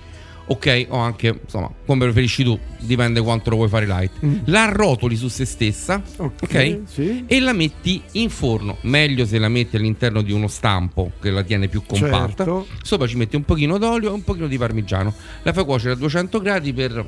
Ok, 0.51 0.87
o 0.89 0.97
anche, 0.97 1.41
insomma, 1.43 1.71
come 1.85 2.05
preferisci 2.05 2.43
tu, 2.43 2.59
dipende 2.81 3.21
quanto 3.21 3.51
lo 3.51 3.57
vuoi 3.57 3.69
fare 3.69 3.87
light. 3.87 4.25
Mm. 4.25 4.37
La 4.45 4.65
arrotoli 4.65 5.15
su 5.15 5.29
se 5.29 5.45
stessa, 5.45 6.03
ok? 6.17 6.81
sì. 6.87 7.25
E 7.27 7.41
la 7.41 7.53
metti 7.53 8.01
in 8.13 8.31
forno. 8.31 8.79
Meglio 8.83 9.27
se 9.27 9.39
la 9.39 9.49
metti 9.49 9.77
all'interno 9.77 10.23
di 10.23 10.33
uno 10.33 10.49
stampo 10.49 11.13
che 11.21 11.31
la 11.31 11.43
tiene 11.43 11.69
più 11.69 11.83
compatta. 11.87 12.45
Certo. 12.45 12.67
Sopra 12.83 13.07
ci 13.07 13.17
metti 13.17 13.37
un 13.37 13.45
pochino 13.45 13.77
d'olio 13.77 14.11
e 14.11 14.13
un 14.13 14.25
pochino 14.25 14.47
di 14.47 14.57
parmigiano. 14.57 15.13
La 15.43 15.53
fai 15.53 15.65
cuocere 15.65 15.93
a 15.93 15.97
200 15.97 16.41
gradi 16.41 16.73
per 16.73 17.05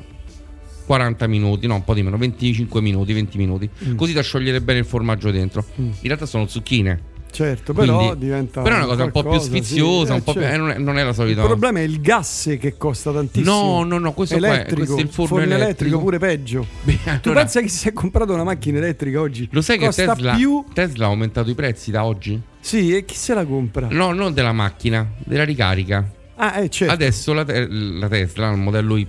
40 0.85 1.27
minuti, 1.27 1.67
no, 1.67 1.75
un 1.75 1.83
po' 1.83 1.93
di 1.93 2.03
meno, 2.03 2.17
25 2.17 2.81
minuti, 2.81 3.13
20 3.13 3.37
minuti. 3.37 3.69
Mm. 3.85 3.95
Così 3.95 4.13
da 4.13 4.21
sciogliere 4.21 4.61
bene 4.61 4.79
il 4.79 4.85
formaggio 4.85 5.31
dentro. 5.31 5.65
In 5.77 5.93
realtà 6.01 6.25
sono 6.25 6.47
zucchine. 6.47 7.09
Certo, 7.31 7.73
però 7.73 7.97
Quindi- 7.97 8.17
diventa. 8.25 8.61
Però 8.61 8.75
è 8.75 8.77
una 8.79 8.87
cosa 8.87 9.03
un 9.05 9.11
po' 9.11 9.23
più 9.23 9.39
sfiziosa, 9.39 10.05
sì, 10.07 10.11
un 10.11 10.17
eh, 10.17 10.21
po' 10.21 10.31
più- 10.33 10.41
certo. 10.41 10.55
eh, 10.55 10.57
non, 10.59 10.69
è, 10.71 10.77
non 10.77 10.97
è 10.97 11.03
la 11.03 11.13
solita. 11.13 11.41
Il 11.41 11.47
problema 11.47 11.79
è 11.79 11.83
il 11.83 12.01
gas 12.01 12.55
che 12.59 12.77
costa 12.77 13.11
tantissimo. 13.11 13.51
No, 13.51 13.83
no, 13.83 13.97
no, 13.99 14.11
questo 14.13 14.37
qua 14.37 14.47
è- 14.47 14.49
elettrico, 14.51 14.75
questo 14.75 14.97
è 14.97 15.01
il 15.01 15.07
forno 15.09 15.27
forno 15.37 15.43
elettrico. 15.43 15.65
elettrico. 15.65 15.99
pure 15.99 16.17
peggio. 16.19 16.67
tu 16.83 17.29
allora- 17.29 17.39
pensa 17.39 17.61
che 17.61 17.67
si 17.69 17.87
è 17.87 17.93
comprato 17.93 18.33
una 18.33 18.43
macchina 18.43 18.77
elettrica 18.79 19.19
oggi? 19.21 19.47
Lo 19.51 19.61
sai 19.61 19.77
che 19.77 19.85
costa 19.85 20.13
Tesla, 20.13 20.35
più? 20.35 20.63
Tesla 20.73 21.05
ha 21.05 21.07
aumentato 21.09 21.49
i 21.49 21.55
prezzi 21.55 21.89
da 21.89 22.03
oggi? 22.05 22.39
Sì, 22.59 22.95
e 22.95 23.05
chi 23.05 23.15
se 23.15 23.33
la 23.33 23.45
compra? 23.45 23.87
No, 23.89 24.11
non 24.11 24.33
della 24.33 24.51
macchina, 24.53 25.09
della 25.23 25.43
ricarica. 25.45 26.09
Ah, 26.35 26.59
eh, 26.59 26.69
certo. 26.69 26.93
Adesso 26.93 27.33
la, 27.33 27.45
la 27.47 28.07
Tesla, 28.07 28.51
il 28.51 28.57
modello 28.57 28.97
Y, 28.97 29.07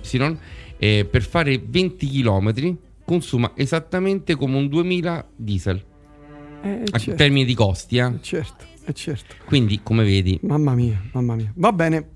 eh, 0.77 1.05
per 1.09 1.23
fare 1.23 1.61
20 1.63 2.07
km 2.07 2.77
consuma 3.05 3.51
esattamente 3.55 4.35
come 4.35 4.55
un 4.57 4.67
2000 4.69 5.25
diesel. 5.35 5.83
Eh, 6.63 6.83
A 6.91 6.97
certo. 6.97 7.15
termini 7.15 7.45
di 7.45 7.53
costi, 7.53 7.97
eh. 7.97 8.11
Certo, 8.21 8.65
eh, 8.85 8.93
certo. 8.93 9.35
Quindi, 9.45 9.81
come 9.83 10.03
vedi, 10.03 10.39
Mamma 10.43 10.73
mia, 10.73 11.01
mamma 11.11 11.35
mia. 11.35 11.51
Va 11.55 11.73
bene. 11.73 12.07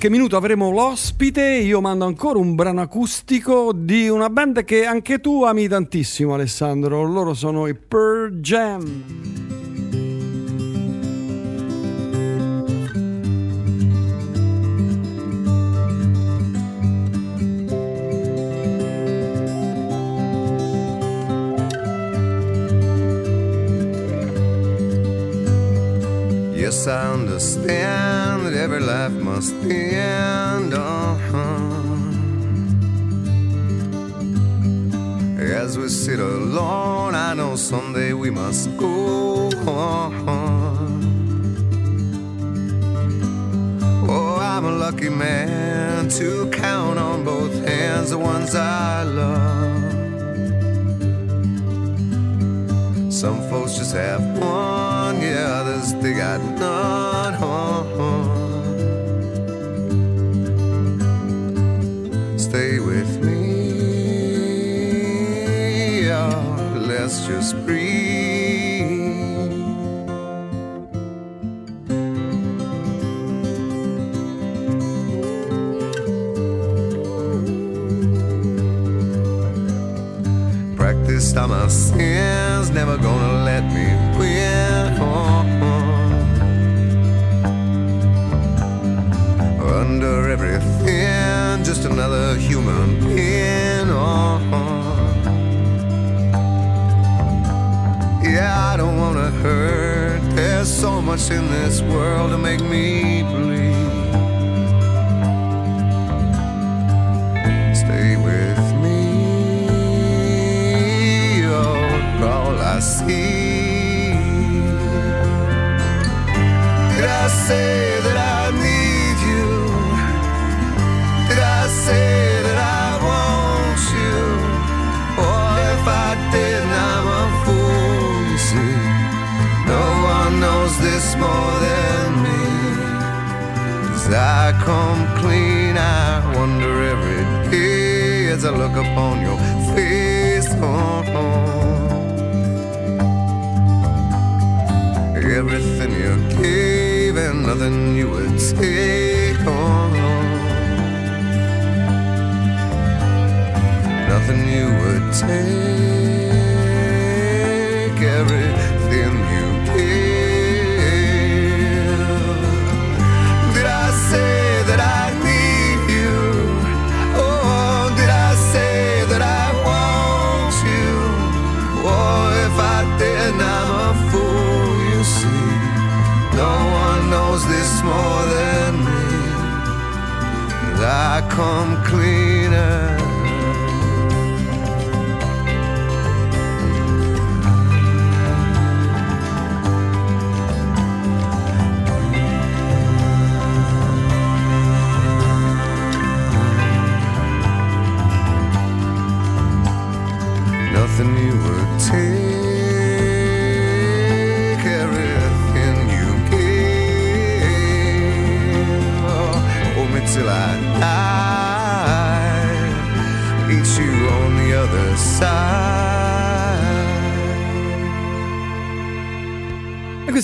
qualche 0.00 0.16
minuto 0.16 0.38
avremo 0.38 0.70
l'ospite, 0.70 1.44
io 1.44 1.82
mando 1.82 2.06
ancora 2.06 2.38
un 2.38 2.54
brano 2.54 2.80
acustico 2.80 3.70
di 3.74 4.08
una 4.08 4.30
band 4.30 4.64
che 4.64 4.86
anche 4.86 5.18
tu 5.18 5.42
ami 5.42 5.68
tantissimo 5.68 6.32
Alessandro, 6.32 7.02
loro 7.02 7.34
sono 7.34 7.66
i 7.66 7.74
Pearl 7.74 8.40
Jam. 8.40 9.09
must. 38.50 38.89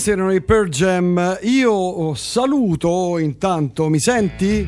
Questi 0.07 0.11
erano 0.11 0.33
i 0.33 0.41
Pearl 0.41 0.69
Jam. 0.69 1.37
Io 1.41 1.71
oh, 1.71 2.13
saluto 2.13 3.17
intanto, 3.17 3.89
mi 3.89 3.99
senti? 3.99 4.65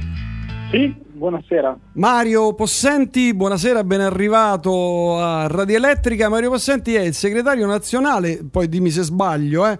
Sì, 0.69 0.93
buonasera. 1.11 1.77
Mario 1.93 2.53
Possenti, 2.53 3.33
buonasera, 3.33 3.83
ben 3.83 4.01
arrivato 4.01 5.17
a 5.17 5.47
Radio 5.47 5.77
Elettrica. 5.77 6.29
Mario 6.29 6.49
Possenti 6.49 6.93
è 6.95 7.01
il 7.01 7.13
segretario 7.13 7.65
nazionale, 7.65 8.43
poi 8.49 8.67
dimmi 8.67 8.89
se 8.89 9.03
sbaglio, 9.03 9.65
eh, 9.65 9.77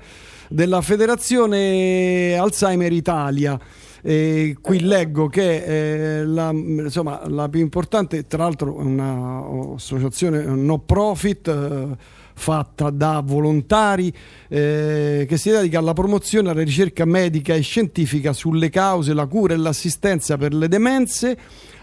della 0.48 0.82
Federazione 0.82 2.38
Alzheimer 2.38 2.94
Italia. 2.94 3.60
E 4.02 4.56
qui 4.62 4.80
leggo 4.80 5.28
che 5.28 6.20
eh, 6.20 6.26
la, 6.26 6.52
insomma, 6.52 7.22
la 7.28 7.50
più 7.50 7.60
importante, 7.60 8.28
tra 8.28 8.44
l'altro, 8.44 8.80
è 8.80 8.84
un'associazione 8.84 10.42
no 10.44 10.80
profit. 10.80 11.48
eh, 11.48 12.18
fatta 12.40 12.90
da 12.90 13.22
volontari 13.24 14.12
eh, 14.48 15.26
che 15.28 15.38
si 15.38 15.52
dedica 15.52 15.78
alla 15.78 15.94
promozione, 15.94 16.50
alla 16.50 16.64
ricerca 16.64 17.04
medica 17.06 17.54
e 17.54 17.60
scientifica 17.60 18.32
sulle 18.34 18.70
cause, 18.70 19.14
la 19.14 19.28
cura 19.28 19.54
e 19.54 19.58
l'assistenza 19.58 20.38
per 20.38 20.54
le 20.54 20.70
demenze, 20.70 21.38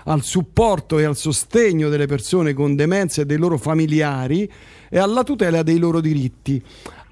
al 0.04 0.22
supporto 0.22 0.98
e 0.98 1.04
al 1.04 1.14
sostegno 1.14 1.88
delle 1.88 2.06
persone 2.06 2.54
con 2.54 2.74
demenze 2.74 3.22
e 3.22 3.26
dei 3.26 3.36
loro 3.36 3.58
familiari 3.58 4.50
e 4.88 4.98
alla 4.98 5.22
tutela 5.22 5.62
dei 5.62 5.78
loro 5.78 6.00
diritti. 6.00 6.62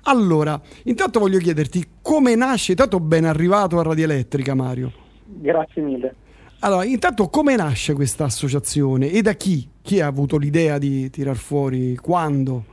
Allora, 0.04 0.60
intanto 0.84 1.18
voglio 1.18 1.38
chiederti 1.38 1.86
come 2.00 2.34
nasce, 2.34 2.72
intanto 2.72 2.98
ben 2.98 3.24
arrivato 3.24 3.78
a 3.78 3.82
Radio 3.82 4.04
Elettrica 4.04 4.54
Mario. 4.54 4.92
Grazie 5.26 5.82
mille. 5.82 6.14
Allora, 6.60 6.84
intanto 6.84 7.28
come 7.28 7.56
nasce 7.56 7.92
questa 7.92 8.24
associazione 8.24 9.10
e 9.10 9.20
da 9.20 9.34
chi? 9.34 9.68
Chi 9.82 10.00
ha 10.00 10.06
avuto 10.06 10.38
l'idea 10.38 10.78
di 10.78 11.10
tirar 11.10 11.36
fuori? 11.36 11.94
Quando? 11.96 12.72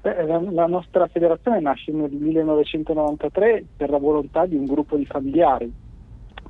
Beh, 0.00 0.24
la, 0.24 0.40
la 0.50 0.66
nostra 0.66 1.06
federazione 1.08 1.60
nasce 1.60 1.92
nel 1.92 2.10
1993 2.12 3.64
per 3.76 3.90
la 3.90 3.98
volontà 3.98 4.46
di 4.46 4.56
un 4.56 4.64
gruppo 4.64 4.96
di 4.96 5.06
familiari. 5.06 5.72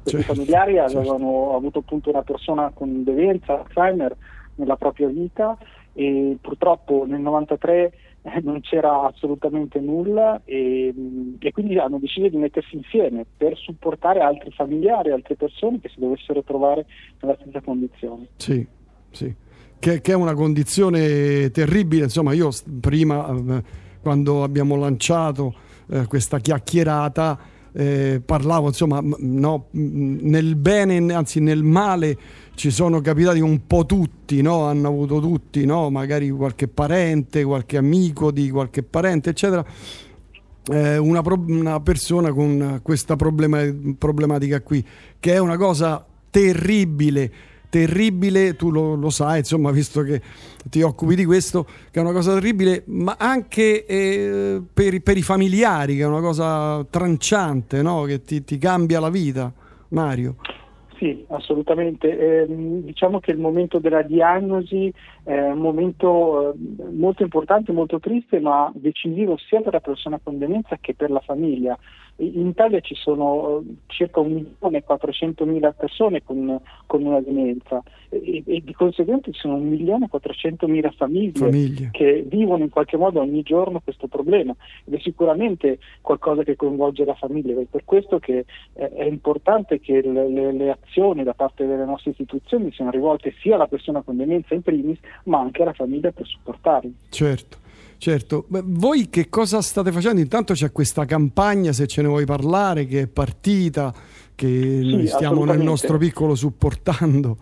Questi 0.03 0.23
Certo, 0.23 0.35
familiari 0.35 0.79
avevano 0.79 1.55
avuto 1.55 1.81
appunto 1.81 2.11
una 2.11 2.23
persona 2.23 2.71
con 2.73 3.03
demenza, 3.03 3.61
Alzheimer, 3.61 4.17
nella 4.57 4.77
propria 4.77 5.09
vita 5.09 5.57
e 5.93 6.37
purtroppo 6.41 7.05
nel 7.07 7.21
93 7.21 7.93
eh, 8.23 8.41
non 8.43 8.61
c'era 8.61 9.03
assolutamente 9.03 9.81
nulla 9.81 10.41
e, 10.45 10.93
mh, 10.95 11.37
e 11.39 11.53
quindi 11.53 11.79
hanno 11.79 11.99
deciso 11.99 12.29
di 12.29 12.37
mettersi 12.37 12.77
insieme 12.77 13.25
per 13.37 13.57
supportare 13.57 14.21
altri 14.21 14.51
familiari, 14.51 15.11
altre 15.11 15.37
persone 15.37 15.81
che 15.81 15.89
si 15.89 16.01
dovessero 16.01 16.43
trovare 16.43 16.87
nella 17.21 17.37
stessa 17.41 17.61
condizione. 17.61 18.27
Sì, 18.37 18.67
sì. 19.11 19.35
Che, 19.79 20.01
che 20.01 20.13
è 20.13 20.15
una 20.15 20.35
condizione 20.35 21.51
terribile. 21.51 22.05
Insomma, 22.05 22.33
io 22.33 22.51
prima, 22.81 23.29
eh, 23.29 23.63
quando 24.01 24.43
abbiamo 24.43 24.77
lanciato 24.77 25.55
eh, 25.89 26.07
questa 26.07 26.39
chiacchierata, 26.39 27.39
eh, 27.73 28.23
parlavo, 28.25 28.69
insomma, 28.69 29.03
no, 29.19 29.67
nel 29.73 30.57
bene, 30.57 31.13
anzi 31.13 31.41
nel 31.41 31.63
male 31.63 32.17
ci 32.55 32.71
sono 32.71 33.03
capitati 33.03 33.41
un 33.41 33.67
po' 33.67 33.85
tutti, 33.85 34.41
no? 34.41 34.65
hanno 34.65 34.89
avuto 34.89 35.21
tutti, 35.21 35.67
no? 35.67 35.91
magari 35.91 36.31
qualche 36.31 36.69
parente, 36.69 37.45
qualche 37.45 37.77
amico 37.77 38.31
di 38.31 38.49
qualche 38.49 38.83
parente, 38.83 39.31
eccetera. 39.31 39.65
Eh, 40.69 40.97
una, 40.97 41.21
pro- 41.21 41.45
una 41.47 41.79
persona 41.81 42.33
con 42.33 42.81
questa 42.83 43.15
problema- 43.15 43.63
problematica 43.99 44.63
qui, 44.63 44.85
che 45.21 45.35
è 45.35 45.39
una 45.39 45.59
cosa 45.59 46.05
terribile, 46.31 47.33
terribile, 47.77 48.57
tu 48.57 48.71
lo, 48.71 48.95
lo 48.95 49.11
sai, 49.11 49.41
insomma, 49.41 49.71
visto 49.71 50.01
che 50.01 50.23
ti 50.71 50.81
occupi 50.81 51.15
di 51.15 51.27
questo, 51.27 51.65
che 51.65 51.99
è 51.99 52.01
una 52.01 52.13
cosa 52.13 52.33
terribile, 52.33 52.85
ma 52.87 53.17
anche 53.19 53.85
eh, 53.85 54.63
per, 54.73 55.03
per 55.03 55.19
i 55.19 55.23
familiari, 55.23 55.97
che 55.97 56.03
è 56.03 56.07
una 56.07 56.23
cosa 56.23 56.83
tranciante, 56.89 57.83
no? 57.83 58.05
che 58.05 58.23
ti, 58.23 58.43
ti 58.45 58.57
cambia 58.57 58.99
la 58.99 59.11
vita, 59.11 59.53
Mario. 59.89 60.37
Sì, 60.97 61.27
assolutamente. 61.29 62.45
Ehm, 62.45 62.81
diciamo 62.81 63.21
che 63.21 63.31
il 63.31 63.39
momento 63.39 63.79
della 63.79 64.01
diagnosi 64.01 64.91
è 65.25 65.39
un 65.51 65.59
momento 65.59 66.55
eh, 66.55 66.57
molto 66.93 67.23
importante, 67.23 67.73
molto 67.73 68.01
triste, 68.01 68.41
ma 68.41 68.73
decisivo 68.75 69.37
sia 69.37 69.61
per 69.61 69.75
la 69.75 69.81
persona 69.81 70.19
con 70.23 70.39
demenza 70.39 70.79
che 70.81 70.95
per 70.95 71.11
la 71.11 71.21
famiglia. 71.21 71.79
In 72.19 72.47
Italia 72.47 72.81
ci 72.81 72.95
sono 72.95 73.59
eh, 73.61 73.75
circa 73.87 74.21
1.400.000 74.23 75.75
persone 75.77 76.23
con, 76.23 76.59
con 76.87 77.05
una 77.05 77.21
demenza 77.21 77.83
e, 78.09 78.43
e 78.47 78.63
di 78.65 78.73
conseguenza 78.73 79.31
ci 79.31 79.39
sono 79.39 79.59
1.400.000 79.59 80.95
famiglie, 80.97 81.33
Famiglie. 81.33 81.89
che 81.93 82.25
vivono 82.27 82.63
in 82.63 82.71
qualche 82.71 82.97
modo 82.97 83.21
ogni 83.21 83.43
giorno 83.43 83.81
questo 83.81 84.07
problema 84.07 84.55
ed 84.85 84.95
è 84.95 84.99
sicuramente 85.01 85.79
qualcosa 86.01 86.43
che 86.43 86.57
coinvolge 86.57 87.05
la 87.05 87.15
famiglia 87.15 87.53
ed 87.53 87.59
è 87.59 87.67
per 87.71 87.85
questo 87.85 88.19
che 88.19 88.47
eh, 88.73 88.89
è 88.89 89.05
importante 89.05 89.79
che 89.81 90.01
le, 90.01 90.29
le- 90.29 90.53
le 90.53 90.71
azioni 90.71 91.23
da 91.23 91.35
parte 91.35 91.67
delle 91.67 91.85
nostre 91.85 92.13
istituzioni 92.13 92.73
siano 92.73 92.91
rivolte 92.91 93.35
sia 93.41 93.57
alla 93.57 93.67
persona 93.67 94.01
con 94.03 94.17
demenza 94.17 94.55
in 94.55 94.63
primis 94.63 94.99
ma 95.25 95.41
anche 95.41 95.63
alla 95.63 95.73
famiglia 95.75 96.13
per 96.13 96.27
supportarli. 96.27 96.95
Certo, 97.11 97.59
certo. 97.99 98.45
Beh, 98.49 98.63
voi 98.65 99.09
che 99.09 99.29
cosa 99.29 99.61
state 99.61 99.93
facendo? 99.93 100.21
Intanto 100.21 100.55
c'è 100.55 100.73
questa 100.73 101.05
campagna, 101.05 101.73
se 101.73 101.87
ce 101.87 102.03
ne 102.03 102.09
vuoi 102.09 102.25
parlare, 102.25 102.87
che 102.87 103.03
è 103.03 103.07
partita, 103.07 103.93
che 104.35 104.47
noi 104.83 105.07
stiamo 105.07 105.45
nel 105.45 105.61
nostro 105.61 105.99
piccolo 105.99 106.35
supportando. 106.35 107.37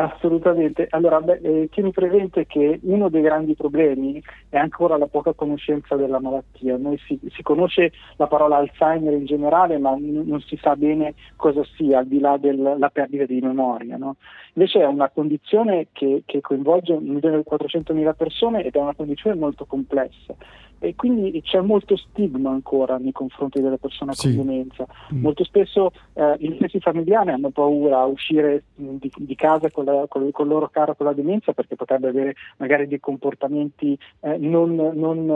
Assolutamente. 0.00 0.86
Allora, 0.90 1.20
beh, 1.20 1.40
eh, 1.42 1.68
tieni 1.70 1.90
presente 1.90 2.46
che 2.46 2.78
uno 2.84 3.10
dei 3.10 3.20
grandi 3.20 3.54
problemi 3.54 4.22
è 4.48 4.56
ancora 4.56 4.96
la 4.96 5.06
poca 5.06 5.34
conoscenza 5.34 5.94
della 5.96 6.20
malattia. 6.20 6.78
Noi 6.78 6.98
si, 7.06 7.20
si 7.28 7.42
conosce 7.42 7.92
la 8.16 8.26
parola 8.26 8.56
Alzheimer 8.56 9.12
in 9.12 9.26
generale, 9.26 9.76
ma 9.78 9.94
n- 9.94 10.22
non 10.24 10.40
si 10.40 10.58
sa 10.62 10.74
bene 10.74 11.14
cosa 11.36 11.62
sia, 11.76 11.98
al 11.98 12.06
di 12.06 12.18
là 12.18 12.38
della 12.38 12.88
perdita 12.88 13.26
di 13.26 13.40
memoria. 13.40 13.98
no? 13.98 14.16
Invece 14.54 14.80
è 14.80 14.86
una 14.86 15.08
condizione 15.10 15.88
che, 15.92 16.22
che 16.26 16.40
coinvolge 16.40 16.94
1.400.000 16.94 18.14
persone 18.16 18.64
ed 18.64 18.74
è 18.74 18.78
una 18.78 18.94
condizione 18.94 19.36
molto 19.36 19.64
complessa. 19.64 20.34
E 20.82 20.94
quindi 20.94 21.42
c'è 21.42 21.60
molto 21.60 21.94
stigma 21.94 22.48
ancora 22.50 22.96
nei 22.96 23.12
confronti 23.12 23.60
delle 23.60 23.76
persone 23.76 24.14
Sì. 24.14 24.34
con 24.34 24.46
demenza. 24.46 24.86
Molto 25.10 25.44
spesso 25.44 25.90
eh, 26.14 26.36
i 26.38 26.54
stessi 26.56 26.80
familiari 26.80 27.30
hanno 27.30 27.50
paura 27.50 27.98
a 28.00 28.06
uscire 28.06 28.64
mh, 28.76 28.94
di, 28.94 29.12
di 29.14 29.34
casa 29.34 29.70
con, 29.70 29.84
la- 29.84 30.06
con- 30.08 30.30
con 30.30 30.46
il 30.46 30.52
loro 30.52 30.68
caro 30.68 30.94
con 30.94 31.04
la 31.04 31.12
demenza 31.12 31.52
perché 31.52 31.76
potrebbe 31.76 32.08
avere 32.08 32.34
magari 32.56 32.86
dei 32.88 32.98
comportamenti 32.98 33.96
eh, 34.20 34.38
non, 34.38 34.74
non, 34.74 35.28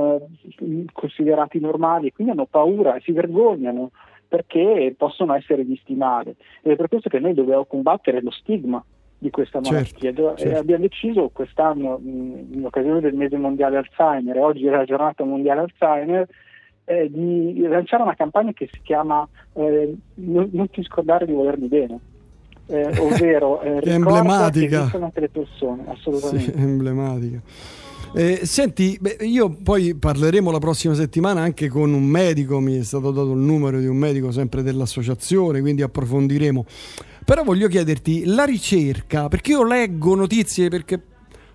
eh, 0.59 0.85
considerati 0.93 1.61
normali 1.61 2.07
e 2.07 2.13
quindi 2.13 2.33
hanno 2.33 2.47
paura 2.47 2.95
e 2.97 3.01
si 3.03 3.13
vergognano 3.13 3.91
perché 4.27 4.95
possono 4.97 5.35
essere 5.35 5.63
visti 5.63 5.95
male. 5.95 6.37
Ed 6.63 6.73
è 6.73 6.77
per 6.77 6.89
questo 6.89 7.11
che 7.11 7.21
noi 7.21 7.35
dobbiamo 7.35 7.67
combattere 7.67 8.23
lo 8.23 8.31
stigma 8.31 8.83
di 9.25 9.31
questa 9.31 9.63
Certo, 9.63 9.73
malattia. 9.73 10.11
E 10.11 10.37
certo. 10.37 10.59
abbiamo 10.59 10.83
deciso 10.83 11.31
quest'anno, 11.33 11.99
in 12.05 12.63
occasione 12.63 13.01
del 13.01 13.15
mese 13.15 13.39
mondiale 13.39 13.79
Alzheimer, 13.79 14.37
oggi 14.39 14.67
è 14.67 14.71
la 14.71 14.85
giornata 14.85 15.25
mondiale 15.25 15.61
Alzheimer, 15.61 16.29
eh, 16.85 17.11
di 17.11 17.59
lanciare 17.67 18.03
una 18.03 18.15
campagna 18.15 18.53
che 18.53 18.69
si 18.71 18.81
chiama 18.83 19.27
eh, 19.55 19.97
non, 20.17 20.51
non 20.53 20.69
ti 20.69 20.83
scordare 20.83 21.25
di 21.25 21.33
volermi 21.33 21.69
bene. 21.69 21.99
Eh, 22.67 22.99
ovvero 22.99 23.61
eh, 23.65 23.79
è 23.79 23.93
emblematica. 23.93 24.69
che 24.69 24.77
esistono 24.77 25.05
anche 25.07 25.21
le 25.21 25.29
persone, 25.31 25.85
assolutamente. 25.89 26.53
Sì, 26.53 26.59
emblematica. 26.61 27.41
Eh, 28.17 28.41
senti, 28.45 28.97
beh, 29.01 29.17
io 29.23 29.51
poi 29.51 29.97
parleremo 29.97 30.51
la 30.51 30.59
prossima 30.59 30.95
settimana 30.95 31.41
anche 31.41 31.69
con 31.69 31.93
un 31.93 32.05
medico, 32.05 32.61
mi 32.61 32.79
è 32.79 32.83
stato 32.85 33.11
dato 33.11 33.33
il 33.33 33.39
numero 33.39 33.81
di 33.81 33.87
un 33.87 33.97
medico 33.97 34.31
sempre 34.31 34.63
dell'associazione, 34.63 35.61
quindi 35.61 35.83
approfondiremo. 35.83 36.65
Però 37.25 37.43
voglio 37.43 37.69
chiederti 37.69 38.25
la 38.27 38.45
ricerca, 38.45 39.29
perché 39.29 39.53
io 39.53 39.65
leggo 39.65 40.15
notizie, 40.15 40.69
perché 40.69 41.01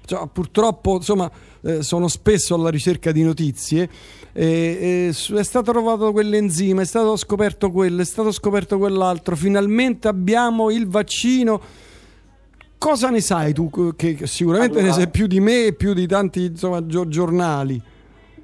cioè, 0.06 0.27
purtroppo 0.31 0.95
insomma, 0.95 1.30
eh, 1.61 1.83
sono 1.83 2.07
spesso 2.07 2.56
alla 2.56 2.69
ricerca 2.69 3.11
di 3.11 3.22
notizie. 3.23 3.88
eh, 4.33 5.07
eh, 5.07 5.38
è 5.38 5.43
stato 5.43 5.72
trovato 5.72 6.11
quell'enzima, 6.11 6.81
è 6.81 6.85
stato 6.85 7.15
scoperto 7.15 7.69
quello, 7.72 8.01
è 8.01 8.06
stato 8.06 8.31
scoperto 8.31 8.77
quell'altro. 8.80 9.35
Finalmente 9.35 10.07
abbiamo 10.07 10.72
il 10.72 10.88
vaccino. 10.88 11.61
Cosa 12.77 13.09
ne 13.09 13.19
sai 13.22 13.53
tu? 13.53 13.69
Che 13.95 14.25
sicuramente 14.25 14.75
ne 14.75 14.81
Allora- 14.89 14.95
sai 14.95 15.09
più 15.09 15.27
di 15.27 15.39
me 15.39 15.65
e 15.65 15.73
più 15.73 15.93
di 15.93 16.07
tanti 16.07 16.45
insomma, 16.45 16.83
gio- 16.85 17.07
giornali. 17.07 17.80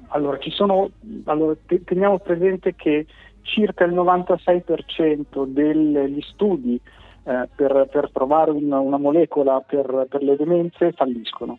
Allora, 0.08 0.38
ci 0.38 0.50
sono, 0.50 0.90
allora, 1.24 1.56
te- 1.66 1.82
teniamo 1.84 2.18
presente 2.18 2.74
che 2.76 3.06
circa 3.42 3.84
il 3.84 3.94
96% 3.94 5.44
degli 5.46 6.20
studi 6.20 6.78
eh, 7.26 7.48
per, 7.54 7.88
per 7.90 8.10
trovare 8.12 8.50
una, 8.50 8.78
una 8.78 8.98
molecola 8.98 9.60
per, 9.66 10.06
per 10.08 10.22
le 10.22 10.36
demenze 10.36 10.92
falliscono. 10.92 11.58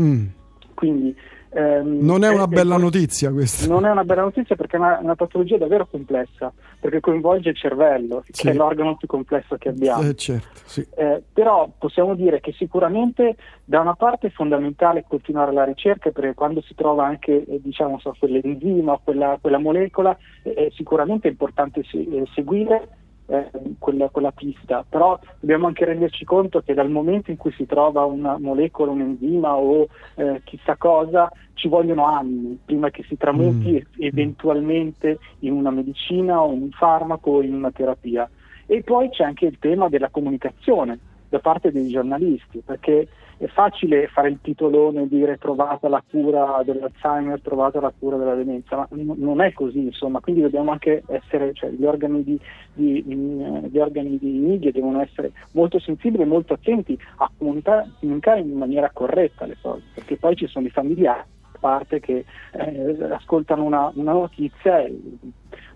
Mm. 0.00 0.26
Quindi 0.74 1.14
Ehm, 1.54 1.98
Non 2.00 2.24
è 2.24 2.30
una 2.30 2.44
e 2.44 2.46
bella 2.46 2.76
poi- 2.76 2.84
notizia 2.84 3.30
questa. 3.30 3.70
Non 3.70 3.84
è 3.84 3.90
una 3.90 4.04
bella 4.04 4.22
notizia 4.22 4.56
perché 4.56 4.76
è 4.76 4.78
una, 4.78 4.98
una 5.02 5.14
patologia 5.14 5.58
davvero 5.58 5.84
complessa, 5.86 6.50
perché 6.80 7.00
coinvolge 7.00 7.50
il 7.50 7.56
cervello, 7.56 8.22
Sì. 8.26 8.44
che 8.44 8.50
è 8.52 8.54
l'organo 8.54 8.96
più 8.96 9.06
complesso 9.06 9.56
che 9.58 9.68
abbiamo. 9.68 10.00
Eh, 10.02 10.14
certo, 10.14 10.48
sì. 10.64 10.80
Eh, 10.96 11.22
però 11.30 11.68
possiamo 11.76 12.14
dire 12.14 12.40
che 12.40 12.52
sicuramente 12.52 13.36
da 13.66 13.80
una 13.80 13.92
parte 13.94 14.28
è 14.28 14.30
fondamentale 14.30 15.04
continuare 15.06 15.52
la 15.52 15.64
ricerca 15.64 16.10
perché 16.10 16.32
quando 16.32 16.62
si 16.62 16.74
trova 16.74 17.04
anche 17.04 17.44
eh, 17.44 17.60
diciamo, 17.62 17.98
so, 17.98 18.16
quell'enzima 18.18 18.92
o 18.92 19.00
quella, 19.04 19.36
quella 19.38 19.58
molecola 19.58 20.16
eh, 20.44 20.54
è 20.54 20.68
sicuramente 20.74 21.28
importante 21.28 21.82
se- 21.84 21.98
eh, 21.98 22.24
seguire 22.34 22.88
eh, 23.26 23.50
quella, 23.78 24.08
quella 24.08 24.32
pista, 24.32 24.84
però 24.88 25.18
dobbiamo 25.38 25.66
anche 25.66 25.84
renderci 25.84 26.24
conto 26.24 26.60
che 26.60 26.74
dal 26.74 26.90
momento 26.90 27.30
in 27.30 27.36
cui 27.36 27.52
si 27.52 27.66
trova 27.66 28.04
una 28.04 28.38
molecola, 28.38 28.90
un 28.90 29.00
enzima 29.00 29.54
o 29.56 29.88
eh, 30.14 30.40
chissà 30.44 30.76
cosa, 30.76 31.30
ci 31.54 31.68
vogliono 31.68 32.06
anni 32.06 32.58
prima 32.64 32.90
che 32.90 33.04
si 33.04 33.16
tramuti 33.16 33.76
e- 33.76 33.86
eventualmente 33.98 35.18
in 35.40 35.52
una 35.52 35.70
medicina 35.70 36.42
o 36.42 36.52
in 36.52 36.62
un 36.62 36.70
farmaco 36.70 37.30
o 37.30 37.42
in 37.42 37.54
una 37.54 37.70
terapia. 37.70 38.28
E 38.66 38.82
poi 38.82 39.10
c'è 39.10 39.24
anche 39.24 39.46
il 39.46 39.58
tema 39.58 39.88
della 39.88 40.08
comunicazione 40.08 40.98
da 41.28 41.38
parte 41.38 41.72
dei 41.72 41.88
giornalisti, 41.88 42.62
perché 42.64 43.08
è 43.44 43.48
facile 43.48 44.06
fare 44.06 44.28
il 44.28 44.38
titolone 44.40 45.02
e 45.02 45.08
dire 45.08 45.36
trovata 45.36 45.88
la 45.88 46.02
cura 46.08 46.62
dell'Alzheimer, 46.64 47.40
trovata 47.40 47.80
la 47.80 47.92
cura 47.96 48.16
della 48.16 48.34
demenza, 48.34 48.76
ma 48.76 48.88
n- 48.90 49.14
non 49.16 49.40
è 49.40 49.52
così, 49.52 49.80
insomma, 49.80 50.20
quindi 50.20 50.42
dobbiamo 50.42 50.70
anche 50.70 51.02
essere, 51.08 51.52
cioè 51.52 51.70
gli 51.70 51.84
organi 51.84 52.22
di, 52.22 52.38
di- 52.72 53.02
gli 53.04 53.78
organi 53.78 54.16
di 54.18 54.38
media 54.38 54.70
devono 54.70 55.00
essere 55.02 55.32
molto 55.52 55.80
sensibili 55.80 56.22
e 56.22 56.26
molto 56.26 56.52
attenti 56.52 56.96
a 57.16 57.28
comunica- 57.36 57.84
comunicare 57.98 58.40
in 58.40 58.56
maniera 58.56 58.90
corretta 58.92 59.44
le 59.44 59.56
cose, 59.60 59.82
perché 59.94 60.16
poi 60.16 60.36
ci 60.36 60.46
sono 60.46 60.66
i 60.66 60.70
familiari 60.70 61.22
parte 61.58 62.00
che 62.00 62.24
eh, 62.52 62.96
ascoltano 63.12 63.62
una, 63.62 63.92
una 63.94 64.12
notizia 64.12 64.80
e 64.80 65.00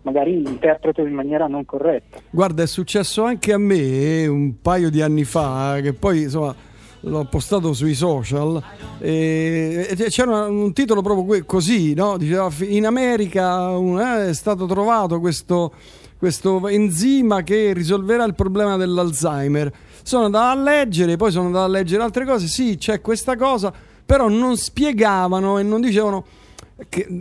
magari 0.03 0.37
interpretano 0.37 1.07
in 1.07 1.15
maniera 1.15 1.47
non 1.47 1.65
corretta. 1.65 2.19
Guarda, 2.31 2.65
è 2.65 2.67
successo 2.67 3.23
anche 3.23 3.53
a 3.53 3.59
me 3.59 4.23
eh, 4.23 4.27
un 4.27 4.61
paio 4.61 4.91
di 4.91 5.01
anni 5.01 5.23
fa, 5.23 5.79
che 5.81 5.93
poi 5.93 6.23
insomma 6.23 6.55
l'ho 7.01 7.25
postato 7.25 7.73
sui 7.73 7.95
social, 7.95 8.63
e, 8.99 9.95
c'era 10.09 10.47
un 10.47 10.73
titolo 10.73 11.03
proprio 11.03 11.45
così, 11.45 11.95
no? 11.95 12.17
Diceva 12.17 12.51
in 12.61 12.87
America 12.87 13.71
eh, 13.71 14.29
è 14.29 14.35
stato 14.35 14.67
trovato 14.67 15.21
questo, 15.21 15.73
questo 16.19 16.67
enzima 16.69 17.43
che 17.43 17.73
risolverà 17.73 18.25
il 18.25 18.35
problema 18.35 18.77
dell'Alzheimer. 18.77 19.73
Sono 20.03 20.25
andato 20.25 20.59
a 20.59 20.63
leggere, 20.63 21.17
poi 21.17 21.31
sono 21.31 21.47
andato 21.47 21.65
a 21.65 21.69
leggere 21.69 22.03
altre 22.03 22.25
cose, 22.25 22.47
sì, 22.47 22.77
c'è 22.79 23.01
questa 23.01 23.37
cosa, 23.37 23.73
però 24.05 24.29
non 24.29 24.57
spiegavano 24.57 25.59
e 25.59 25.63
non 25.63 25.81
dicevano 25.81 26.25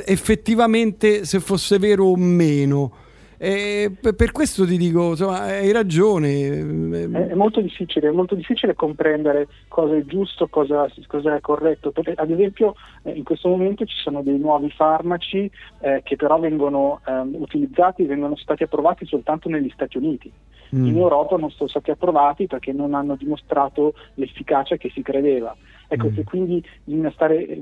effettivamente 0.06 1.26
se 1.26 1.40
fosse 1.40 1.80
vero 1.80 2.06
o 2.06 2.16
meno. 2.16 3.04
E 3.46 3.92
per 4.16 4.32
questo 4.32 4.66
ti 4.66 4.76
dico, 4.76 5.10
insomma, 5.10 5.44
hai 5.44 5.72
ragione. 5.72 6.48
È, 6.48 7.28
è 7.28 7.36
molto 7.36 7.62
difficile, 7.62 8.08
è 8.08 8.12
molto 8.12 8.34
difficile 8.34 8.74
comprendere 8.74 9.48
cosa 9.68 9.96
è 9.96 10.04
giusto, 10.04 10.48
cosa, 10.48 10.88
cosa 11.06 11.36
è 11.36 11.42
corretto. 11.42 11.92
Perché, 11.92 12.14
ad 12.16 12.32
esempio, 12.32 12.74
eh, 13.04 13.12
in 13.12 13.24
questo 13.24 13.48
momento 13.50 13.86
ci 13.86 13.98
sono 13.98 14.24
dei 14.24 14.40
nuovi 14.40 14.72
farmaci 14.72 15.48
eh, 15.82 16.02
che 16.04 16.16
però 16.16 16.40
vengono 16.40 17.02
ehm, 17.06 17.36
utilizzati, 17.36 18.06
vengono 18.06 18.36
stati 18.36 18.64
approvati 18.64 19.06
soltanto 19.06 19.48
negli 19.48 19.70
Stati 19.70 19.98
Uniti. 19.98 20.32
Mm. 20.76 20.88
In 20.88 20.98
Europa 20.98 21.38
non 21.38 21.52
sono 21.52 21.70
stati 21.70 21.92
approvati 21.92 22.48
perché 22.48 22.74
non 22.74 22.96
hanno 22.96 23.16
dimostrato 23.16 23.94
l'efficacia 24.16 24.78
che 24.78 24.90
si 24.90 25.04
credeva. 25.04 25.56
Ecco, 25.88 26.10
Mm. 26.10 26.20
quindi 26.24 26.66
bisogna 26.84 27.12
stare 27.12 27.46
eh, 27.46 27.62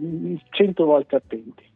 cento 0.49 0.85
volte 0.85 1.17
attenti. 1.17 1.71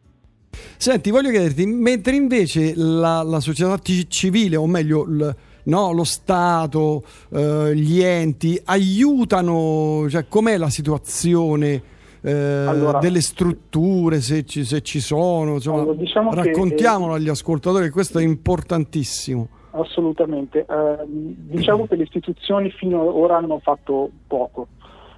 Senti, 0.78 1.10
voglio 1.12 1.30
chiederti, 1.30 1.66
mentre 1.66 2.16
invece 2.16 2.74
la, 2.76 3.24
la 3.24 3.40
società 3.40 3.78
ci- 3.80 4.10
civile, 4.10 4.56
o 4.56 4.68
meglio 4.68 5.04
il- 5.04 5.36
no, 5.64 5.92
lo 5.92 6.04
Stato, 6.04 7.04
eh, 7.34 7.76
gli 7.76 8.02
enti, 8.02 8.60
aiutano, 8.66 10.08
cioè 10.10 10.28
com'è 10.28 10.58
la 10.58 10.70
situazione 10.70 11.82
eh, 12.22 12.32
Allora- 12.32 13.00
delle 13.00 13.22
strutture, 13.22 14.20
se 14.22 14.44
ci, 14.44 14.66
se 14.66 14.82
ci 14.82 15.00
sono, 15.00 15.54
insomma, 15.56 15.82
Allora, 15.82 15.98
diciamo 15.98 16.30
che, 16.32 16.44
raccontiamolo 16.44 17.14
agli 17.14 17.30
ascoltatori, 17.30 17.86
che 17.86 17.92
questo 17.92 18.20
è 18.20 18.24
importantissimo. 18.24 19.48
Assolutamente. 19.72 20.60
Eh, 20.68 21.06
diciamo 21.06 21.86
che 21.88 21.96
le 21.96 22.04
istituzioni 22.04 22.72
fino 22.72 23.02
ad 23.02 23.08
ora 23.10 23.38
hanno 23.38 23.60
fatto 23.60 24.10
poco, 24.28 24.68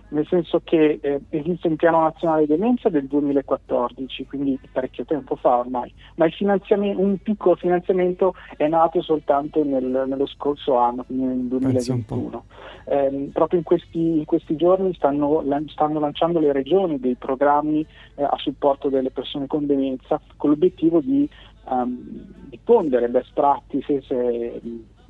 nel 0.09 0.27
senso 0.27 0.61
che 0.63 0.99
eh, 1.01 1.21
esiste 1.29 1.67
un 1.67 1.75
piano 1.75 2.01
nazionale 2.01 2.45
demenza 2.45 2.89
del 2.89 3.07
2014, 3.07 4.25
quindi 4.25 4.59
parecchio 4.71 5.05
tempo 5.05 5.35
fa 5.35 5.57
ormai, 5.57 5.93
ma 6.15 6.27
un 6.69 7.17
piccolo 7.21 7.55
finanziamento 7.55 8.33
è 8.57 8.67
nato 8.67 9.01
soltanto 9.01 9.63
nel- 9.63 10.05
nello 10.07 10.27
scorso 10.27 10.77
anno, 10.77 11.03
quindi 11.03 11.25
nel 11.25 11.71
Pensa 11.71 11.93
un 11.93 12.05
po'. 12.05 12.15
2021. 12.15 12.43
Ehm, 12.85 13.29
proprio 13.31 13.59
in 13.59 13.65
questi, 13.65 13.99
in 13.99 14.25
questi 14.25 14.55
giorni 14.55 14.93
stanno, 14.93 15.43
stanno 15.67 15.99
lanciando 15.99 16.39
le 16.39 16.51
regioni 16.51 16.99
dei 16.99 17.15
programmi 17.15 17.85
eh, 18.15 18.23
a 18.23 18.35
supporto 18.37 18.89
delle 18.89 19.11
persone 19.11 19.47
con 19.47 19.65
demenza 19.65 20.19
con 20.37 20.49
l'obiettivo 20.49 20.99
di 20.99 21.29
ehm, 21.69 22.49
diffondere 22.49 23.09
best 23.09 23.31
practices 23.33 24.09
e, 24.09 24.61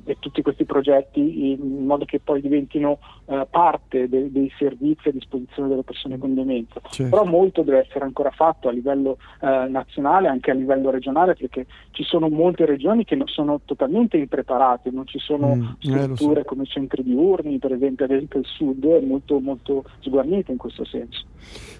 e 0.04 0.16
tutti 0.18 0.42
questi 0.42 0.64
progetti 0.64 1.50
in 1.52 1.84
modo 1.86 2.04
che 2.04 2.20
poi 2.20 2.40
diventino 2.40 2.98
eh, 3.26 3.46
parte 3.50 4.08
de- 4.08 4.30
dei 4.32 4.50
servizi 4.58 5.08
a 5.08 5.12
disposizione 5.12 5.68
delle 5.68 5.82
persone 5.82 6.18
con 6.18 6.34
demenza. 6.34 6.80
Certo. 6.90 7.16
Però 7.16 7.24
molto 7.28 7.62
deve 7.62 7.86
essere 7.86 8.04
ancora 8.04 8.30
fatto 8.30 8.68
a 8.68 8.72
livello 8.72 9.18
eh, 9.40 9.66
nazionale, 9.68 10.28
anche 10.28 10.50
a 10.50 10.54
livello 10.54 10.90
regionale, 10.90 11.34
perché 11.34 11.66
ci 11.90 12.02
sono 12.02 12.28
molte 12.28 12.64
regioni 12.64 13.04
che 13.04 13.16
non 13.16 13.26
sono 13.28 13.60
totalmente 13.64 14.16
impreparate, 14.16 14.90
non 14.90 15.06
ci 15.06 15.18
sono 15.18 15.48
Mm, 15.50 15.62
eh, 15.62 15.66
lo 15.90 16.00
so. 16.00 16.14
strutture 16.14 16.44
come 16.44 16.64
centri 16.66 17.02
diurni, 17.02 17.58
per 17.58 17.72
esempio, 17.72 18.04
ad 18.04 18.10
esempio 18.12 18.38
il 18.40 18.46
sud 18.46 18.84
è 18.86 19.00
molto, 19.00 19.40
molto 19.40 19.84
sguarnito 20.00 20.50
in 20.50 20.56
questo 20.58 20.84
senso. 20.84 21.24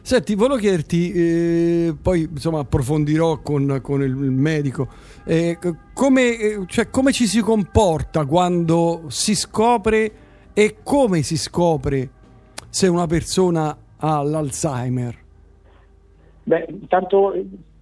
Senti, 0.02 0.34
volevo 0.34 0.58
chiederti, 0.58 1.12
eh, 1.12 1.94
poi 2.00 2.28
insomma 2.30 2.60
approfondirò 2.60 3.40
con, 3.40 3.80
con 3.82 4.02
il, 4.02 4.14
medico, 4.14 4.88
eh, 5.24 5.58
come, 5.92 6.38
eh, 6.38 6.64
cioè, 6.66 6.88
come 6.90 7.12
ci 7.12 7.26
si 7.26 7.40
comporta 7.40 8.24
quando 8.24 9.04
si 9.08 9.34
scopre 9.34 10.12
e 10.54 10.76
come 10.82 11.22
si 11.22 11.36
scopre 11.36 12.10
se 12.68 12.86
una 12.88 13.06
persona 13.06 13.76
ha 13.96 14.22
l'Alzheimer? 14.22 15.18
Beh, 16.44 16.66
intanto 16.68 17.32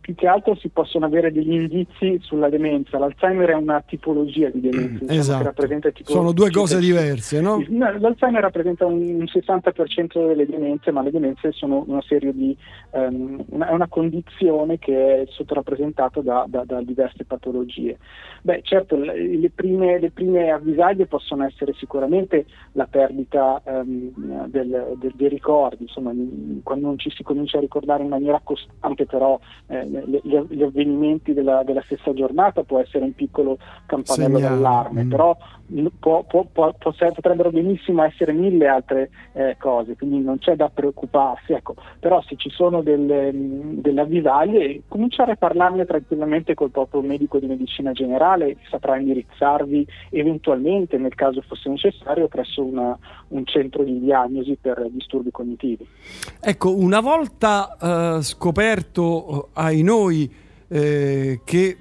più 0.08 0.14
che 0.14 0.26
altro 0.26 0.54
si 0.54 0.70
possono 0.70 1.04
avere 1.04 1.30
degli 1.30 1.52
indizi 1.52 2.18
sulla 2.22 2.48
demenza. 2.48 2.96
L'Alzheimer 2.98 3.50
è 3.50 3.54
una 3.54 3.82
tipologia 3.86 4.48
di 4.48 4.58
demenza, 4.60 5.00
diciamo, 5.00 5.18
Esatto. 5.18 5.38
che 5.40 5.44
rappresenta 5.44 5.90
tipo 5.90 6.10
Sono 6.12 6.32
due 6.32 6.50
cose 6.50 6.78
diverse, 6.78 7.42
no? 7.42 7.62
L'Alzheimer 7.68 8.40
rappresenta 8.40 8.86
un, 8.86 8.94
un 9.02 9.24
60% 9.24 10.26
delle 10.26 10.46
demenze, 10.46 10.90
ma 10.92 11.02
le 11.02 11.10
demenze 11.10 11.52
sono 11.52 11.84
una 11.86 12.00
serie 12.00 12.32
di 12.32 12.56
una, 12.92 13.68
è 13.68 13.72
una 13.72 13.86
condizione 13.88 14.78
che 14.78 15.20
è 15.20 15.24
sottorappresentata 15.28 16.22
da, 16.22 16.46
da- 16.48 16.64
da 16.64 16.80
diverse 16.80 17.26
patologie. 17.26 17.98
Beh, 18.40 18.60
certo, 18.62 18.96
le, 18.96 19.50
prime, 19.54 19.98
le 20.00 20.10
prime 20.10 20.50
avvisaglie 20.50 21.04
possono 21.04 21.44
essere 21.44 21.74
sicuramente 21.76 22.46
la 22.72 22.86
perdita 22.86 23.60
ehm, 23.62 24.46
del- 24.46 24.94
del- 24.96 25.12
dei 25.14 25.28
ricordi, 25.28 25.82
insomma, 25.82 26.12
quando 26.62 26.86
non 26.86 26.98
ci 26.98 27.10
si 27.10 27.22
comincia 27.22 27.58
a 27.58 27.60
ricordare 27.60 28.04
in 28.04 28.08
maniera 28.08 28.40
costante, 28.42 29.04
però 29.04 29.38
eh, 29.66 29.97
gli, 30.06 30.20
gli 30.48 30.62
avvenimenti 30.62 31.32
della, 31.32 31.62
della 31.64 31.82
stessa 31.82 32.12
giornata 32.12 32.62
può 32.62 32.78
essere 32.80 33.04
un 33.04 33.14
piccolo 33.14 33.58
campanello 33.86 34.36
Segnale, 34.36 34.54
d'allarme, 34.54 35.04
mm. 35.04 35.10
però 35.10 35.36
può- 35.98 36.22
può- 36.24 36.44
può- 36.50 36.74
potrebbero 36.78 37.50
benissimo 37.50 38.02
essere 38.02 38.32
mille 38.32 38.66
altre 38.66 39.10
eh, 39.32 39.56
cose, 39.58 39.96
quindi 39.96 40.20
non 40.20 40.38
c'è 40.38 40.56
da 40.56 40.70
preoccuparsi. 40.72 41.52
Ecco. 41.52 41.74
Però 42.00 42.22
se 42.22 42.36
ci 42.36 42.50
sono 42.50 42.82
delle, 42.82 43.32
mh, 43.32 43.80
delle 43.80 44.00
avvisaglie, 44.00 44.82
cominciare 44.88 45.32
a 45.32 45.36
parlarne 45.36 45.84
tranquillamente 45.84 46.54
col 46.54 46.70
proprio 46.70 47.00
medico 47.02 47.38
di 47.38 47.46
medicina 47.46 47.92
generale, 47.92 48.56
saprà 48.70 48.96
indirizzarvi 48.96 49.86
eventualmente, 50.10 50.96
nel 50.98 51.14
caso 51.14 51.42
fosse 51.42 51.68
necessario, 51.68 52.28
presso 52.28 52.64
una- 52.64 52.96
un 53.28 53.44
centro 53.44 53.82
di 53.82 54.00
diagnosi 54.00 54.56
per 54.60 54.86
disturbi 54.90 55.30
cognitivi. 55.30 55.86
Ecco, 56.40 56.74
una 56.74 57.00
volta 57.00 57.76
eh, 58.18 58.22
scoperto 58.22 59.44
eh, 59.44 59.48
ai 59.54 59.82
noi 59.88 60.30
eh, 60.68 61.40
che 61.44 61.64
eh, 61.66 61.76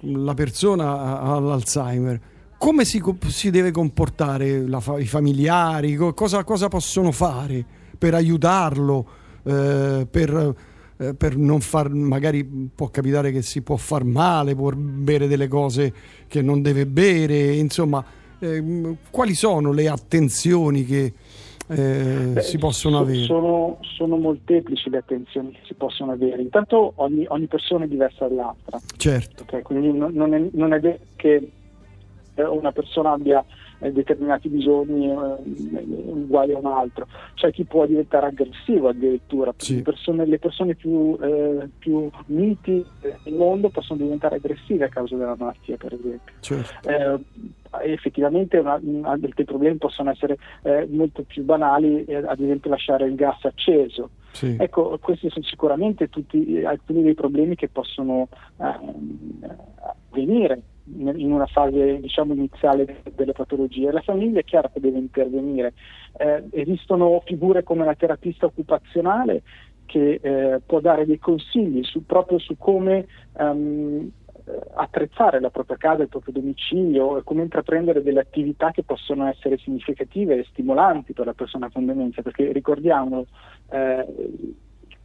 la 0.00 0.34
persona 0.34 1.20
ha 1.20 1.38
l'Alzheimer, 1.38 2.20
come 2.58 2.84
si, 2.84 3.00
si 3.28 3.50
deve 3.50 3.70
comportare 3.70 4.66
fa- 4.80 4.98
i 4.98 5.06
familiari? 5.06 5.94
Co- 5.94 6.14
Cosa, 6.14 6.42
cosa 6.44 6.68
possono 6.68 7.12
fare 7.12 7.64
per 7.96 8.14
aiutarlo? 8.14 9.06
eh, 9.44 10.06
per, 10.10 10.54
eh, 10.96 11.14
per 11.14 11.36
non 11.36 11.60
far, 11.60 11.90
magari 11.90 12.44
può 12.74 12.88
capitare 12.88 13.30
che 13.30 13.42
si 13.42 13.60
può 13.60 13.76
far 13.76 14.04
male, 14.04 14.54
può 14.54 14.70
bere 14.74 15.28
delle 15.28 15.48
cose 15.48 15.92
che 16.26 16.40
non 16.42 16.62
deve 16.62 16.86
bere, 16.86 17.54
insomma, 17.54 18.02
ehm, 18.38 18.96
quali 19.10 19.34
sono 19.34 19.72
le 19.72 19.88
attenzioni 19.88 20.84
che, 20.84 21.12
eh, 21.68 22.30
Beh, 22.32 22.42
si 22.42 22.58
possono 22.58 22.96
so- 22.96 23.02
avere? 23.02 23.24
Sono, 23.24 23.78
sono 23.96 24.16
molteplici 24.16 24.90
le 24.90 24.98
attenzioni 24.98 25.52
che 25.52 25.60
si 25.64 25.74
possono 25.74 26.12
avere. 26.12 26.42
Intanto 26.42 26.92
ogni, 26.96 27.24
ogni 27.28 27.46
persona 27.46 27.84
è 27.84 27.88
diversa 27.88 28.26
dall'altra. 28.26 28.78
Certo. 28.96 29.42
Ok, 29.42 29.62
quindi 29.62 29.92
non, 29.92 30.12
non 30.12 30.34
è, 30.34 30.42
non 30.52 30.72
è 30.72 30.98
che 31.16 31.50
eh, 32.34 32.44
una 32.44 32.72
persona 32.72 33.12
abbia 33.12 33.44
eh, 33.78 33.92
determinati 33.92 34.48
bisogni 34.48 35.08
eh, 35.10 35.84
uguali 36.06 36.52
a 36.52 36.58
un 36.58 36.66
altro. 36.66 37.06
C'è 37.34 37.50
chi 37.50 37.64
può 37.64 37.86
diventare 37.86 38.26
aggressivo 38.26 38.88
addirittura. 38.88 39.52
Le, 39.66 39.82
persone, 39.82 40.26
le 40.26 40.38
persone 40.38 40.74
più, 40.74 41.16
eh, 41.20 41.68
più 41.78 42.10
miti 42.26 42.84
eh, 43.00 43.16
del 43.22 43.34
mondo 43.34 43.68
possono 43.70 44.02
diventare 44.02 44.36
aggressive 44.36 44.84
a 44.84 44.88
causa 44.88 45.16
della 45.16 45.36
malattia, 45.38 45.76
per 45.76 45.92
esempio. 45.94 46.34
Certo. 46.40 46.88
Eh, 46.88 47.18
effettivamente 47.82 48.58
una- 48.58 48.78
una- 48.82 49.16
dei 49.16 49.44
problemi 49.44 49.76
possono 49.76 50.10
essere 50.10 50.36
eh, 50.62 50.86
molto 50.90 51.22
più 51.22 51.42
banali, 51.44 52.04
eh, 52.04 52.16
ad 52.16 52.40
esempio 52.40 52.70
lasciare 52.70 53.06
il 53.06 53.14
gas 53.14 53.44
acceso. 53.44 54.10
Sì. 54.32 54.56
Ecco, 54.58 54.98
questi 55.00 55.30
sono 55.30 55.44
sicuramente 55.44 56.08
tutti 56.08 56.56
eh, 56.58 56.66
alcuni 56.66 57.02
dei 57.02 57.14
problemi 57.14 57.54
che 57.54 57.68
possono 57.68 58.28
ehm, 58.60 59.46
avvenire 60.10 60.60
in 60.86 61.32
una 61.32 61.46
fase 61.46 61.98
diciamo 62.00 62.34
iniziale 62.34 62.84
de- 62.84 63.12
delle 63.14 63.32
patologie. 63.32 63.90
La 63.90 64.02
famiglia 64.02 64.40
è 64.40 64.44
chiaro 64.44 64.70
che 64.72 64.80
deve 64.80 64.98
intervenire. 64.98 65.72
Eh, 66.18 66.44
esistono 66.50 67.22
figure 67.24 67.62
come 67.62 67.84
la 67.84 67.94
terapista 67.94 68.46
occupazionale 68.46 69.42
che 69.86 70.18
eh, 70.22 70.60
può 70.64 70.80
dare 70.80 71.06
dei 71.06 71.18
consigli 71.18 71.82
su- 71.84 72.04
proprio 72.04 72.38
su 72.38 72.56
come 72.58 73.06
eh, 73.38 74.08
attrezzare 74.74 75.40
la 75.40 75.50
propria 75.50 75.76
casa, 75.76 76.02
il 76.02 76.08
proprio 76.08 76.34
domicilio 76.34 77.16
e 77.16 77.22
come 77.22 77.42
intraprendere 77.42 78.02
delle 78.02 78.20
attività 78.20 78.70
che 78.70 78.82
possono 78.82 79.26
essere 79.26 79.56
significative 79.58 80.38
e 80.38 80.44
stimolanti 80.50 81.12
per 81.12 81.26
la 81.26 81.34
persona 81.34 81.70
con 81.70 81.86
demenza, 81.86 82.22
perché 82.22 82.52
ricordiamo 82.52 83.26
eh, 83.70 84.06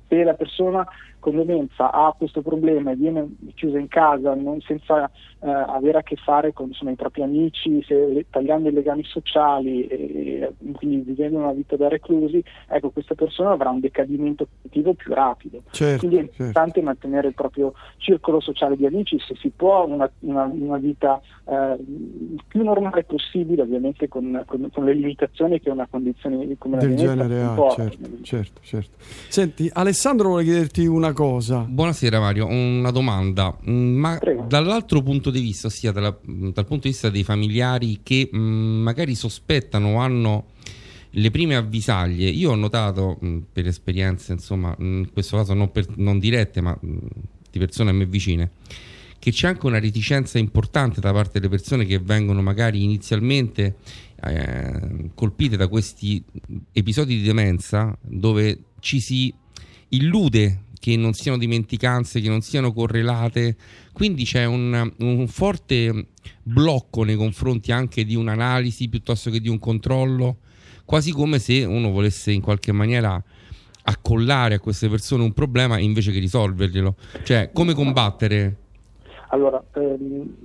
se 0.07 0.23
la 0.23 0.33
persona 0.33 0.85
con 1.19 1.35
demenza 1.35 1.91
ha 1.91 2.13
questo 2.17 2.41
problema 2.41 2.91
e 2.91 2.95
viene 2.95 3.27
chiusa 3.55 3.77
in 3.77 3.87
casa 3.87 4.33
non- 4.33 4.61
senza 4.61 5.09
eh, 5.41 5.49
avere 5.49 5.99
a 5.99 6.03
che 6.03 6.15
fare 6.15 6.53
con 6.53 6.67
insomma, 6.67 6.91
i 6.91 6.95
propri 6.95 7.21
amici, 7.21 7.83
se- 7.85 8.25
tagliando 8.29 8.69
i 8.69 8.73
legami 8.73 9.03
sociali 9.03 9.87
e, 9.87 10.53
e 10.61 10.71
quindi 10.73 10.97
vivendo 11.01 11.37
una 11.37 11.51
vita 11.53 11.75
da 11.75 11.87
reclusi, 11.87 12.43
ecco 12.67 12.89
questa 12.89 13.15
persona 13.15 13.51
avrà 13.51 13.69
un 13.69 13.79
decadimento 13.79 14.47
cognitivo 14.61 14.93
più 14.93 15.13
rapido. 15.13 15.61
Certo, 15.71 15.99
quindi 15.99 16.17
è 16.17 16.21
importante 16.21 16.81
mantenere 16.81 17.27
il 17.29 17.33
proprio 17.33 17.73
circolo 17.97 18.39
sociale 18.39 18.75
di 18.75 18.85
amici, 18.85 19.17
se 19.19 19.35
si 19.35 19.49
può 19.55 19.85
una, 19.85 20.09
una- 20.19 20.49
una 20.51 20.77
vita 20.77 21.21
eh, 21.45 21.77
più 22.47 22.63
normale 22.63 23.03
possibile, 23.03 23.61
ovviamente 23.61 24.07
con, 24.07 24.43
con- 24.45 24.69
con 24.71 24.85
le 24.85 24.93
limitazioni 24.93 25.59
che 25.59 25.69
una 25.69 25.87
condizione 25.89 26.55
come 26.57 26.75
la 26.77 26.81
Del 26.85 26.95
genere 26.95 27.41
ha, 27.41 27.55
certo, 27.71 28.07
certo, 28.23 28.59
certo. 28.63 28.89
Senti, 29.29 29.69
Alessandro 29.73 30.29
vuole 30.29 30.43
chiederti 30.43 30.85
una 30.85 31.08
cosa. 31.13 31.59
Buonasera 31.67 32.19
Mario, 32.19 32.47
una 32.47 32.91
domanda. 32.91 33.57
Mm, 33.69 33.97
Ma 33.97 34.19
dall'altro 34.47 35.01
punto 35.01 35.29
di 35.29 35.39
vista, 35.41 35.67
ossia 35.67 35.91
dalla- 35.91 36.17
dal 36.23 36.65
punto 36.65 36.83
di 36.83 36.89
vista 36.89 37.09
dei 37.09 37.23
familiari 37.23 37.99
che 38.03 38.29
mm, 38.33 38.81
magari 38.81 39.15
sospettano 39.15 39.89
o 39.89 39.97
hanno 39.97 40.45
le 41.11 41.31
prime 41.31 41.55
avvisaglie, 41.55 42.29
io 42.29 42.51
ho 42.51 42.55
notato 42.55 43.19
mm, 43.23 43.39
per 43.51 43.67
esperienze, 43.67 44.33
insomma, 44.33 44.75
mm, 44.79 44.97
in 44.99 45.11
questo 45.11 45.37
caso 45.37 45.53
non, 45.53 45.71
per- 45.71 45.97
non 45.97 46.19
dirette, 46.19 46.61
ma 46.61 46.77
mm, 46.85 46.97
di 47.51 47.59
persone 47.59 47.89
a 47.89 47.93
me 47.93 48.05
vicine, 48.05 48.51
che 49.17 49.31
c'è 49.31 49.47
anche 49.47 49.65
una 49.65 49.79
reticenza 49.79 50.37
importante 50.37 51.01
da 51.01 51.11
parte 51.11 51.39
delle 51.39 51.49
persone 51.49 51.85
che 51.85 51.99
vengono 51.99 52.41
magari 52.41 52.83
inizialmente 52.83 53.77
eh, 54.23 55.09
colpite 55.15 55.57
da 55.57 55.67
questi 55.67 56.23
episodi 56.71 57.17
di 57.17 57.23
demenza 57.23 57.97
dove 58.01 58.59
ci 58.79 58.99
si 58.99 59.33
illude 59.89 60.63
che 60.79 60.95
non 60.95 61.13
siano 61.13 61.37
dimenticanze, 61.37 62.21
che 62.21 62.29
non 62.29 62.41
siano 62.41 62.71
correlate, 62.71 63.55
quindi 63.91 64.23
c'è 64.23 64.45
un, 64.45 64.91
un 64.99 65.27
forte 65.27 66.07
blocco 66.41 67.03
nei 67.03 67.15
confronti 67.15 67.71
anche 67.71 68.05
di 68.05 68.15
un'analisi 68.15 68.87
piuttosto 68.87 69.29
che 69.29 69.39
di 69.41 69.49
un 69.49 69.59
controllo, 69.59 70.37
quasi 70.85 71.11
come 71.11 71.37
se 71.37 71.65
uno 71.65 71.91
volesse 71.91 72.31
in 72.31 72.41
qualche 72.41 72.71
maniera 72.71 73.21
accollare 73.83 74.55
a 74.55 74.59
queste 74.59 74.87
persone 74.87 75.23
un 75.23 75.33
problema 75.33 75.79
invece 75.79 76.11
che 76.11 76.19
risolverglielo. 76.19 76.95
Cioè, 77.23 77.51
come 77.51 77.73
combattere? 77.73 78.55
Allora, 79.31 79.63
ehm, 79.75 80.35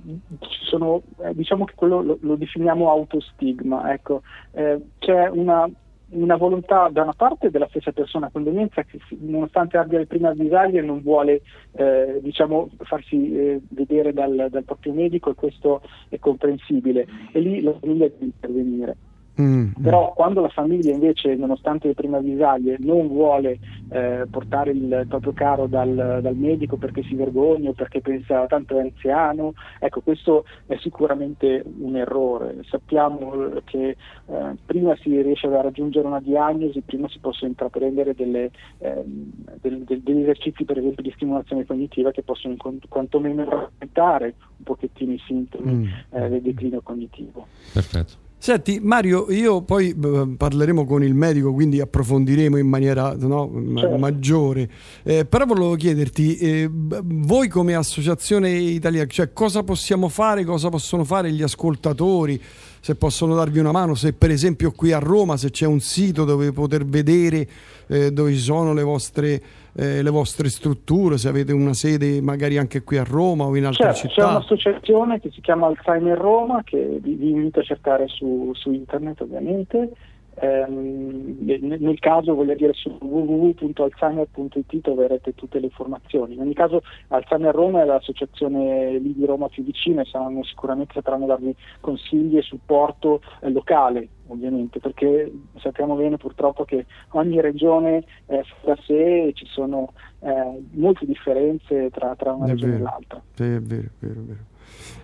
sono, 0.65 1.01
eh, 1.23 1.33
diciamo 1.33 1.65
che 1.65 1.73
quello 1.75 2.03
lo, 2.03 2.17
lo 2.21 2.35
definiamo 2.35 2.91
autostigma, 2.91 3.91
ecco, 3.91 4.21
Eh, 4.51 4.79
c'è 4.99 5.27
una, 5.29 5.69
una 6.09 6.35
volontà 6.35 6.89
da 6.89 7.03
una 7.03 7.13
parte 7.13 7.49
della 7.49 7.67
stessa 7.67 7.91
persona 7.91 8.29
con 8.31 8.43
demenza 8.43 8.83
che 8.83 8.99
nonostante 9.19 9.77
abbia 9.77 9.99
le 9.99 10.05
prime 10.05 10.27
avvisaglie 10.27 10.81
non 10.81 11.01
vuole 11.01 11.41
eh, 11.73 12.19
diciamo, 12.21 12.69
farsi 12.79 13.35
eh, 13.35 13.61
vedere 13.69 14.13
dal, 14.13 14.47
dal 14.49 14.63
proprio 14.63 14.93
medico 14.93 15.31
e 15.31 15.35
questo 15.35 15.81
è 16.09 16.19
comprensibile 16.19 17.05
e 17.31 17.39
lì 17.39 17.61
la 17.61 17.73
famiglia 17.79 18.07
deve 18.07 18.25
intervenire. 18.25 18.97
Mm, 19.41 19.71
Però 19.81 20.13
quando 20.13 20.39
la 20.39 20.47
famiglia 20.47 20.93
invece, 20.93 21.35
nonostante 21.35 21.87
le 21.87 21.93
prime 21.93 22.17
avvisaglie, 22.17 22.77
non 22.79 23.07
vuole 23.07 23.59
eh, 23.89 24.25
portare 24.29 24.71
il 24.71 25.05
proprio 25.09 25.33
caro 25.33 25.67
dal, 25.67 26.19
dal 26.21 26.35
medico 26.37 26.77
perché 26.77 27.03
si 27.03 27.15
vergogna 27.15 27.69
o 27.71 27.73
perché 27.73 27.99
pensa 27.99 28.45
tanto 28.47 28.77
è 28.77 28.81
anziano, 28.81 29.53
ecco 29.79 29.99
questo 30.01 30.45
è 30.67 30.77
sicuramente 30.77 31.63
un 31.79 31.97
errore. 31.97 32.59
Sappiamo 32.69 33.33
eh, 33.55 33.61
che 33.65 33.97
eh, 34.27 34.55
prima 34.65 34.95
si 35.01 35.21
riesce 35.21 35.47
a 35.47 35.61
raggiungere 35.61 36.07
una 36.07 36.21
diagnosi, 36.21 36.79
prima 36.81 37.09
si 37.09 37.19
possono 37.19 37.49
intraprendere 37.49 38.13
delle, 38.15 38.51
ehm, 38.77 39.31
del- 39.61 39.83
del- 39.83 40.01
degli 40.01 40.21
esercizi 40.21 40.63
per 40.63 40.77
esempio 40.77 41.03
di 41.03 41.11
stimolazione 41.13 41.65
cognitiva 41.65 42.11
che 42.11 42.23
possono 42.23 42.55
quantomeno 42.87 43.43
rallentare 43.43 44.35
un 44.57 44.63
pochettino 44.63 45.11
i 45.11 45.19
sintomi 45.25 45.73
Mm. 45.73 45.83
eh, 46.11 46.29
del 46.29 46.41
declino 46.41 46.79
cognitivo. 46.81 47.45
Perfetto. 47.73 48.23
Senti 48.45 48.79
Mario, 48.79 49.31
io 49.31 49.63
poi 49.63 49.95
b- 49.95 50.35
parleremo 50.37 50.85
con 50.85 51.03
il 51.03 51.15
medico, 51.15 51.51
quindi 51.51 51.81
approfondiremo 51.81 52.57
in 52.57 52.67
maniera 52.67 53.15
no, 53.17 53.47
ma- 53.47 53.79
Certo. 53.81 53.97
maggiore. 53.97 54.69
Eh, 55.01 55.25
però 55.25 55.45
volevo 55.45 55.73
chiederti, 55.73 56.37
eh, 56.37 56.69
voi 56.71 57.47
come 57.47 57.73
associazione 57.73 58.51
italiana, 58.51 59.07
cioè 59.07 59.33
cosa 59.33 59.63
possiamo 59.63 60.09
fare, 60.09 60.43
cosa 60.45 60.69
possono 60.69 61.03
fare 61.03 61.31
gli 61.31 61.41
ascoltatori, 61.41 62.39
se 62.79 62.93
possono 62.93 63.33
darvi 63.33 63.57
una 63.57 63.71
mano, 63.71 63.95
se 63.95 64.13
per 64.13 64.29
esempio 64.29 64.69
qui 64.69 64.91
a 64.91 64.99
Roma 64.99 65.37
se 65.37 65.49
c'è 65.49 65.65
un 65.65 65.79
sito 65.79 66.23
dove 66.23 66.51
poter 66.51 66.85
vedere 66.85 67.47
eh, 67.87 68.11
dove 68.11 68.31
ci 68.31 68.39
sono 68.41 68.73
le 68.73 68.83
vostre, 68.83 69.41
eh, 69.77 70.01
le 70.01 70.09
vostre 70.09 70.49
strutture, 70.49 71.17
se 71.17 71.27
avete 71.27 71.51
una 71.51 71.73
sede 71.73 72.21
magari 72.21 72.57
anche 72.57 72.83
qui 72.83 72.97
a 72.97 73.03
Roma 73.03 73.45
o 73.45 73.55
in 73.55 73.65
altre 73.65 73.83
Certo, 73.93 74.07
c'è 74.07 74.13
città. 74.13 74.27
un'associazione 74.29 75.19
che 75.19 75.29
si 75.31 75.41
chiama 75.41 75.67
Alzheimer 75.67 76.17
Roma 76.17 76.61
che 76.63 76.99
vi, 77.01 77.15
vi 77.15 77.29
invito 77.31 77.59
a 77.59 77.63
cercare 77.63 78.07
su, 78.07 78.51
su 78.53 78.71
internet 78.71 79.21
ovviamente. 79.21 79.91
Ehm, 80.35 81.37
nel, 81.39 81.99
caso 81.99 82.33
voglio 82.35 82.55
dire 82.55 82.73
su 82.73 82.89
www.alzheimer.it 82.99 84.81
troverete 84.81 85.33
tutte 85.33 85.59
le 85.59 85.67
informazioni. 85.67 86.33
In 86.33 86.41
ogni 86.41 86.53
caso 86.53 86.81
Alzheimer 87.07 87.53
Roma 87.53 87.81
è 87.81 87.85
l'associazione 87.85 88.97
lì 88.97 89.13
di 89.13 89.25
Roma 89.25 89.47
più 89.47 89.63
vicina 89.63 90.01
e 90.01 90.05
saranno 90.05 90.43
sicuramente 90.43 90.93
sapranno 90.93 91.25
darvi 91.25 91.55
consigli 91.79 92.37
e 92.37 92.41
supporto 92.41 93.21
eh, 93.41 93.49
locale 93.49 94.09
ovviamente 94.27 94.79
perché 94.79 95.31
sappiamo 95.57 95.95
bene 95.95 96.17
purtroppo 96.17 96.65
che 96.65 96.85
ogni 97.11 97.39
regione 97.41 98.03
eh, 98.25 98.43
fa 98.43 98.73
da 98.73 98.77
sé 98.83 99.27
e 99.27 99.33
ci 99.33 99.45
sono 99.45 99.93
eh, 100.19 100.63
molte 100.71 101.05
differenze 101.05 101.89
tra, 101.91 102.15
tra 102.15 102.33
una 102.33 102.45
È 102.45 102.49
regione 102.49 102.75
e 102.75 102.79
l'altra. 102.79 103.21
Sì, 103.33 103.43
è 103.43 103.59
vero, 103.59 103.83
è 103.83 104.05
vero, 104.05 104.19
è 104.19 104.23
vero. 104.23 104.53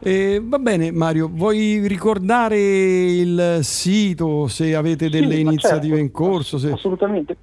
Eh, 0.03 0.41
va 0.43 0.58
bene 0.58 0.91
Mario, 0.91 1.30
vuoi 1.32 1.88
ricordare 1.88 2.58
il 2.58 3.59
sito 3.61 4.48
se 4.48 4.74
avete 4.75 5.09
delle 5.09 5.35
Sì, 5.35 5.41
iniziative 5.41 5.95
certo, 5.95 6.01
in 6.01 6.11
corso? 6.11 6.58
Se... 6.58 6.72
Assolutamente. 6.72 7.38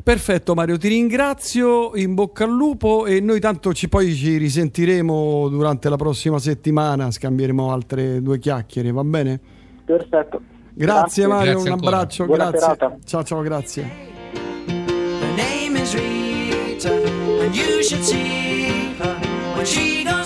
Perfetto 0.02 0.54
Mario, 0.56 0.78
ti 0.78 0.88
ringrazio, 0.88 1.96
in 1.96 2.16
bocca 2.16 2.44
al 2.44 2.52
lupo 2.52 3.06
e 3.06 3.20
noi 3.20 3.40
tanto 3.40 3.74
ci, 3.74 3.88
poi 3.90 4.16
ci 4.16 4.38
risentiremo 4.38 5.50
durante 5.50 5.88
la 5.90 5.98
prossima 5.98 6.40
settimana, 6.40 7.12
scambieremo 7.12 7.72
altre 7.72 8.22
due 8.22 8.40
chiacchiere, 8.40 8.92
va 8.92 9.04
bene? 9.04 9.40
Perfetto. 9.86 10.42
Grazie, 10.74 11.28
Mario, 11.28 11.52
Grazie 11.54 11.70
un 11.70 11.74
ancora. 11.76 11.96
abbraccio, 11.98 12.26
Buona 12.26 12.50
grazie. 12.50 12.60
serata. 12.60 12.98
Ciao 13.06 13.24
ciao, 13.24 13.42
grazie. 13.42 13.90
Her 14.66 15.36
name 15.36 15.80
is 15.80 15.94
Rita, 15.94 16.92
and 17.44 17.54
you 17.56 17.84
should 17.84 18.02
see 18.04 18.96
her 18.98 19.16
when 19.56 19.66
she 19.66 20.04
goes 20.04 20.19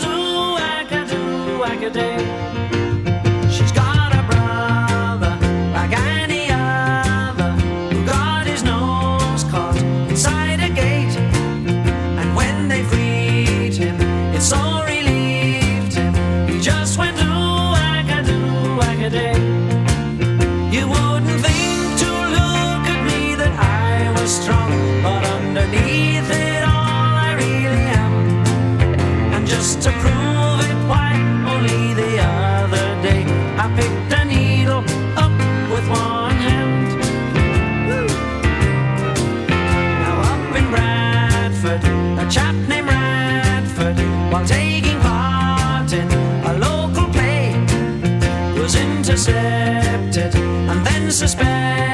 and 51.21 51.92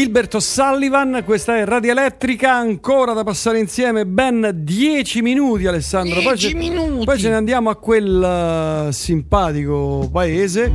Gilbert 0.00 0.32
O'Sullivan, 0.34 1.20
questa 1.26 1.58
è 1.58 1.64
Radio 1.66 1.90
Elettrica, 1.90 2.54
ancora 2.54 3.12
da 3.12 3.22
passare 3.22 3.58
insieme 3.58 4.06
ben 4.06 4.50
10 4.54 5.20
minuti 5.20 5.66
Alessandro. 5.66 6.22
Poi 6.22 6.36
10 6.36 6.48
ce- 6.48 6.54
minuti. 6.54 7.04
Poi 7.04 7.18
ce 7.18 7.28
ne 7.28 7.34
andiamo 7.34 7.68
a 7.68 7.76
quel 7.76 8.86
eh, 8.88 8.92
simpatico 8.94 10.08
paese. 10.10 10.72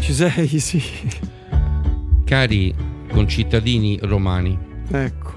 Ci 0.00 0.12
sei, 0.12 0.48
sì. 0.58 0.82
Cari 2.24 2.74
concittadini 3.08 4.00
romani, 4.02 4.58
Ecco. 4.90 5.32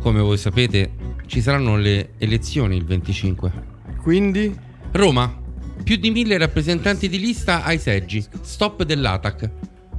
come 0.00 0.20
voi 0.20 0.38
sapete, 0.38 0.92
ci 1.26 1.40
saranno 1.40 1.76
le 1.76 2.10
elezioni 2.18 2.76
il 2.76 2.84
25. 2.84 3.50
Quindi? 4.00 4.56
Roma, 4.92 5.42
più 5.82 5.96
di 5.96 6.12
mille 6.12 6.38
rappresentanti 6.38 7.08
di 7.08 7.18
lista 7.18 7.64
ai 7.64 7.78
seggi. 7.80 8.24
Stop 8.42 8.84
dell'ATAC. 8.84 9.50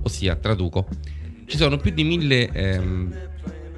Ossia, 0.07 0.35
traduco. 0.35 0.87
Ci 1.45 1.57
sono 1.57 1.75
più 1.75 1.91
di 1.91 2.05
mille 2.05 2.49
ehm, 2.49 3.13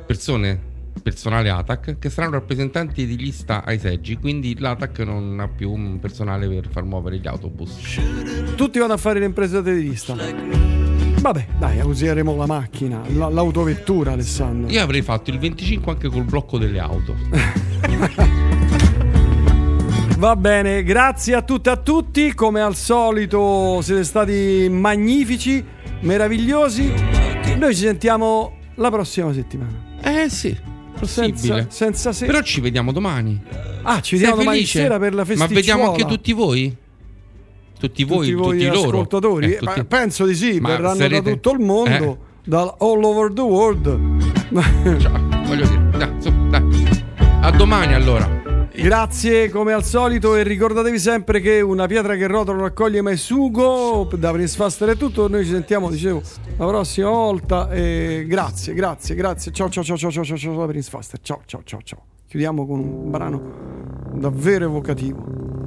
persone, 0.05 0.59
personale 1.01 1.49
ATAC, 1.49 1.97
che 1.97 2.09
saranno 2.11 2.33
rappresentanti 2.33 3.07
di 3.07 3.17
lista 3.17 3.63
ai 3.65 3.79
seggi. 3.79 4.15
Quindi 4.15 4.55
l'ATAC 4.59 4.99
non 4.99 5.39
ha 5.39 5.47
più 5.47 5.71
un 5.71 5.99
personale 5.99 6.47
per 6.47 6.67
far 6.69 6.83
muovere 6.83 7.17
gli 7.17 7.27
autobus. 7.27 7.99
Tutti 8.55 8.77
vanno 8.77 8.93
a 8.93 8.97
fare 8.97 9.17
le 9.17 9.25
imprese 9.25 9.63
di 9.63 9.71
vista. 9.71 10.15
Vabbè, 10.15 11.47
dai, 11.57 11.79
useremo 11.81 12.35
la 12.35 12.45
macchina, 12.45 13.01
la- 13.15 13.29
l'autovettura, 13.29 14.11
Alessandro. 14.11 14.71
Io 14.71 14.81
avrei 14.83 15.01
fatto 15.01 15.31
il 15.31 15.39
25 15.39 15.91
anche 15.93 16.09
col 16.09 16.25
blocco 16.25 16.59
delle 16.59 16.79
auto. 16.79 17.15
Va 20.19 20.35
bene, 20.35 20.83
grazie 20.83 21.33
a 21.33 21.41
tutte 21.43 21.69
e 21.69 21.73
a 21.73 21.77
tutti. 21.77 22.33
Come 22.33 22.59
al 22.59 22.75
solito 22.75 23.79
siete 23.81 24.03
stati 24.03 24.67
magnifici, 24.69 25.63
meravigliosi. 26.01 26.91
Noi 27.57 27.75
ci 27.75 27.81
sentiamo 27.81 28.53
la 28.75 28.89
prossima 28.89 29.33
settimana. 29.33 29.87
Eh 30.01 30.29
sì, 30.29 30.55
possibile. 30.97 31.37
Senza, 31.37 31.65
senza 31.69 32.13
se... 32.13 32.25
Però 32.25 32.41
ci 32.41 32.61
vediamo 32.61 32.91
domani. 32.91 33.41
Ah, 33.81 34.01
ci 34.01 34.15
vediamo 34.15 34.35
Sei 34.35 34.43
domani 34.43 34.59
felice? 34.65 34.79
sera 34.81 34.99
per 34.99 35.13
la 35.13 35.17
Ma 35.21 35.25
festicciuola. 35.25 35.53
vediamo 35.59 35.89
anche 35.91 36.05
tutti 36.05 36.33
voi? 36.33 36.75
Tutti 37.79 38.03
voi, 38.03 38.17
tutti 38.29 38.33
voi 38.33 38.57
tutti 38.57 38.65
loro. 38.67 38.89
ascoltatori. 38.89 39.53
Eh, 39.53 39.57
tutti- 39.57 39.83
Penso 39.85 40.25
di 40.25 40.35
sì, 40.35 40.59
Ma 40.59 40.69
verranno 40.69 40.95
sarete- 40.95 41.21
da 41.21 41.31
tutto 41.31 41.51
il 41.53 41.59
mondo, 41.59 41.89
Eh. 41.91 42.17
da 42.43 42.75
all 42.79 43.03
over 43.03 43.31
the 43.31 43.41
world. 43.41 44.17
Ciao, 44.99 45.43
voglio 45.45 45.65
dire, 45.67 45.89
dai, 45.97 46.11
su, 46.19 46.33
dai. 46.49 46.63
A 47.41 47.51
domani 47.51 47.93
allora. 47.93 48.38
Grazie 48.73 49.49
come 49.49 49.73
al 49.73 49.83
solito 49.83 50.35
e 50.35 50.43
ricordatevi 50.43 50.99
sempre 50.99 51.41
che 51.41 51.59
una 51.61 51.87
pietra 51.87 52.15
che 52.15 52.27
rotola 52.27 52.57
non 52.57 52.67
raccoglie 52.67 53.01
mai 53.01 53.17
sugo. 53.17 54.07
Da 54.15 54.31
Prince 54.31 54.55
Faster 54.55 54.89
è 54.89 54.95
tutto, 54.95 55.27
noi 55.27 55.43
ci 55.43 55.51
sentiamo, 55.51 55.89
dicevo, 55.89 56.21
la 56.57 56.67
prossima 56.67 57.09
volta. 57.09 57.69
E 57.71 58.25
grazie, 58.27 58.73
grazie, 58.73 59.15
grazie. 59.15 59.51
Ciao 59.51 59.69
ciao 59.69 59.83
ciao 59.83 59.97
ciao 59.97 60.11
ciao 60.11 60.23
ciao 60.23 60.37
ciao 60.37 60.65
Prince 60.67 60.89
Faster. 60.89 61.19
Ciao 61.21 61.41
ciao 61.45 61.61
ciao 61.63 61.81
ciao. 61.83 62.03
Chiudiamo 62.27 62.65
con 62.67 62.79
un 62.79 63.09
brano 63.09 63.41
davvero 64.13 64.65
evocativo. 64.65 65.58